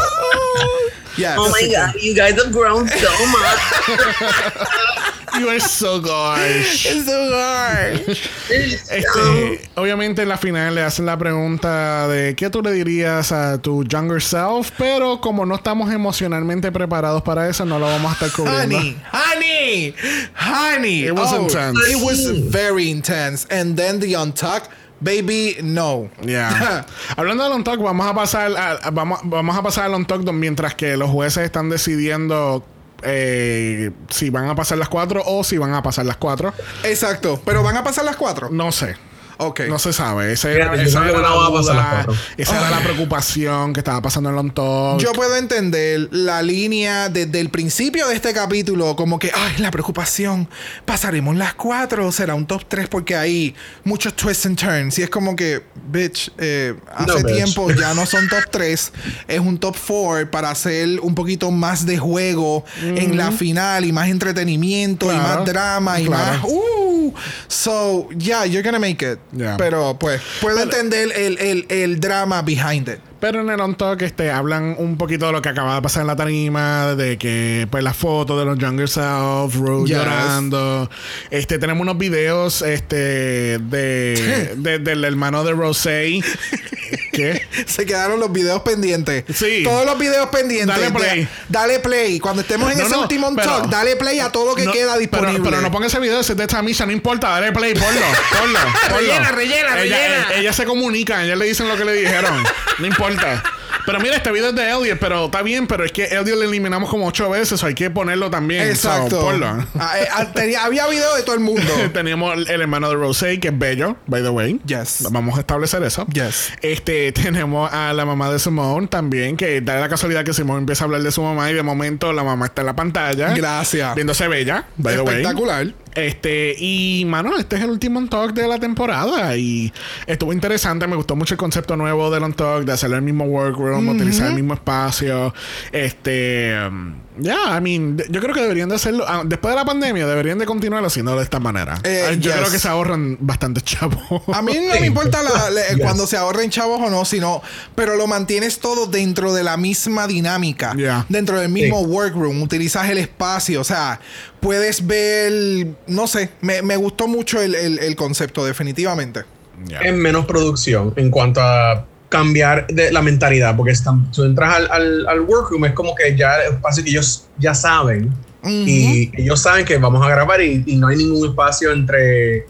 Yes. 1.18 1.32
Oh 1.38 1.50
my 1.50 1.68
god, 1.68 1.96
you 2.02 2.14
guys 2.14 2.34
have 2.42 2.52
grown 2.52 2.88
so 2.88 3.26
much. 3.28 3.60
You 5.40 5.49
are 5.49 5.60
so 5.60 6.02
gosh. 6.02 6.86
It's 6.86 7.06
so 7.06 7.32
hard. 7.34 8.02
Este, 8.49 9.70
obviamente 9.76 10.24
en 10.24 10.30
la 10.30 10.38
final 10.38 10.76
le 10.76 10.82
hacen 10.84 11.06
la 11.06 11.18
pregunta 11.18 12.07
de 12.07 12.36
qué 12.36 12.49
tú 12.49 12.61
le 12.61 12.72
dirías 12.72 13.32
a 13.32 13.57
tu 13.61 13.84
younger 13.84 14.22
self, 14.22 14.72
pero 14.78 15.22
como 15.22 15.45
no 15.45 15.56
estamos 15.56 15.91
emocionalmente 15.91 16.72
preparados 16.72 17.22
para 17.22 17.48
eso, 17.49 17.66
no 17.66 17.80
lo 17.80 17.86
vamos 17.86 18.11
a 18.11 18.14
estar 18.16 18.32
cubriendo. 18.32 18.78
honey, 18.78 18.98
honey, 19.11 19.95
honey. 20.36 21.06
It 21.06 21.14
was 21.14 21.32
Oh, 21.34 21.44
intense. 21.44 21.80
It 21.90 22.02
was 22.03 22.26
very 22.52 22.90
intense. 22.90 23.45
And 23.52 23.78
then 23.78 23.99
the 23.99 24.14
untuck, 24.16 24.64
baby, 25.02 25.57
no. 25.61 26.10
Ya. 26.22 26.86
Hablando 27.16 27.44
del 27.44 27.53
on 27.53 27.64
talk, 27.64 27.80
vamos 27.80 28.06
a 28.07 28.14
pasar 28.14 28.52
a, 28.57 28.72
a- 28.88 28.91
vamos, 28.91 29.20
vamos 29.24 29.56
a 29.56 29.61
pasar 29.61 29.86
al 29.86 30.06
don- 30.06 30.40
mientras 30.40 30.76
que 30.76 30.98
los 30.98 31.10
jueces 31.10 31.44
están 31.45 31.70
decidiendo 31.70 32.66
eh, 33.04 33.92
si 34.10 34.30
van 34.30 34.48
a 34.48 34.56
pasar 34.56 34.78
las 34.78 34.90
cuatro 34.90 35.22
o 35.26 35.44
si 35.44 35.58
van 35.58 35.74
a 35.74 35.84
pasar 35.84 36.06
las 36.06 36.18
cuatro. 36.18 36.54
Exacto. 36.84 37.42
Pero 37.46 37.64
van 37.64 37.78
a 37.78 37.84
pasar 37.84 38.06
las 38.06 38.16
cuatro. 38.16 38.50
No 38.50 38.72
sé. 38.72 38.96
Ok. 39.41 39.61
No 39.70 39.80
se 39.80 39.94
sabe. 39.94 40.34
Ese 40.34 40.52
era- 40.53 40.66
Fíjate, 40.66 40.84
yo 40.84 40.90
esa 40.90 41.10
era 41.10 41.22
la 41.22 41.30
duda, 41.30 42.06
esa 42.36 42.68
era 42.68 42.80
preocupación 42.84 43.72
que 43.72 43.80
estaba 43.80 44.02
pasando 44.02 44.38
en 44.38 44.52
talk. 44.52 44.99
Yo 44.99 45.14
puedo 45.14 45.36
entender 45.38 46.10
la 46.11 46.41
línea 46.41 47.07
desde 47.07 47.40
el 47.40 47.49
principio 47.49 48.07
de 48.10 48.16
este 48.16 48.34
capítulo, 48.34 48.98
como 48.98 49.18
que, 49.18 49.32
ay, 49.34 49.57
la 49.60 49.72
preocupación, 49.72 50.49
pasaremos 50.84 51.38
las 51.38 51.53
cuatro, 51.53 52.11
será 52.11 52.36
un 52.36 52.45
top 52.45 52.64
3 52.68 52.90
porque 52.90 53.16
hay 53.16 53.56
muchos 53.86 54.14
twists 54.14 54.45
and 54.45 54.57
turns. 54.60 54.99
Y 54.99 55.03
es 55.03 55.10
como 55.10 55.36
que, 55.38 55.64
bitch, 55.90 56.32
eh, 56.38 56.76
No, 57.07 57.14
hace 57.14 57.24
bitch. 57.24 57.36
tiempo 57.36 57.72
ya 57.72 57.94
no 57.94 58.06
son 58.06 58.28
top 58.28 58.44
3, 58.52 58.91
es 59.30 59.40
un 59.40 59.57
top 59.57 59.78
4 59.88 60.30
para 60.32 60.49
hacer 60.52 60.99
un 61.02 61.16
poquito 61.16 61.49
más 61.49 61.86
de 61.86 61.98
juego 61.98 62.66
en 62.82 63.16
la 63.16 63.32
final 63.32 63.86
y 63.86 63.94
más 63.94 64.10
entretenimiento 64.10 65.11
y 65.14 65.16
más 65.16 65.45
drama 65.45 66.02
y 66.02 66.06
claro. 66.07 66.34
más... 66.40 66.44
Uh, 66.44 66.99
so, 67.48 68.10
yeah, 68.18 68.45
you're 68.45 68.64
gonna 68.64 68.80
make 68.80 69.02
it. 69.06 69.19
Yeah. 69.31 69.57
Pero, 69.57 69.98
pues, 69.99 70.22
puedo 70.41 70.60
entender 70.61 71.11
el, 71.15 71.38
el, 71.38 71.65
el 71.69 71.99
drama 71.99 72.41
behind 72.41 72.88
it. 72.90 72.99
Pero 73.19 73.41
en 73.41 73.49
el 73.49 73.60
on 73.60 73.76
talk 73.76 74.02
este, 74.02 74.31
hablan 74.31 74.76
un 74.77 74.95
poquito 74.98 75.26
de 75.26 75.34
lo 75.34 75.41
que 75.41 75.49
acaba 75.49 75.76
de 75.76 75.81
pasar 75.81 76.02
en 76.03 76.07
la 76.07 76.15
tarima, 76.15 76.95
de 76.95 77.18
que 77.18 77.68
pues 77.69 77.84
las 77.84 77.98
fotos 77.98 78.40
de 78.40 78.45
los 78.45 78.57
younger 78.57 78.88
self, 78.88 79.56
Ru 79.56 79.86
Yes. 79.86 79.98
llorando. 79.98 80.90
Este, 81.30 81.60
tenemos 81.60 81.81
unos 81.81 81.98
videos 81.98 82.61
este 82.61 83.57
de, 83.60 84.53
de- 84.56 84.80
del 84.80 85.03
hermano 85.03 85.44
de 85.44 85.52
Rosé. 85.52 86.22
¿Qué? 87.11 87.48
Se 87.68 87.86
quedaron 87.86 88.19
los 88.19 88.31
videos 88.31 88.61
pendientes. 88.61 89.23
Sí. 89.36 89.61
Todos 89.64 89.86
los 89.86 89.98
videos 89.98 90.30
pendientes. 90.30 90.68
Dale 90.76 90.91
play. 90.91 91.19
De- 91.22 91.27
dale 91.49 91.80
play. 91.80 92.19
Cuando 92.19 92.41
estemos 92.41 92.72
en 92.72 92.77
No, 92.80 92.86
ese 92.86 92.95
no, 92.95 93.02
último 93.02 93.31
pero- 93.36 93.48
talk, 93.48 93.69
dale 93.69 93.95
play 93.95 94.19
a 94.19 94.31
todo 94.31 94.45
lo 94.48 94.56
que 94.56 94.65
No, 94.65 94.72
queda 94.72 94.98
disponible. 94.98 95.34
Pero, 95.40 95.44
pero 95.49 95.61
no 95.61 95.72
ponga 95.72 95.88
ese 95.88 95.99
video, 95.99 96.19
ese 96.19 96.34
es 96.34 96.38
de 96.38 96.48
Tamisha, 96.48 96.86
no 96.86 96.91
importa, 96.91 97.30
dale 97.30 97.52
play, 97.52 97.73
ponlo, 97.73 97.88
ponlo. 98.40 98.60
ponlo. 98.90 98.98
Rellena, 98.98 99.31
rellena, 99.31 99.81
ella, 99.81 99.98
rellena. 99.98 100.27
eh, 100.34 100.40
Ellas 100.40 100.56
se 100.56 100.65
comunican, 100.65 101.22
ellas 101.26 101.38
le 101.38 101.45
dicen 101.45 101.68
lo 101.68 101.77
que 101.77 101.86
le 101.86 101.94
dijeron. 101.94 102.44
No 102.80 102.88
importa. 102.88 103.44
Pero 103.86 104.00
mira, 104.00 104.16
este 104.18 104.32
video 104.32 104.50
es 104.50 104.56
de 104.56 104.70
Elliot, 104.70 105.00
pero 105.00 105.26
está 105.26 105.42
bien, 105.42 105.66
pero 105.68 105.84
es 105.84 105.92
que 105.92 106.06
Elliot 106.06 106.38
le 106.40 106.46
eliminamos 106.46 106.90
como 106.90 107.08
ocho 107.08 107.30
veces, 107.30 107.64
hay 107.64 107.74
que 107.74 107.90
ponerlo 107.90 108.30
también. 108.30 108.76
so, 108.76 108.90
Exacto. 108.92 109.22
ponlo. 109.22 109.66
Ah, 109.80 109.94
eh, 110.00 110.08
ah, 110.12 110.26
tenía- 110.34 110.64
había 110.64 110.86
video 110.88 111.16
de 111.16 111.24
todo 111.24 111.34
el 111.36 111.42
mundo. 111.42 111.62
Teníamos 111.94 112.34
el, 112.36 112.50
el 112.50 112.62
hermano 112.62 112.90
de 112.90 112.96
Rosé, 112.96 113.40
que 113.40 113.48
es 113.48 113.58
bello, 113.58 113.96
by 114.08 114.22
the 114.22 114.30
way. 114.30 114.60
Yes. 114.66 115.08
Vamos 115.10 115.38
a 115.38 115.42
establecer 115.42 115.82
eso. 115.84 116.06
Yes. 116.14 116.52
Este, 116.62 117.12
tenemos 117.14 117.72
a 117.74 117.94
la 117.94 118.06
mamá 118.06 118.30
de 118.32 118.38
Simone 118.40 118.88
también, 118.88 119.38
que 119.38 119.62
da 119.62 119.80
la 119.80 119.90
casualidad 119.90 120.24
que 120.24 120.34
Simone 120.34 120.60
empieza 120.60 120.84
a 120.84 120.86
hablar 120.86 121.02
de 121.02 121.12
su 121.12 121.22
mamá 121.24 121.50
y 121.50 121.54
de 121.54 121.64
momento 121.64 122.14
la 122.14 122.24
mamá 122.24 122.46
está 122.48 122.62
en 122.62 122.68
la 122.68 122.76
pantalla. 122.76 123.34
Gracias. 123.34 123.96
Viéndose 123.96 124.28
bella, 124.28 124.66
by 124.78 124.96
the 124.96 125.02
way. 125.02 125.16
Espectacular. 125.18 125.68
Este, 125.95 126.56
y 126.57 127.03
mano, 127.06 127.38
este 127.38 127.56
es 127.57 127.64
el 127.64 127.70
último 127.72 127.99
on 127.99 128.07
talk 128.10 128.34
de 128.34 128.48
la 128.48 128.60
temporada. 128.60 129.36
Y 129.36 129.74
estuvo 130.07 130.32
interesante. 130.34 130.88
Me 130.88 130.95
gustó 130.95 131.16
mucho 131.16 131.34
el 131.34 131.38
concepto 131.38 131.76
nuevo 131.76 132.10
del 132.11 132.24
on 132.24 132.34
talk, 132.34 132.64
de 132.64 132.72
hacer 132.74 132.91
el 132.94 133.02
mismo 133.02 133.26
workroom, 133.26 133.90
utilizar 133.90 134.28
el 134.28 134.36
mismo 134.36 134.53
espacio. 134.53 135.34
Este, 135.72 136.56
um, 136.68 136.94
ya, 137.18 137.57
I 137.57 137.61
mean, 137.61 137.98
yo 138.10 138.22
creo 138.22 138.34
que 138.34 138.41
deberían 138.41 138.70
de 138.70 138.76
hacerlo. 138.76 139.03
ah, 139.07 139.24
después 139.26 139.52
de 139.53 139.56
la 139.60 139.66
pandemia, 139.66 140.06
deberían 140.07 140.38
de 140.38 140.45
continuar 140.45 140.84
haciendo 140.86 141.16
de 141.18 141.24
esta 141.24 141.40
manera. 141.40 141.80
Eh, 141.84 142.06
Ah, 142.10 142.11
yo 142.14 142.32
yes. 142.32 142.34
creo 142.34 142.52
que 142.52 142.60
se 142.60 142.68
ahorran 142.68 143.18
bastante 143.20 143.61
chavo. 143.61 144.24
A 144.34 144.41
mí 144.41 144.53
no 144.74 144.80
me 144.80 144.88
importa 144.88 145.22
la- 145.24 145.49
la- 145.49 145.68
Yes. 145.70 145.80
cuando 145.82 146.07
se 146.07 146.18
ahorren 146.18 146.49
chavos 146.49 146.80
o 146.82 146.90
no, 146.90 147.03
sino, 147.06 147.41
pero 147.76 147.95
lo 147.95 148.07
mantienes 148.07 148.60
todo 148.60 148.86
dentro 148.88 149.34
de 149.34 149.44
la 149.44 149.57
misma 149.57 150.07
dinámica, 150.07 150.74
Yeah. 150.76 151.06
dentro 151.10 151.40
del 151.40 151.49
mismo 151.49 151.80
Sí. 151.80 151.86
workroom, 151.86 152.41
utilizas 152.41 152.90
el 152.90 152.98
espacio, 152.99 153.60
o 153.61 153.64
sea, 153.66 153.99
puedes 154.40 154.86
ver, 154.88 155.68
no 155.88 156.07
sé, 156.07 156.30
me, 156.41 156.61
me 156.61 156.76
gustó 156.78 157.07
mucho 157.07 157.41
el, 157.41 157.56
el- 157.56 157.80
el 157.80 157.95
concepto, 157.95 158.45
definitivamente. 158.45 159.22
Ya. 159.66 159.82
en 159.82 159.98
menos 159.99 160.26
producción 160.26 160.94
en 160.95 161.11
cuanto 161.11 161.41
a 161.41 161.86
cambiar 162.07 162.66
de 162.68 162.94
la 162.94 163.02
mentalidad, 163.02 163.57
porque 163.57 163.74
están, 163.74 164.10
tú 164.10 164.24
entras 164.24 164.56
al, 164.56 164.72
al, 164.72 165.06
al 165.07 165.20
workroom, 165.20 165.66
es 165.66 165.74
como 165.74 165.94
que 165.95 166.16
ya 166.16 166.38
el 166.44 166.53
espacio 166.53 166.82
que 166.82 166.91
ellos 166.91 167.28
ya 167.38 167.53
saben 167.53 168.10
y 168.45 169.11
ellos 169.22 169.41
saben 169.41 169.66
que 169.66 169.78
vamos 169.78 170.02
a 170.06 170.10
grabar 170.10 170.41
y, 170.41 170.64
y 170.66 170.78
no 170.78 170.88
hay 170.88 170.95
ningún 170.95 171.28
espacio 171.28 171.74
entre 171.74 172.45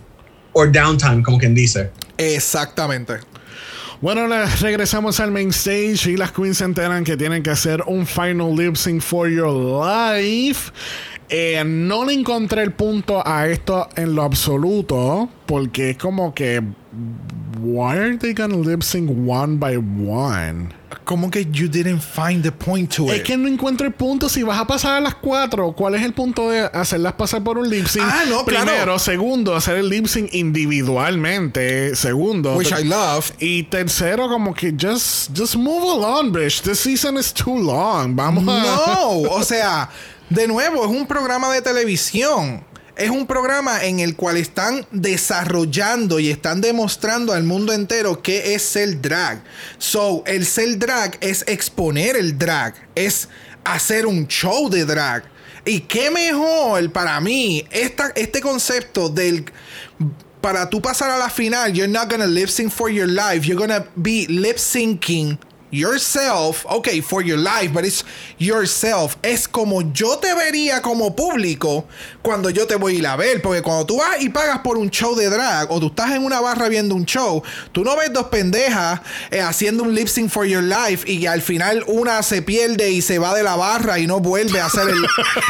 o 0.53 0.67
downtime, 0.67 1.23
como 1.23 1.39
quien 1.39 1.55
dice. 1.55 1.89
Exactamente. 2.17 3.15
Bueno, 4.01 4.27
regresamos 4.61 5.19
al 5.19 5.31
main 5.31 5.49
stage 5.49 6.11
y 6.11 6.15
las 6.15 6.31
queens 6.31 6.59
se 6.59 6.63
enteran 6.65 7.03
que 7.03 7.17
tienen 7.17 7.41
que 7.43 7.49
hacer 7.49 7.83
un 7.87 8.05
final 8.05 8.55
lip 8.55 8.75
sync 8.75 9.01
for 9.01 9.27
your 9.27 9.49
life. 9.51 10.71
Eh, 11.29 11.63
no 11.65 12.05
le 12.05 12.13
encontré 12.13 12.63
el 12.63 12.71
punto 12.73 13.21
a 13.25 13.47
esto 13.47 13.87
en 13.95 14.15
lo 14.15 14.23
absoluto 14.23 15.29
porque 15.45 15.91
es 15.91 15.97
como 15.97 16.33
que 16.33 16.61
why 17.61 17.97
are 17.97 18.17
they 18.17 18.33
gonna 18.33 18.55
lip 18.57 18.81
sync 18.81 19.09
one 19.27 19.57
by 19.57 19.75
one? 19.77 20.69
Como 21.05 21.29
que 21.29 21.45
you 21.51 21.67
didn't 21.67 22.01
find 22.01 22.41
the 22.43 22.51
point 22.51 22.91
to 22.95 23.11
Es 23.11 23.17
it. 23.19 23.23
que 23.23 23.37
no 23.37 23.47
encuentro 23.47 23.85
el 23.85 23.93
punto. 23.93 24.27
Si 24.29 24.41
vas 24.43 24.59
a 24.59 24.65
pasar 24.65 24.95
a 24.97 24.99
las 25.01 25.15
cuatro, 25.15 25.71
¿cuál 25.73 25.95
es 25.95 26.03
el 26.03 26.13
punto 26.13 26.49
de 26.49 26.61
hacerlas 26.61 27.13
pasar 27.13 27.43
por 27.43 27.57
un 27.59 27.69
lip 27.69 27.85
sync? 27.87 28.03
Ah, 28.07 28.23
no, 28.27 28.43
claro. 28.45 28.65
Primero, 28.65 28.99
segundo, 28.99 29.55
hacer 29.55 29.77
el 29.77 29.89
lip 29.89 30.05
sync 30.07 30.33
individualmente. 30.33 31.95
Segundo, 31.95 32.55
Which 32.55 32.71
I 32.71 32.83
love. 32.85 33.31
y 33.39 33.63
tercero, 33.63 34.27
como 34.29 34.53
que 34.53 34.71
just, 34.79 35.35
just 35.37 35.55
move 35.55 35.83
along, 35.83 36.31
bitch. 36.31 36.61
This 36.61 36.79
season 36.79 37.17
is 37.17 37.33
too 37.33 37.57
long. 37.57 38.15
Vamos 38.15 38.43
a. 38.47 38.61
No, 38.63 39.09
o 39.31 39.43
sea, 39.43 39.89
de 40.29 40.47
nuevo, 40.47 40.85
es 40.85 40.91
un 40.91 41.07
programa 41.07 41.51
de 41.53 41.61
televisión. 41.61 42.63
Es 42.95 43.09
un 43.09 43.25
programa 43.25 43.85
en 43.85 43.99
el 43.99 44.17
cual 44.17 44.35
están 44.35 44.85
desarrollando 44.91 46.19
y 46.19 46.29
están 46.29 46.59
demostrando 46.59 47.31
al 47.31 47.43
mundo 47.43 47.71
entero 47.71 48.21
qué 48.21 48.53
es 48.53 48.61
ser 48.61 49.01
drag. 49.01 49.41
So, 49.77 50.21
el 50.25 50.45
ser 50.45 50.77
drag 50.77 51.17
es 51.21 51.45
exponer 51.47 52.17
el 52.17 52.37
drag, 52.37 52.75
es 52.95 53.29
hacer 53.63 54.05
un 54.05 54.27
show 54.27 54.69
de 54.69 54.83
drag. 54.83 55.23
Y 55.63 55.79
qué 55.81 56.11
mejor 56.11 56.91
para 56.91 57.21
mí 57.21 57.65
esta, 57.71 58.11
este 58.15 58.41
concepto 58.41 59.07
del 59.07 59.45
para 60.41 60.69
tú 60.69 60.81
pasar 60.81 61.09
a 61.09 61.17
la 61.17 61.29
final, 61.29 61.71
you're 61.73 61.91
not 61.91 62.09
gonna 62.09 62.27
lip 62.27 62.49
sync 62.49 62.71
for 62.71 62.89
your 62.89 63.07
life, 63.07 63.47
you're 63.47 63.59
gonna 63.59 63.85
be 63.95 64.25
lip 64.27 64.57
syncing 64.57 65.37
yourself, 65.71 66.65
okay, 66.65 67.01
for 67.01 67.21
your 67.21 67.37
life, 67.37 67.71
but 67.73 67.85
it's 67.85 68.03
yourself. 68.37 69.17
Es 69.21 69.47
como 69.47 69.81
yo 69.93 70.17
te 70.17 70.33
vería 70.33 70.81
como 70.81 71.15
público 71.15 71.85
cuando 72.21 72.49
yo 72.49 72.65
te 72.67 72.75
voy 72.75 72.95
a 72.95 72.99
ir 72.99 73.07
a 73.07 73.15
ver. 73.15 73.41
Porque 73.41 73.61
cuando 73.61 73.85
tú 73.85 73.97
vas 73.97 74.21
y 74.21 74.29
pagas 74.29 74.59
por 74.59 74.77
un 74.77 74.89
show 74.89 75.15
de 75.15 75.29
drag 75.29 75.71
o 75.71 75.79
tú 75.79 75.87
estás 75.87 76.11
en 76.11 76.23
una 76.23 76.39
barra 76.41 76.67
viendo 76.69 76.95
un 76.95 77.05
show, 77.05 77.41
tú 77.71 77.83
no 77.83 77.95
ves 77.95 78.11
dos 78.13 78.25
pendejas 78.27 79.01
eh, 79.31 79.41
haciendo 79.41 79.83
un 79.83 79.93
lip 79.93 80.07
sync 80.07 80.29
for 80.29 80.45
your 80.45 80.63
life 80.63 81.09
y 81.11 81.25
al 81.25 81.41
final 81.41 81.83
una 81.87 82.21
se 82.23 82.41
pierde 82.41 82.89
y 82.91 83.01
se 83.01 83.19
va 83.19 83.33
de 83.33 83.43
la 83.43 83.55
barra 83.55 83.99
y 83.99 84.07
no 84.07 84.19
vuelve 84.19 84.59
a 84.59 84.65
hacer 84.65 84.87
el. 84.89 85.05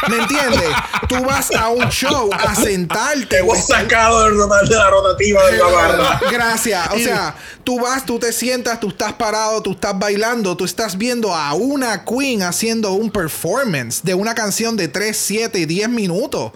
¿Me 0.08 0.16
entiendes? 0.22 0.70
Tú 1.08 1.22
vas 1.24 1.50
a 1.52 1.68
un 1.68 1.88
show 1.88 2.30
a 2.32 2.54
sentarte. 2.54 3.38
Hemos 3.38 3.58
estar- 3.58 3.82
sacado 3.82 4.24
de 4.24 4.76
la 4.76 4.90
rotativa 4.90 5.46
de 5.46 5.56
la 5.56 5.66
barra. 5.66 6.20
Gracias. 6.30 6.88
O 6.92 6.98
sea, 6.98 7.34
tú 7.64 7.80
vas, 7.80 8.04
tú 8.04 8.18
te 8.18 8.32
sientas, 8.32 8.78
tú 8.80 8.88
estás 8.88 9.12
parado, 9.14 9.62
tú 9.62 9.72
estás 9.72 9.98
bailando, 9.98 10.09
tú 10.56 10.64
estás 10.64 10.96
viendo 10.96 11.34
a 11.34 11.54
una 11.54 12.04
queen 12.04 12.42
haciendo 12.42 12.92
un 12.92 13.10
performance 13.10 14.02
de 14.02 14.14
una 14.14 14.34
canción 14.34 14.76
de 14.76 14.88
3, 14.88 15.16
7, 15.16 15.66
10 15.66 15.88
minutos. 15.88 16.52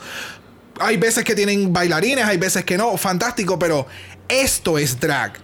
Hay 0.80 0.96
veces 0.96 1.24
que 1.24 1.34
tienen 1.34 1.72
bailarines, 1.72 2.24
hay 2.24 2.36
veces 2.36 2.64
que 2.64 2.76
no. 2.76 2.96
Fantástico, 2.96 3.58
pero 3.58 3.86
esto 4.28 4.78
es 4.78 4.98
drag. 4.98 5.43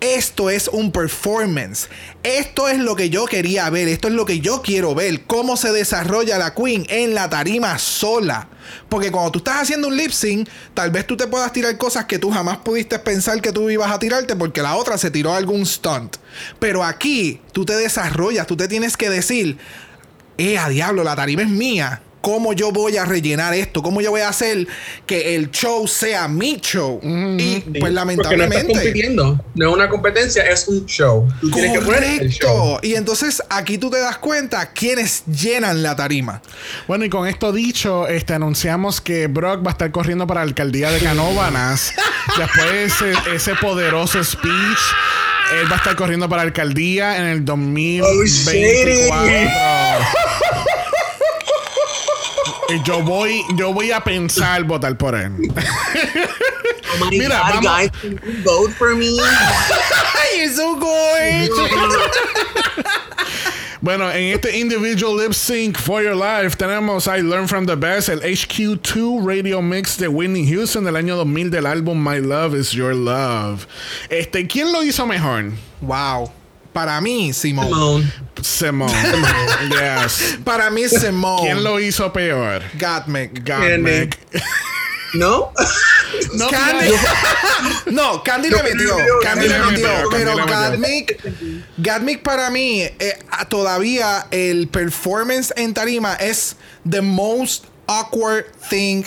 Esto 0.00 0.48
es 0.48 0.68
un 0.68 0.92
performance. 0.92 1.88
Esto 2.22 2.68
es 2.68 2.78
lo 2.78 2.96
que 2.96 3.10
yo 3.10 3.26
quería 3.26 3.68
ver. 3.68 3.86
Esto 3.86 4.08
es 4.08 4.14
lo 4.14 4.24
que 4.24 4.40
yo 4.40 4.62
quiero 4.62 4.94
ver. 4.94 5.24
Cómo 5.26 5.58
se 5.58 5.72
desarrolla 5.72 6.38
la 6.38 6.54
queen 6.54 6.86
en 6.88 7.14
la 7.14 7.28
tarima 7.28 7.78
sola. 7.78 8.48
Porque 8.88 9.12
cuando 9.12 9.32
tú 9.32 9.38
estás 9.40 9.62
haciendo 9.62 9.88
un 9.88 9.96
lip 9.96 10.10
sync, 10.10 10.48
tal 10.72 10.90
vez 10.90 11.06
tú 11.06 11.18
te 11.18 11.26
puedas 11.26 11.52
tirar 11.52 11.76
cosas 11.76 12.06
que 12.06 12.18
tú 12.18 12.30
jamás 12.30 12.58
pudiste 12.58 12.98
pensar 12.98 13.42
que 13.42 13.52
tú 13.52 13.68
ibas 13.68 13.90
a 13.90 13.98
tirarte 13.98 14.36
porque 14.36 14.62
la 14.62 14.76
otra 14.76 14.96
se 14.96 15.10
tiró 15.10 15.34
algún 15.34 15.66
stunt. 15.66 16.16
Pero 16.58 16.82
aquí 16.82 17.42
tú 17.52 17.66
te 17.66 17.76
desarrollas, 17.76 18.46
tú 18.46 18.56
te 18.56 18.68
tienes 18.68 18.96
que 18.96 19.10
decir, 19.10 19.58
eh, 20.38 20.56
a 20.56 20.70
diablo, 20.70 21.04
la 21.04 21.14
tarima 21.14 21.42
es 21.42 21.48
mía. 21.48 22.02
¿Cómo 22.20 22.52
yo 22.52 22.70
voy 22.70 22.96
a 22.96 23.04
rellenar 23.04 23.54
esto? 23.54 23.82
¿Cómo 23.82 24.00
yo 24.00 24.10
voy 24.10 24.20
a 24.20 24.28
hacer 24.28 24.66
que 25.06 25.36
el 25.36 25.50
show 25.50 25.88
sea 25.88 26.28
mi 26.28 26.56
show? 26.56 27.00
Y 27.02 27.60
pues 27.60 27.64
Porque 27.64 27.70
no 27.70 27.78
estás 27.80 27.94
lamentablemente... 27.94 28.72
compitiendo. 28.72 29.44
No 29.54 29.68
es 29.68 29.74
una 29.74 29.88
competencia, 29.88 30.42
es 30.42 30.68
un 30.68 30.84
show. 30.86 31.26
Tú 31.40 31.50
tienes 31.50 31.78
que 31.78 31.84
poner 31.84 32.22
el 32.22 32.30
show. 32.30 32.78
Y 32.82 32.94
entonces 32.94 33.42
aquí 33.48 33.78
tú 33.78 33.90
te 33.90 33.98
das 33.98 34.18
cuenta 34.18 34.70
quiénes 34.72 35.24
llenan 35.26 35.82
la 35.82 35.96
tarima. 35.96 36.42
Bueno, 36.86 37.04
y 37.04 37.10
con 37.10 37.26
esto 37.26 37.52
dicho, 37.52 38.06
este, 38.06 38.34
anunciamos 38.34 39.00
que 39.00 39.26
Brock 39.26 39.64
va 39.64 39.70
a 39.70 39.72
estar 39.72 39.90
corriendo 39.90 40.26
para 40.26 40.40
la 40.40 40.48
alcaldía 40.48 40.90
de 40.90 41.00
Canóvanas. 41.00 41.94
Después 42.38 42.70
de 42.70 42.84
ese, 42.84 43.12
ese 43.34 43.54
poderoso 43.54 44.22
speech, 44.22 44.78
él 45.54 45.70
va 45.70 45.76
a 45.76 45.78
estar 45.78 45.96
corriendo 45.96 46.28
para 46.28 46.42
la 46.42 46.48
alcaldía 46.48 47.16
en 47.16 47.24
el 47.24 47.44
2024. 47.44 49.26
Y 49.26 50.49
yo 52.84 53.02
voy, 53.02 53.42
yo 53.56 53.72
voy 53.72 53.90
a 53.92 54.00
pensar 54.00 54.64
votar 54.64 54.96
por 54.96 55.14
él. 55.14 55.32
Oh 57.00 57.04
my 57.04 57.18
Mira, 57.18 57.38
God, 57.38 57.54
vamos- 57.54 57.64
guys, 57.64 57.90
can 58.02 58.10
you 58.12 58.42
vote 58.44 58.72
for 58.72 58.94
me? 58.96 59.06
¡Ay, 59.20 60.40
eso 60.40 60.76
güey! 60.76 61.48
Bueno, 63.82 64.10
en 64.10 64.34
este 64.34 64.58
individual 64.58 65.16
lip 65.16 65.32
sync 65.32 65.78
for 65.78 66.02
your 66.02 66.14
life 66.14 66.54
tenemos 66.56 67.06
I 67.06 67.22
Learn 67.22 67.48
from 67.48 67.64
the 67.64 67.76
Best, 67.76 68.10
el 68.10 68.20
HQ2 68.20 69.24
Radio 69.26 69.62
Mix 69.62 69.96
de 69.96 70.06
Whitney 70.06 70.46
Houston 70.52 70.84
del 70.84 70.96
año 70.96 71.16
2000 71.16 71.50
del 71.50 71.64
álbum 71.64 71.96
My 72.06 72.20
Love 72.20 72.56
is 72.56 72.72
Your 72.72 72.94
Love. 72.94 73.66
Este, 74.10 74.46
¿quién 74.46 74.70
lo 74.70 74.82
hizo 74.82 75.06
mejor? 75.06 75.52
Wow. 75.80 76.30
Para 76.72 77.00
mí, 77.00 77.32
Simón. 77.32 77.66
Simone. 77.66 78.12
Simone. 78.42 78.92
yes. 79.70 80.38
Para 80.44 80.70
mí, 80.70 80.88
Simón. 80.88 81.40
¿Quién 81.40 81.62
lo 81.62 81.80
hizo 81.80 82.12
peor? 82.12 82.62
Gottmik. 82.78 83.46
Gottmik. 83.46 84.18
¿No? 85.14 85.52
No, 86.34 86.48
Candy. 86.48 86.92
no, 87.92 88.22
Candy 88.22 88.50
le 88.50 88.62
metió. 88.62 88.96
Candy 89.22 89.48
le 89.48 89.58
metió. 89.60 89.88
Pero. 90.10 90.34
Gottmik, 90.46 91.20
Gottmik 91.78 92.22
para 92.22 92.50
mí, 92.50 92.82
eh, 92.82 93.18
todavía 93.48 94.26
el 94.30 94.68
performance 94.68 95.52
en 95.56 95.72
tarima 95.72 96.14
es 96.14 96.56
the 96.88 97.00
most 97.00 97.66
awkward 97.86 98.46
thing. 98.68 99.04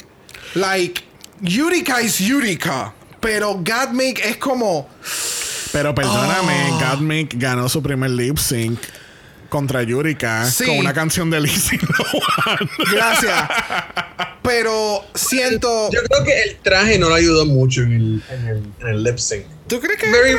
Like, 0.56 1.03
Yurika 1.41 2.02
is 2.02 2.19
Yurika. 2.19 2.94
Pero 3.19 3.56
Gottmik 3.56 4.19
es 4.19 4.38
como. 4.38 4.90
Pero 5.74 5.94
perdóname, 5.94 6.70
Oh. 6.72 7.28
Ganó 7.34 7.68
su 7.68 7.84
primer 7.84 8.12
lip 8.12 8.38
sync 8.38 8.80
contra 9.50 9.84
Yurika 9.84 10.45
Sí. 10.45 10.66
con 10.66 10.78
una 10.78 10.94
canción 10.94 11.30
de 11.30 11.41
Lizzie 11.41 11.80
Lohan. 11.82 12.70
Gracias. 12.91 13.50
Pero 14.41 15.04
siento. 15.16 15.90
Yo 15.91 16.00
creo 16.04 16.24
que 16.26 16.41
el 16.44 16.56
traje 16.58 16.98
no 17.00 17.10
lo 17.10 17.16
ayudó 17.16 17.45
mucho 17.45 17.82
en 17.82 17.94
el, 17.94 18.24
en 18.30 18.48
el, 18.48 18.64
en 18.82 18.88
el 18.88 19.04
lip 19.04 19.18
sync. 19.18 19.45
¿Tú 19.68 19.80
crees 19.80 19.98
que 19.98 20.12
Very 20.12 20.34
O 20.34 20.38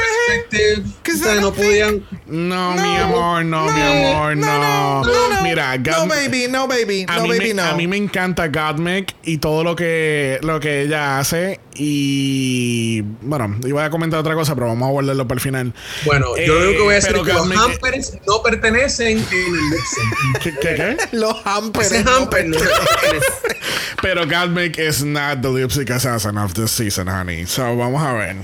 se 1.06 1.16
sea, 1.16 1.40
no 1.40 1.52
podían. 1.52 2.04
No, 2.26 2.74
No, 2.74 2.82
mi 2.82 2.96
amor, 2.98 3.44
no, 3.46 3.64
mi 3.72 3.80
amor, 3.80 4.36
no. 4.36 4.46
no, 4.46 5.04
no, 5.04 5.34
no. 5.36 5.42
Mira, 5.42 5.78
No, 5.78 6.06
baby, 6.06 6.46
no, 6.50 6.68
baby. 6.68 7.06
A, 7.08 7.16
No, 7.16 7.28
baby, 7.28 7.48
me, 7.48 7.54
no. 7.54 7.62
a 7.64 7.74
mí 7.74 7.86
me 7.86 7.96
encanta 7.96 8.48
Gottmik 8.48 9.14
y 9.24 9.38
todo 9.38 9.64
lo 9.64 9.74
que, 9.74 10.38
lo 10.42 10.60
que 10.60 10.82
ella 10.82 11.18
hace. 11.18 11.60
Y 11.74 13.02
bueno, 13.22 13.56
iba 13.66 13.84
a 13.84 13.90
comentar 13.90 14.20
otra 14.20 14.34
cosa, 14.34 14.54
pero 14.54 14.68
vamos 14.68 14.88
a 14.88 14.92
guardarlo 14.92 15.26
para 15.26 15.36
el 15.38 15.40
final. 15.40 15.72
Bueno, 16.04 16.36
Eh, 16.36 16.46
yo 16.46 16.54
lo 16.54 16.60
único 16.66 16.78
que 16.78 16.84
voy 16.84 16.92
a 16.92 16.96
decir 16.96 17.10
pero 17.12 17.22
es 17.22 17.28
que 17.28 17.32
los 17.32 17.58
hampers 17.58 18.18
no 18.26 18.42
pertenecen 18.42 19.18
en 19.18 19.54
el. 19.54 20.40
¿Qué, 20.42 20.54
qué, 20.60 20.74
qué? 20.74 20.96
Los 21.16 21.36
hampers. 21.44 21.90
Ese 21.92 22.08
hamper 22.08 22.46
no 22.46 22.58
pertenece. 22.58 23.26
Pero 24.02 24.26
Gottmik 24.26 24.78
is 24.78 25.02
not 25.02 25.40
the 25.40 25.48
lipstick 25.48 25.88
assassin 25.90 26.36
of 26.36 26.52
this 26.52 26.70
season, 26.70 27.08
honey. 27.08 27.46
So 27.46 27.74
vamos 27.74 28.02
a 28.02 28.12
ver. 28.12 28.36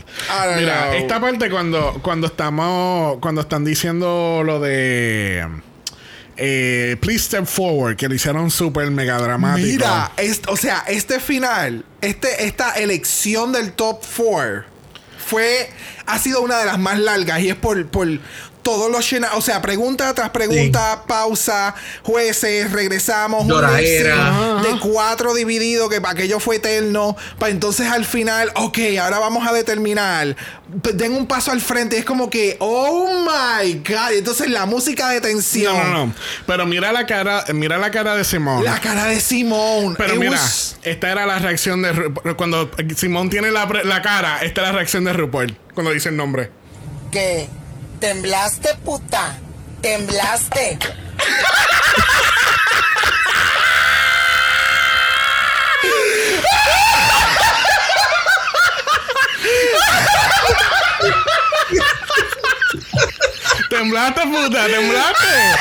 Mira, 0.57 0.87
know. 0.87 0.95
esta 0.95 1.21
parte 1.21 1.51
cuando, 1.51 1.99
cuando 2.03 2.29
estamos, 2.29 3.19
cuando 3.21 3.43
están 3.43 3.65
diciendo 3.65 4.43
lo 4.45 4.59
de 4.59 5.47
eh, 6.43 6.97
Please 7.01 7.25
Step 7.25 7.45
Forward, 7.45 7.97
que 7.97 8.09
lo 8.09 8.15
hicieron 8.15 8.51
súper 8.51 8.91
mega 8.91 9.19
dramático. 9.19 9.67
Mira, 9.67 10.11
o 10.49 10.57
sea, 10.57 10.85
este 10.89 11.21
final, 11.21 11.85
este, 12.01 12.47
esta 12.47 12.73
elección 12.73 13.53
del 13.53 13.73
top 13.73 14.01
4 14.17 14.65
fue, 15.19 15.69
ha 16.07 16.19
sido 16.19 16.41
una 16.41 16.59
de 16.59 16.65
las 16.65 16.79
más 16.79 16.99
largas 16.99 17.41
y 17.41 17.51
es 17.51 17.57
por, 17.57 17.87
por 17.89 18.09
todos 18.71 18.89
los 18.89 19.11
llena, 19.11 19.31
o 19.35 19.41
sea, 19.41 19.61
pregunta 19.61 20.15
tras 20.15 20.31
pregunta, 20.31 21.03
pausa, 21.05 21.75
jueces, 22.05 22.71
regresamos, 22.71 23.43
un 23.43 23.49
Lloradera. 23.49 24.61
de 24.63 24.79
cuatro 24.79 25.35
dividido, 25.35 25.89
que 25.89 26.01
aquello 26.05 26.39
fue 26.39 26.57
eterno, 26.57 27.17
para 27.41 27.51
entonces 27.51 27.89
al 27.89 28.05
final, 28.05 28.53
ok, 28.55 28.79
ahora 29.03 29.19
vamos 29.19 29.45
a 29.49 29.53
determinar, 29.53 30.37
den 30.95 31.15
un 31.15 31.27
paso 31.27 31.51
al 31.51 31.61
frente, 31.61 31.99
es 31.99 32.05
como 32.05 32.31
que, 32.31 32.57
oh 32.61 33.09
my 33.25 33.75
god, 33.87 34.13
entonces 34.13 34.49
la 34.49 34.67
música 34.67 35.09
de 35.09 35.21
tensión, 35.21 35.77
No, 35.77 35.85
no, 35.85 36.07
no. 36.07 36.15
Pero 36.47 36.65
mira 36.65 36.93
la 36.93 37.07
cara, 37.07 37.45
mira 37.53 37.77
la 37.77 37.91
cara 37.91 38.15
de 38.15 38.23
Simón. 38.23 38.63
la 38.63 38.81
cara 38.81 39.07
de 39.07 39.21
Simón, 39.21 39.97
Pero 39.99 40.15
It 40.15 40.21
mira, 40.21 40.31
was- 40.33 40.77
esta 40.85 41.11
era 41.11 41.27
la 41.27 41.41
reacción 41.41 41.83
de 41.83 41.93
Ru- 41.93 42.37
cuando 42.37 42.71
Simón 42.97 43.31
tiene 43.31 43.51
la, 43.51 43.67
la 43.83 44.01
cara, 44.01 44.39
esta 44.43 44.61
es 44.61 44.67
la 44.69 44.73
reacción 44.73 45.03
de 45.03 45.13
RuPaul 45.13 45.57
cuando 45.75 45.91
dice 45.93 46.11
el 46.11 46.17
nombre. 46.17 46.51
¿Qué? 47.11 47.49
¿Temblaste, 48.01 48.75
puta? 48.85 49.37
¿Temblaste? 49.83 50.79
Temblaste, 63.69 64.21
puta, 64.23 64.67
temblaste. 64.67 65.57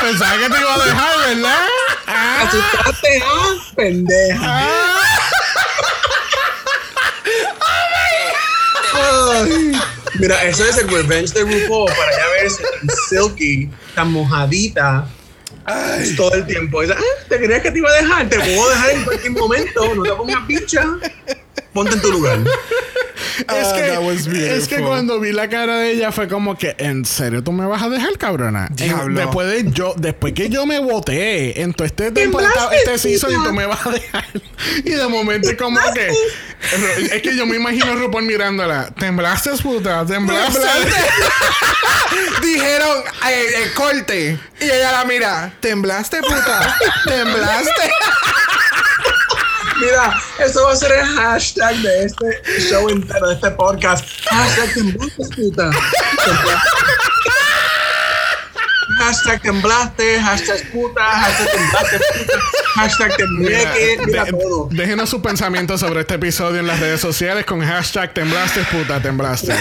Pensaba 0.00 0.36
que 0.38 0.48
te 0.50 0.60
iba 0.60 0.74
a 0.74 0.78
dejar, 0.78 1.18
¿verdad? 1.18 1.66
Ah, 2.06 2.42
Asustaste, 2.42 3.22
ah, 3.24 3.54
pendeja. 3.76 4.68
Ay. 8.94 9.91
Mira, 10.18 10.42
eso 10.44 10.64
es 10.64 10.78
el 10.78 10.88
revenge 10.88 11.32
de 11.32 11.40
RuPaul 11.40 11.90
para 11.96 12.12
ya 12.12 12.28
verse 12.40 12.62
tan 12.62 12.96
silky, 13.08 13.70
tan 13.94 14.12
mojadita 14.12 15.08
todo 16.16 16.34
el 16.34 16.46
tiempo. 16.46 16.82
Esa, 16.82 16.94
ah, 16.94 17.24
¿Te 17.28 17.38
creías 17.38 17.62
que 17.62 17.70
te 17.70 17.78
iba 17.78 17.90
a 17.90 17.94
dejar? 17.94 18.28
Te 18.28 18.38
puedo 18.38 18.68
dejar 18.70 18.90
en 18.90 19.04
cualquier 19.04 19.32
momento. 19.32 19.94
No 19.94 20.02
te 20.02 20.12
pongas 20.12 20.46
picha. 20.46 20.84
Ponte 21.72 21.94
en 21.94 22.02
tu 22.02 22.10
lugar. 22.12 22.38
es, 23.38 23.46
Ah, 23.48 23.72
que, 23.74 24.56
es 24.56 24.68
que 24.68 24.80
cuando 24.82 25.18
vi 25.18 25.32
la 25.32 25.48
cara 25.48 25.78
de 25.78 25.92
ella 25.92 26.12
fue 26.12 26.28
como 26.28 26.56
que, 26.58 26.74
¿en 26.78 27.04
serio 27.04 27.42
tú 27.42 27.50
me 27.52 27.64
vas 27.66 27.82
a 27.82 27.88
dejar, 27.88 28.18
cabrona? 28.18 28.66
En- 28.70 28.76
Diablo. 28.76 29.18
después 29.20 29.48
de 29.48 29.70
yo, 29.72 29.94
después 29.96 30.34
que 30.34 30.48
yo 30.48 30.66
me 30.66 30.78
voté 30.80 31.62
en 31.62 31.72
todo 31.72 31.86
este 31.86 32.08
esta- 32.08 32.70
este 32.74 32.98
season 32.98 33.30
y 33.32 33.34
tú 33.44 33.52
me 33.52 33.66
vas 33.66 33.86
a 33.86 33.90
dejar. 33.90 34.24
Y 34.84 34.90
de 34.90 35.06
momento 35.08 35.50
es 35.50 35.56
como 35.56 35.78
que, 35.92 36.08
Es 37.12 37.22
que 37.22 37.36
yo 37.36 37.46
me 37.46 37.56
imagino 37.56 37.86
a 37.92 37.94
RuPaul 37.96 38.22
mirándola. 38.24 38.90
Temblaste, 38.96 39.50
puta, 39.62 40.06
temblaste. 40.06 40.60
Dijeron, 42.42 42.98
eh, 43.28 43.46
eh, 43.56 43.70
corte. 43.74 44.38
Y 44.60 44.64
ella 44.64 44.92
la 44.92 45.04
mira. 45.04 45.52
¿Temblaste, 45.60 46.18
puta? 46.20 46.76
¿Temblaste? 47.06 47.90
Mira, 49.82 50.14
eso 50.38 50.64
va 50.64 50.72
a 50.72 50.76
ser 50.76 50.92
el 50.92 51.04
hashtag 51.04 51.76
de 51.76 52.04
este 52.04 52.26
show 52.68 52.88
entero, 52.88 53.28
de 53.28 53.34
este 53.34 53.50
podcast. 53.50 54.04
Hashtag 54.30 54.74
temblaste, 54.74 55.22
puta. 55.36 55.70
Hashtag 58.98 59.42
temblaste, 59.42 60.20
hashtag 60.20 60.70
puta, 60.70 61.02
hashtag 61.02 61.48
temblaste, 61.52 61.98
puta, 61.98 62.38
hashtag 62.76 63.16
tembleque, 63.16 63.98
mira 64.06 64.24
De- 64.24 64.30
todo. 64.32 64.68
déjenos 64.70 65.08
sus 65.10 65.20
pensamientos 65.22 65.80
sobre 65.80 66.00
este 66.02 66.14
episodio 66.14 66.60
en 66.60 66.66
las 66.66 66.78
redes 66.78 67.00
sociales 67.00 67.44
con 67.44 67.60
hashtag 67.64 68.12
temblaste, 68.14 68.62
puta, 68.70 69.00
temblaste. 69.00 69.54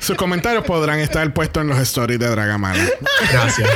Sus 0.00 0.16
comentarios 0.16 0.64
podrán 0.64 0.98
estar 0.98 1.32
puestos 1.32 1.62
en 1.62 1.68
los 1.68 1.78
stories 1.78 2.18
de 2.18 2.28
Dragamala. 2.28 2.84
Gracias. 3.32 3.70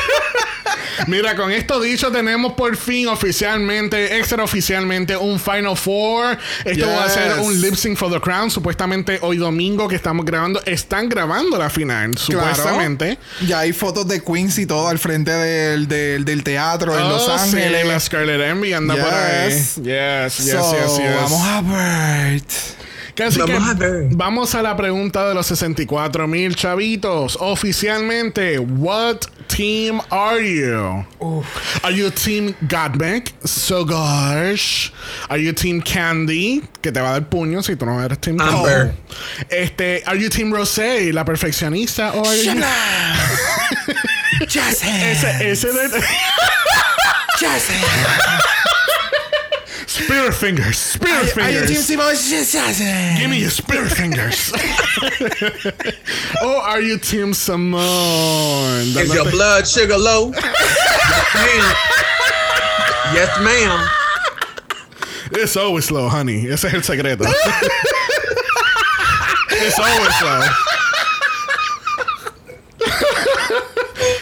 Mira, 1.06 1.36
con 1.36 1.50
esto 1.52 1.80
dicho, 1.80 2.10
tenemos 2.10 2.52
por 2.54 2.76
fin 2.76 3.06
oficialmente, 3.08 4.18
extraoficialmente, 4.18 5.16
un 5.16 5.38
Final 5.38 5.76
Four. 5.76 6.36
Esto 6.64 6.86
va 6.88 7.04
a 7.04 7.08
ser 7.08 7.38
un 7.40 7.60
lip 7.60 7.74
sync 7.74 7.96
for 7.96 8.10
the 8.12 8.20
crown. 8.20 8.50
Supuestamente 8.50 9.18
hoy 9.22 9.36
domingo 9.36 9.88
que 9.88 9.96
estamos 9.96 10.24
grabando, 10.26 10.62
están 10.64 11.08
grabando 11.08 11.58
la 11.58 11.70
final, 11.70 12.16
supuestamente. 12.18 13.18
Ya 13.46 13.60
hay 13.60 13.72
fotos 13.72 14.06
de 14.08 14.22
Queens 14.22 14.58
y 14.58 14.66
todo 14.66 14.88
al 14.88 14.98
frente 14.98 15.30
del, 15.30 15.86
del, 15.88 16.24
del 16.24 16.42
teatro 16.42 16.98
en 16.98 17.08
Los 17.08 17.28
Oh, 17.28 17.38
sí, 17.38 17.56
Ángeles. 17.56 17.86
la 17.86 18.00
Scarlet 18.00 18.40
Envy 18.40 18.72
anda 18.72 18.94
por 18.96 19.12
ahí. 19.12 19.48
Yes. 19.52 19.74
Yes, 19.76 20.38
yes, 20.38 20.50
So, 20.50 20.72
yes, 20.72 20.96
yes. 20.98 21.14
Vamos 21.20 21.42
a 21.46 21.60
ver. 21.62 22.42
Que 23.18 24.08
Vamos 24.12 24.54
a 24.54 24.62
la 24.62 24.76
pregunta 24.76 25.28
de 25.28 25.34
los 25.34 25.46
64 25.46 26.28
mil 26.28 26.54
chavitos. 26.54 27.36
Oficialmente, 27.40 28.60
what 28.60 29.22
team 29.48 30.00
are 30.10 30.40
you? 30.40 31.04
Are 31.82 31.92
you 31.92 32.10
team 32.10 32.54
Godmek? 32.68 33.34
So 33.44 33.84
gosh. 33.84 34.92
Are 35.28 35.42
you 35.42 35.52
team 35.52 35.80
Candy? 35.82 36.62
Que 36.80 36.92
te 36.92 37.00
va 37.00 37.08
a 37.08 37.12
dar 37.20 37.28
puño 37.28 37.60
si 37.62 37.74
tú 37.74 37.86
no 37.86 38.00
eres 38.00 38.20
team 38.20 38.36
Candy. 38.36 38.54
Amber. 38.56 38.94
Este, 39.50 40.04
are 40.06 40.16
you 40.16 40.28
team 40.28 40.52
Rosé, 40.52 41.12
la 41.12 41.24
perfeccionista? 41.24 42.12
O 42.14 42.24
are 42.24 42.36
you- 42.36 42.52
Just 44.46 44.84
ese, 44.84 45.50
ese 45.50 45.72
de 45.72 45.88
Just 47.40 47.70
Spirit 50.08 50.34
Fingers. 50.34 50.78
Spirit 50.78 51.36
Are 51.36 51.50
you 51.50 51.66
Team 51.66 51.82
Fingers. 51.82 52.24
Simone? 52.46 53.18
Give 53.18 53.30
me 53.30 53.40
your 53.40 53.50
spirit 53.50 53.92
fingers. 53.92 54.52
or 54.54 54.60
oh, 56.40 56.60
are 56.64 56.80
you 56.80 56.96
Team 56.98 57.34
Simone? 57.34 58.86
Is 58.96 59.12
your 59.12 59.30
blood 59.30 59.68
sugar 59.68 59.98
low? 59.98 60.30
yes, 60.32 61.34
ma'am. 61.34 61.74
Yes, 63.12 63.38
ma'am. 63.42 63.86
It's 65.32 65.58
always 65.58 65.90
low, 65.90 66.08
honey. 66.08 66.46
Ese 66.46 66.64
es 66.64 66.72
el 66.72 66.80
secreto. 66.80 67.24
It's 69.60 69.78
always 69.78 70.22
low. 70.22 70.42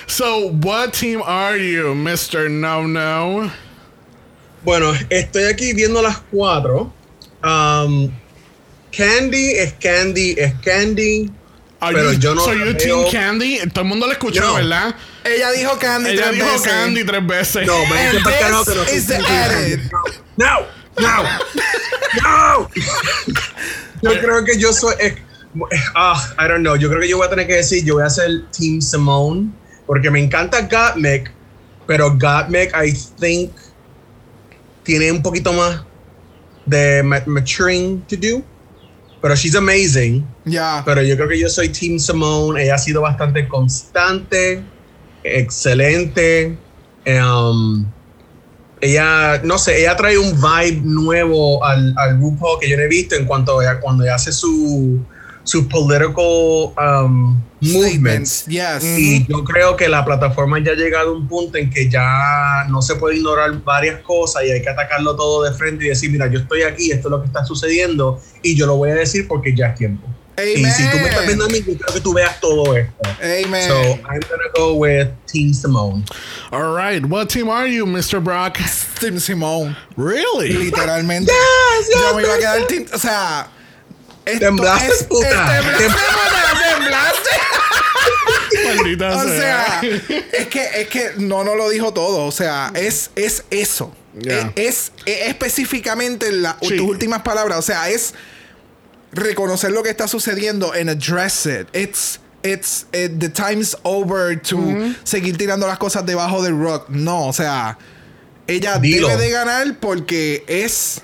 so, 0.09 0.51
what 0.51 0.95
team 0.95 1.23
are 1.23 1.57
you, 1.57 1.95
Mr. 1.95 2.51
No 2.51 2.87
No? 2.87 3.53
Bueno, 4.63 4.93
estoy 5.11 5.45
aquí 5.45 5.73
viendo 5.75 6.03
las 6.03 6.19
cuatro. 6.31 6.93
Um, 7.45 8.11
Candy 8.97 9.51
es 9.53 9.75
Candy 9.75 10.35
es 10.39 10.55
Candy. 10.65 11.31
Are 11.79 11.95
Pero 11.95 12.13
you, 12.13 12.19
yo 12.19 12.35
no 12.35 12.41
so 12.43 12.55
you 12.55 12.75
Team 12.75 13.05
Candy? 13.13 13.59
Todo 13.69 13.83
el 13.83 13.89
mundo 13.89 14.07
lo 14.07 14.13
escuchó, 14.13 14.41
No. 14.41 14.55
¿verdad? 14.55 14.95
Ella 15.25 15.51
dijo 15.53 15.79
Candy 15.79 16.11
Ella 16.11 16.23
tres 16.31 16.35
dijo 16.37 16.47
veces. 16.53 16.69
Candy 16.73 17.05
tres 17.05 17.27
veces. 17.27 17.67
No, 17.67 17.87
me 17.87 18.11
dice 18.13 18.25
para 18.25 18.49
no, 18.51 18.65
soy 18.65 19.01
the 19.03 19.17
edit. 19.17 19.93
No, 20.37 20.49
no, 20.99 21.23
no. 22.23 22.71
Yo 24.03 24.11
creo 24.21 24.45
que 24.45 24.59
yo 24.59 24.73
soy. 24.73 24.95
eh, 25.01 25.17
ah, 25.95 26.35
I 26.39 26.49
don't 26.49 26.61
know. 26.63 26.77
Yo 26.77 26.89
creo 26.89 27.01
que 27.01 27.09
yo 27.09 27.19
voy 27.19 27.27
a 27.27 27.31
tener 27.31 27.47
que 27.47 27.55
decir, 27.57 27.85
yo 27.85 27.95
voy 27.95 28.05
a 28.05 28.11
ser 28.11 28.47
Team 28.57 28.81
Simone. 28.81 29.51
Porque 29.87 30.11
me 30.11 30.21
encanta 30.21 30.63
Gottmik. 30.63 31.31
Pero 31.87 32.11
Gottmik, 32.19 32.73
I 32.75 32.93
think, 33.21 33.53
tiene 34.87 35.11
un 35.11 35.21
poquito 35.21 35.53
más 35.53 35.85
de 36.65 37.03
ma- 37.03 37.23
maturing 37.27 38.01
to 38.07 38.17
do. 38.17 38.43
Pero 39.21 39.35
she's 39.35 39.57
amazing. 39.57 40.25
Ya. 40.45 40.83
Pero 40.85 41.03
yo 41.03 41.17
creo 41.17 41.29
que 41.29 41.39
yo 41.39 41.49
soy 41.49 41.69
Team 41.69 41.99
Simone. 41.99 42.63
Ella 42.63 42.77
ha 42.77 42.79
sido 42.79 43.03
bastante 43.03 43.49
constante, 43.49 44.63
excelente. 45.25 46.57
Um, 47.05 47.85
ella, 48.81 49.41
no 49.43 49.59
sé, 49.59 49.81
ella 49.81 49.97
trae 49.97 50.19
un 50.19 50.33
vibe 50.41 50.83
nuevo 50.85 51.65
al, 51.65 51.93
al 51.97 52.21
RuPaul 52.21 52.61
que 52.61 52.69
yo 52.69 52.77
no 52.77 52.83
he 52.85 52.89
visto 52.89 53.17
en 53.17 53.25
cuanto 53.25 53.59
a 53.61 53.81
cuando 53.81 54.05
ella 54.05 54.15
hace 54.15 54.33
su, 54.33 55.05
su 55.47 55.69
political 55.69 56.75
um, 56.77 57.41
movements. 57.61 58.47
Yes. 58.47 58.85
Y 58.85 59.25
yo 59.29 59.45
creo 59.45 59.77
que 59.77 59.89
la 59.89 60.05
plataforma 60.05 60.59
ya 60.59 60.73
ha 60.73 60.75
llegado 60.75 61.11
a 61.11 61.13
un 61.13 61.29
punto 61.29 61.57
en 61.57 61.71
que 61.71 61.89
ya 61.89 62.65
no 62.69 62.83
se 62.83 62.97
puede 62.97 63.17
ignorar 63.17 63.63
varias 63.63 64.01
cosas 64.03 64.45
y 64.45 64.51
hay 64.51 64.61
que 64.61 64.69
atacarlo 64.69 65.15
todo 65.15 65.45
de 65.45 65.53
frente 65.53 65.87
y 65.87 65.89
decir, 65.89 66.11
mira, 66.11 66.27
yo 66.27 66.41
estoy 66.41 66.63
aquí, 66.63 66.91
esto 66.91 67.09
es 67.09 67.11
lo 67.13 67.21
que 67.21 67.29
está 67.29 67.45
sucediendo 67.45 68.21
y 68.43 68.57
yo 68.57 68.67
lo 68.67 68.77
voy 68.77 68.91
a 68.91 68.97
decir 68.97 69.29
porque 69.29 69.55
ya 69.55 69.69
es 69.69 69.77
tiempo. 69.77 70.07
Y 70.37 70.59
Amen. 70.61 70.73
si 70.73 70.83
tú 70.91 70.97
me 70.99 71.09
estás 71.09 71.27
viendo 71.27 71.45
a 71.47 71.49
mí, 71.49 71.59
yo 71.59 71.79
creo 71.79 71.95
que 71.95 72.01
tú 72.01 72.13
veas 72.13 72.39
todo 72.41 72.77
esto. 72.77 73.09
Amen. 73.23 73.69
So 73.69 73.81
I'm 73.81 74.21
gonna 74.29 74.51
go 74.55 74.75
with 74.75 75.09
Team 75.27 75.55
Simone. 75.55 76.05
All 76.51 76.75
right. 76.75 77.07
What 77.07 77.29
team 77.31 77.49
are 77.49 77.67
you, 77.67 77.87
Mr. 77.87 78.23
Brock? 78.23 78.59
Team 79.01 79.19
Simone. 79.19 79.77
Really? 79.97 80.53
Literalmente. 80.53 81.33
Yes, 81.33 81.89
yes, 81.89 82.01
yo 82.01 82.17
me 82.17 82.23
iba 82.23 82.35
a 82.35 82.39
quedar 82.39 82.67
team. 82.67 82.87
O 82.93 82.99
sea. 82.99 83.49
Esto 84.27 84.39
Temblaste, 84.47 84.87
es- 84.93 85.03
puta. 85.05 85.29
es- 85.29 85.63
Temblaste, 85.63 85.85
Tem- 85.85 85.93
puta. 85.93 86.75
Temblaste. 86.77 87.31
Maldita 88.77 89.17
O 89.17 89.23
sea. 89.29 89.81
sea, 89.81 89.81
es 90.33 90.47
que, 90.49 90.81
es 90.83 90.89
que 90.89 91.13
no 91.19 91.45
nos 91.45 91.57
lo 91.57 91.69
dijo 91.69 91.93
todo. 91.93 92.27
O 92.27 92.33
sea, 92.33 92.71
es, 92.75 93.11
es 93.17 93.45
eso. 93.51 93.95
Es, 94.57 94.93
es 95.05 95.29
específicamente 95.29 96.33
la, 96.33 96.57
Sí. 96.63 96.77
tus 96.77 96.89
últimas 96.89 97.23
palabras. 97.23 97.59
O 97.59 97.63
sea, 97.63 97.89
es 97.91 98.15
reconocer 99.13 99.71
lo 99.73 99.83
que 99.83 99.91
está 99.91 100.09
sucediendo 100.09 100.73
and 100.73 100.89
address 100.91 101.47
it. 101.47 101.69
It's, 101.75 102.19
it's, 102.43 102.87
eh, 102.93 103.09
the 103.19 103.29
time's 103.29 103.77
over 103.83 104.41
to 104.41 104.59
seguir 105.05 105.37
tirando 105.37 105.67
las 105.67 105.79
cosas 105.79 106.05
debajo 106.07 106.43
del 106.43 106.59
rock. 106.59 106.89
No, 106.89 107.27
o 107.29 107.33
sea, 107.33 107.79
ella 108.47 108.79
Dilo. 108.79 109.09
debe 109.09 109.25
de 109.25 109.31
ganar 109.31 109.79
porque 109.81 110.45
es 110.47 111.03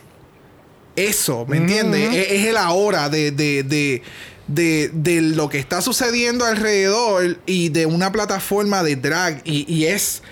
eso, 0.97 1.47
¿me 1.48 1.56
entiendes? 1.59 2.14
Es, 2.14 2.32
es 2.32 2.47
el 2.47 2.56
ahora 2.56 3.09
de, 3.09 3.31
de, 3.31 3.62
de, 3.62 4.02
de, 4.48 4.90
de 4.93 5.20
lo 5.23 5.48
que 5.48 5.59
está 5.59 5.81
sucediendo 5.81 6.44
alrededor 6.44 7.39
y 7.47 7.69
de 7.70 7.86
una 7.86 8.12
plataforma 8.12 8.82
de 8.82 8.97
drag. 8.97 9.40
Y, 9.44 9.64
y 9.73 9.86
es, 9.86 10.23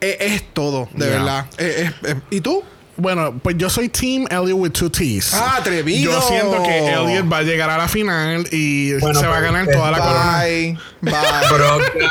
es, 0.00 0.16
es 0.20 0.42
todo, 0.54 0.88
de 0.94 1.08
verdad. 1.08 1.46
Es- 1.58 1.76
es- 1.78 1.92
es- 2.02 2.16
¿Y 2.30 2.40
tú? 2.40 2.62
Bueno, 2.94 3.40
pues 3.42 3.56
yo 3.56 3.70
soy 3.70 3.88
Team 3.88 4.26
Elliot 4.30 4.58
with 4.58 4.70
two 4.72 4.90
T's. 4.90 5.32
Ah, 5.32 5.56
atrevido. 5.56 6.12
Yo 6.12 6.20
siento 6.20 6.62
que 6.62 6.90
Elliot 6.92 7.32
va 7.32 7.38
a 7.38 7.42
llegar 7.42 7.70
a 7.70 7.78
la 7.78 7.88
final 7.88 8.46
y 8.52 8.92
Bueno, 8.98 9.18
se 9.18 9.26
va 9.26 9.38
a 9.38 9.40
pero 9.40 9.52
ganar 9.52 9.66
toda 9.72 9.90
la 9.90 9.98
corona. 9.98 10.42
Bye. 10.42 10.78
Brock, 11.50 11.82
ya, 11.98 12.10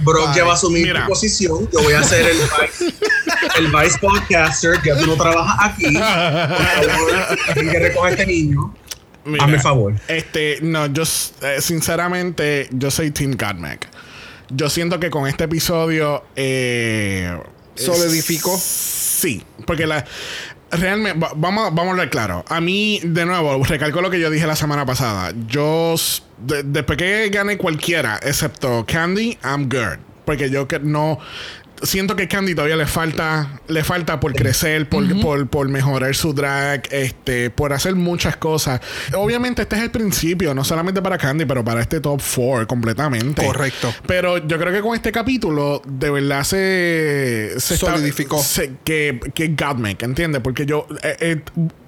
Brock 0.00 0.26
Bye. 0.26 0.36
ya 0.36 0.44
va 0.44 0.50
a 0.50 0.54
asumir 0.54 0.88
Mira. 0.88 1.02
tu 1.02 1.10
posición. 1.10 1.70
Yo 1.72 1.82
voy 1.82 1.92
a 1.94 2.02
ser 2.02 2.26
el 2.26 2.36
el 3.58 3.66
vice 3.68 3.98
podcaster. 3.98 4.80
Ya 4.84 4.96
tú 4.98 5.06
no 5.06 5.16
trabajas 5.16 5.70
aquí. 5.72 5.84
Por 5.92 6.90
favor, 6.90 7.12
alguien 7.48 7.70
que 7.70 7.78
recoge 7.78 8.06
a 8.08 8.10
este 8.10 8.26
niño. 8.26 8.74
Mira, 9.24 9.44
Hazme 9.44 9.58
favor. 9.60 9.94
Este, 10.08 10.58
no, 10.62 10.86
yo 10.86 11.02
eh, 11.42 11.60
sinceramente, 11.60 12.68
yo 12.72 12.90
soy 12.90 13.10
Team 13.10 13.36
Godmac. 13.38 13.88
Yo 14.50 14.70
siento 14.70 14.98
que 14.98 15.10
con 15.10 15.26
este 15.26 15.44
episodio 15.44 16.24
eh, 16.34 17.38
Solidificó. 17.74 18.56
Sí, 18.58 19.44
porque 19.66 19.86
la 19.86 20.04
realmente 20.70 21.18
va- 21.18 21.32
vamos, 21.36 21.64
vamos 21.74 21.88
a 21.88 21.90
hablar 21.90 22.10
claro. 22.10 22.44
A 22.48 22.60
mí, 22.60 23.00
de 23.04 23.26
nuevo, 23.26 23.62
recalco 23.64 24.00
lo 24.00 24.10
que 24.10 24.18
yo 24.20 24.30
dije 24.30 24.46
la 24.46 24.56
semana 24.56 24.86
pasada. 24.86 25.32
Yo, 25.46 25.94
de- 26.38 26.62
después 26.62 26.96
que 26.96 27.28
gane 27.30 27.58
cualquiera, 27.58 28.18
excepto 28.22 28.84
Candy, 28.86 29.36
I'm 29.44 29.68
good. 29.68 29.98
Porque 30.24 30.50
yo 30.50 30.66
que 30.68 30.78
no. 30.78 31.18
Siento 31.82 32.16
que 32.16 32.26
Candy 32.28 32.54
todavía 32.54 32.76
le 32.76 32.86
falta, 32.86 33.60
le 33.68 33.84
falta 33.84 34.18
por 34.20 34.34
crecer, 34.34 34.88
por, 34.88 35.04
por, 35.20 35.48
por 35.48 35.68
mejorar 35.68 36.14
su 36.14 36.32
drag, 36.32 36.82
este, 36.90 37.50
por 37.50 37.72
hacer 37.72 37.94
muchas 37.94 38.36
cosas. 38.36 38.80
Obviamente, 39.14 39.62
este 39.62 39.76
es 39.76 39.82
el 39.82 39.90
principio, 39.90 40.54
no 40.54 40.64
solamente 40.64 41.00
para 41.02 41.18
Candy, 41.18 41.44
pero 41.44 41.64
para 41.64 41.80
este 41.80 42.00
top 42.00 42.20
4 42.34 42.66
completamente. 42.66 43.44
Correcto. 43.44 43.94
Pero 44.06 44.38
yo 44.38 44.58
creo 44.58 44.72
que 44.72 44.80
con 44.80 44.94
este 44.94 45.12
capítulo, 45.12 45.80
de 45.86 46.10
verdad 46.10 46.42
se, 46.44 47.54
se 47.58 47.74
está- 47.74 47.92
Solidificó. 47.92 48.42
se- 48.42 48.72
que, 48.84 49.20
que 49.34 49.48
Godmake, 49.48 50.02
¿entiendes? 50.04 50.40
Porque 50.42 50.66
yo. 50.66 50.86
eh, 51.02 51.16
eh, 51.20 51.42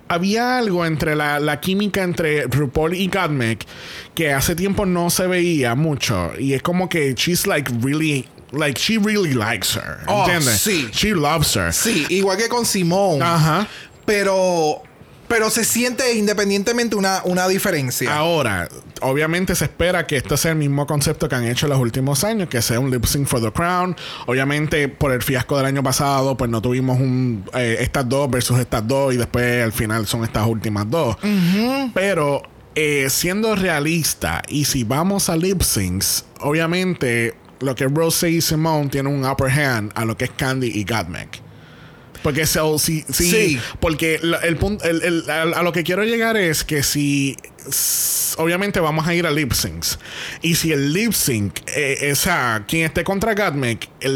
había 0.09 0.59
algo 0.59 0.85
entre 0.87 1.15
la, 1.15 1.39
la 1.39 1.61
química 1.61 2.03
entre 2.03 2.43
RuPaul 2.49 2.95
y 2.95 3.07
Gottmik 3.07 3.65
que 4.13 4.33
hace 4.33 4.57
tiempo 4.57 4.85
no 4.85 5.09
se 5.09 5.29
veía 5.29 5.77
mucho. 5.77 6.33
Y 6.37 6.55
es 6.55 6.63
como 6.63 6.89
que 6.89 7.15
she's 7.15 7.47
like 7.47 7.71
really. 7.81 8.27
Like, 8.53 8.79
she 8.79 8.99
really 8.99 9.35
likes 9.35 9.77
her. 9.77 10.01
Oh, 10.09 10.25
¿Entiendes? 10.25 10.61
sí. 10.61 10.89
She 10.93 11.15
loves 11.15 11.55
her. 11.57 11.73
Sí, 11.73 12.07
igual 12.09 12.37
que 12.37 12.49
con 12.49 12.67
Simone. 12.67 13.23
Ajá. 13.23 13.67
Pero. 14.05 14.83
Pero 15.29 15.49
se 15.49 15.63
siente 15.63 16.15
independientemente 16.15 16.97
una, 16.97 17.23
una 17.25 17.47
diferencia. 17.47 18.13
Ahora, 18.13 18.69
obviamente 19.01 19.55
se 19.55 19.67
espera 19.67 20.05
que 20.05 20.17
este 20.17 20.37
sea 20.37 20.51
el 20.51 20.57
mismo 20.59 20.89
concepto 20.89 21.29
que 21.29 21.37
han 21.37 21.47
hecho 21.47 21.67
en 21.67 21.71
los 21.71 21.79
últimos 21.79 22.25
años, 22.25 22.49
que 22.49 22.61
sea 22.61 22.81
un 22.81 22.91
lip 22.91 23.05
sync 23.05 23.29
for 23.29 23.41
the 23.41 23.53
crown. 23.53 23.95
Obviamente, 24.27 24.89
por 24.89 25.13
el 25.13 25.23
fiasco 25.23 25.57
del 25.57 25.67
año 25.67 25.85
pasado, 25.85 26.37
pues 26.37 26.51
no 26.51 26.61
tuvimos 26.61 26.99
un 26.99 27.45
eh, 27.55 27.77
estas 27.79 28.09
dos 28.09 28.29
versus 28.29 28.59
estas 28.59 28.89
dos, 28.89 29.15
y 29.15 29.19
después 29.19 29.63
al 29.63 29.73
final 29.73 30.05
son 30.09 30.25
estas 30.25 30.49
últimas 30.49 30.91
dos. 30.91 31.17
Pero 31.95 32.43
eh, 32.75 33.07
siendo 33.09 33.55
realista, 33.55 34.43
y 34.49 34.65
si 34.65 34.83
vamos 34.83 35.29
a 35.29 35.37
lip 35.37 35.63
syncs, 35.63 36.25
obviamente 36.41 37.37
lo 37.61 37.75
que 37.75 37.85
es 37.85 37.93
Rosé 37.93 38.31
y 38.31 38.41
Simone 38.41 38.89
tienen 38.89 39.13
un 39.13 39.25
upper 39.25 39.51
hand 39.51 39.93
a 39.95 40.05
lo 40.05 40.17
que 40.17 40.25
es 40.25 40.31
Candy 40.37 40.69
y 40.75 40.85
Gottmik. 40.85 41.41
Porque 42.23 42.45
so, 42.47 42.79
si, 42.79 43.03
si- 43.11 43.31
Sí. 43.31 43.61
porque 43.81 44.21
el 44.43 44.57
punto, 44.59 44.85
el- 44.85 45.03
el- 45.03 45.31
a, 45.31 45.43
a 45.43 45.63
lo 45.63 45.73
que 45.73 45.83
quiero 45.85 46.05
llegar 46.05 46.37
es 46.37 46.65
que 46.65 46.83
si 46.83 47.35
obviamente 48.37 48.79
vamos 48.81 49.07
a 49.07 49.15
ir 49.15 49.27
a 49.27 49.31
lip 49.31 49.53
syncs 49.53 49.99
y 50.43 50.55
si 50.55 50.73
el 50.73 50.93
lip 50.93 51.13
sync, 51.13 51.61
eh, 51.75 52.11
o 52.13 52.15
sea, 52.15 52.65
quien 52.69 52.85
esté 52.85 53.05
contra 53.05 53.35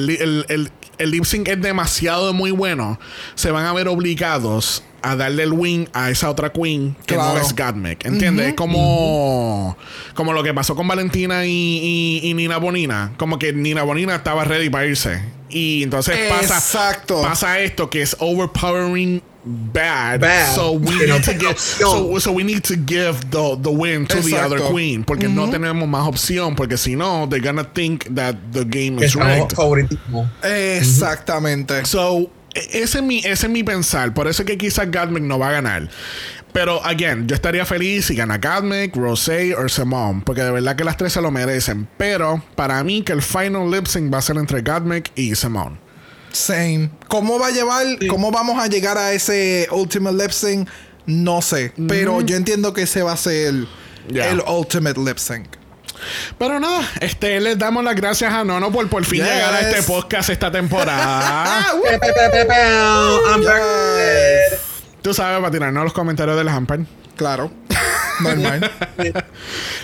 li- 0.06 0.18
el, 0.20 0.44
el, 0.48 0.70
el 0.98 1.10
lip 1.10 1.24
sync 1.24 1.48
es 1.48 1.60
demasiado 1.62 2.32
muy 2.34 2.50
bueno, 2.50 3.00
se 3.36 3.50
van 3.50 3.64
a 3.66 3.72
ver 3.72 3.88
obligados 3.88 4.82
a 5.04 5.16
darle 5.16 5.42
el 5.44 5.52
win 5.52 5.88
a 5.92 6.10
esa 6.10 6.30
otra 6.30 6.50
queen 6.52 6.96
que 7.06 7.14
Claro. 7.14 7.34
no 7.34 7.40
es 7.40 7.54
Gottmik, 7.54 8.04
¿entiendes? 8.06 8.48
Es 8.48 8.54
como, 8.54 9.76
como 10.14 10.32
lo 10.32 10.42
que 10.42 10.54
pasó 10.54 10.74
con 10.74 10.88
Valentina 10.88 11.44
y, 11.46 11.50
y- 11.52 12.20
y 12.30 12.34
Nina 12.34 12.56
Bonina, 12.58 13.12
como 13.16 13.38
que 13.38 13.52
Nina 13.52 13.82
Bonina 13.82 14.14
estaba 14.16 14.44
ready 14.44 14.70
para 14.70 14.86
irse 14.86 15.20
y 15.50 15.82
entonces 15.82 16.16
pasa 16.30 16.56
Exacto. 16.56 17.22
pasa 17.22 17.60
esto 17.60 17.88
que 17.90 18.02
es 18.02 18.16
overpowering 18.18 19.22
bad, 19.46 20.20
Bad. 20.20 20.54
so 20.54 20.72
we 20.72 20.94
need 21.06 21.22
to 21.22 21.30
opción. 21.50 21.54
so, 21.56 22.18
so 22.18 22.32
we 22.32 22.42
need 22.42 22.62
to 22.62 22.74
give 22.86 23.20
the, 23.30 23.56
the 23.60 23.68
win 23.70 24.06
to 24.06 24.20
the 24.22 24.34
other 24.38 24.58
queen 24.72 25.04
porque 25.04 25.28
no 25.28 25.50
tenemos 25.50 25.86
más 25.86 26.08
opción 26.08 26.54
porque 26.56 26.78
si 26.78 26.96
no 26.96 27.28
they're 27.28 27.46
gonna 27.46 27.62
think 27.74 28.04
that 28.14 28.34
the 28.52 28.64
game 28.64 28.98
is 29.04 29.14
rigged. 29.14 29.52
Exactamente. 30.42 31.84
so 31.84 32.30
ese 32.54 32.98
es 32.98 33.02
mi 33.02 33.18
ese 33.18 33.46
es 33.46 33.50
mi 33.50 33.62
pensar 33.62 34.14
por 34.14 34.28
eso 34.28 34.42
es 34.42 34.46
que 34.46 34.58
quizás 34.58 34.90
Gottmik 34.90 35.22
no 35.22 35.38
va 35.38 35.48
a 35.48 35.52
ganar 35.52 35.88
pero 36.52 36.84
again 36.84 37.26
yo 37.26 37.34
estaría 37.34 37.66
feliz 37.66 38.06
si 38.06 38.14
gana 38.14 38.38
Gottmik, 38.38 38.94
Rosé 38.96 39.54
o 39.54 39.68
Simone 39.68 40.22
porque 40.24 40.42
de 40.42 40.50
verdad 40.50 40.76
que 40.76 40.84
las 40.84 40.96
tres 40.96 41.12
se 41.12 41.20
lo 41.20 41.30
merecen 41.30 41.88
pero 41.96 42.42
para 42.54 42.82
mí 42.84 43.02
que 43.02 43.12
el 43.12 43.22
final 43.22 43.70
lip 43.70 43.86
sync 43.86 44.12
va 44.12 44.18
a 44.18 44.22
ser 44.22 44.36
entre 44.36 44.62
Gottmik 44.62 45.10
y 45.16 45.34
Simone 45.34 45.84
Same. 46.34 46.90
¿Cómo 47.08 47.38
va 47.38 47.46
a 47.46 47.50
llevar, 47.50 47.86
cómo 48.08 48.30
vamos 48.30 48.58
a 48.58 48.66
llegar 48.66 48.98
a 48.98 49.12
ese 49.12 49.68
Ultimate 49.70 50.16
Lip 50.16 50.32
Sync? 50.32 50.68
No 51.06 51.40
sé. 51.40 51.72
Pero 51.88 52.20
yo 52.22 52.36
entiendo 52.36 52.72
que 52.72 52.82
ese 52.82 53.02
va 53.02 53.12
a 53.12 53.16
ser 53.16 53.54
el 54.08 54.42
Ultimate 54.46 55.00
Lip 55.00 55.18
Sync. 55.18 55.46
Pero 56.38 56.60
nada, 56.60 56.82
este, 57.00 57.40
les 57.40 57.58
damos 57.58 57.84
las 57.84 57.94
gracias 57.94 58.32
a 58.32 58.44
Nono 58.44 58.70
por 58.72 58.88
por 58.88 59.04
fin 59.04 59.22
Yes. 59.22 59.32
llegar 59.32 59.54
a 59.54 59.60
este 59.60 59.82
podcast 59.84 60.30
esta 60.30 60.50
temporada. 60.50 61.66
I'm. 63.30 63.42
Tú 65.02 65.12
sabes, 65.14 65.38
para 65.40 65.50
tirarnos 65.50 65.84
los 65.84 65.92
comentarios 65.92 66.36
de 66.36 66.44
las 66.44 66.54
Ampan. 66.54 66.86
Claro. 67.16 67.50
Normal. 68.20 68.70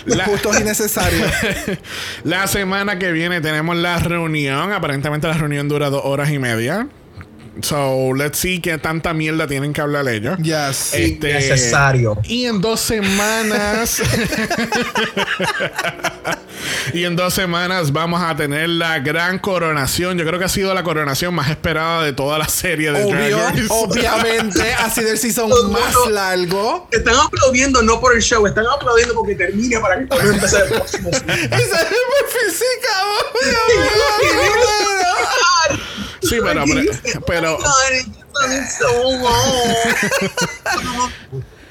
La- 0.05 0.25
Justos 0.25 0.57
y. 0.59 0.63
La 2.23 2.47
semana 2.47 2.97
que 2.97 3.11
viene 3.11 3.41
tenemos 3.41 3.75
la 3.75 3.99
reunión. 3.99 4.71
Aparentemente 4.73 5.27
la 5.27 5.33
reunión 5.33 5.67
dura 5.67 5.89
dos 5.89 6.01
horas 6.05 6.29
y 6.31 6.39
media. 6.39 6.87
So, 7.59 8.13
let's 8.13 8.39
see 8.39 8.61
qué 8.61 8.77
tanta 8.77 9.13
mierda 9.13 9.45
tienen 9.45 9.73
que 9.73 9.81
hablar 9.81 10.07
ellos. 10.07 10.37
Yes. 10.39 10.93
Este, 10.93 11.33
Necesario. 11.33 12.17
Y 12.23 12.45
en 12.45 12.61
dos 12.61 12.79
semanas. 12.79 14.01
y 16.93 17.03
en 17.03 17.17
dos 17.17 17.33
semanas 17.33 17.91
vamos 17.91 18.21
a 18.21 18.37
tener 18.37 18.69
la 18.69 18.99
gran 18.99 19.37
coronación. 19.37 20.17
Yo 20.17 20.25
creo 20.25 20.39
que 20.39 20.45
ha 20.45 20.49
sido 20.49 20.73
la 20.73 20.83
coronación 20.83 21.33
más 21.33 21.49
esperada 21.49 22.03
de 22.03 22.13
toda 22.13 22.39
la 22.39 22.47
serie 22.47 22.93
de 22.93 23.03
Obvio, 23.03 23.37
Drag 23.37 23.55
Race. 23.55 23.67
obviamente, 23.69 24.73
ha 24.73 24.89
sido 24.89 25.11
el 25.11 25.17
season 25.17 25.49
más 25.71 25.93
largo. 26.09 26.87
Están 26.89 27.15
aplaudiendo 27.15 27.81
no 27.81 27.99
por 27.99 28.15
el 28.15 28.21
show, 28.21 28.47
están 28.47 28.65
aplaudiendo 28.65 29.13
porque 29.13 29.35
termine 29.35 29.77
para 29.79 29.99
que 29.99 30.05
podamos 30.05 30.35
empezar 30.35 30.63
el 30.63 30.69
próximo. 30.69 31.09
Y 31.11 31.17
se 31.17 31.75
ve 31.75 31.97
muy 32.07 32.23
física, 32.29 32.93
Sí, 36.31 36.37
pero, 36.41 36.63
pero, 37.27 37.57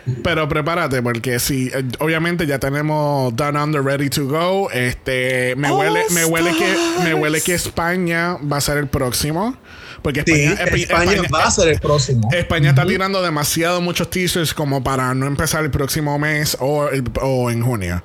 pero 0.23 0.49
prepárate 0.51 1.01
porque 1.03 1.39
si 1.39 1.69
eh, 1.69 1.83
obviamente 1.99 2.47
ya 2.47 2.59
tenemos 2.59 3.35
Down 3.37 3.57
Under 3.57 3.83
ready 3.83 4.11
to 4.11 4.27
go. 4.27 4.71
Este 4.71 5.55
me 5.57 5.69
All 5.69 5.79
huele, 5.79 6.03
me 6.11 6.27
huele 6.27 6.53
que 6.53 6.77
me 7.03 7.15
huele 7.15 7.41
que 7.41 7.55
España 7.55 8.37
va 8.37 8.59
a 8.59 8.61
ser 8.61 8.77
el 8.77 8.89
próximo. 8.89 9.57
Porque 10.03 10.23
Sí, 10.27 10.33
España, 10.33 10.65
Espa- 10.65 10.77
España 10.83 11.13
España- 11.13 11.29
va 11.33 11.45
a 11.45 11.51
ser 11.51 11.69
el 11.69 11.81
próximo. 11.81 12.29
España 12.33 12.71
está 12.71 12.87
tirando 12.87 13.21
demasiado 13.23 13.81
muchos 13.81 14.09
teasers 14.09 14.55
como 14.55 14.83
para 14.83 15.15
no 15.15 15.27
empezar 15.27 15.63
el 15.65 15.71
próximo 15.71 16.19
mes 16.19 16.57
o, 16.61 16.89
el- 16.89 17.05
o 17.21 17.51
en 17.51 17.63
junio. 17.63 18.03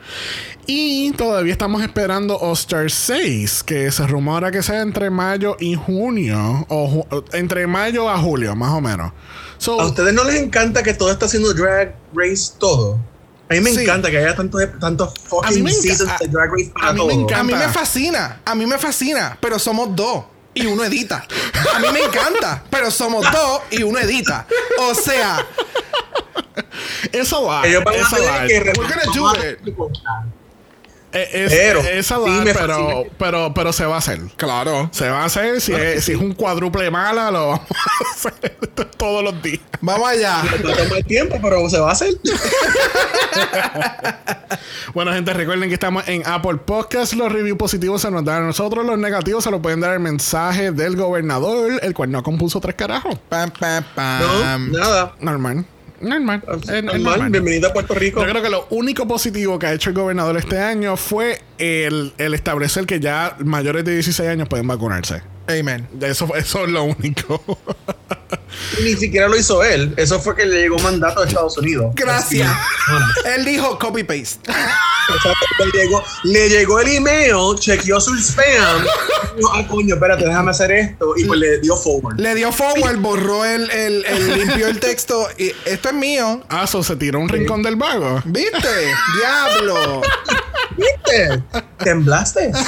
Y 0.67 1.11
todavía 1.11 1.53
estamos 1.53 1.81
esperando 1.83 2.37
All 2.39 2.53
Star 2.53 2.89
6, 2.91 3.63
que 3.63 3.91
se 3.91 4.05
rumora 4.07 4.51
que 4.51 4.63
sea 4.63 4.81
entre 4.81 5.09
mayo 5.09 5.55
y 5.59 5.75
junio, 5.75 6.65
o 6.69 7.05
ju- 7.07 7.23
entre 7.33 7.67
mayo 7.67 8.09
a 8.09 8.17
julio, 8.17 8.55
más 8.55 8.71
o 8.71 8.81
menos. 8.81 9.11
So, 9.57 9.79
¿A 9.79 9.85
ustedes 9.85 10.13
no 10.13 10.23
les 10.23 10.35
encanta 10.41 10.83
que 10.83 10.93
todo 10.93 11.11
está 11.11 11.27
haciendo 11.27 11.53
Drag 11.53 11.95
Race 12.13 12.51
todo? 12.59 12.99
A 13.49 13.53
mí 13.53 13.61
me 13.61 13.71
Sí. 13.71 13.83
encanta 13.83 14.09
que 14.09 14.17
haya 14.17 14.35
tantos 14.35 14.63
mí 15.13 15.19
fucking 15.29 15.63
me 15.63 15.71
seasons 15.71 16.11
de 16.19 16.27
Drag 16.27 16.49
Race 16.51 16.71
para 16.73 16.89
a 16.89 16.93
mí 16.93 16.99
me 16.99 17.05
todo. 17.13 17.21
encanta. 17.21 17.39
A 17.39 17.43
mí 17.43 17.53
me 17.53 17.69
fascina, 17.71 18.41
a 18.43 18.55
mí 18.55 18.65
me 18.65 18.77
fascina, 18.79 19.37
pero 19.39 19.59
somos 19.59 19.95
dos 19.95 20.25
y 20.55 20.65
uno 20.65 20.83
edita. 20.83 21.27
A 21.75 21.79
mí 21.79 21.87
me 21.93 22.03
encanta, 22.03 22.63
pero 22.71 22.89
somos 22.89 23.29
dos 23.31 23.61
y 23.69 23.83
uno 23.83 23.99
edita. 23.99 24.47
O 24.79 24.95
sea, 24.95 25.45
eso 27.11 27.43
va. 27.43 27.67
Ellos 27.67 27.83
van 27.83 27.95
a 27.95 27.97
eso 27.97 28.15
va. 28.23 28.47
tener 28.47 28.73
que 28.73 28.79
We're 28.79 28.89
gonna 28.89 29.13
do 29.13 29.33
it. 29.43 29.59
Eh, 31.15 31.29
es- 31.45 31.51
Pero, 31.53 31.79
esa 31.81 32.15
sí 32.15 32.21
va, 32.21 32.43
me 32.43 32.53
pero, 32.53 33.03
pero, 33.17 33.53
pero 33.53 33.73
se 33.73 33.85
va 33.85 33.95
a 33.95 33.97
hacer. 33.99 34.19
claro. 34.35 34.89
Se 34.91 35.09
va 35.09 35.21
a 35.23 35.25
hacer. 35.25 35.61
Si, 35.61 35.73
es, 35.73 36.03
si 36.05 36.11
es 36.11 36.17
un 36.19 36.33
cuádruple 36.33 36.91
mala, 36.91 37.31
lo 37.31 37.47
vamos 37.47 37.61
a 37.71 38.27
hacer 38.29 38.57
todos 38.97 39.23
los 39.23 39.41
días. 39.41 39.61
Vamos 39.81 40.07
allá. 40.09 40.43
Va 40.65 40.71
a 40.73 40.75
tomar 40.75 41.03
tiempo, 41.03 41.37
pero 41.41 41.69
se 41.69 41.79
va 41.79 41.89
a 41.89 41.93
hacer. 41.93 42.13
Bueno, 44.93 45.11
gente, 45.11 45.33
recuerden 45.33 45.67
que 45.67 45.73
estamos 45.73 46.07
en 46.07 46.23
Apple 46.25 46.55
Podcast. 46.63 47.13
Los 47.13 47.29
reviews 47.31 47.57
positivos 47.57 48.01
se 48.01 48.09
nos 48.11 48.23
dan 48.23 48.43
a 48.43 48.45
nosotros, 48.45 48.85
los 48.85 48.97
negativos 48.97 49.43
se 49.43 49.51
los 49.51 49.59
pueden 49.59 49.81
dar 49.81 49.93
el 49.93 49.99
mensaje 49.99 50.71
del 50.71 50.95
gobernador, 50.95 51.79
el 51.81 51.93
cual 51.93 52.11
no 52.11 52.23
compuso 52.23 52.61
tres 52.61 52.75
carajos. 52.75 53.17
Pam, 53.27 53.51
pam, 53.51 53.83
No, 53.97 54.57
nada. 54.79 55.13
Normal. 55.19 55.65
Normal. 56.01 56.43
Es- 56.47 56.69
es 56.69 56.83
Normal. 56.83 57.03
normal. 57.03 57.29
Bienvenido 57.31 57.69
a 57.69 57.73
Puerto 57.73 57.93
Rico. 57.93 58.21
Yo 58.23 58.29
creo 58.29 58.41
que 58.43 58.49
lo 58.49 58.67
único 58.69 59.07
positivo 59.07 59.57
que 59.59 59.67
ha 59.67 59.73
hecho 59.73 59.89
el 59.89 59.95
gobernador 59.95 60.37
este 60.37 60.59
año 60.59 60.97
fue 60.97 61.41
el, 61.57 62.13
el 62.17 62.33
establecer 62.33 62.85
que 62.85 62.99
ya 62.99 63.35
mayores 63.43 63.85
de 63.85 63.93
16 63.93 64.29
años 64.29 64.47
pueden 64.49 64.67
vacunarse. 64.67 65.21
Amen. 65.47 65.87
Eso, 66.01 66.33
eso 66.35 66.65
es 66.65 66.71
lo 66.71 66.83
único. 66.83 67.41
Ni 68.81 68.95
siquiera 68.95 69.27
lo 69.27 69.35
hizo 69.37 69.63
él. 69.63 69.93
Eso 69.97 70.19
fue 70.19 70.35
que 70.35 70.45
le 70.45 70.61
llegó 70.61 70.77
un 70.77 70.83
mandato 70.83 71.21
de 71.21 71.27
Estados 71.27 71.57
Unidos. 71.57 71.91
Gracias. 71.95 72.49
Él 73.35 73.45
dijo 73.45 73.77
copy 73.77 74.03
paste. 74.03 74.39
exacto. 74.49 75.45
le, 75.73 75.79
llegó, 75.83 76.03
le 76.23 76.49
llegó 76.49 76.79
el 76.79 76.87
email, 76.95 77.35
chequeó 77.59 77.99
su 78.01 78.15
spam. 78.17 78.85
dijo, 79.37 79.51
ah, 79.53 79.67
coño, 79.67 79.95
espérate, 79.95 80.25
déjame 80.25 80.51
hacer 80.51 80.71
esto. 80.71 81.13
Y 81.17 81.25
pues 81.25 81.39
le 81.39 81.59
dio 81.59 81.75
forward. 81.77 82.19
Le 82.19 82.33
dio 82.35 82.51
forward, 82.51 82.97
borró 82.97 83.45
el, 83.45 83.69
el, 83.71 84.05
el- 84.05 84.39
limpió 84.39 84.67
el 84.67 84.79
texto. 84.79 85.27
Y 85.37 85.51
esto 85.65 85.89
es 85.89 85.95
mío. 85.95 86.41
Ah, 86.49 86.65
so 86.65 86.81
se 86.83 86.95
tiró 86.95 87.19
un 87.19 87.29
rincón 87.29 87.61
del 87.61 87.75
vago. 87.75 88.21
¿Viste? 88.25 88.67
Diablo. 89.19 90.01
¿Viste? 90.77 91.43
¿Temblaste? 91.83 92.51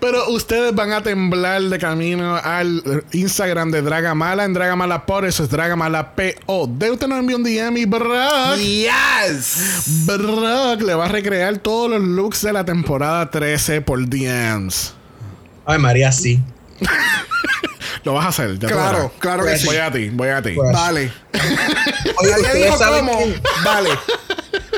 Pero 0.00 0.28
ustedes 0.30 0.74
van 0.74 0.92
a 0.92 1.02
temblar 1.02 1.60
de 1.62 1.78
camino 1.78 2.36
al 2.36 3.02
Instagram 3.12 3.70
de 3.70 3.82
Dragamala 3.82 4.44
en 4.44 4.52
Dragamala 4.54 5.04
por 5.06 5.24
eso 5.24 5.42
es 5.44 5.50
Dragamala 5.50 6.14
POD. 6.14 6.90
Usted 6.92 7.06
nos 7.08 7.18
envió 7.18 7.36
un 7.36 7.42
DM 7.44 7.76
y 7.78 7.84
Brock, 7.84 8.56
Yes. 8.58 10.04
Brock 10.06 10.82
le 10.82 10.94
va 10.94 11.06
a 11.06 11.08
recrear 11.08 11.58
todos 11.58 11.90
los 11.90 12.00
looks 12.02 12.42
de 12.42 12.52
la 12.52 12.64
temporada 12.64 13.28
13 13.30 13.80
por 13.80 14.06
DMs. 14.08 14.94
Ay, 15.66 15.78
María, 15.78 16.12
sí. 16.12 16.40
Lo 18.04 18.14
vas 18.14 18.26
a 18.26 18.28
hacer. 18.28 18.54
ya 18.58 18.68
te 18.68 18.72
Claro, 18.74 18.96
verás. 18.98 19.12
claro 19.18 19.44
que 19.44 19.58
sí. 19.58 19.66
Voy 19.66 19.76
a 19.76 19.90
ti, 19.90 20.08
voy 20.10 20.28
a 20.28 20.40
ti. 20.40 20.50
Pues, 20.54 20.72
Vale. 20.72 21.12
Oye, 21.34 22.30
Nadie 22.30 22.42
ustedes 22.42 22.64
dijo 22.64 22.78
saben 22.78 23.06
cómo. 23.06 23.18
que- 23.18 23.40
Vale. 23.64 23.90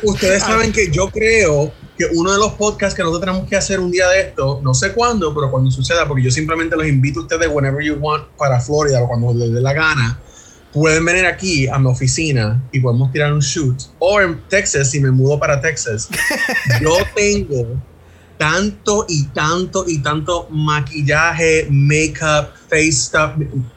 Ustedes 0.03 0.43
saben 0.43 0.73
que 0.73 0.91
yo 0.91 1.11
creo 1.11 1.73
que 2.01 2.17
uno 2.17 2.33
de 2.33 2.39
los 2.39 2.55
podcasts 2.55 2.95
que 2.95 3.03
nosotros 3.03 3.27
tenemos 3.27 3.47
que 3.47 3.57
hacer 3.57 3.79
un 3.79 3.91
día 3.91 4.09
de 4.09 4.21
esto, 4.23 4.59
no 4.63 4.73
sé 4.73 4.93
cuándo, 4.93 5.35
pero 5.35 5.51
cuando 5.51 5.71
suceda, 5.71 6.09
porque 6.09 6.23
yo 6.23 6.31
simplemente 6.31 6.75
los 6.75 6.87
invito 6.87 7.21
a 7.21 7.23
ustedes 7.25 7.51
whenever 7.53 7.85
you 7.85 7.95
want 8.01 8.25
para 8.39 8.59
Florida 8.59 9.03
o 9.03 9.09
cuando 9.09 9.35
les 9.35 9.53
dé 9.53 9.61
la 9.61 9.75
gana, 9.75 10.19
pueden 10.73 11.05
venir 11.05 11.27
aquí 11.27 11.69
a 11.69 11.79
mi 11.79 11.91
oficina 11.91 12.59
y 12.73 12.81
podemos 12.81 13.13
tirar 13.13 13.35
un 13.35 13.41
shoot. 13.41 13.77
O 13.99 14.19
en 14.19 14.41
Texas, 14.49 14.91
si 14.91 14.99
me 14.99 15.11
mudo 15.11 15.39
para 15.39 15.61
Texas, 15.61 16.09
yo 16.81 16.97
tengo 17.15 17.67
tanto 18.39 19.05
y 19.07 19.27
tanto 19.27 19.85
y 19.87 19.99
tanto 19.99 20.49
maquillaje, 20.49 21.67
makeup, 21.69 22.55
face 22.71 22.93
stuff, 22.93 23.33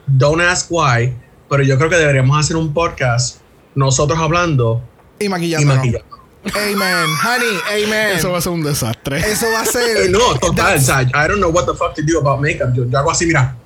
don't 0.06 0.40
ask 0.40 0.68
why, 0.70 1.14
pero 1.50 1.62
yo 1.62 1.76
creo 1.76 1.90
que 1.90 1.96
deberíamos 1.96 2.38
hacer 2.38 2.56
un 2.56 2.72
podcast 2.72 3.40
nosotros 3.74 4.18
hablando 4.18 4.82
Y 5.18 5.28
maquillando. 5.28 6.13
Amen. 6.54 7.06
Honey, 7.22 7.84
amen. 7.84 8.16
Eso 8.18 8.30
va 8.32 8.38
a 8.38 8.40
ser 8.40 8.52
un 8.52 8.62
desastre. 8.62 9.18
Eso 9.18 9.46
va 9.52 9.60
a 9.60 9.66
ser. 9.66 10.10
no, 10.10 10.34
total. 10.38 10.76
O 10.76 10.80
sea, 10.80 11.02
I 11.02 11.28
don't 11.28 11.38
know 11.38 11.50
what 11.50 11.64
the 11.66 11.74
fuck 11.74 11.94
to 11.94 12.02
do 12.02 12.18
about 12.18 12.40
makeup. 12.40 12.74
Yo, 12.74 12.84
yo 12.84 12.98
hago 12.98 13.10
así, 13.10 13.26
mira. 13.26 13.56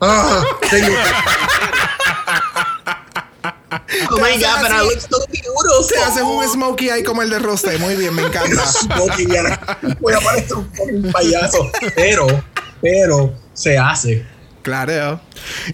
Ah, 0.00 0.44
tengo- 0.70 0.92
Oh 4.10 4.18
my 4.20 4.36
god, 4.38 4.62
but 4.62 4.70
I 4.72 4.82
look 4.82 5.00
so 5.00 5.18
beautiful. 5.30 5.86
Te 5.88 5.98
haces 5.98 6.22
un 6.22 6.46
smokey 6.48 6.90
ahí 6.90 7.02
como 7.02 7.22
el 7.22 7.30
de 7.30 7.38
Roste. 7.38 7.78
Muy 7.78 7.96
bien, 7.96 8.14
me 8.14 8.22
encanta. 8.22 8.66
Smoking, 8.66 9.28
ya. 9.30 9.78
Voy 10.00 10.12
a 10.14 10.20
parecer 10.20 10.56
un 10.56 10.70
fucking 10.74 11.12
payaso. 11.12 11.70
Pero, 11.94 12.26
pero, 12.80 13.32
se 13.54 13.78
hace. 13.78 14.26
Claro. 14.66 15.20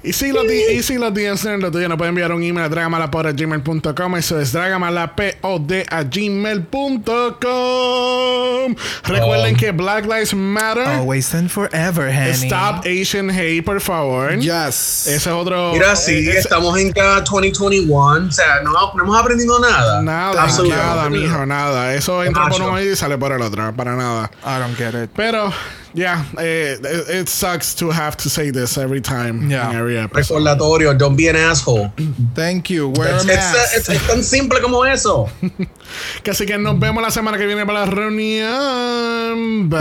Y 0.02 0.12
si 0.12 0.32
los, 0.32 0.46
di- 0.46 0.74
y 0.76 0.82
si 0.82 0.98
los 0.98 1.14
DMs 1.14 1.40
tienen 1.40 1.60
lo 1.62 1.70
tuyo, 1.70 1.88
nos 1.88 1.96
pueden 1.96 2.10
enviar 2.10 2.30
un 2.30 2.42
email 2.42 2.66
a 2.66 2.68
dragamalapod.gmail.com. 2.68 4.16
Eso 4.16 4.38
es 4.38 4.52
dragamalapod 4.52 5.72
a 5.90 6.02
gmail.com. 6.02 6.72
Recuerden 9.04 9.54
Um, 9.54 9.58
que 9.58 9.70
Black 9.72 10.04
Lives 10.04 10.34
Matter. 10.34 10.86
Always 10.86 11.34
and 11.34 11.48
forever, 11.50 12.10
honey. 12.12 12.48
Stop 12.48 12.84
Asian 12.84 13.30
hate, 13.30 13.64
por 13.64 13.80
favor. 13.80 14.36
Yes. 14.38 15.06
Ese 15.06 15.16
es 15.16 15.26
otro. 15.26 15.72
Mira, 15.72 15.96
sí, 15.96 16.28
estamos 16.28 16.78
en 16.78 16.92
cada 16.92 17.22
2021. 17.22 18.28
O 18.28 18.30
sea, 18.30 18.60
no, 18.62 18.72
no 18.94 19.02
hemos 19.02 19.18
aprendido 19.18 19.58
nada. 19.58 20.02
Nada, 20.02 20.42
Absolutamente 20.42 20.86
nada, 20.86 21.08
mijo, 21.08 21.46
nada. 21.46 21.94
Eso 21.94 22.22
entra 22.22 22.46
por 22.48 22.60
un 22.60 22.74
oído 22.74 22.92
y 22.92 22.96
sale 22.96 23.16
por 23.16 23.32
el 23.32 23.40
otro. 23.40 23.74
Para 23.74 23.96
nada. 23.96 24.30
I 24.44 24.58
don't 24.60 24.76
get 24.76 24.94
it. 25.02 25.08
Pero, 25.16 25.50
yeah, 25.94 26.24
eh, 26.38 26.76
it, 26.82 27.08
it 27.08 27.28
sucks 27.28 27.74
to 27.76 27.90
have 27.90 28.16
to 28.18 28.28
say 28.30 28.50
this 28.50 28.78
every 28.78 29.00
time. 29.00 29.50
Yeah. 29.50 29.70
In 29.70 29.76
every 29.76 29.98
episode. 29.98 30.34
Recordatorio, 30.38 30.94
don't 30.98 31.16
be 31.16 31.28
an 31.28 31.36
asshole. 31.36 31.92
Thank 32.34 32.70
you. 32.70 32.88
Wear 32.90 33.20
a 33.20 33.24
mask. 33.24 33.88
es- 33.88 34.06
tan 34.06 34.22
simple 34.22 34.60
como 34.60 34.84
eso. 34.84 35.28
Que 36.22 36.30
así 36.32 36.46
que 36.46 36.58
nos 36.58 36.78
vemos 36.78 37.02
la 37.02 37.10
semana 37.10 37.36
que 37.38 37.46
viene 37.46 37.66
para 37.66 37.80
la 37.80 37.86
reunión. 37.86 39.68
Bye. 39.68 39.80